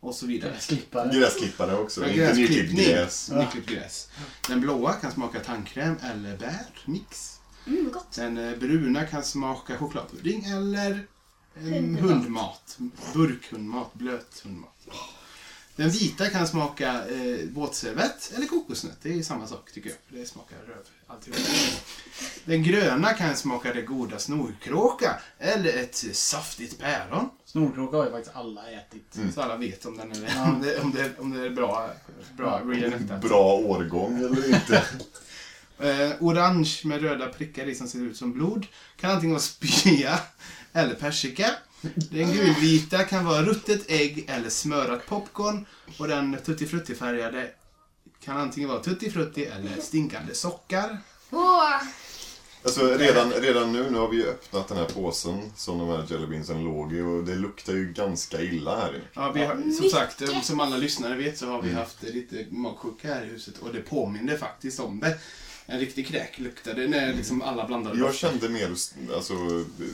Och 0.00 0.14
så 0.14 0.26
vidare. 0.26 0.56
Slippare. 0.60 1.18
Gräsklippare 1.18 1.76
också. 1.76 2.00
Ja, 2.02 2.08
Inte 2.08 2.34
nyklippt 2.40 2.72
gräs. 2.72 3.30
Nyklippt 3.30 3.68
gräs. 3.68 4.08
Den 4.48 4.60
blåa 4.60 4.92
kan 4.92 5.12
smaka 5.12 5.40
tandkräm 5.40 5.96
eller 6.02 6.36
bär, 6.36 6.66
mix. 6.84 7.40
Mm, 7.66 7.90
gott. 7.92 8.12
Den 8.12 8.38
eh, 8.38 8.56
bruna 8.58 9.06
kan 9.06 9.24
smaka 9.24 9.78
chokladpudding 9.78 10.44
eller 10.44 11.06
hundmat. 12.00 12.78
Burkhundmat, 13.14 13.94
blöt 13.94 14.40
hundmat. 14.44 14.86
Den 15.76 15.90
vita 15.90 16.28
kan 16.30 16.46
smaka 16.46 17.08
eh, 17.08 17.48
båtservett 17.48 18.32
eller 18.36 18.46
kokosnöt. 18.46 18.96
Det 19.02 19.18
är 19.18 19.22
samma 19.22 19.46
sak 19.46 19.72
tycker 19.72 19.90
jag. 19.90 20.20
Det 20.20 20.26
smakar 20.26 20.56
röv. 20.56 20.76
Alltihop. 21.06 21.38
Den 22.44 22.62
gröna 22.62 23.12
kan 23.12 23.36
smaka 23.36 23.72
det 23.74 23.82
goda 23.82 24.18
snorkråka 24.18 25.20
eller 25.38 25.76
ett 25.76 25.96
saftigt 26.16 26.78
päron. 26.78 27.28
Snorkråka 27.44 27.96
har 27.96 28.04
ju 28.04 28.10
faktiskt 28.10 28.36
alla 28.36 28.70
ätit. 28.70 29.18
Så 29.34 29.40
alla 29.42 29.56
vet 29.56 29.86
om, 29.86 29.96
den 29.96 30.12
är, 30.12 30.42
om, 30.42 30.62
det, 30.62 30.80
om, 30.80 30.92
det, 30.92 31.18
om 31.18 31.30
det 31.30 31.46
är 31.46 31.50
bra, 31.50 31.90
bra 32.36 32.60
reenactat. 32.64 33.20
Bra 33.20 33.54
årgång 33.54 34.18
eller 34.18 34.54
inte. 34.54 34.84
Eh, 35.78 36.12
orange 36.20 36.80
med 36.84 37.02
röda 37.02 37.28
prickar 37.28 37.66
i 37.66 37.74
som 37.74 37.88
ser 37.88 37.98
ut 37.98 38.16
som 38.16 38.32
blod. 38.32 38.66
Kan 38.96 39.10
antingen 39.10 39.34
vara 39.34 39.42
spya 39.42 40.20
eller 40.72 40.94
persika. 40.94 41.50
Den 41.80 42.32
gulvita 42.32 43.04
kan 43.04 43.24
vara 43.24 43.42
ruttet 43.42 43.90
ägg 43.90 44.24
eller 44.28 44.48
smörat 44.48 45.06
popcorn. 45.06 45.66
Och 45.98 46.08
den 46.08 46.36
tuttifrutti-färgade 46.44 47.50
kan 48.24 48.36
antingen 48.36 48.68
vara 48.68 48.82
tuttifrutti 48.82 49.44
eller 49.44 49.80
stinkande 49.80 50.34
sockar. 50.34 50.98
Åh! 51.30 51.82
Alltså 52.66 52.98
redan, 52.98 53.32
redan 53.32 53.72
nu, 53.72 53.90
nu 53.90 53.98
har 53.98 54.08
vi 54.08 54.16
ju 54.16 54.28
öppnat 54.28 54.68
den 54.68 54.76
här 54.76 54.84
påsen 54.84 55.52
som 55.56 55.78
de 55.78 55.88
här 55.88 56.06
jellybeansen 56.10 56.64
låg 56.64 56.92
i 56.92 57.00
och 57.00 57.24
det 57.24 57.34
luktar 57.34 57.72
ju 57.72 57.92
ganska 57.92 58.42
illa 58.42 58.76
här. 58.76 59.02
Ja, 59.14 59.32
vi 59.32 59.44
har, 59.44 59.72
som 59.80 59.90
sagt, 59.90 60.22
eh, 60.22 60.40
som 60.40 60.60
alla 60.60 60.76
lyssnare 60.76 61.16
vet 61.16 61.38
så 61.38 61.46
har 61.46 61.62
vi 61.62 61.72
haft 61.72 62.04
eh, 62.04 62.10
lite 62.10 62.46
magsjuka 62.50 63.14
här 63.14 63.24
i 63.24 63.28
huset 63.28 63.58
och 63.58 63.72
det 63.72 63.80
påminner 63.80 64.36
faktiskt 64.36 64.80
om 64.80 65.00
det. 65.00 65.18
En 65.66 65.80
riktig 65.80 66.06
kräk 66.06 66.38
luktade 66.38 66.88
när 66.88 67.14
liksom 67.14 67.42
alla 67.42 67.66
blandade 67.66 67.98
Jag 67.98 68.14
kände 68.14 68.48
mer 68.48 68.70
alltså, 69.14 69.34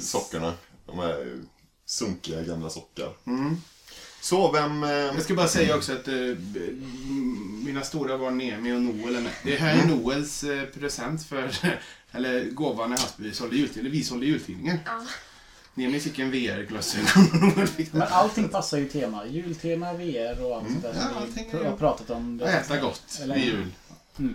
sockerna. 0.00 0.54
De 0.86 0.98
här 0.98 1.38
sunkiga 1.92 2.42
gamla 2.42 2.70
sockar. 2.70 3.12
Mm. 3.26 3.56
Så, 4.20 4.52
vem... 4.52 4.84
Eh, 4.84 4.90
Jag 4.90 5.22
ska 5.22 5.34
bara 5.34 5.48
säga 5.48 5.76
också 5.76 5.92
att 5.92 6.08
eh, 6.08 6.14
mina 7.64 7.82
stora 7.82 8.18
barn 8.18 8.38
Nemi 8.38 8.72
och 8.72 8.82
Noel 8.82 9.16
är 9.16 9.20
med. 9.20 9.32
Det 9.44 9.56
här 9.56 9.82
är 9.82 9.86
Noels 9.86 10.44
eh, 10.44 10.64
present 10.64 11.22
för, 11.26 11.56
eller 12.12 12.44
gåva 12.44 12.86
när 12.86 12.96
Hasby 12.98 13.32
sålde 13.32 13.56
jultidningen, 13.56 13.86
eller 13.86 13.98
vi 13.98 14.04
sålde 14.04 14.26
jultidningen. 14.26 14.78
Ja. 14.86 15.06
Nemi 15.74 16.00
fick 16.00 16.18
en 16.18 16.30
VR-glasögon 16.30 17.68
Men 17.92 18.02
allting 18.02 18.48
passar 18.48 18.78
ju 18.78 18.88
tema. 18.88 19.26
Jultema, 19.26 19.92
VR 19.92 20.44
och 20.44 20.56
allt 20.56 20.66
sånt 20.68 20.82
där 20.82 20.94
Ja, 20.96 21.42
vi 21.60 21.66
har 21.66 21.76
pratat 21.76 22.10
om. 22.10 22.40
Och 22.40 22.48
äta 22.48 22.80
gott 22.80 23.18
Eller- 23.22 23.34
vid 23.34 23.44
jul. 23.44 23.66
Mm. 24.18 24.34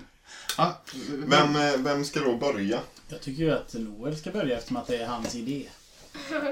Ja, 0.57 0.81
vem, 1.09 1.55
eh, 1.55 1.77
vem 1.77 2.05
ska 2.05 2.19
då 2.19 2.37
börja? 2.37 2.79
Jag 3.09 3.21
tycker 3.21 3.43
ju 3.43 3.51
att 3.51 3.73
Noel 3.73 4.17
ska 4.17 4.31
börja 4.31 4.57
eftersom 4.57 4.77
att 4.77 4.87
det 4.87 4.97
är 4.97 5.07
hans 5.07 5.35
idé. 5.35 5.67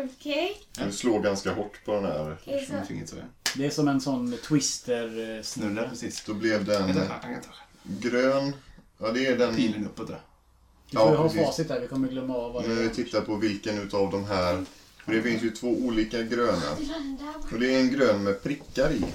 Okej. 0.05 0.57
Du 0.85 0.91
slår 0.91 1.19
ganska 1.19 1.51
hårt 1.53 1.85
på 1.85 1.93
den 1.93 2.05
här. 2.05 2.37
Okej, 2.41 2.69
så. 3.07 3.15
Det 3.55 3.65
är 3.65 3.69
som 3.69 3.87
en 3.87 4.01
sån 4.01 4.27
Snurra 4.27 4.41
twister-snurra. 4.47 5.89
precis. 5.89 6.23
Då 6.25 6.33
blev 6.33 6.65
den 6.65 6.89
eh, 6.89 7.03
grön. 7.83 8.53
Ja, 8.99 9.11
det 9.11 9.25
är 9.27 9.37
den... 9.37 9.55
pilen 9.55 9.85
uppåt 9.85 10.07
där. 10.07 10.19
Du 10.89 10.97
får 10.97 11.07
ju 11.07 11.13
Ja, 11.13 11.17
ha 11.17 11.29
precis. 11.29 11.45
facit 11.47 11.67
där, 11.67 11.79
vi 11.81 11.87
kommer 11.87 12.07
glömma 12.07 12.35
av 12.35 12.53
vad 12.53 12.63
det 12.63 12.69
Nu 12.69 12.85
är. 12.85 12.89
tittar 12.89 13.21
på 13.21 13.35
vilken 13.35 13.77
utav 13.79 14.11
de 14.11 14.25
här. 14.25 14.65
För 15.05 15.13
det 15.13 15.21
finns 15.21 15.43
ju 15.43 15.51
två 15.51 15.67
olika 15.67 16.21
gröna. 16.21 16.71
Och 17.51 17.59
det 17.59 17.75
är 17.75 17.79
en 17.79 17.89
grön 17.89 18.23
med 18.23 18.43
prickar 18.43 18.91
i. 18.91 19.05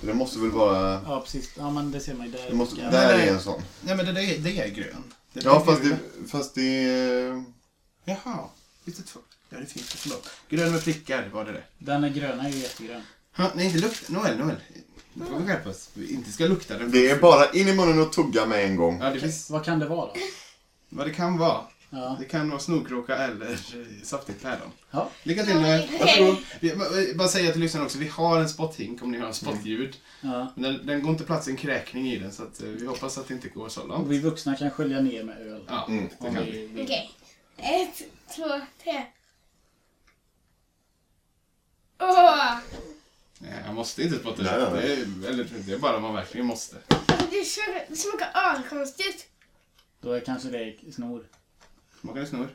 Det 0.00 0.14
måste 0.14 0.38
väl 0.38 0.50
vara... 0.50 1.00
Ja, 1.06 1.20
precis. 1.20 1.50
Ja, 1.58 1.70
men 1.70 1.90
det 1.90 2.00
ser 2.00 2.14
man 2.14 2.26
ju 2.26 2.32
där. 2.32 2.46
Det 2.50 2.54
måste, 2.56 2.76
där 2.76 3.16
nej. 3.16 3.28
är 3.28 3.32
en 3.32 3.40
sån. 3.40 3.62
Nej 3.80 3.96
men 3.96 4.06
det, 4.06 4.12
det, 4.12 4.22
är, 4.24 4.38
det 4.38 4.60
är 4.60 4.68
grön. 4.68 5.04
Det 5.32 5.44
Ja, 5.44 5.60
är 5.60 5.64
fast 5.64 5.82
det, 5.82 5.96
fast 6.28 6.54
det 6.54 6.84
är... 6.88 7.44
Jaha, 8.04 8.38
finns 8.92 8.96
det 9.06 9.12
två? 9.12 9.20
Ja, 9.50 9.58
det 9.58 9.66
finns 9.66 9.88
det. 9.88 9.96
Förlåt. 9.98 10.30
Grön 10.48 10.72
med 10.72 10.84
prickar 10.84 11.28
var 11.32 11.44
det 11.44 11.52
det. 11.52 11.62
Den 11.78 12.04
är 12.04 12.08
gröna 12.08 12.44
är 12.44 12.52
ju 12.52 12.58
jättegrön. 12.58 13.02
Ha, 13.36 13.50
nej, 13.54 13.66
inte 13.66 13.78
lukta. 13.78 14.12
Noel, 14.12 14.38
Noel. 14.38 14.56
Nu 15.14 15.24
får 15.26 15.38
vi 15.38 15.46
skärpa 15.46 15.70
oss. 15.70 15.90
Vi 15.94 16.12
inte 16.14 16.32
ska 16.32 16.46
lukta 16.46 16.78
den. 16.78 16.90
Det 16.90 17.10
är 17.10 17.18
bara 17.18 17.50
in 17.52 17.68
i 17.68 17.74
munnen 17.74 18.00
och 18.00 18.12
tugga 18.12 18.46
med 18.46 18.64
en 18.64 18.76
gång. 18.76 19.00
Ja, 19.02 19.10
det 19.10 19.20
finns 19.20 19.50
Vad 19.50 19.64
kan 19.64 19.78
det 19.78 19.86
vara 19.86 20.06
då? 20.06 20.12
vad 20.88 21.06
det 21.06 21.14
kan 21.14 21.38
vara. 21.38 21.60
Ja. 21.90 22.16
Det 22.20 22.24
kan 22.24 22.50
vara 22.50 22.60
snorkråka 22.60 23.16
eller 23.16 23.50
eh, 23.52 24.02
saftigt 24.04 24.42
päron. 24.42 24.70
ja. 24.90 25.10
Lycka 25.22 25.44
till 25.44 25.54
Noel. 25.54 25.88
Varsågod. 26.00 26.36
Vi- 26.60 26.76
ba- 26.76 26.84
Bara 27.14 27.28
säga 27.28 27.52
till 27.52 27.60
lyssnarna 27.60 27.86
också, 27.86 27.98
vi 27.98 28.08
har 28.08 28.40
en 28.40 28.48
spotthink 28.48 29.02
om 29.02 29.10
ni 29.10 29.18
har 29.18 29.32
spottljud. 29.32 29.96
ja. 30.20 30.52
Men 30.56 30.62
den, 30.62 30.86
den 30.86 31.02
går 31.02 31.12
inte 31.12 31.24
plats 31.24 31.48
en 31.48 31.56
kräkning 31.56 32.08
i 32.12 32.18
den 32.18 32.32
så 32.32 32.42
att 32.42 32.62
eh, 32.62 32.68
vi 32.68 32.86
hoppas 32.86 33.18
att 33.18 33.28
det 33.28 33.34
inte 33.34 33.48
går 33.48 33.68
så 33.68 33.80
Och 33.82 33.88
långt. 33.88 34.08
vi 34.08 34.18
vuxna 34.18 34.56
kan 34.56 34.70
skölja 34.70 35.00
ner 35.00 35.24
med 35.24 35.38
öl. 35.40 35.62
Ja, 35.68 35.86
Mm, 35.88 36.08
det 36.20 36.26
kan 36.26 36.44
vi 36.44 36.50
vi. 36.50 36.66
vill. 36.66 36.86
Ett, 37.58 38.02
två, 38.36 38.60
tre. 38.82 39.06
Åh! 42.00 42.58
Nej, 43.38 43.62
jag 43.66 43.74
måste 43.74 44.02
inte 44.02 44.18
spotta 44.18 44.42
Nej, 44.42 44.62
ut. 44.62 44.68
nej, 44.72 45.06
Det 45.06 45.26
är, 45.26 45.30
eller, 45.30 45.44
det 45.44 45.72
är 45.72 45.78
bara 45.78 45.96
om 45.96 46.02
man 46.02 46.14
verkligen 46.14 46.46
måste. 46.46 46.76
Alltså, 46.88 47.26
det 47.30 47.44
smakar, 47.44 47.86
det 47.88 47.96
smakar 47.96 48.30
askonstigt. 48.34 49.26
Då 50.00 50.12
är 50.12 50.20
kanske 50.20 50.48
det 50.48 50.92
snor. 50.92 51.26
Smakar 52.00 52.20
det 52.20 52.26
snor? 52.26 52.48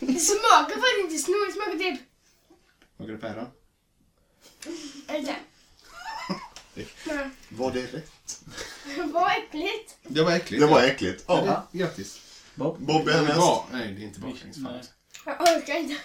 Det 0.00 0.20
smakar 0.20 0.74
faktiskt 0.74 1.00
inte 1.04 1.18
snor, 1.18 1.46
det 1.46 1.52
smakar 1.52 1.78
typ... 1.78 2.00
Smakar 2.96 3.12
det 3.12 3.18
päron? 3.18 3.46
Ja. 7.04 7.30
Var 7.48 7.72
det 7.72 7.86
rätt? 7.86 8.12
Vad 9.12 9.30
äckligt. 9.30 9.96
Det 10.02 10.22
var 10.22 10.32
äckligt. 10.32 10.60
Det 10.60 10.66
var 10.66 10.80
ja. 10.80 10.86
äckligt. 10.86 11.24
Ja. 11.28 11.46
Ja, 11.46 11.68
Grattis. 11.78 12.20
Bob? 12.54 12.78
Bob 12.78 13.00
är 13.08 13.12
Det 13.12 13.12
härnäst. 13.12 13.36
var, 13.38 13.64
nej, 13.72 13.92
det 13.94 14.02
är 14.02 14.06
inte 14.06 14.20
baklänges. 14.20 14.56
Jag 15.24 15.40
orkar 15.40 15.74
inte. 15.76 15.96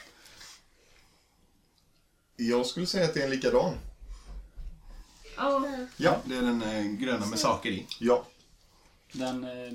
Jag 2.35 2.65
skulle 2.65 2.87
säga 2.87 3.05
att 3.05 3.13
det 3.13 3.19
är 3.19 3.23
en 3.23 3.29
likadan. 3.29 3.73
Ja. 5.37 5.67
Ja. 5.97 6.17
Det 6.25 6.35
är 6.35 6.41
den 6.41 6.61
eh, 6.61 6.83
gröna 6.83 7.25
med 7.25 7.39
saker 7.39 7.69
i. 7.69 7.87
Ja. 7.99 8.25
Den... 9.11 9.43
Eh, 9.43 9.71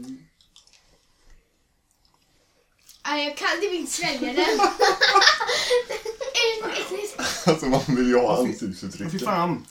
Nej, 3.05 3.25
jag 3.29 3.37
kan 3.37 3.49
typ 3.61 3.73
inte 3.73 3.93
svälja 3.93 4.33
den. 4.33 4.39
Är 6.41 6.63
det 6.67 6.73
äckligt? 6.81 7.21
Alltså 7.49 7.67
man 7.67 7.81
vill 7.89 8.07
ju 8.09 8.17
ha 8.17 8.39
Åh, 8.41 8.49
fy 9.11 9.19
fan. 9.19 9.67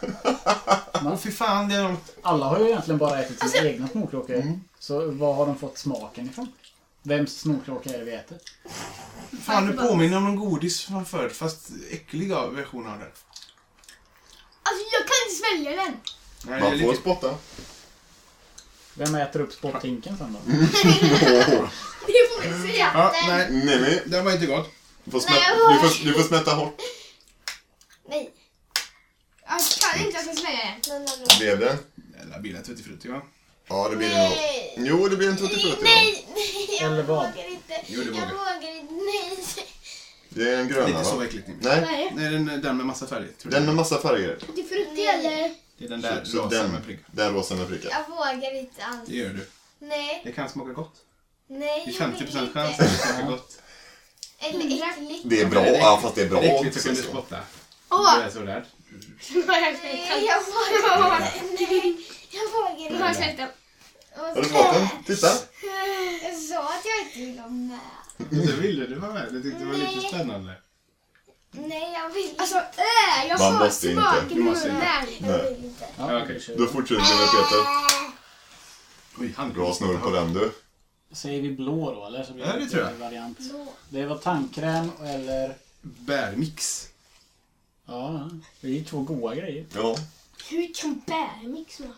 Åh 1.04 1.16
fy 1.16 1.30
fan. 1.32 1.68
Det 1.68 1.74
är 1.74 1.82
de... 1.82 1.96
alla 2.22 2.46
har 2.46 2.58
ju 2.58 2.66
egentligen 2.66 2.98
bara 2.98 3.20
ätit 3.22 3.42
Alltså- 3.42 3.58
sina 3.58 3.70
egna 3.70 3.88
snorkråkor. 3.88 4.34
Mm. 4.34 4.60
Så 4.78 5.10
var 5.10 5.34
har 5.34 5.46
de 5.46 5.58
fått 5.58 5.78
smaken 5.78 6.26
ifrån? 6.30 6.52
Vems 7.02 7.38
snorkråka 7.40 7.90
är 7.90 7.98
det 7.98 8.04
vi 8.04 8.12
äter? 8.14 8.38
Fan, 9.42 9.66
du 9.66 9.72
påminner 9.72 10.16
om 10.16 10.24
någon 10.24 10.36
godis 10.36 10.84
från 10.84 11.04
förr, 11.06 11.28
fast 11.28 11.68
äckliga 11.90 12.46
version 12.46 12.86
av 12.86 12.98
det. 12.98 13.04
Alltså, 14.62 14.84
jag 14.92 15.06
kan 15.06 15.16
inte 15.26 15.36
svälja 15.36 15.84
den. 15.84 15.96
Nej, 16.46 16.60
det 16.60 16.60
Man 16.60 16.70
får 16.70 16.76
lite... 16.92 17.00
spotta. 17.00 17.34
Vem 18.94 19.14
äter 19.14 19.40
upp 19.40 19.52
spotthinken 19.52 20.18
sen 20.18 20.32
då? 20.32 20.52
Det 22.06 22.12
får 22.30 22.42
vi 22.42 22.72
se. 22.72 22.78
Ja, 22.78 23.12
nej. 23.28 23.48
Nej, 23.50 23.80
nej. 23.80 24.02
Den 24.06 24.24
var 24.24 24.32
inte 24.32 24.46
gott. 24.46 24.70
Du 25.04 25.10
får, 25.10 25.22
jag 25.30 25.82
du 25.82 25.88
får, 25.88 26.04
du 26.04 26.12
får 26.14 26.22
smätta 26.22 26.54
hårt. 26.54 26.80
Nej. 28.08 28.32
Jag 29.48 29.60
kan 29.92 30.06
inte 30.06 30.18
att 30.18 30.26
jag 30.26 30.38
svälja 30.38 30.74
den. 30.88 31.38
Blev 31.38 31.58
det? 31.60 31.76
Eller 32.22 32.40
bilen 32.40 32.62
Tutti 32.62 32.82
Frutti 32.82 33.08
va? 33.08 33.22
Ja, 33.68 33.88
det 33.88 33.96
blir 33.96 34.08
det 34.08 34.22
nog. 34.22 34.30
Nej. 34.36 34.74
Jo, 34.78 35.08
det 35.08 35.16
blir 35.16 35.28
en 35.28 35.36
tuttifrutti. 35.36 35.82
Nej, 35.84 36.26
nej, 36.34 36.68
jag 36.80 36.92
Eller 36.92 37.02
vad? 37.02 37.26
vågar 37.30 37.48
inte. 37.50 37.80
Jo, 37.86 38.00
det 38.00 38.06
jag 38.06 38.12
vågar. 38.12 38.26
vågar 38.32 38.76
inte. 38.80 38.94
Nej. 38.94 39.38
Det 40.28 40.50
är 40.50 40.58
en 40.60 40.68
gröna 40.68 40.86
Lite 40.86 41.04
så 41.04 41.16
va? 41.16 41.24
äckligt. 41.24 41.46
Nej, 41.48 41.56
Nej, 41.60 41.80
Nej. 41.80 42.12
Nej 42.14 42.30
den, 42.30 42.62
den 42.62 42.76
med 42.76 42.86
massa 42.86 43.06
färger. 43.06 43.28
Tror 43.38 43.52
jag. 43.52 43.62
den 43.62 43.66
med 43.66 43.74
massa 43.74 43.98
färger. 44.00 44.38
Det 44.54 44.60
är 44.60 44.64
frutti 44.66 45.06
eller? 45.06 45.54
Det 45.78 45.84
är 45.84 45.88
den 45.88 46.00
där 46.00 46.24
Så, 46.24 46.30
så 46.30 46.38
rosa 46.38 46.48
den, 46.62 46.70
med 46.72 46.84
prick. 46.86 46.98
den 47.06 47.34
rosa 47.34 47.54
med 47.54 47.68
prickar. 47.68 47.90
Jag 47.90 48.16
vågar 48.16 48.58
inte 48.58 48.84
alls. 48.84 49.00
Det 49.08 49.16
gör 49.16 49.28
du. 49.28 49.48
Nej, 49.78 50.20
Det 50.24 50.32
kan 50.32 50.48
smaka 50.48 50.72
gott. 50.72 50.94
nej. 51.48 51.82
Det 51.86 51.90
är 51.96 52.00
jag 52.00 52.10
50% 52.10 52.40
vill 52.40 52.52
chans 52.52 52.70
inte. 52.70 52.84
att 52.84 52.90
det 52.90 52.98
smakar 52.98 53.30
gott. 53.30 53.58
Eller 54.38 54.60
äckligt. 54.90 55.22
Det 55.24 55.40
är 55.40 55.46
bra, 55.46 55.60
Det 55.62 55.76
ja 55.78 55.98
fast 56.02 56.14
det 56.14 56.22
är 56.22 56.28
bra 56.28 56.40
Det 56.40 56.48
är 56.50 56.56
äckligt 56.58 56.74
så 56.74 56.78
också. 56.80 56.88
kan 56.88 56.96
du 56.96 57.02
så. 57.02 57.08
spotta. 57.08 57.36
Åh! 57.88 58.16
Du 58.18 58.22
är 58.22 58.30
så 58.30 58.40
rädd. 58.40 58.64
Nej, 59.46 60.26
jag 60.26 60.40
vågar 60.44 61.18
inte. 61.18 61.64
Nej, 61.64 61.96
jag 62.30 62.52
vågar 62.52 62.90
Nu 62.90 63.02
har 63.02 63.08
inte. 63.30 63.48
du 64.34 64.42
fått 64.48 64.72
den? 64.74 64.88
Titta! 65.06 65.26
Jag 66.22 66.36
sa 66.36 66.64
att 66.64 66.84
jag 66.84 67.06
inte 67.06 67.18
ville 67.18 67.40
vara 67.42 67.50
med. 67.50 67.78
Du 68.30 68.52
ville 68.56 68.86
du 68.86 68.94
vara 68.94 69.12
med. 69.12 69.28
Du 69.32 69.42
tyckte 69.42 69.58
det 69.58 69.64
var 69.64 69.74
lite 69.74 70.08
spännande. 70.08 70.52
Nej, 71.50 71.92
jag 71.92 72.08
vill 72.10 72.34
Alltså, 72.38 72.56
äh, 72.56 73.28
jag 73.28 73.38
Man 73.40 73.54
har 73.54 73.64
måste 73.64 73.90
inte. 73.90 74.02
smaken 74.02 74.30
i 74.30 74.34
Du 74.34 74.40
måste 74.40 74.68
munnen. 74.72 74.82
inte. 75.08 75.26
Jag 75.30 75.50
vill 75.50 75.64
inte. 75.64 75.86
Ja, 75.98 76.22
okej. 76.22 76.54
då 76.58 76.66
fortsätter 76.66 77.02
vi 77.02 77.08
med 77.08 77.28
Peter. 77.28 77.66
Oj, 79.18 79.34
han 79.36 79.52
Bra 79.52 79.74
snurr 79.74 79.98
på 79.98 80.10
den 80.10 80.32
du. 80.32 80.52
Säger 81.12 81.42
vi 81.42 81.50
blå 81.50 81.94
då 81.94 82.06
eller? 82.06 82.24
Så 82.24 82.32
blir 82.32 82.44
Ja, 82.46 82.52
det 82.52 82.66
tror 82.66 82.82
jag. 82.82 82.92
variant. 82.92 83.38
Så. 83.50 83.66
Det 83.88 84.06
var 84.06 84.18
tandkräm 84.18 84.90
eller... 85.04 85.56
Bärmix. 85.82 86.86
Ja, 87.86 88.30
det 88.60 88.68
är 88.68 88.72
ju 88.72 88.84
två 88.84 89.00
goda 89.00 89.34
grejer. 89.34 89.64
Ja, 89.74 89.96
Hur 90.50 90.74
kan 90.74 91.02
bärmix 91.06 91.76
smaka? 91.76 91.92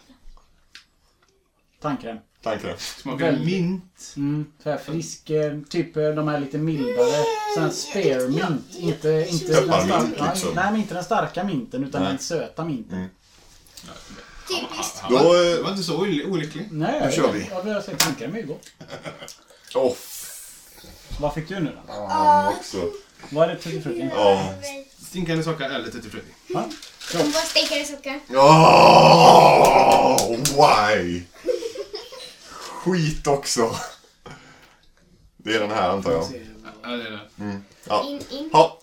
Tandkräm. 1.80 2.18
tandkräm. 2.42 2.76
Smakar 2.78 3.24
Väldigt. 3.24 3.46
mint. 3.62 4.12
Mm, 4.16 4.52
så 4.62 4.70
här 4.70 4.78
frisk, 4.78 5.30
eh, 5.30 5.58
typ 5.68 5.96
eh, 5.96 6.08
de 6.08 6.28
här 6.28 6.40
lite 6.40 6.58
mildare. 6.58 7.24
Sån 7.54 7.62
här 7.62 7.70
spearmint. 7.70 8.74
Inte, 8.76 9.26
inte 9.30 9.52
den 9.52 9.64
Pepparmint, 9.68 10.14
starka, 10.16 10.32
liksom. 10.32 10.54
nej, 10.54 10.64
men 10.72 10.80
inte 10.80 10.94
den 10.94 11.04
starka 11.04 11.44
minten 11.44 11.84
utan 11.84 12.02
Nej. 12.02 12.10
den 12.10 12.18
söta 12.18 12.64
minten. 12.64 12.98
Mm. 12.98 13.08
Typiskt. 14.48 14.98
Han 14.98 15.12
Då, 15.12 15.18
var, 15.18 15.44
eh, 15.50 15.54
han 15.54 15.62
var 15.62 15.70
inte 15.70 15.82
så 15.82 16.04
oly- 16.04 16.24
olycklig. 16.30 16.68
Nej, 16.70 17.06
Nu 17.06 17.12
kör 17.12 17.32
vi. 17.32 17.48
Ja, 17.50 17.62
vi 17.62 17.70
har 17.70 17.80
sett 17.80 17.98
tandkräm 17.98 18.34
är 18.34 18.38
ju 18.38 18.46
gott. 18.46 18.70
Åh, 19.74 19.92
Vad 21.20 21.34
fick 21.34 21.48
du 21.48 21.60
nu 21.60 21.76
då? 21.86 21.92
fan 21.92 22.54
också. 22.54 22.90
Vad 23.30 23.50
är 23.50 23.54
det 23.54 23.60
tutti 23.60 23.80
frutti? 23.80 24.10
Ja. 24.14 24.54
Stinkande 25.08 25.44
socker 25.44 25.70
eller 25.70 25.90
tutti 25.90 26.10
frutti. 26.10 26.32
Va? 26.54 26.70
Hon 27.12 27.32
bara 27.32 27.42
steker 27.42 27.80
i 27.80 27.84
socker. 27.84 28.20
Åh, 28.30 30.30
why? 30.30 31.22
Skit 32.50 33.26
också. 33.26 33.76
Det 35.36 35.54
är 35.54 35.60
den 35.60 35.70
här 35.70 35.90
antar 35.90 36.12
jag. 36.12 36.24
Ja, 36.82 36.88
det 36.88 37.06
är 37.06 37.10
det. 37.10 37.20
Mm. 37.38 37.64
Ja. 37.84 38.04
In, 38.04 38.22
in. 38.30 38.50
Ha. 38.52 38.80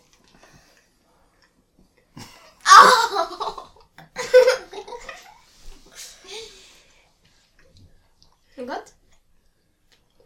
Är 8.55 8.61
det 8.61 8.65
gott? 8.65 8.93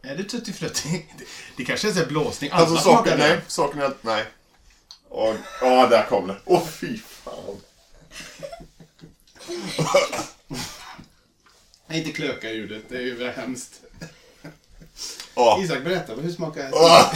Är 0.01 0.15
det 0.15 0.23
tutti 0.23 0.53
frutti? 0.53 1.05
Det, 1.17 1.25
det 1.57 1.65
kanske 1.65 1.87
är 1.87 1.91
så 1.91 1.99
här 1.99 2.05
blåsning. 2.05 2.49
Alltså 2.51 2.73
Alla 2.73 2.81
saken, 2.81 3.03
smakar 3.03 3.17
nej, 3.17 3.41
saken 3.47 3.81
är 3.81 3.85
att, 3.85 4.03
nej. 4.03 4.25
Åh, 5.09 5.35
Ja, 5.61 5.87
där 5.87 6.05
kom 6.09 6.27
det. 6.27 6.37
Åh, 6.45 6.67
fy 6.67 6.97
fan. 6.97 7.61
Nej, 11.87 11.97
inte 11.99 12.11
klöka 12.11 12.51
ljudet. 12.51 12.83
Det 12.89 12.97
är 12.97 13.01
ju 13.01 13.31
hemskt. 13.31 13.81
Åh. 15.35 15.63
Isak, 15.63 15.83
berätta. 15.83 16.13
Hur 16.15 16.31
smakar, 16.31 16.69
Åh. 16.73 17.13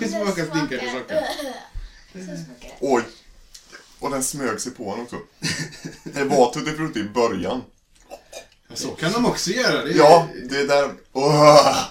hur 0.00 0.08
smakar 0.08 0.44
stinkande 0.46 0.90
socker? 0.92 1.24
Oj. 2.80 3.02
Och 3.98 4.10
den 4.10 4.22
smög 4.24 4.60
sig 4.60 4.72
på 4.72 4.84
honom 4.90 5.04
också. 5.04 5.16
Det 6.04 6.24
var 6.24 6.52
tutti 6.52 6.72
frutti 6.76 7.00
i 7.00 7.04
början. 7.04 7.62
Så 8.74 8.88
kan 8.88 9.12
de 9.12 9.26
också 9.26 9.50
göra. 9.50 9.84
Det 9.84 9.90
är, 9.90 9.96
Ja, 9.96 10.28
det 10.48 10.64
där... 10.66 10.94
Åh. 11.12 11.84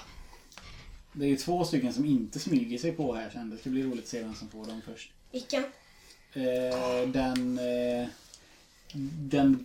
Det 1.19 1.25
är 1.25 1.29
ju 1.29 1.37
två 1.37 1.65
stycken 1.65 1.93
som 1.93 2.05
inte 2.05 2.39
smyger 2.39 2.77
sig 2.77 2.91
på 2.91 3.15
här 3.15 3.29
sen. 3.29 3.49
Det 3.49 3.57
ska 3.57 3.69
bli 3.69 3.83
roligt 3.83 4.03
att 4.03 4.07
se 4.07 4.23
vem 4.23 4.35
som 4.35 4.49
får 4.49 4.65
dem 4.65 4.81
först. 4.85 5.11
Vilken? 5.31 5.63
Eh, 6.33 7.07
den 7.07 7.59
eh, 7.59 8.07
den 8.93 9.55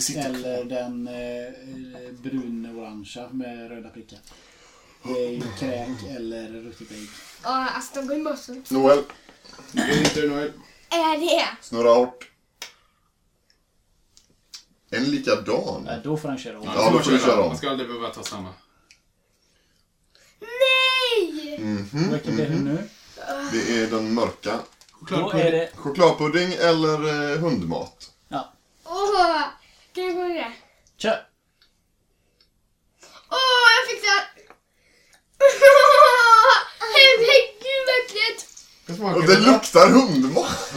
sitter 0.00 0.24
eller 0.24 0.56
kvar. 0.56 0.64
den 0.64 1.08
eh, 1.08 2.12
brun-orangea 2.12 3.32
med 3.32 3.68
röda 3.68 3.88
prickar. 3.88 4.18
Det 5.02 5.10
är 5.10 5.30
ju 5.30 5.42
kräk 5.58 6.16
eller 6.16 6.48
ruttet 6.48 6.92
ägg. 6.92 7.08
Ja, 7.42 7.68
alltså 7.68 8.00
de 8.00 8.06
går 8.06 8.16
ju 8.16 8.24
bort. 8.24 8.70
Noel, 8.70 9.02
Det 9.72 9.80
är 9.80 9.98
inte 9.98 10.26
Noel. 10.26 10.52
Är 10.90 11.20
det? 11.20 11.48
snurra 11.60 11.94
hårt. 11.94 12.30
En 14.90 15.04
likadan. 15.04 15.88
Eh, 15.88 16.02
då 16.04 16.16
får 16.16 16.28
han 16.28 16.38
köra 16.38 16.58
om. 16.58 16.64
Ja, 16.64 16.90
då 16.90 16.98
får 16.98 17.12
du 17.12 17.18
köra 17.18 17.40
om. 17.40 17.48
Man 17.48 17.56
ska 17.56 17.70
aldrig 17.70 17.88
behöva 17.88 18.08
ta 18.08 18.22
samma. 18.22 18.48
Nej! 21.64 21.84
Mhm, 21.92 22.12
Vilken 22.12 22.34
blir 22.34 22.46
det 22.46 22.54
nu? 22.58 22.88
Det 23.52 23.82
är 23.82 23.86
den 23.86 24.14
mörka. 24.14 24.58
Är 25.10 25.52
det... 25.52 25.70
Chokladpudding 25.76 26.52
eller 26.52 27.32
eh, 27.32 27.38
hundmat? 27.38 28.10
Ja, 28.28 28.52
Åh! 28.84 29.42
Kan 29.94 30.04
jag 30.04 30.14
gå 30.14 30.22
det? 30.22 30.52
kör! 30.96 31.26
Åh, 33.30 33.66
jag 33.76 33.90
fick 33.90 34.02
det! 34.02 34.42
Herregud, 36.80 37.82
vad 37.86 37.96
äckligt! 38.04 39.16
Och 39.16 39.26
det 39.26 39.38
luktar 39.40 39.88
hundmat! 39.88 40.72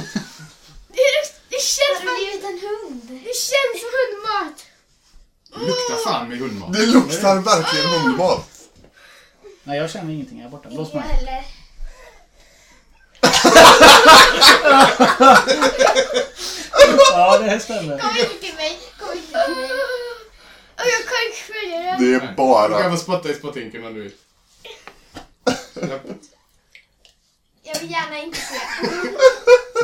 Det, 0.88 1.02
det 1.50 1.62
känns 1.62 2.00
Har 2.00 2.06
du 2.06 2.08
som... 2.08 2.16
blivit 2.18 2.44
en 2.44 2.60
hund? 2.70 3.02
Det 3.24 3.36
känns 3.36 3.82
som 3.82 3.92
hundmat! 4.02 4.66
Det 5.54 5.60
luktar 5.68 6.04
fan 6.12 6.30
med 6.30 6.38
hundmat. 6.40 6.74
Det 6.74 6.86
luktar 6.86 7.36
verkligen 7.40 7.86
hundmat. 8.02 8.65
Nej, 9.68 9.78
jag 9.78 9.90
känner 9.92 10.14
ingenting 10.14 10.42
här 10.42 10.50
borta. 10.50 10.70
Blås 10.70 10.88
Inte 10.94 10.98
mig. 10.98 11.08
jag 11.10 11.16
heller. 11.18 11.44
Ja, 17.12 17.38
det 17.38 17.50
här 17.50 17.60
stämmer. 17.60 18.00
Kom 18.00 18.10
inte 18.10 18.40
till 18.40 18.56
mig. 18.56 18.80
Kom 19.00 19.12
inte 19.18 19.28
till 19.28 19.56
mig. 19.56 19.72
Och 20.76 20.86
jag 20.86 21.06
kan 21.08 21.18
inte 21.28 21.38
följa 21.54 21.80
det. 21.80 21.98
Det 22.06 22.14
är 22.16 22.20
Du 22.20 22.22
kan 22.28 22.36
bara... 22.36 22.92
få 22.92 22.98
spotta 22.98 23.30
i 23.30 23.34
spottinken 23.34 23.86
om 23.86 23.94
du 23.94 24.02
vill. 24.02 24.12
Jag 27.64 27.80
vill 27.80 27.92
gärna 27.92 28.18
inte 28.20 28.40
se. 28.40 28.60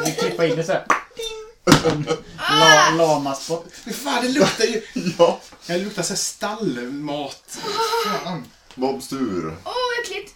Vi 0.05 0.11
klipper 0.11 0.43
in 0.43 0.55
det 0.55 0.63
så 0.63 0.71
här. 0.71 0.85
La, 2.59 2.89
lamaspott. 2.97 3.65
Men 3.83 3.93
fan, 3.93 4.21
det 4.23 4.29
luktar 4.29 4.65
ju... 4.65 4.81
Ja. 5.17 5.39
Det 5.67 5.77
luktar 5.77 6.03
så 6.03 6.13
här 6.13 6.17
stallmat. 6.17 7.57
Fan. 8.23 8.45
Bobs 8.75 9.07
tur. 9.07 9.57
Åh, 9.65 9.73
äckligt! 10.03 10.35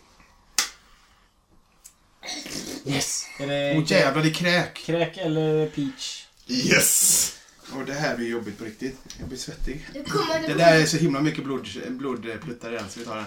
Yes! 2.86 3.26
Är 3.40 3.48
det 3.48 3.78
Åh 3.78 3.92
jävlar, 3.92 4.24
det 4.24 4.30
är 4.30 4.34
kräk. 4.34 4.74
kräk 4.74 5.18
eller 5.18 5.70
peach? 5.70 6.26
Yes! 6.48 7.32
Och 7.74 7.86
det 7.86 7.94
här 7.94 8.18
blir 8.18 8.28
jobbigt 8.30 8.58
på 8.58 8.64
riktigt. 8.66 8.98
Jag 9.20 9.28
blir 9.28 9.38
svettig. 9.38 9.88
Kommer 10.10 10.42
det... 10.42 10.48
Det 10.48 10.54
där 10.54 10.82
är 10.82 10.86
så 10.86 10.98
himla 10.98 11.22
mycket 11.22 11.44
blod, 11.44 11.68
blodpluttar 11.90 12.72
i 12.72 12.76
den, 12.76 12.90
så 12.90 13.00
vi 13.00 13.06
tar 13.06 13.16
den. 13.16 13.26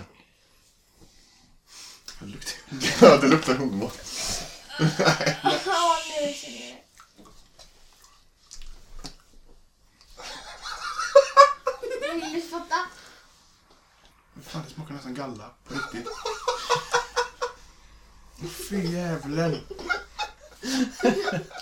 Det 2.20 2.26
luktar... 2.26 2.55
Ja, 3.01 3.16
det 3.16 3.28
luktar 3.28 3.55
hundmat. 3.55 3.98
Ja, 4.78 4.86
nu 6.20 6.32
känner 6.35 6.59
jag 6.60 6.76
det. 12.10 12.14
Vill 12.14 12.32
du 12.32 12.40
spotta? 12.40 12.86
Fan, 14.49 14.62
det 14.69 14.75
smakar 14.75 14.95
nästan 14.95 15.15
galla. 15.15 15.51
På 15.69 15.75
riktigt. 15.75 16.09
Fy 18.69 18.97
jävlen. 18.97 19.61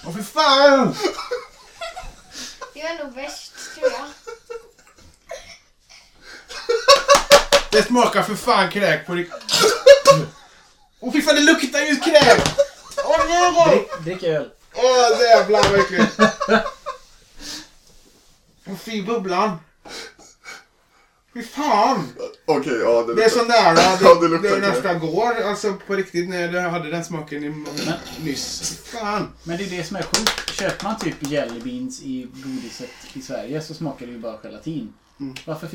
Åh 0.07 0.15
fy 0.17 0.23
fan! 0.23 0.95
Det 2.75 2.83
var 2.83 3.05
nog 3.05 3.15
värst, 3.15 3.53
tror 3.75 3.93
jag. 3.93 4.09
Det 7.71 7.83
smakar 7.83 8.23
för 8.23 8.35
fan 8.35 8.71
kräk 8.71 9.07
på 9.07 9.15
riktigt. 9.15 9.63
Åh 11.01 11.13
fy 11.13 11.23
fan, 11.23 11.35
det 11.35 11.41
luktar 11.41 11.81
ju 11.81 11.97
kräk! 11.97 12.43
Åh 13.05 13.21
nej! 13.29 13.53
Drick, 13.69 14.05
drick 14.05 14.23
öl. 14.23 14.51
Åh 14.75 15.21
jävlar 15.21 15.71
vad 15.71 15.81
äckligt. 15.81 16.21
Åh 18.67 18.77
fy 18.77 19.03
bubblan. 19.03 19.59
Fy 21.37 21.43
fan! 21.43 22.09
Okej, 22.45 22.73
ja 22.73 23.03
det 23.03 23.15
Det 23.15 23.25
är 23.25 23.25
luktar... 23.25 23.41
så 23.41 23.45
nära 23.45 23.99
Ja, 24.03 24.15
det, 24.15 24.39
det 24.39 24.61
det 24.61 24.69
nästan 24.69 25.01
går. 25.01 25.43
Alltså 25.43 25.75
på 25.87 25.95
riktigt 25.95 26.29
när 26.29 26.55
jag 26.55 26.71
hade 26.71 26.91
den 26.91 27.05
smaken 27.05 27.45
i, 27.45 27.65
nyss. 28.25 28.61
Fy 28.85 28.97
fan. 28.99 29.29
Men 29.45 29.57
det 29.57 29.65
är 29.65 29.71
det 29.71 29.85
som 29.85 29.97
är 29.97 30.03
sjukt. 30.03 30.59
Köper 30.59 30.85
man 30.85 30.99
typ 30.99 31.31
jelly 31.31 31.61
beans 31.61 32.03
i 32.03 32.29
godiset 32.33 32.91
i 33.13 33.23
Sverige 33.23 33.61
så 33.61 33.75
smakar 33.75 34.07
det 34.07 34.13
ju 34.13 34.19
bara 34.19 34.39
gelatin. 34.43 34.93
Mm. 35.21 35.35
Varför 35.45 35.69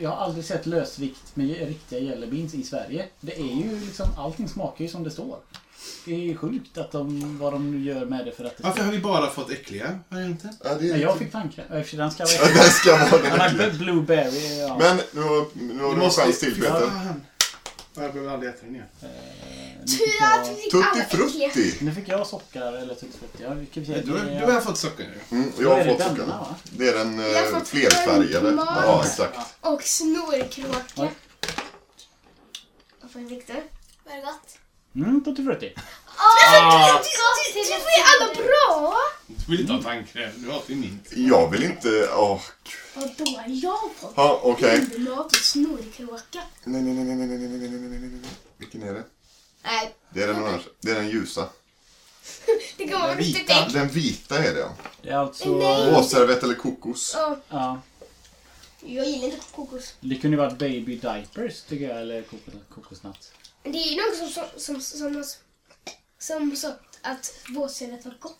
jag 0.00 0.10
har 0.10 0.16
aldrig 0.24 0.44
sett 0.44 0.66
lösvikt 0.66 1.36
med 1.36 1.48
riktiga 1.68 1.98
jelly 1.98 2.26
beans 2.26 2.54
i 2.54 2.62
Sverige. 2.62 3.04
Det 3.20 3.36
är 3.40 3.54
ju 3.54 3.80
liksom, 3.80 4.06
allting 4.18 4.48
smakar 4.48 4.84
ju 4.84 4.90
som 4.90 5.04
det 5.04 5.10
står. 5.10 5.38
Det 6.04 6.14
är 6.14 6.18
ju 6.18 6.36
sjukt 6.36 6.78
att 6.78 6.92
de, 6.92 7.38
vad 7.38 7.52
de 7.52 7.70
nu 7.70 7.84
gör 7.92 8.04
med 8.06 8.24
det 8.26 8.32
för 8.32 8.44
att 8.44 8.56
det 8.56 8.62
Varför 8.64 8.82
har 8.84 8.92
vi 8.92 8.98
bara 8.98 9.30
fått 9.30 9.50
äckliga 9.50 9.98
varianter? 10.08 10.50
Ja, 10.64 10.74
det 10.74 10.80
Men 10.84 10.92
är... 10.92 10.96
jag 10.98 11.18
fick 11.18 11.32
tandkräm. 11.32 11.66
Ja, 11.70 11.78
i 11.78 11.82
och 11.82 11.86
för 11.86 11.90
sig, 11.90 11.98
Den 11.98 12.10
ska 12.10 12.24
Ja, 12.28 12.38
vara 12.42 12.52
den 12.54 12.70
ska 12.70 12.96
vara 12.96 13.22
den 13.22 13.40
har 13.40 13.46
äckliga. 13.48 13.70
blueberry, 13.70 14.58
ja. 14.60 14.76
Men 14.78 15.00
nu 15.12 15.20
har, 15.22 15.46
nu 15.54 15.82
har 15.82 15.94
du 15.96 16.04
en 16.04 16.10
chans 16.10 16.38
till 16.40 16.54
Peter. 16.54 16.70
Fan. 16.90 17.22
Jag 17.98 18.12
behöver 18.12 18.32
aldrig 18.32 18.50
äta 18.52 18.64
den 18.66 18.74
igen. 18.74 18.86
nu, 19.00 19.86
fick 19.88 19.98
Tur 19.98 20.06
att 20.26 20.48
vi 20.48 20.52
jag, 20.52 20.56
fick 20.56 20.70
Tutti 20.72 20.86
alla 20.92 21.02
äckliga. 21.02 21.50
frutti. 21.50 21.84
nu 21.84 21.92
fick 21.92 22.08
jag 22.08 22.26
sockar 22.26 22.72
eller 22.72 22.94
tuttifrutti. 22.94 23.42
Ja, 23.42 23.54
vi 23.54 23.66
kan 23.66 23.82
Du, 23.84 23.92
se. 23.92 24.00
du, 24.00 24.12
det 24.12 24.42
du 24.46 24.52
har 24.52 24.60
fått 24.60 24.78
socker 24.78 25.04
nu. 25.30 25.36
Mm, 25.36 25.52
Då 25.56 25.62
jag 25.62 25.72
är 25.72 25.76
har 25.76 25.84
det 25.84 25.90
fått 25.90 25.98
denna, 25.98 26.10
socker. 26.16 26.26
va? 26.26 26.54
Det 26.70 26.88
är 26.88 26.94
den 26.98 27.18
Jag 27.18 27.28
har 27.42 27.46
eh, 27.52 27.58
fått 27.58 27.68
flerfärgade. 27.68 28.48
en 28.48 28.56
tomat. 28.58 28.78
Ja, 28.84 29.02
exakt. 29.04 29.38
Och 29.60 29.82
snorkråka. 29.82 30.78
Oj. 30.96 31.10
Vad 33.02 33.10
får 33.10 33.20
Viktor? 33.20 33.54
Var 34.04 34.16
det 34.16 34.22
gott? 34.22 34.58
Mm, 34.96 35.24
tuttifrutti. 35.24 35.72
Ah, 36.18 36.98
du, 36.98 37.08
du, 37.54 37.60
du 37.60 37.66
får 37.66 37.92
ju 37.98 38.02
alla 38.12 38.34
bra! 38.34 38.94
Du 39.26 39.50
vill 39.52 39.60
inte 39.60 39.72
ha 39.72 39.82
tandkräm, 39.82 40.30
du 40.36 40.50
ju 40.72 40.76
mint. 40.76 41.08
Jag 41.16 41.50
vill 41.50 41.62
inte... 41.64 42.08
Åh, 42.16 42.40
Vadå? 42.94 43.42
Jag 43.46 43.70
har 43.70 43.88
fått 43.88 44.12
Ja, 44.16 44.40
okej. 44.42 44.80
undermat 44.80 45.26
och 45.26 45.34
snorkråka. 45.36 46.42
Nej, 46.64 46.82
nej, 46.82 46.94
nej, 46.94 47.04
nej, 47.04 47.16
nej, 47.16 47.26
nej, 47.38 47.38
nej, 47.48 47.58
nej, 47.58 47.68
nej, 47.68 47.98
nej, 47.98 48.08
nej. 48.22 48.30
Vilken 48.56 48.82
är 48.82 48.94
det? 48.94 49.04
Nej, 49.64 49.94
Det 50.10 50.22
är 50.22 50.26
den 50.26 50.42
orange. 50.42 50.62
Det 50.80 50.90
är 50.90 50.94
den 50.94 51.08
ljusa. 51.08 51.48
det 52.76 52.88
kan 52.88 53.00
vara 53.00 53.08
Den 53.10 53.18
riktigt 53.18 53.42
vita. 53.42 53.54
äckligt. 53.58 53.74
Den 53.74 53.88
vita 53.88 54.38
är 54.38 54.54
det, 54.54 54.60
ja. 54.60 54.74
Det 55.02 55.08
är 55.10 55.16
alltså... 55.16 55.48
Nej. 55.48 55.90
Råservett 55.90 56.42
eller 56.42 56.54
kokos. 56.54 57.12
Ja, 57.18 57.36
Ja. 57.48 57.80
jag 58.80 59.06
gillar 59.08 59.24
inte 59.24 59.40
kokos. 59.54 59.94
Det 60.00 60.14
kunde 60.16 60.36
ju 60.36 60.42
varit 60.42 60.58
baby 60.58 60.96
diapers 60.96 61.62
tycker 61.68 61.88
jag, 61.88 62.00
eller 62.00 62.22
kokos, 62.22 62.54
kokosnatt. 62.74 63.32
Det 63.72 63.78
är 63.78 63.90
ju 63.90 63.96
något 63.96 64.32
som, 64.32 64.44
som, 64.60 64.80
som, 64.80 65.24
som, 66.18 66.56
som 66.56 66.76
att 67.02 67.32
våtservet 67.48 68.04
var 68.04 68.14
gott. 68.20 68.38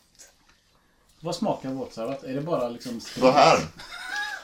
Vad 1.20 1.34
smakar 1.36 1.68
våtservat? 1.70 2.24
Är 2.24 2.34
det 2.34 2.40
bara 2.40 2.68
liksom... 2.68 3.00
Så 3.00 3.30
här. 3.30 3.58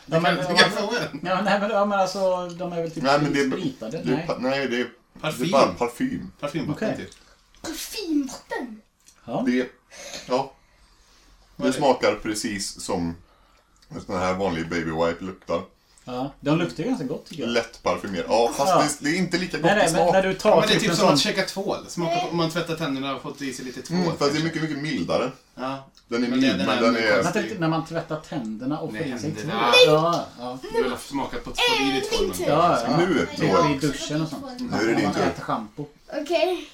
Ja, 0.07 0.21
men, 0.21 0.37
Du 0.37 0.43
kan 0.55 0.71
få 0.71 0.95
en. 0.97 1.21
ja, 1.23 1.41
nej, 1.43 1.61
men, 1.61 1.71
ja, 1.71 1.85
men 1.85 2.01
alltså, 2.01 2.49
de 2.49 2.73
är 2.73 2.83
väl 2.83 2.91
typ 2.91 3.03
Nej, 3.03 3.21
men 3.23 3.33
det 3.33 3.41
är... 3.41 3.51
spritade? 3.51 3.99
Det 4.03 4.11
Nej. 4.15 4.29
nej, 4.39 4.69
det 4.69 4.81
är... 4.81 4.91
Det 5.15 5.21
Parfym. 5.21 5.47
är 5.47 5.51
bara 5.53 5.75
parfym. 5.75 6.33
Parfymvatten 6.41 6.89
Okej. 6.95 7.07
typ. 7.07 7.15
Parfymvatten. 7.63 8.81
Ja. 9.25 9.43
Det... 9.47 9.69
Ja. 10.29 10.53
Vad 11.57 11.67
Det 11.69 11.73
det? 11.73 11.79
smakar 11.79 12.15
precis 12.15 12.81
som 12.85 13.17
en 13.89 14.01
sån 14.01 14.19
här 14.19 14.35
vanlig 14.35 14.69
baby 14.69 14.91
wipe 14.91 15.25
luktar. 15.25 15.63
Ja, 16.05 16.33
de 16.41 16.59
luktar 16.59 16.85
ganska 16.85 17.05
gott 17.05 17.27
tycker 17.27 17.43
jag. 17.43 17.51
Lätt 17.51 17.83
parfymerad. 17.83 18.25
Ja, 18.29 18.53
fast 18.57 18.71
Ja. 18.71 18.85
det, 19.01 19.11
är 19.11 19.19
inte 19.19 19.39
lika 19.39 19.57
gott 19.57 19.65
Nej, 19.67 19.73
i 19.75 19.77
nej, 19.77 19.93
men 19.93 20.03
smak. 20.03 20.13
när 20.13 20.23
du 20.23 20.35
tar 20.35 20.51
Ja, 20.51 20.57
men 20.61 20.69
det 20.69 20.75
är 20.75 20.79
typ 20.81 20.89
typ 20.89 20.99
som 20.99 21.09
att 21.09 21.21
käka 21.21 21.43
tvål. 21.43 21.79
Smaka 21.89 22.21
på, 22.21 22.29
om 22.29 22.37
man 22.37 22.51
tvättar 22.51 22.77
tänderna 22.77 23.17
och 23.17 23.23
fått 23.23 23.43
i 23.43 23.53
sig 23.53 23.65
lite 23.65 23.83
tvål. 23.83 23.99
Mm, 23.99 24.17
fast 24.17 24.33
det 24.33 24.39
är 24.39 24.43
mycket, 24.45 24.63
mycket 24.63 24.79
mildare. 24.79 25.31
Ja. 25.55 25.89
Den 26.09 26.25
är 26.25 26.29
Men 26.29 26.41
mild, 26.41 26.59
den 26.59 26.67
men 26.67 26.79
är 26.79 26.83
den 26.83 26.97
är... 26.97 27.03
Jag 27.03 27.33
tänkte 27.33 27.59
när 27.59 27.69
man 27.69 27.87
tvättar 27.87 28.21
tänderna 28.29 28.79
och 28.79 28.91
får 28.91 29.01
i 29.01 29.19
sig 29.19 29.31
tvål. 29.35 29.53
Ja, 29.87 30.27
ja. 30.39 30.59
Du 30.73 30.91
har 30.91 30.97
smakat 30.97 31.45
på 31.45 31.51
fått 31.51 31.59
i 31.81 32.01
tvål. 32.01 32.33
Ja, 32.47 32.79
ja. 32.89 32.97
Nu, 32.97 33.27
då. 33.39 33.45
i 33.75 33.79
duschen 33.79 34.23
och 34.23 34.29
sånt. 34.29 34.45
Nu 34.59 34.77
är 34.77 34.87
det 34.87 34.95
din 34.95 35.13
tur. 35.13 35.23
äter 35.23 35.43
schampo. 35.43 35.87
Okej. 36.23 36.69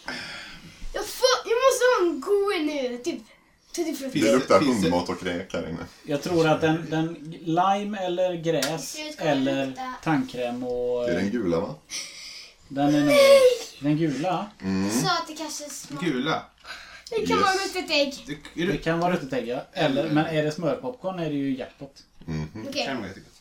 Jag, 0.94 1.06
får, 1.06 1.28
jag 1.44 1.58
måste 1.64 1.84
ha 1.90 2.06
en 2.06 2.20
god 2.20 2.66
nu. 2.74 2.98
Typ. 3.04 3.22
Det 3.84 4.32
luktar 4.32 4.60
Finns 4.60 4.76
det- 4.82 4.82
hundmat 4.90 5.08
och 5.08 5.20
kräk 5.20 5.52
här 5.52 5.68
inne. 5.68 5.86
Jag 6.02 6.22
tror 6.22 6.48
att 6.48 6.60
den, 6.60 6.90
den 6.90 7.14
lime 7.44 7.98
eller 7.98 8.34
gräs 8.34 8.96
eller 9.18 9.66
lukta. 9.66 9.94
tandkräm 10.02 10.62
och... 10.64 11.04
Det 11.06 11.10
är 11.12 11.16
den 11.16 11.30
gula 11.30 11.60
va? 11.60 11.74
Den 12.68 12.94
är 12.94 13.00
nog... 13.04 13.14
Den 13.80 13.96
gula. 13.96 14.50
Mm. 14.62 14.90
Sa 14.90 15.06
att 15.10 15.26
det 15.28 15.34
kanske 15.36 15.70
smakar... 15.70 16.06
Gula. 16.06 16.42
Det 17.10 17.26
kan 17.26 17.38
Yes. 17.38 17.46
vara 17.46 17.84
ett 17.84 17.90
ägg. 17.90 18.24
Det, 18.26 18.32
är 18.62 18.66
Det 18.66 18.72
det, 18.72 18.78
kan 18.78 18.98
vara 19.00 19.12
ruttet 19.14 19.32
ägg 19.32 19.48
ja. 19.48 19.64
Eller, 19.72 20.10
men 20.10 20.26
är 20.26 20.42
det 20.42 20.52
smörpopcorn 20.52 21.18
är 21.18 21.30
det 21.30 21.36
ju 21.36 21.56
jackpot. 21.56 22.02
Mhm. 22.24 22.66
Okej. 22.68 22.84
kan 22.86 22.96
vara 22.96 23.08
jättegott. 23.08 23.32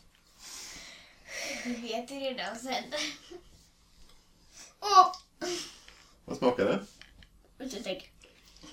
Vi 1.65 1.73
vet 1.73 2.07
det 2.07 2.15
redan 2.15 2.55
sen. 2.55 2.83
Åh! 4.81 5.11
Vad 6.25 6.37
smakar 6.37 6.65
det? 6.65 6.79
Ett 7.65 7.87
ägg. 7.87 8.11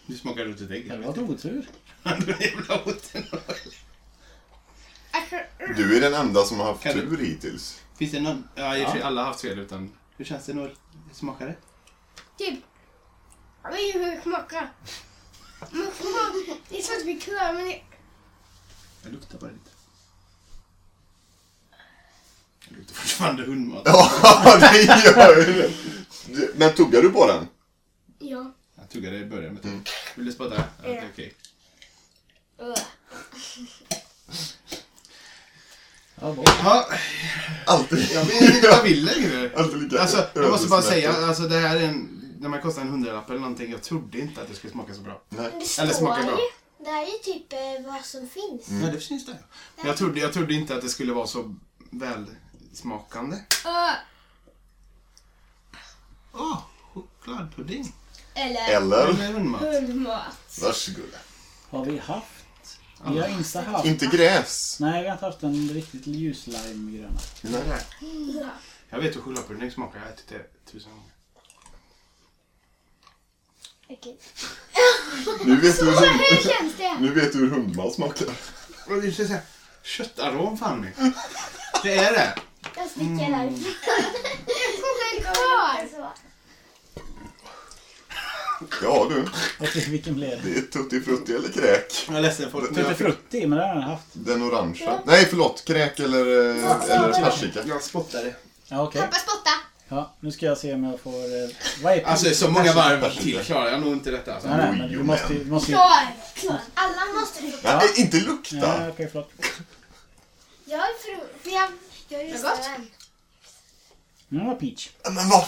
Du 0.06 0.16
smakar 0.16 0.44
ruttet 0.44 0.70
ägg. 0.70 0.88
Det 0.90 0.96
var 0.98 1.12
ett 1.12 1.18
otur. 1.18 1.68
Du 2.02 2.32
är 2.32 2.40
jävla 2.50 2.82
otur. 2.84 3.40
Du 5.76 5.96
är 5.96 6.00
den 6.00 6.14
enda 6.14 6.44
som 6.44 6.60
har 6.60 6.66
haft 6.66 6.82
Kan 6.82 6.96
du- 6.96 7.16
tur 7.16 7.24
hittills. 7.24 7.80
Finns 7.98 8.12
det 8.12 8.20
någon... 8.20 8.48
Ja, 8.54 8.76
i 8.76 8.80
och 8.80 8.84
för 8.84 8.90
sig 8.92 9.00
Ja. 9.00 9.06
alla 9.06 9.20
har 9.20 9.28
haft 9.28 9.40
fel 9.40 9.58
utan... 9.58 9.92
Hur 10.16 10.24
känns 10.24 10.46
det 10.46 10.54
nu? 10.54 10.60
Hur 10.60 11.14
smakar 11.14 11.46
det? 11.46 11.56
typ. 12.38 12.58
Jag 13.62 13.70
vet 13.70 13.80
inte 13.80 13.98
hur 13.98 14.16
det 14.16 14.22
smakar. 14.22 14.72
Men 15.70 15.80
det 15.80 16.78
är 16.78 16.82
svårt 16.82 16.96
att 16.96 17.04
förklara 17.22 17.52
men 17.52 17.64
det... 17.64 17.80
Jag 19.02 19.12
luktar 19.12 19.38
bara 19.38 19.50
lite. 19.50 19.70
Det 22.68 22.74
luktar 22.76 22.94
fortfarande 22.94 23.42
hundmat. 23.42 23.82
Ja, 23.84 24.58
det 24.72 24.82
gör 24.82 25.36
det. 25.46 25.70
Men 26.58 26.74
tuggar 26.74 27.02
du 27.02 27.10
på 27.10 27.26
den? 27.26 27.48
Ja. 28.18 28.53
Jag 28.94 29.02
tuggade 29.02 29.18
i 29.18 29.26
början 29.26 29.54
med 29.54 29.64
Mm. 29.64 29.84
Vill 30.14 30.26
du 30.26 30.32
spotta? 30.32 30.54
Ja, 30.56 30.88
det 30.88 30.96
är 30.96 31.08
okej. 31.12 31.34
Ja, 36.20 36.88
Alltid. 37.66 38.10
jag 38.12 38.24
vet 38.24 38.40
inte 38.54 38.68
vad 38.68 38.78
jag 38.78 38.82
vill 38.82 39.04
längre. 39.04 39.50
Alltid 39.56 39.82
lika 39.82 40.00
Alltså, 40.00 40.28
jag 40.34 40.50
måste 40.50 40.68
bara 40.68 40.82
säga, 40.82 41.12
alltså 41.26 41.42
det 41.42 41.58
här 41.58 41.76
är 41.76 41.88
en... 41.88 42.20
När 42.40 42.48
man 42.48 42.60
kostar 42.60 42.82
en 42.82 42.88
hundralapp 42.88 43.30
eller 43.30 43.40
någonting, 43.40 43.70
jag 43.70 43.82
trodde 43.82 44.18
inte 44.18 44.42
att 44.42 44.48
det 44.48 44.54
skulle 44.54 44.72
smaka 44.72 44.94
så 44.94 45.00
bra. 45.00 45.22
Men 45.28 45.42
Nej. 45.42 45.52
det 45.52 45.82
Eller 45.82 45.92
står 45.92 46.06
smakar 46.06 46.22
bra. 46.22 46.38
ju. 46.38 46.84
Det 46.84 46.90
här 46.90 47.02
är 47.02 47.06
ju 47.06 47.18
typ 47.18 47.52
eh, 47.52 47.92
vad 47.92 48.04
som 48.04 48.28
finns. 48.28 48.82
Ja, 48.82 48.90
det 48.92 49.00
finns 49.00 49.26
det. 49.26 49.38
Men 49.76 49.86
jag 49.86 49.96
trodde, 49.96 50.20
jag 50.20 50.32
trodde 50.32 50.54
inte 50.54 50.74
att 50.76 50.82
det 50.82 50.88
skulle 50.88 51.12
vara 51.12 51.26
så 51.26 51.54
välsmakande. 51.90 53.36
Åh, 56.32 56.58
chokladpudding. 56.92 57.92
Eller 58.34 58.68
Eller? 58.76 59.06
Hundmat. 59.12 59.60
hundmat. 59.60 60.58
Varsågod. 60.62 61.10
Har 61.70 61.84
vi 61.84 61.98
haft? 61.98 62.26
Vi 63.06 63.18
har 63.20 63.28
inte 63.28 63.60
haft... 63.60 63.84
Inte 63.86 64.06
gräs. 64.06 64.76
Nej, 64.80 65.02
vi 65.02 65.08
har 65.08 65.14
inte 65.14 65.26
haft 65.26 65.42
en 65.42 65.68
riktigt 65.68 66.06
ljuslime-gröna. 66.06 67.18
Nej. 67.42 67.82
Jag 68.90 68.98
vet 69.00 69.16
hur 69.16 69.20
chokladpudding 69.20 69.70
smakar, 69.70 69.98
jag 69.98 70.06
har 70.06 70.12
ätit 70.12 70.28
det 70.28 70.70
tusen 70.72 70.90
gånger. 70.92 71.10
Okej. 73.88 74.18
Nu 75.44 75.56
vet 75.60 75.78
du 75.78 75.84
hur, 75.84 75.92
Hur 75.92 76.50
känns 76.50 76.76
det? 76.76 76.96
nu 77.00 77.14
vet 77.14 77.32
du 77.32 77.38
hur 77.38 77.50
hundmat 77.50 77.94
smakar. 77.94 78.28
Och 78.88 79.02
det 79.02 79.08
är 79.08 79.12
så 79.12 79.24
här, 79.24 79.40
köttarom 79.82 80.58
fan 80.58 80.80
mig. 80.80 80.92
Det 81.82 81.94
är 81.96 82.12
det. 82.12 82.34
Jag 82.76 82.90
sticker 82.90 83.06
härifrån. 83.34 83.64
Jag 84.46 85.16
är 85.16 85.20
kvar. 85.20 85.88
Så. 85.90 86.12
Ja 88.82 89.10
du, 89.10 89.80
vilken 89.90 90.14
blev 90.14 90.30
det? 90.42 90.50
det 90.50 90.56
är 90.58 90.62
tutti 90.62 91.00
frutti 91.00 91.34
eller 91.34 91.48
kräk. 91.48 92.04
Jag 92.08 92.16
är 92.16 92.20
ledsen 92.20 92.50
folk. 92.50 92.74
Tutti 92.74 92.94
frutti, 92.94 93.46
men 93.46 93.58
det 93.58 93.64
har 93.66 93.74
jag 93.74 93.82
haft. 93.82 94.04
Den 94.12 94.42
orangea. 94.42 95.00
Nej 95.06 95.26
förlåt, 95.30 95.64
kräk 95.64 96.00
eller, 96.00 96.20
eh, 96.20 96.90
eller 96.90 97.12
persika. 97.24 97.60
Jag 97.66 97.82
spottade. 97.82 98.34
Ja, 98.68 98.82
okej. 98.82 99.00
Pappa 99.00 99.16
spotta. 99.16 99.50
Ja, 99.88 100.14
nu 100.20 100.32
ska 100.32 100.46
jag 100.46 100.58
se 100.58 100.74
om 100.74 100.84
jag 100.84 101.00
får... 101.00 101.10
eh, 101.44 101.48
Vad 101.82 101.92
är 101.92 102.04
Alltså 102.06 102.34
så 102.34 102.50
många 102.50 102.72
varv 102.72 103.10
till 103.22 103.38
klarar 103.40 103.70
jag 103.70 103.80
nog 103.80 103.92
inte 103.92 104.10
detta. 104.10 104.34
Alltså. 104.34 104.48
Nej, 104.48 104.58
nej, 104.58 104.78
men 104.78 104.92
du 104.92 105.02
måste 105.02 105.32
ju... 105.32 105.44
du 105.44 105.50
måste 105.50 105.70
ju... 105.70 105.76
Klar. 105.76 106.14
Klar. 106.34 106.60
Alla 106.74 107.20
måste 107.20 107.42
få. 107.42 107.68
Nej, 107.68 107.88
inte 107.96 108.16
Ja, 108.16 108.24
lukta. 108.26 108.88
okej, 108.88 109.08
förlåt. 109.12 109.30
Jag 110.64 110.80
är 110.80 110.92
fru... 111.04 111.26
För 111.42 111.50
jag... 111.50 111.68
Jag 112.08 112.20
är 112.20 112.24
just 112.24 112.44
Vad 112.44 112.52
Nu 114.28 114.44
var 114.44 114.54
peach. 114.54 114.90
Men 115.04 115.28
vad 115.28 115.44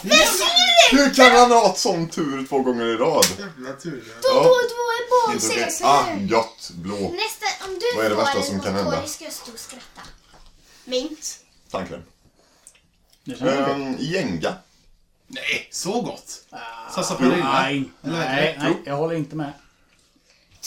Hur 0.90 1.14
kan 1.14 1.30
han 1.36 1.50
ha 1.50 1.70
ett 1.70 1.78
sån 1.78 2.08
tur 2.08 2.46
två 2.48 2.58
gånger 2.58 2.84
i 2.86 2.96
rad? 2.96 3.26
Jävla 3.38 3.72
tur. 3.72 4.04
Då, 4.22 4.28
då, 4.42 4.54
då 5.28 5.32
är 5.32 5.36
ses. 5.36 5.82
Ah, 5.82 6.06
gött. 6.20 6.70
Blå. 6.74 6.94
Nästa, 6.96 7.64
om 7.66 7.78
du 7.78 7.96
Vad 7.96 8.04
är 8.06 8.10
det 8.10 8.16
värsta 8.16 8.38
en 8.38 8.44
som 8.44 8.60
kan 8.60 8.74
hända? 8.74 9.06
ska 9.06 9.24
jag 9.24 9.32
stå 9.32 9.52
och 9.52 9.58
skratta. 9.58 10.00
Mint. 10.84 11.38
Tandkräm. 11.70 12.02
Um, 13.40 13.96
Jenga. 13.98 14.54
Nej, 15.26 15.68
så 15.70 16.00
gott. 16.00 16.44
Ah, 16.50 16.58
Sarsaparilla. 16.94 17.52
Nej, 17.62 17.90
nej, 18.00 18.56
nej, 18.60 18.82
jag 18.84 18.96
håller 18.96 19.14
inte 19.14 19.36
med. 19.36 19.52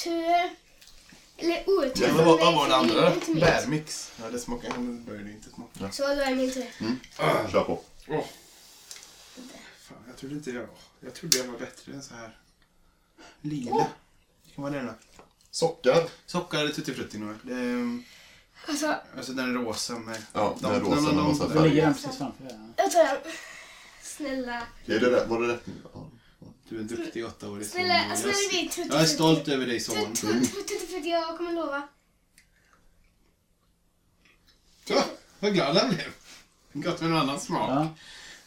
Tur. 0.03 0.49
Eller 1.37 1.63
otur. 1.69 2.07
Ja, 2.07 2.13
vad, 2.13 2.25
var- 2.25 2.37
vad 2.37 2.53
var 2.55 2.67
det 2.67 2.75
andra? 2.75 3.13
Bärmix. 3.39 4.11
Ja, 4.21 4.29
det 4.29 4.39
smakar... 4.39 4.69
Det 4.69 4.77
började 4.79 5.31
inte 5.31 5.49
smaka. 5.49 5.91
Så 5.91 6.03
då 6.03 6.21
är 6.21 6.35
min 6.35 6.53
tur. 6.53 6.65
Kör 7.51 7.63
på. 7.63 7.81
Åh. 8.09 8.25
Fan, 9.87 9.97
jag 10.07 10.17
trodde 10.17 10.35
inte 10.35 10.51
jag... 10.51 10.67
Jag 10.99 11.13
trodde 11.13 11.37
jag 11.37 11.45
var 11.45 11.59
bättre 11.59 11.93
än 11.93 12.03
så 12.03 12.13
här. 12.13 12.37
Lila. 13.41 13.87
Det 14.45 14.51
kan 14.55 14.63
vara 14.63 14.73
det 14.73 14.81
då. 14.81 14.93
Sockar. 15.51 16.09
Sockar 16.25 16.59
eller 16.59 16.71
tuttifrutti 16.73 17.17
nog. 17.17 17.35
Det 17.43 17.53
är, 17.53 18.03
Alltså, 18.67 18.95
alltså 19.17 19.33
den 19.33 19.53
rosa 19.53 19.99
med... 19.99 20.21
Ja, 20.33 20.57
De- 20.61 20.71
den 20.71 20.83
de- 20.83 20.89
rosa 20.91 21.01
med 21.01 21.23
massa 21.23 21.47
de- 21.47 21.53
Då 21.53 21.61
ligger 21.63 21.69
färger. 21.69 21.85
den 21.85 21.93
precis 21.93 22.17
framför 22.17 22.43
dig. 22.43 22.59
jag 22.77 22.91
tar 22.91 23.03
den. 23.03 23.17
Snälla. 24.03 24.67
Är 24.85 24.99
det 24.99 25.11
rätt? 25.11 25.27
Var 25.27 25.41
det 25.41 25.53
rätt? 25.53 25.63
Ja. 25.93 26.09
Du 26.69 26.75
är 26.75 26.79
en 26.79 26.87
duktig 26.87 27.25
åttaårig 27.25 27.65
son. 27.65 27.71
Snälla, 27.71 27.93
Jag- 28.09 28.17
snälla 28.17 28.33
vi 28.51 28.69
tutti 28.69 28.89
Jag 28.91 29.01
är 29.01 29.05
stolt 29.05 29.47
över 29.47 29.65
dig 29.67 29.79
son. 29.79 30.13
Tutti 30.15 30.47
tutti 30.47 30.87
frutti, 30.87 31.09
jag 31.09 31.37
kommer 31.37 31.53
lova. 31.53 31.87
Ja, 34.85 35.05
vad 35.39 35.53
glad 35.53 35.77
han 35.77 35.89
blev. 35.95 36.07
Gott 36.73 37.01
med 37.01 37.09
en 37.11 37.17
annan 37.17 37.39
smak. 37.39 37.69
Ja. 37.69 37.87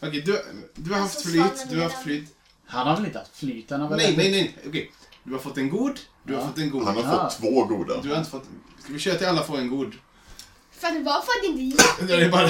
Okej, 0.00 0.20
du, 0.20 0.44
du 0.74 0.92
har 0.92 1.00
haft 1.00 1.22
flyt, 1.22 1.66
du 1.70 1.76
har 1.76 1.82
haft 1.84 2.02
flyt. 2.02 2.34
Han 2.66 2.86
har 2.86 2.96
väl 2.96 3.04
inte 3.06 3.18
haft 3.18 3.36
flyt? 3.36 3.70
Han 3.70 3.80
har 3.80 3.88
väl 3.88 3.98
Nej, 3.98 4.14
nej, 4.16 4.30
nej. 4.30 4.56
Okej. 4.68 4.92
Du 5.24 5.32
har 5.32 5.38
fått 5.38 5.58
en 5.58 5.70
god, 5.70 6.00
du 6.24 6.34
har 6.34 6.46
fått 6.46 6.58
en 6.58 6.70
god. 6.70 6.84
Han 6.84 6.96
har 6.96 7.02
Ja. 7.02 7.30
fått 7.30 7.40
två 7.40 7.64
goda. 7.64 8.00
Du 8.02 8.10
har 8.10 8.18
inte 8.18 8.30
fått... 8.30 8.44
Ska 8.84 8.92
vi 8.92 8.98
köra 8.98 9.14
till 9.18 9.26
alla 9.26 9.42
får 9.42 9.58
en 9.58 9.68
god? 9.70 9.94
För 10.72 10.90
det 10.90 11.00
var 11.00 11.12
för 11.12 11.18
att 11.20 11.42
det 11.42 11.46
inte 11.46 11.62
gick. 11.62 12.08
Det 12.08 12.14
är 12.24 12.30
bara... 12.30 12.48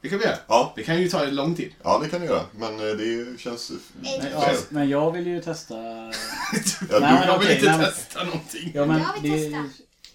Det 0.00 0.08
kan 0.08 0.18
vi 0.18 0.24
göra. 0.24 0.36
Ja. 0.48 0.72
Det 0.76 0.82
kan 0.82 1.00
ju 1.02 1.08
ta 1.08 1.24
lång 1.24 1.54
tid. 1.54 1.74
ja, 1.82 1.98
det 2.02 2.08
kan 2.08 2.20
du 2.20 2.26
göra. 2.26 2.42
Men 2.52 2.74
eh, 2.74 2.94
det 2.96 3.40
känns... 3.40 3.70
Men, 3.70 3.80
Nej, 4.02 4.30
ja, 4.32 4.52
men 4.68 4.88
jag 4.88 5.12
vill 5.12 5.26
ju 5.26 5.40
testa... 5.42 5.74
Ja, 5.80 6.10
Nej, 6.52 6.62
du, 6.90 6.98
men 7.00 7.26
Jag 7.26 7.38
vill 7.38 7.46
okej, 7.48 7.54
inte 7.56 7.68
nej, 7.70 7.78
men- 7.78 7.86
testa 7.86 8.24
någonting. 8.24 8.70
Ja, 8.74 8.86
men 8.86 9.00
Jag 9.02 9.22
vill 9.22 9.30
det... 9.32 9.38
testa. 9.38 9.56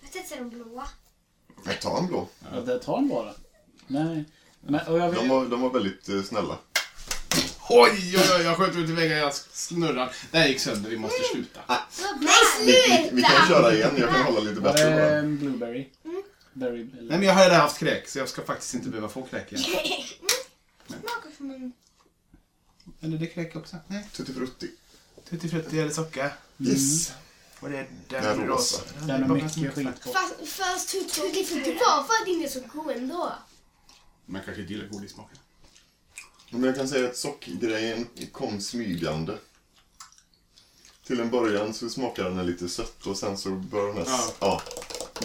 Jag 0.01 0.09
testar 0.13 0.37
de 0.37 0.49
blåa. 0.49 0.87
Ta 1.81 1.97
en 1.99 2.07
blå. 2.07 2.27
Ja, 2.53 2.59
det 2.61 2.79
tar 2.79 2.97
en 2.97 3.07
bara. 3.09 3.33
Nej. 3.87 4.25
Men, 4.61 4.87
och 4.87 4.99
jag 4.99 5.13
De 5.13 5.19
vill... 5.21 5.29
var, 5.29 5.45
de 5.45 5.61
var 5.61 5.69
väldigt 5.69 6.09
eh, 6.09 6.23
snälla. 6.23 6.57
Oj, 7.71 7.91
oj, 8.17 8.23
oj, 8.37 8.41
jag 8.43 8.57
sköt 8.57 8.75
ut 8.75 8.89
i 8.89 8.93
väggen, 8.93 9.17
jag 9.17 9.33
snurrar. 9.33 10.11
Det 10.31 10.37
här 10.37 10.47
gick 10.47 10.59
sönder, 10.59 10.89
vi 10.89 10.97
måste 10.97 11.23
sluta. 11.31 11.59
Nej, 11.67 11.79
Vi, 12.59 12.65
vi, 12.65 13.09
vi 13.13 13.21
kan 13.21 13.31
sluta! 13.31 13.47
köra 13.47 13.73
igen. 13.73 13.91
Jag 13.97 14.09
kan 14.09 14.21
hålla 14.21 14.39
lite 14.39 14.61
bättre 14.61 14.83
den. 14.89 15.17
en 15.25 15.37
blueberry? 15.37 15.89
Berry, 16.53 16.83
Nej, 16.83 16.99
eller... 16.99 17.09
men 17.17 17.23
jag 17.23 17.33
har 17.33 17.43
redan 17.43 17.59
haft 17.61 17.77
kräk, 17.77 18.07
så 18.09 18.19
jag 18.19 18.29
ska 18.29 18.41
faktiskt 18.45 18.73
inte 18.73 18.89
behöva 18.89 19.09
få 19.09 19.21
kräk 19.23 19.51
igen. 19.53 19.63
Smakar 20.87 21.37
som 21.37 21.51
en... 21.51 21.73
Eller 23.01 23.17
det 23.17 23.25
är 23.25 23.33
kräk 23.33 23.55
också? 23.55 23.75
Nej. 23.87 24.07
Tutti 24.13 24.33
frutti. 24.33 24.71
Tutti 25.29 25.49
frutti 25.49 25.79
eller 25.79 25.91
socka. 25.91 26.31
Yes. 26.59 27.11
Och 27.59 27.69
det 27.69 27.77
är 27.77 27.87
den, 28.07 28.23
Den 28.23 28.47
rosa. 28.47 28.81
Den 29.01 29.23
har 29.23 29.35
mycket 29.35 29.75
skit 29.75 30.01
på. 30.03 30.11
Fast, 30.11 30.33
fast 30.45 30.89
tutti 30.91 31.43
frutti 31.45 31.73
var 31.73 32.03
för 32.03 32.13
att 32.13 32.25
det 32.25 32.31
inte 32.31 32.45
är 32.47 32.61
så 32.61 32.67
god 32.73 32.91
ändå. 32.91 33.33
Man 34.29 34.41
kanske 34.45 34.61
inte 34.61 34.73
gillar 34.73 34.87
godissmaken. 34.87 35.37
Men 36.49 36.63
jag 36.63 36.75
kan 36.75 36.87
säga 36.87 37.09
att 37.09 37.17
sockgrejen 37.17 38.07
kom 38.31 38.61
smygande. 38.61 39.37
Till 41.07 41.19
en 41.19 41.29
början 41.29 41.73
så 41.73 41.89
smakade 41.89 42.29
den 42.29 42.45
lite 42.45 42.69
sött 42.69 43.05
och 43.05 43.17
sen 43.17 43.37
så 43.37 43.49
började 43.49 43.93
den... 43.99 44.05
Ja. 44.07 44.31
Ja. 44.39 44.61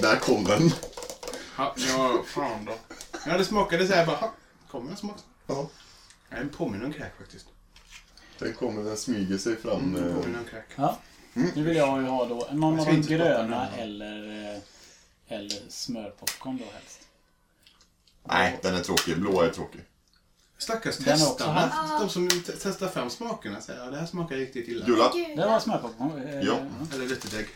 Där 0.02 0.16
kom 0.16 0.44
den. 0.44 0.70
Ja, 1.58 1.74
ja 1.76 2.24
fan 2.26 2.64
då. 2.64 2.72
Ja, 3.26 3.38
det 3.38 3.44
smakade 3.44 3.86
så 3.88 3.94
här 3.94 4.06
bara, 4.06 4.16
"Ha, 4.16 4.32
kommer 4.70 4.90
en 4.90 4.96
smak? 4.96 5.16
Ja. 5.46 5.68
Ja, 6.30 6.36
Den 6.36 6.48
påminner 6.48 6.84
om 6.84 6.92
crack 6.92 7.12
faktiskt. 7.18 7.46
Den 8.38 8.54
kommer, 8.54 8.84
den 8.84 8.96
smyger 8.96 9.38
sig 9.38 9.56
fram. 9.56 9.92
Den 9.92 10.08
eh, 10.10 10.16
påminner 10.16 10.38
om 10.38 10.44
crack. 10.44 10.66
Ja. 10.76 10.98
Nu 11.32 11.62
vill 11.62 11.76
jag 11.76 12.00
ju 12.02 12.06
ha 12.08 12.26
då 12.26 12.48
någon 12.52 12.80
av 12.80 12.86
de 12.86 13.00
gröna 13.02 13.70
den. 13.70 13.78
eller, 13.80 14.52
eh, 14.54 14.60
eller 15.38 15.62
smörpopcorn 15.70 16.58
då 16.58 16.64
helst. 16.72 17.00
Nej, 18.28 18.58
den 18.62 18.74
är 18.74 18.80
tråkig. 18.80 19.18
Blå 19.18 19.40
är 19.42 19.50
tråkig. 19.50 19.80
Stackars 20.58 20.96
Den 20.96 21.20
har 21.20 21.26
också 21.26 21.44
testarna. 21.44 21.60
haft- 21.60 22.00
De 22.00 22.08
som 22.08 22.28
te- 22.42 22.52
testar 22.62 22.88
fram 22.88 23.10
smakerna 23.10 23.60
säger 23.60 23.84
ja, 23.84 23.90
det 23.90 23.96
här 23.98 24.06
smakar 24.06 24.36
riktigt 24.36 24.68
illa. 24.68 24.86
Gula. 24.86 25.10
Gud. 25.14 25.36
Det 25.38 25.46
var 25.46 25.60
smörpopcorn. 25.60 26.28
eh, 26.28 26.40
Ja. 26.40 26.56
Eller 26.94 27.06
ruttet 27.06 27.34
ägg. 27.34 27.46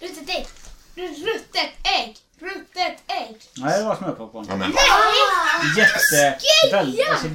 Ruttet 0.00 0.28
ägg. 0.28 0.46
Ruttet 0.94 1.70
ägg. 1.98 2.16
Ruttet 2.38 3.02
ägg. 3.06 3.36
Nej, 3.56 3.78
det 3.78 3.84
var 3.84 3.96
smörpopcorn. 3.96 4.46
Ja, 4.48 4.56
men. 4.56 4.72
Jätte... 5.76 6.38
Väldigt, 6.72 7.08
alltså, 7.10 7.28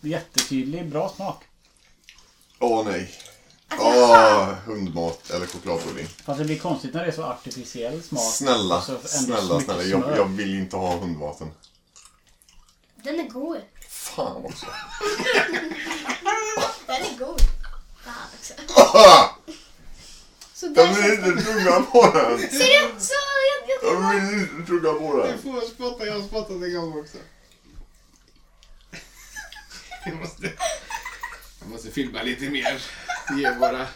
jättetydlig, 0.00 0.88
bra 0.90 1.12
smak. 1.16 1.44
Åh 2.58 2.84
nej. 2.84 3.14
Åh, 3.78 4.44
hundmat 4.64 5.30
eller 5.30 5.46
chokladpudding. 5.46 6.06
Fast 6.24 6.38
det 6.38 6.44
blir 6.44 6.58
konstigt 6.58 6.94
när 6.94 7.00
det 7.02 7.06
är 7.10 7.12
så 7.16 7.22
artificiell 7.24 8.02
smak. 8.02 8.22
Snälla, 8.34 8.76
och 8.78 8.82
så 8.84 8.92
ändå 8.92 9.08
så 9.08 9.18
snälla, 9.18 9.54
mycket 9.54 9.64
snälla. 9.64 9.82
Jag, 9.82 10.02
smör. 10.02 10.16
jag 10.16 10.24
vill 10.24 10.54
inte 10.54 10.76
ha 10.76 10.96
hundmaten. 10.98 11.50
Den 13.02 13.20
är 13.20 13.28
god. 13.28 13.60
Fan 13.88 14.44
också. 14.44 14.66
Den 16.86 16.96
är 16.96 17.18
god. 17.18 17.40
Fan 18.04 18.28
också. 18.38 18.54
Så 20.54 20.66
Jag 20.76 20.86
vill 20.86 20.94
känns 21.04 21.26
inte 21.28 21.42
tugga 21.44 21.80
på 21.82 22.02
den. 22.14 22.38
Ser 22.38 22.94
du? 22.94 23.00
Så 23.00 23.12
jag, 23.68 23.92
jag, 23.92 24.02
Jag 24.02 24.20
vill 24.20 24.40
inte 24.40 24.66
tugga 24.66 24.92
på 24.92 25.26
den. 25.26 25.38
får 25.42 25.60
spotta, 25.60 26.06
jag 26.06 26.14
har 26.14 26.22
spottat 26.22 26.50
en 26.50 26.74
gång 26.74 26.98
också. 27.00 27.18
Jag 30.04 30.14
måste, 30.16 30.52
jag 31.60 31.68
måste 31.68 31.90
filma 31.90 32.22
lite 32.22 32.50
mer. 32.50 32.82
Ge 33.36 33.50
våra 33.50 33.86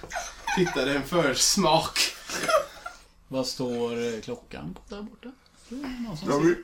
tittare 0.56 0.94
en 0.96 1.04
försmak. 1.04 1.98
Vad 3.28 3.46
står 3.46 4.14
eh, 4.14 4.20
klockan 4.20 4.74
på 4.74 4.94
där 4.94 5.02
borta? 5.02 5.32
Det 5.68 5.74
är 5.74 6.02
någon 6.08 6.16
som 6.16 6.28
Jag 6.30 6.40
ser. 6.40 6.46
vill... 6.48 6.56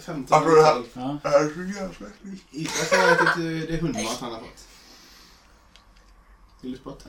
15 0.00 0.38
Alltså, 0.38 0.54
det 0.54 0.62
här- 0.64 0.84
Ja. 0.94 1.18
Det 1.22 1.28
här 1.28 1.40
är 1.44 1.48
så 1.54 1.60
jävla 1.80 2.06
äckligt. 2.08 2.44
Jag 2.78 2.86
säger 2.86 3.12
att 3.12 3.36
det 3.36 3.66
det 3.66 3.74
är 3.74 3.80
hundmat 3.80 4.18
han 4.20 4.32
har 4.32 4.40
fått. 4.40 4.68
Vill 6.60 6.72
du 6.72 6.78
spotta? 6.78 7.08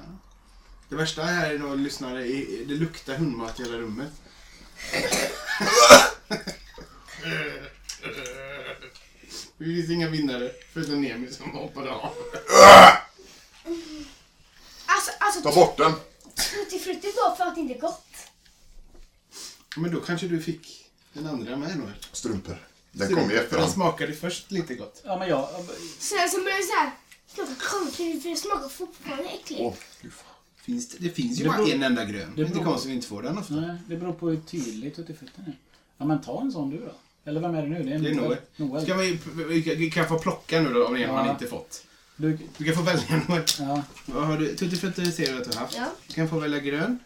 Det 0.89 0.95
värsta 0.95 1.23
här 1.23 1.53
är 1.53 1.59
nog 1.59 1.77
lyssnare, 1.77 2.23
det 2.67 2.73
luktar 2.73 3.15
hundmat 3.15 3.59
i 3.59 3.63
hela 3.63 3.77
rummet. 3.77 4.11
Det 9.57 9.65
finns 9.65 9.89
inga 9.89 10.09
vinnare, 10.09 10.51
förutom 10.73 11.01
Nemi 11.01 11.31
som 11.31 11.51
hoppade 11.51 11.91
av. 11.91 12.13
alltså, 14.85 15.11
alltså 15.19 15.41
Ta 15.41 15.55
bort 15.55 15.77
den. 15.77 15.93
Tutti 16.35 16.79
Frutti 16.79 17.11
var 17.15 17.35
för 17.35 17.43
att 17.43 17.55
det 17.55 17.61
inte 17.61 17.73
gott. 17.79 18.05
Men 19.75 19.91
då 19.91 20.01
kanske 20.01 20.27
du 20.27 20.41
fick 20.41 20.85
den 21.13 21.27
andra 21.27 21.55
med 21.55 21.77
Noel. 21.77 21.93
Strumpor. 22.11 22.67
Den 22.97 23.15
kom 23.15 23.27
Den 23.27 23.37
efterhand. 23.37 23.71
smakade 23.71 24.13
först 24.13 24.51
lite 24.51 24.75
gott. 24.75 25.01
Ja, 25.05 25.17
men 25.19 25.29
jag... 25.29 25.49
Sen 25.99 26.29
så 26.29 26.37
började 26.37 26.61
det 26.61 26.67
såhär 26.67 26.91
för 27.27 28.29
det 28.29 28.35
smakar 28.35 28.69
fortfarande 28.69 29.23
äckligt. 29.29 29.61
Åh, 29.61 29.73
fy 30.01 30.09
fan. 30.09 30.31
Finns 30.65 30.89
det, 30.89 30.97
det 30.99 31.09
finns 31.09 31.39
ju 31.39 31.43
Det 31.43 31.49
bara 31.49 31.57
beror- 31.57 31.71
en 31.73 31.83
enda 31.83 32.05
grön. 32.05 32.31
Det 32.35 32.41
är 32.41 32.45
inte 32.45 32.53
beror- 32.59 32.63
konstigt 32.65 32.87
att 32.87 32.91
vi 32.91 32.95
inte 32.95 33.07
får 33.07 33.21
den 33.21 33.37
ofta. 33.37 33.53
Nej, 33.53 33.77
det 33.87 33.95
beror 33.97 34.13
på 34.13 34.29
hur 34.29 34.37
tydligt 34.41 34.95
tuttifrutten 34.95 35.43
är. 35.47 35.57
Ja, 35.97 36.05
men 36.05 36.21
ta 36.21 36.41
en 36.41 36.51
sån 36.51 36.69
du 36.69 36.77
då. 36.77 36.91
Eller 37.29 37.41
vem 37.41 37.55
är 37.55 37.61
det 37.61 37.67
nu? 37.67 37.83
Det 37.83 37.91
är, 37.95 37.99
Det 37.99 38.09
är 38.09 38.13
Noel. 38.15 38.37
Noel. 38.57 38.83
Ska 38.83 38.93
vi, 38.95 39.19
vi 39.47 39.63
kan- 39.63 39.75
vi 39.77 39.91
kan 39.91 40.07
få 40.07 40.19
plocka 40.19 40.61
nu 40.61 40.73
då 40.73 40.85
om 40.85 40.91
man 40.91 41.01
Ja. 41.01 41.31
inte 41.31 41.47
fått. 41.47 41.83
Du, 42.17 42.37
Du 42.57 42.63
kan 42.65 42.75
få 42.75 42.81
välja 42.81 43.21
Noel. 43.27 43.43
ja, 43.59 43.83
Vad 44.05 44.27
har 44.27 44.37
du? 44.37 44.55
Tutti 44.55 44.75
frutti 44.77 45.11
ser 45.11 45.33
du 45.33 45.37
att 45.37 45.43
du 45.51 45.57
har 45.57 45.61
haft. 45.61 45.75
Ja. 45.77 45.85
Du 46.07 46.13
kan 46.13 46.29
få 46.29 46.39
välja 46.39 46.59
grön. 46.59 46.99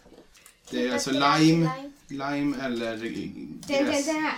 Det 0.72 0.88
är 0.88 0.94
alltså 0.94 1.12
Gräs, 1.12 1.40
lime, 1.40 1.72
lime. 2.08 2.32
lime 2.36 2.58
eller 2.66 2.94
eh, 2.94 3.00
Den, 3.02 3.62
den, 3.68 3.86
gräs. 3.86 4.06
den 4.06 4.16
här. 4.16 4.34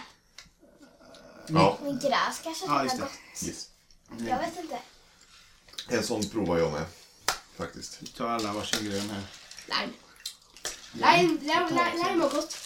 Ja, 1.53 1.77
Men 1.83 1.99
gräs 1.99 2.39
kanske 2.43 2.65
Ja, 2.65 2.83
just 2.83 2.95
är 2.95 2.99
det. 2.99 3.03
gott. 3.05 3.43
yes. 3.47 3.67
Jag 4.17 4.39
vet 4.39 4.57
inte. 4.59 4.79
En 5.87 6.03
sån 6.03 6.29
provar 6.29 6.57
jag 6.57 6.71
med. 6.71 6.85
Faktiskt. 7.57 7.97
Vi 8.01 8.07
tar 8.07 8.27
alla 8.27 8.53
varsin 8.53 8.85
grön 8.85 9.09
här. 9.09 9.21
Lime. 9.67 9.93
Lime, 10.93 11.39
lime, 11.41 11.69
lime, 11.69 11.93
lime 12.09 12.17
var 12.23 12.29
gott. 12.29 12.57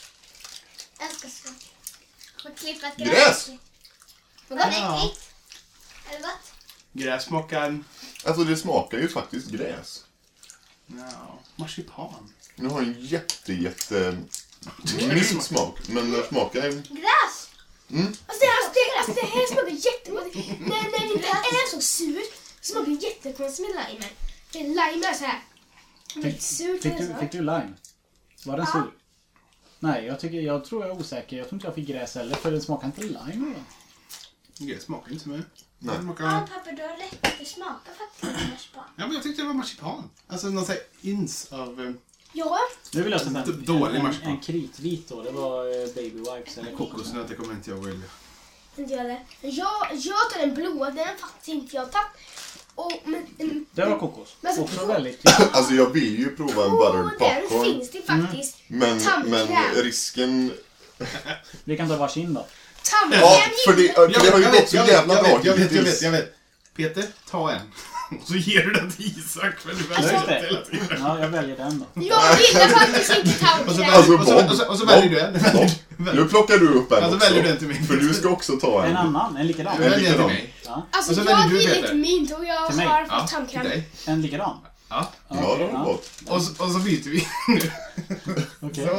Jag 1.00 1.12
ska 1.12 1.28
så. 1.30 1.50
Och 2.50 2.58
klippat 2.58 2.98
Gräs! 2.98 3.50
Vad 4.48 4.60
Var 4.60 4.66
gott. 4.66 4.76
Ja. 4.78 4.98
äckligt? 4.98 5.30
Är 6.10 6.16
det 6.18 6.22
gott? 6.22 6.52
Gräs 6.94 7.24
smakar... 7.24 7.84
Alltså 8.26 8.44
det 8.44 8.58
smakar 8.58 8.98
ju 8.98 9.08
faktiskt 9.10 9.48
gräs. 9.48 10.06
Ja, 10.88 11.40
marsipan. 11.56 12.34
Nu 12.56 12.68
har 12.70 12.82
en 12.82 12.96
jätte, 13.06 13.54
jätte... 13.54 14.18
Mild 14.98 15.44
smak, 15.44 15.80
men 15.88 16.12
den 16.12 16.24
smakar... 16.28 16.62
Gräs! 16.72 17.50
Mm. 17.96 18.08
Alltså 18.08 18.40
det, 18.46 18.52
här, 18.56 18.74
det, 18.74 18.98
alltså, 19.00 19.14
det 19.22 19.28
här 19.28 19.48
smakar 19.54 19.70
jättegott. 19.70 20.36
När, 20.60 20.92
när 20.92 21.08
det 21.08 21.14
inte 21.14 21.28
är 21.28 21.70
så 21.72 21.82
sur 21.82 22.22
så 22.62 22.72
smakar 22.74 22.92
det 22.92 23.08
jättekonstigt 23.08 23.76
med 23.76 23.86
limen. 23.90 24.10
För 24.52 24.60
Lime 24.60 25.08
är 25.08 25.14
så 25.14 25.26
här. 25.26 25.44
Väldigt 26.16 26.42
surt. 26.42 26.82
fick, 26.82 26.98
du, 26.98 27.08
så. 27.08 27.14
fick 27.14 27.32
du 27.32 27.38
lime? 27.38 27.74
Var 28.46 28.58
den 28.58 28.66
Ja. 28.66 28.72
sur? 28.72 28.92
Nej, 29.80 30.06
jag, 30.06 30.20
tycker, 30.20 30.38
jag 30.42 30.66
tror 30.66 30.86
jag 30.86 30.96
är 30.96 31.00
osäker. 31.00 31.38
Jag 31.38 31.50
tror 31.50 31.58
inte 31.58 31.68
jag 31.68 31.76
fick 31.76 31.88
gräs 31.88 32.16
heller, 32.16 32.36
för 32.36 32.52
den 32.52 32.62
smakar 32.62 32.88
inte 32.88 33.02
lime. 33.02 33.56
Gräs 34.58 34.84
smakar 34.84 35.12
inte 35.12 35.24
så 35.24 35.30
mycket. 35.30 35.66
Nej. 35.80 35.96
Det 35.96 36.02
smakar... 36.02 36.26
Ja, 36.26 36.48
pappa, 36.54 36.72
du 36.72 36.82
har 36.82 36.98
rätt. 36.98 37.40
Det 37.40 37.46
smakar 37.46 37.94
faktiskt 37.94 38.50
marsipan. 38.52 38.84
Ja, 38.96 39.06
men 39.06 39.14
jag 39.14 39.24
tyckte 39.24 39.42
det 39.42 39.48
var 39.48 39.54
marsipan. 39.54 40.10
Alltså 40.28 40.48
någon 40.48 40.66
sån 40.66 40.76
här 40.76 40.84
ins 41.02 41.54
av... 41.54 41.96
Ja, 42.38 42.60
Nu 42.92 43.02
vill 43.04 43.12
jag 43.12 43.22
sätta 43.22 43.40
en, 43.40 43.64
dålig 43.66 43.96
en, 43.96 44.04
marsipan. 44.04 44.32
en 44.32 44.40
kritvit 44.40 45.08
då. 45.10 45.22
Det 45.22 45.32
var 45.32 45.66
eh, 45.82 45.88
baby 45.96 46.10
wipes 46.18 46.58
eller 46.58 46.72
kokosnöt. 46.72 46.78
Kokosnötter 46.78 47.36
kommer 47.36 47.54
inte 47.54 47.70
jag 47.70 47.80
att 47.80 47.86
välja. 47.86 48.06
inte 48.78 48.94
jag 48.94 49.06
det. 49.06 49.22
Jag, 49.42 49.72
jag 49.92 50.30
tar 50.32 50.40
den 50.40 50.54
blåa, 50.56 50.90
den 50.90 50.98
har 51.08 51.16
faktiskt 51.16 51.48
inte 51.48 51.76
jag 51.76 51.92
tagit. 51.92 52.08
Och, 52.76 52.92
men, 53.06 53.26
men, 53.38 53.66
Det 53.72 53.86
var 53.86 54.00
kokos. 54.00 54.36
Men 54.42 54.56
så- 54.56 54.62
Också 54.62 54.86
väldigt 54.86 55.24
tydligt. 55.24 55.50
Alltså 55.56 55.74
jag 55.74 55.90
vill 55.90 56.20
ju 56.20 56.36
prova 56.36 56.64
en 56.66 56.70
på 56.72 56.78
buttered 56.78 57.06
den 57.20 57.50
popcorn. 57.50 57.64
finns 57.66 57.92
det 57.92 58.02
faktiskt 58.02 58.58
Men, 58.68 59.00
tandkräm. 59.00 59.48
men 59.50 59.84
risken... 59.84 60.52
Vi 61.64 61.78
kan 61.78 61.90
ta 61.90 61.98
varsin 61.98 62.34
då. 62.34 62.46
Tandkräm 62.84 63.22
Ja, 63.22 63.42
för 63.66 63.74
det, 63.74 63.94
för 63.94 64.08
det 64.08 64.32
har 64.32 64.38
ju 64.40 64.44
jag 64.44 64.54
gått 64.54 64.70
så 64.70 64.76
jävla 64.76 65.14
jag 65.14 65.24
bra 65.24 65.36
vet, 65.38 65.46
jag 65.46 65.54
vet, 65.56 65.72
jag 65.72 65.84
vet, 65.84 66.02
jag 66.02 66.12
vet. 66.12 66.36
Peter, 66.76 67.04
ta 67.30 67.52
en. 67.52 67.62
Och 68.22 68.28
så 68.28 68.36
ger 68.36 68.64
du 68.66 68.72
den 68.74 68.92
till 68.92 69.06
Isak 69.06 69.54
för 69.60 69.70
du 69.70 69.76
Ja, 69.90 70.02
väljer 70.02 70.14
just 70.14 70.26
det 70.28 70.34
det. 70.42 70.48
hela 70.48 70.62
tiden. 70.62 70.98
Ja, 71.04 71.20
jag 71.20 71.28
väljer 71.28 71.58
den 71.58 71.80
då. 71.80 71.86
Jag 71.94 72.04
gillar 72.42 72.68
faktiskt 72.68 73.10
inte 73.18 73.30
Och 73.30 73.76
så, 73.76 73.82
tandkräm. 73.82 73.94
Alltså, 73.94 74.14
och 74.18 74.26
så, 74.28 74.34
Bob, 74.36 74.50
och 74.52 74.56
så, 74.58 74.66
och 74.68 74.78
så 74.78 74.86
väljer 74.86 75.10
Bob, 75.32 75.42
du 75.98 76.10
en. 76.10 76.16
Nu 76.16 76.26
plockar 76.26 76.58
du 76.58 76.68
upp 76.68 76.92
en 76.92 76.98
Ja, 77.02 77.10
så 77.10 77.16
också. 77.16 77.28
väljer 77.28 77.44
du 77.44 77.50
en 77.50 77.58
till 77.58 77.68
mig. 77.68 77.84
För 77.84 77.96
du 77.96 78.14
ska 78.14 78.30
också 78.30 78.54
ta 78.60 78.84
En 78.86 78.92
en. 78.92 78.98
annan, 78.98 79.38
en 79.38 79.48
likadan. 79.48 79.74
Du 79.78 79.84
väljer 79.84 79.98
en 79.98 80.02
till 80.04 80.12
likadan. 80.12 80.28
mig. 80.28 80.54
Ja, 80.66 80.88
Alltså 80.92 81.12
Och 81.12 81.18
så 81.18 81.24
jag 81.32 81.38
väljer 81.38 81.50
du, 81.50 81.58
vill 81.58 81.68
Peter. 81.68 81.82
inte 81.82 81.94
mint 81.96 82.32
och 82.34 82.46
jag 82.46 82.68
Till 82.68 82.76
mig. 82.78 82.86
har 82.86 83.06
Ja, 83.10 83.20
fått 83.20 83.28
till 83.28 83.36
tandkräm. 83.36 83.64
dig. 83.64 83.90
en 84.06 84.22
likadan. 84.22 84.58
Ja. 84.90 85.10
Ja, 85.30 85.36
det 85.36 85.46
Okej, 85.48 85.70
var 85.74 85.84
gott. 85.84 86.10
Och 86.28 86.42
så, 86.42 86.64
och 86.64 86.72
så 86.72 86.80
byter 86.80 87.10
vi 87.10 87.28
nu. 87.48 87.72
Okej. 88.62 88.88
Så. 88.88 88.92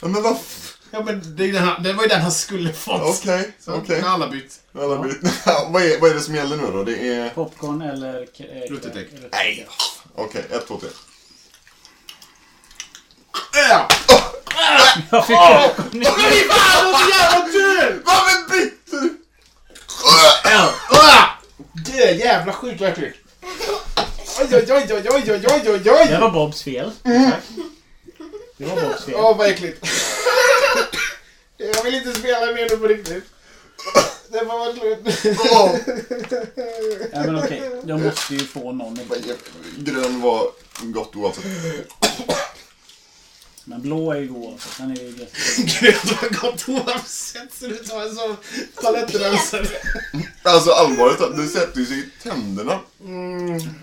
Ja, 0.00 0.08
men 0.08 0.22
vad... 0.22 0.32
f- 0.32 0.76
Ja, 0.90 1.02
men 1.02 1.36
det, 1.36 1.44
är 1.44 1.52
den 1.52 1.62
han, 1.62 1.82
det 1.82 1.92
var 1.92 2.02
ju 2.02 2.08
den 2.08 2.20
han 2.20 2.32
skulle 2.32 2.72
fått. 2.72 3.02
Okej, 3.02 3.52
Så 3.60 3.74
okej. 3.74 4.00
har 4.00 4.08
alla 4.10 4.28
bytt. 4.28 4.60
Alla 4.74 4.98
byt. 5.02 5.18
vad, 5.70 5.82
är, 5.82 6.00
vad 6.00 6.10
är 6.10 6.14
det 6.14 6.20
som 6.20 6.34
gäller 6.34 6.56
nu 6.56 6.70
då? 6.72 6.84
Det 6.84 7.08
är... 7.08 7.30
Popcorn 7.30 7.82
eller... 7.82 8.14
eh, 8.20 8.70
Ruttet 8.70 8.96
ägg. 8.96 9.08
ruttet 9.12 9.32
Nej. 9.32 9.68
Okej, 10.14 10.44
ett, 10.50 10.66
två, 10.66 10.76
tre. 10.80 10.88
Ja! 13.68 13.88
Jag 15.10 15.26
fick 15.26 15.36
Men 15.92 16.04
fy 16.04 16.48
fan, 16.48 16.84
vad 16.92 17.00
så 17.00 17.08
jävla 17.10 17.46
kul! 17.52 18.02
Varför 18.04 18.50
bytte 18.50 18.96
du? 18.96 19.16
Det 21.84 22.02
är 22.04 22.14
jävla 22.14 22.52
sjukt 22.52 22.80
vad 22.80 22.90
äckligt. 22.90 23.16
Oj, 24.40 24.46
oj, 24.50 24.64
oj, 24.68 24.86
oj, 24.90 25.02
oj, 25.10 25.22
oj, 25.26 25.42
oj, 25.46 25.70
oj, 25.70 25.78
Det 25.84 25.90
oj! 25.90 26.18
var 26.20 26.30
Bobs 26.30 26.62
fel. 26.62 26.90
Tack. 27.04 27.42
Det 28.60 28.66
var 28.66 28.82
Bobs 28.88 29.04
fel. 29.04 29.14
Åh, 29.16 29.36
vad 29.36 29.48
äckligt. 29.48 29.86
Jag 31.56 31.82
vill 31.84 31.94
inte 31.94 32.14
spela 32.14 32.46
mer 32.52 32.68
nu 32.70 32.76
på 32.76 32.86
riktigt. 32.86 33.24
Det 34.28 34.38
får 34.38 34.46
vara 34.46 34.72
slut. 34.72 34.98
Åh, 35.52 35.76
Ja, 37.12 37.20
men 37.26 37.38
okej. 37.44 37.62
Jag 37.86 38.00
måste 38.00 38.34
ju 38.34 38.40
få 38.40 38.72
någon. 38.72 38.98
Grön 39.76 40.20
var 40.20 40.50
gott 40.80 41.16
oavsett. 41.16 41.44
Men 43.70 43.82
blå 43.82 44.12
är 44.12 44.16
ju 44.20 44.26
god 44.28 44.54
också. 44.54 44.68
Den 44.78 44.90
är 44.90 44.96
ju 44.96 45.08
gött. 45.18 45.32
Grönt 45.80 46.20
har 46.20 46.28
gått 46.50 46.68
oavsett 46.68 47.54
så 47.54 47.66
du 47.66 47.76
tar 47.76 48.02
en 48.02 48.14
sån 48.14 48.36
palettrensare. 48.82 49.66
Alltså 50.42 50.70
allvarligt 50.70 51.18
talat, 51.18 51.36
det 51.36 51.46
sätter 51.48 51.80
ju 51.80 51.86
sig 51.86 51.98
i 51.98 52.10
tänderna. 52.22 52.80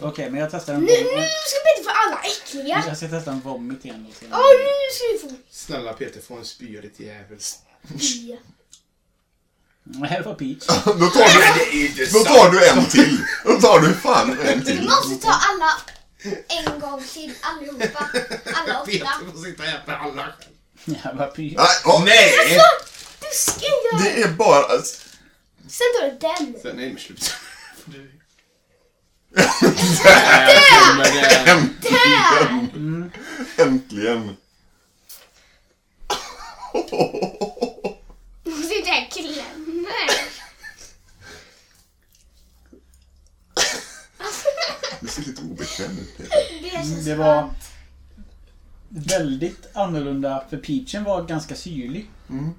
Okej, 0.01 0.29
men 0.29 0.39
jag 0.41 0.51
testar 0.51 0.73
en 0.73 0.79
Nu, 0.79 0.87
vom- 0.87 1.15
nu 1.19 1.27
ska 1.45 1.57
vi 1.65 1.77
inte 1.77 1.89
få 1.89 1.95
alla 2.07 2.21
äckliga. 2.21 2.83
Jag 2.87 2.97
ska 2.97 3.07
testa 3.07 3.31
en 3.31 3.39
vomit 3.39 3.85
igen. 3.85 4.07
sen. 4.19 4.27
Ja, 4.31 4.37
nu 4.37 4.93
ska 5.19 5.27
vi 5.27 5.35
få 5.35 5.41
Snälla 5.51 5.93
Peter, 5.93 6.21
få 6.21 6.37
en 6.37 6.45
spya 6.45 6.81
ditt 6.81 6.99
jävel. 6.99 7.39
spya. 7.99 8.37
Det 9.83 10.07
här 10.07 10.23
var 10.23 10.33
Peach. 10.33 10.65
Då 10.85 11.07
tar 11.09 11.29
du, 11.29 12.09
då 12.13 12.19
tar 12.23 12.51
du 12.51 12.67
en 12.69 12.85
till. 12.85 13.17
Då 13.45 13.61
tar 13.61 13.79
du 13.79 13.93
fan 13.93 14.39
en 14.39 14.59
Du 14.59 14.65
till. 14.65 14.83
måste 14.83 15.15
ta 15.25 15.31
alla 15.31 15.71
en 16.23 16.79
gång 16.79 17.03
till, 17.13 17.33
allihopa. 17.41 18.09
Alla 18.53 18.81
åtta. 18.81 18.91
Peter 18.91 19.31
får 19.31 19.43
sitta 19.43 19.63
och 19.63 19.69
äta 19.69 19.97
alla. 19.97 20.33
Det 20.85 20.97
här 21.03 21.13
var 21.13 21.27
Peach. 21.27 21.53
Nej, 21.57 21.67
ja, 21.83 22.03
Nej! 22.05 22.59
Du 23.19 23.27
ska 23.33 23.65
göra... 23.65 24.03
det 24.03 24.21
är 24.21 24.31
bara... 24.31 24.81
Sen 25.67 25.87
tar 25.99 26.05
du 26.05 26.17
den. 26.17 26.61
Sen, 26.61 26.75
nej 26.75 26.89
men 26.89 26.99
sluta. 26.99 27.25
Äntligen! 31.45 33.11
Äntligen! 33.57 34.37
Du 38.43 38.51
måste 38.51 38.75
inte 38.75 38.89
här 38.89 39.09
klämmer. 39.11 40.09
Du 44.99 45.65
Peter. 45.77 46.25
Det 46.63 46.69
känns 46.69 47.05
Det 47.05 47.15
var 47.15 47.41
skönt. 47.41 47.53
väldigt 48.89 49.67
annorlunda 49.73 50.43
för 50.49 50.57
Peachen 50.57 51.03
var 51.03 51.23
ganska 51.23 51.55
syrlig. 51.55 52.09
Mm. 52.29 52.53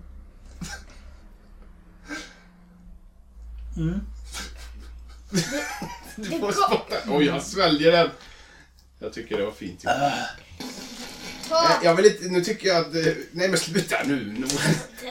Du 6.17 6.25
får 6.25 6.53
spotta. 6.53 6.97
Oj, 7.09 7.25
jag 7.27 7.43
sväljer 7.43 7.93
den. 7.93 8.11
Jag 8.99 9.13
tycker 9.13 9.39
det 9.39 9.45
var 9.45 9.53
fint 9.53 9.85
gjort. 9.85 9.93
Ta. 11.49 11.81
Jag 11.85 11.95
vill 11.95 12.07
inte, 12.07 12.25
nu 12.29 12.45
tycker 12.45 12.69
jag 12.69 12.77
att... 12.87 12.95
eh, 12.95 13.13
Nej 13.33 13.49
men 13.49 13.59
sluta 13.59 13.97
nu. 14.07 14.25
Nu, 14.39 14.47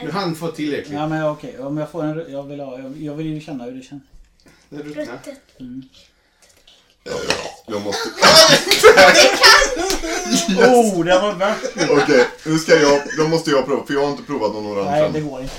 nu 0.02 0.10
har 0.10 0.20
han 0.20 0.34
fått 0.34 0.56
tillräckligt. 0.56 0.94
Ja 0.94 1.08
men 1.08 1.24
okej, 1.24 1.58
om 1.58 1.76
jag 1.78 1.90
får 1.90 2.04
en... 2.04 2.32
Jag 2.32 2.42
vill, 2.42 2.60
ha, 2.60 2.78
jag, 2.78 2.96
jag 3.02 3.14
vill 3.14 3.26
ju 3.26 3.40
känna 3.40 3.64
hur 3.64 3.72
det 3.72 3.82
känns. 3.82 4.02
Det 4.68 4.82
ruttnar. 4.82 5.04
Ruttet. 5.04 5.40
Jag 7.66 7.80
måste... 7.82 8.08
Oh, 10.58 11.04
det 11.04 11.18
var 11.18 11.34
värst! 11.34 11.64
Okej, 11.90 12.26
nu 12.44 12.58
ska 12.58 12.74
jag... 12.74 13.02
Då 13.16 13.28
måste 13.28 13.50
jag 13.50 13.66
prova, 13.66 13.86
för 13.86 13.94
jag 13.94 14.00
har 14.00 14.10
inte 14.10 14.22
provat 14.22 14.52
någon 14.52 14.66
orange 14.66 14.90
Nej, 14.90 15.04
än. 15.04 15.12
det 15.12 15.20
går 15.20 15.40
inte. 15.42 15.54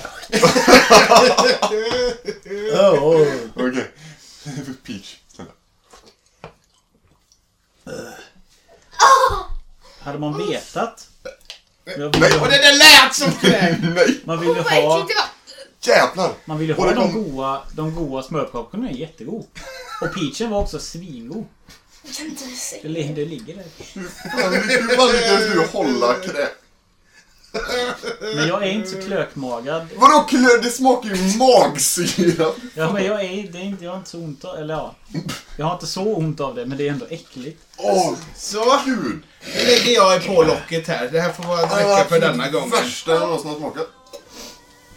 oh, 2.73 3.03
oh. 3.03 3.27
Okej. 3.55 3.91
Peach. 4.85 5.15
snälla. 5.35 5.51
Hade 9.99 10.19
man 10.19 10.47
vetat? 10.47 11.07
Nej, 11.85 12.05
Och 12.05 12.47
det 12.47 12.57
där 12.57 12.77
lät 12.77 13.15
som! 13.15 13.31
Nej! 13.41 14.19
man 14.23 14.39
vill 14.39 14.49
ju 14.49 14.55
Vad 14.55 14.65
ha. 14.73 15.07
Jävlar! 15.81 16.31
man 16.45 16.57
vill 16.57 16.69
ju 16.69 16.75
ha 16.75 16.93
de 16.93 17.11
kom- 17.11 17.23
goa, 17.35 17.61
de 17.75 17.95
goa 17.95 18.23
smörpopcornen 18.23 18.89
är 18.89 18.93
jättegod. 18.93 19.45
Och 20.01 20.13
peachen 20.13 20.49
var 20.49 20.59
också 20.61 20.79
svingod. 20.79 21.45
Jag 22.05 22.15
kan 22.15 22.25
inte 22.25 22.43
se. 22.43 22.79
Det, 22.81 22.87
li- 22.89 23.13
det 23.15 23.25
ligger 23.25 23.55
där. 23.55 23.65
Hur 23.93 24.07
fan 24.07 24.51
lyckades 25.11 25.53
du 25.53 25.65
hålla 25.77 26.13
krä... 26.13 26.47
Men 28.35 28.47
jag 28.47 28.63
är 28.63 28.71
inte 28.71 28.89
så 28.89 29.01
klökmagad. 29.01 29.87
Vadå 29.95 30.19
klö? 30.29 30.47
Det 30.63 30.69
smakar 30.71 31.09
ju 31.09 31.37
magsyra! 31.37 32.51
Ja, 32.75 32.91
men 32.93 33.05
jag 33.05 33.23
är, 33.25 33.51
det 33.51 33.57
är 33.57 33.63
inte, 33.63 33.83
jag 33.85 33.91
har 33.91 33.97
inte 33.97 34.09
så 34.09 34.17
ont 34.17 34.45
av, 34.45 34.57
eller 34.57 34.73
ja. 34.73 34.95
Jag 35.57 35.65
har 35.65 35.73
inte 35.73 35.87
så 35.87 36.01
ont 36.15 36.39
av 36.39 36.55
det, 36.55 36.65
men 36.65 36.77
det 36.77 36.87
är 36.87 36.91
ändå 36.91 37.05
äckligt. 37.09 37.61
Åh, 37.77 38.13
Så, 38.35 38.79
gud! 38.85 39.19
nu 39.55 39.65
lägger 39.65 39.91
jag 39.93 40.25
på 40.25 40.43
locket 40.43 40.87
här. 40.87 41.09
Det 41.11 41.21
här 41.21 41.31
får 41.31 41.43
vara 41.43 41.61
räcka 41.61 42.05
för 42.09 42.19
denna 42.19 42.49
gången. 42.49 42.69
Värsta 42.69 43.11
jag 43.11 43.19
någonsin 43.21 43.49
har 43.49 43.57
smakat. 43.57 43.87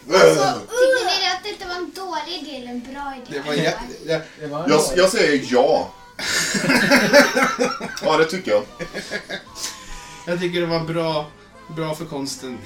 Så, 0.07 0.13
tyckte 0.59 1.19
ni 1.19 1.27
att 1.27 1.43
detta 1.43 1.67
var 1.67 1.75
en 1.75 1.91
dålig 1.95 2.41
idé 2.41 2.57
eller 2.57 2.69
en 2.71 2.79
bra 2.93 3.13
idé? 3.15 3.39
Det 3.39 3.47
var 3.47 3.53
jätte... 3.53 3.79
det- 4.05 4.21
Det 4.39 4.47
var 4.47 4.69
Jag, 4.69 4.81
jag 4.95 5.09
säger 5.09 5.45
ja. 5.51 5.91
Ja, 8.01 8.17
det 8.17 8.25
tycker 8.25 8.51
jag. 8.51 8.63
Jag 10.27 10.39
tycker 10.39 10.59
det 10.61 10.65
var 10.67 10.79
bra, 10.79 11.25
bra 11.75 11.95
för 11.95 12.05
konsten. 12.05 12.57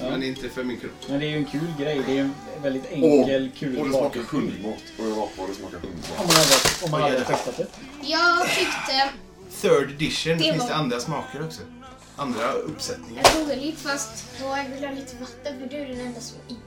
Men 0.00 0.22
inte 0.22 0.48
för 0.48 0.64
min 0.64 0.80
kropp. 0.80 0.92
Men 1.08 1.20
det 1.20 1.26
är 1.26 1.30
ju 1.30 1.36
en 1.36 1.44
kul 1.44 1.74
grej. 1.78 2.02
Det 2.06 2.18
är 2.18 2.20
en 2.20 2.34
väldigt 2.62 2.86
enkel, 2.90 3.50
kul 3.58 3.78
och 3.78 3.84
det 3.86 3.90
smakar 3.92 4.20
bakgrund. 4.20 4.50
hundmat. 4.50 4.78
Och 4.98 5.04
jag 5.04 5.10
var 5.14 5.26
på 5.26 5.46
det 5.46 5.54
smakar 5.54 5.78
hundmat. 5.78 6.10
Om 6.18 6.26
man 6.26 6.36
hade, 6.36 6.54
om 6.84 6.90
man 6.90 7.02
hade 7.02 7.24
testat 7.24 7.56
det. 7.56 7.66
Jag 8.02 8.48
tyckte 8.48 9.08
Third 9.60 9.90
edition, 9.90 10.32
det 10.38 10.44
Det 10.44 10.50
finns 10.52 10.62
var- 10.62 10.68
det 10.68 10.74
andra 10.74 11.00
smaker 11.00 11.44
också. 11.46 11.60
Andra 12.16 12.52
uppsättningar. 12.52 13.22
jag 13.24 13.32
tog 13.48 13.56
lite 13.62 13.80
fast 13.80 14.24
då 14.40 14.44
jag 14.46 14.64
vill 14.74 14.84
ha 14.84 14.94
lite 14.94 15.16
vatten 15.20 15.58
för 15.60 15.66
du 15.76 15.82
är 15.82 15.88
den 15.88 16.00
enda 16.00 16.20
som 16.20 16.36
inte 16.48 16.63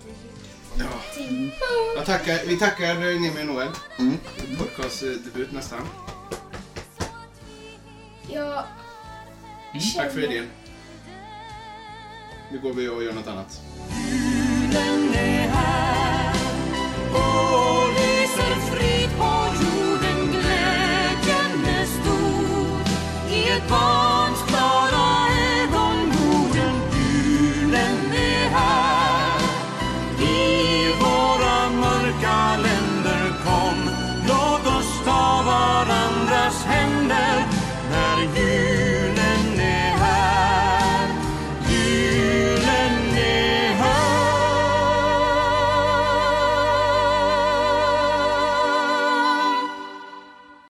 Ja. 0.80 0.86
Jag 1.96 2.06
tackar, 2.06 2.40
vi 2.48 2.58
tackar 2.58 2.96
eh, 2.96 3.22
Nemi 3.22 3.42
och 3.42 3.46
Noel. 3.46 3.68
Mm. 4.00 4.18
Podcastdebut 4.58 5.48
eh, 5.48 5.54
nästan. 5.54 5.80
Jag 8.28 8.64
känner... 9.82 10.04
Tack 10.04 10.14
för 10.14 10.24
idén. 10.24 10.48
Nu 12.52 12.60
går 12.60 12.74
vi 12.74 12.88
och 12.88 13.04
gör 13.04 13.14
något 13.14 13.28
annat. 13.28 13.62
Julen 14.00 15.08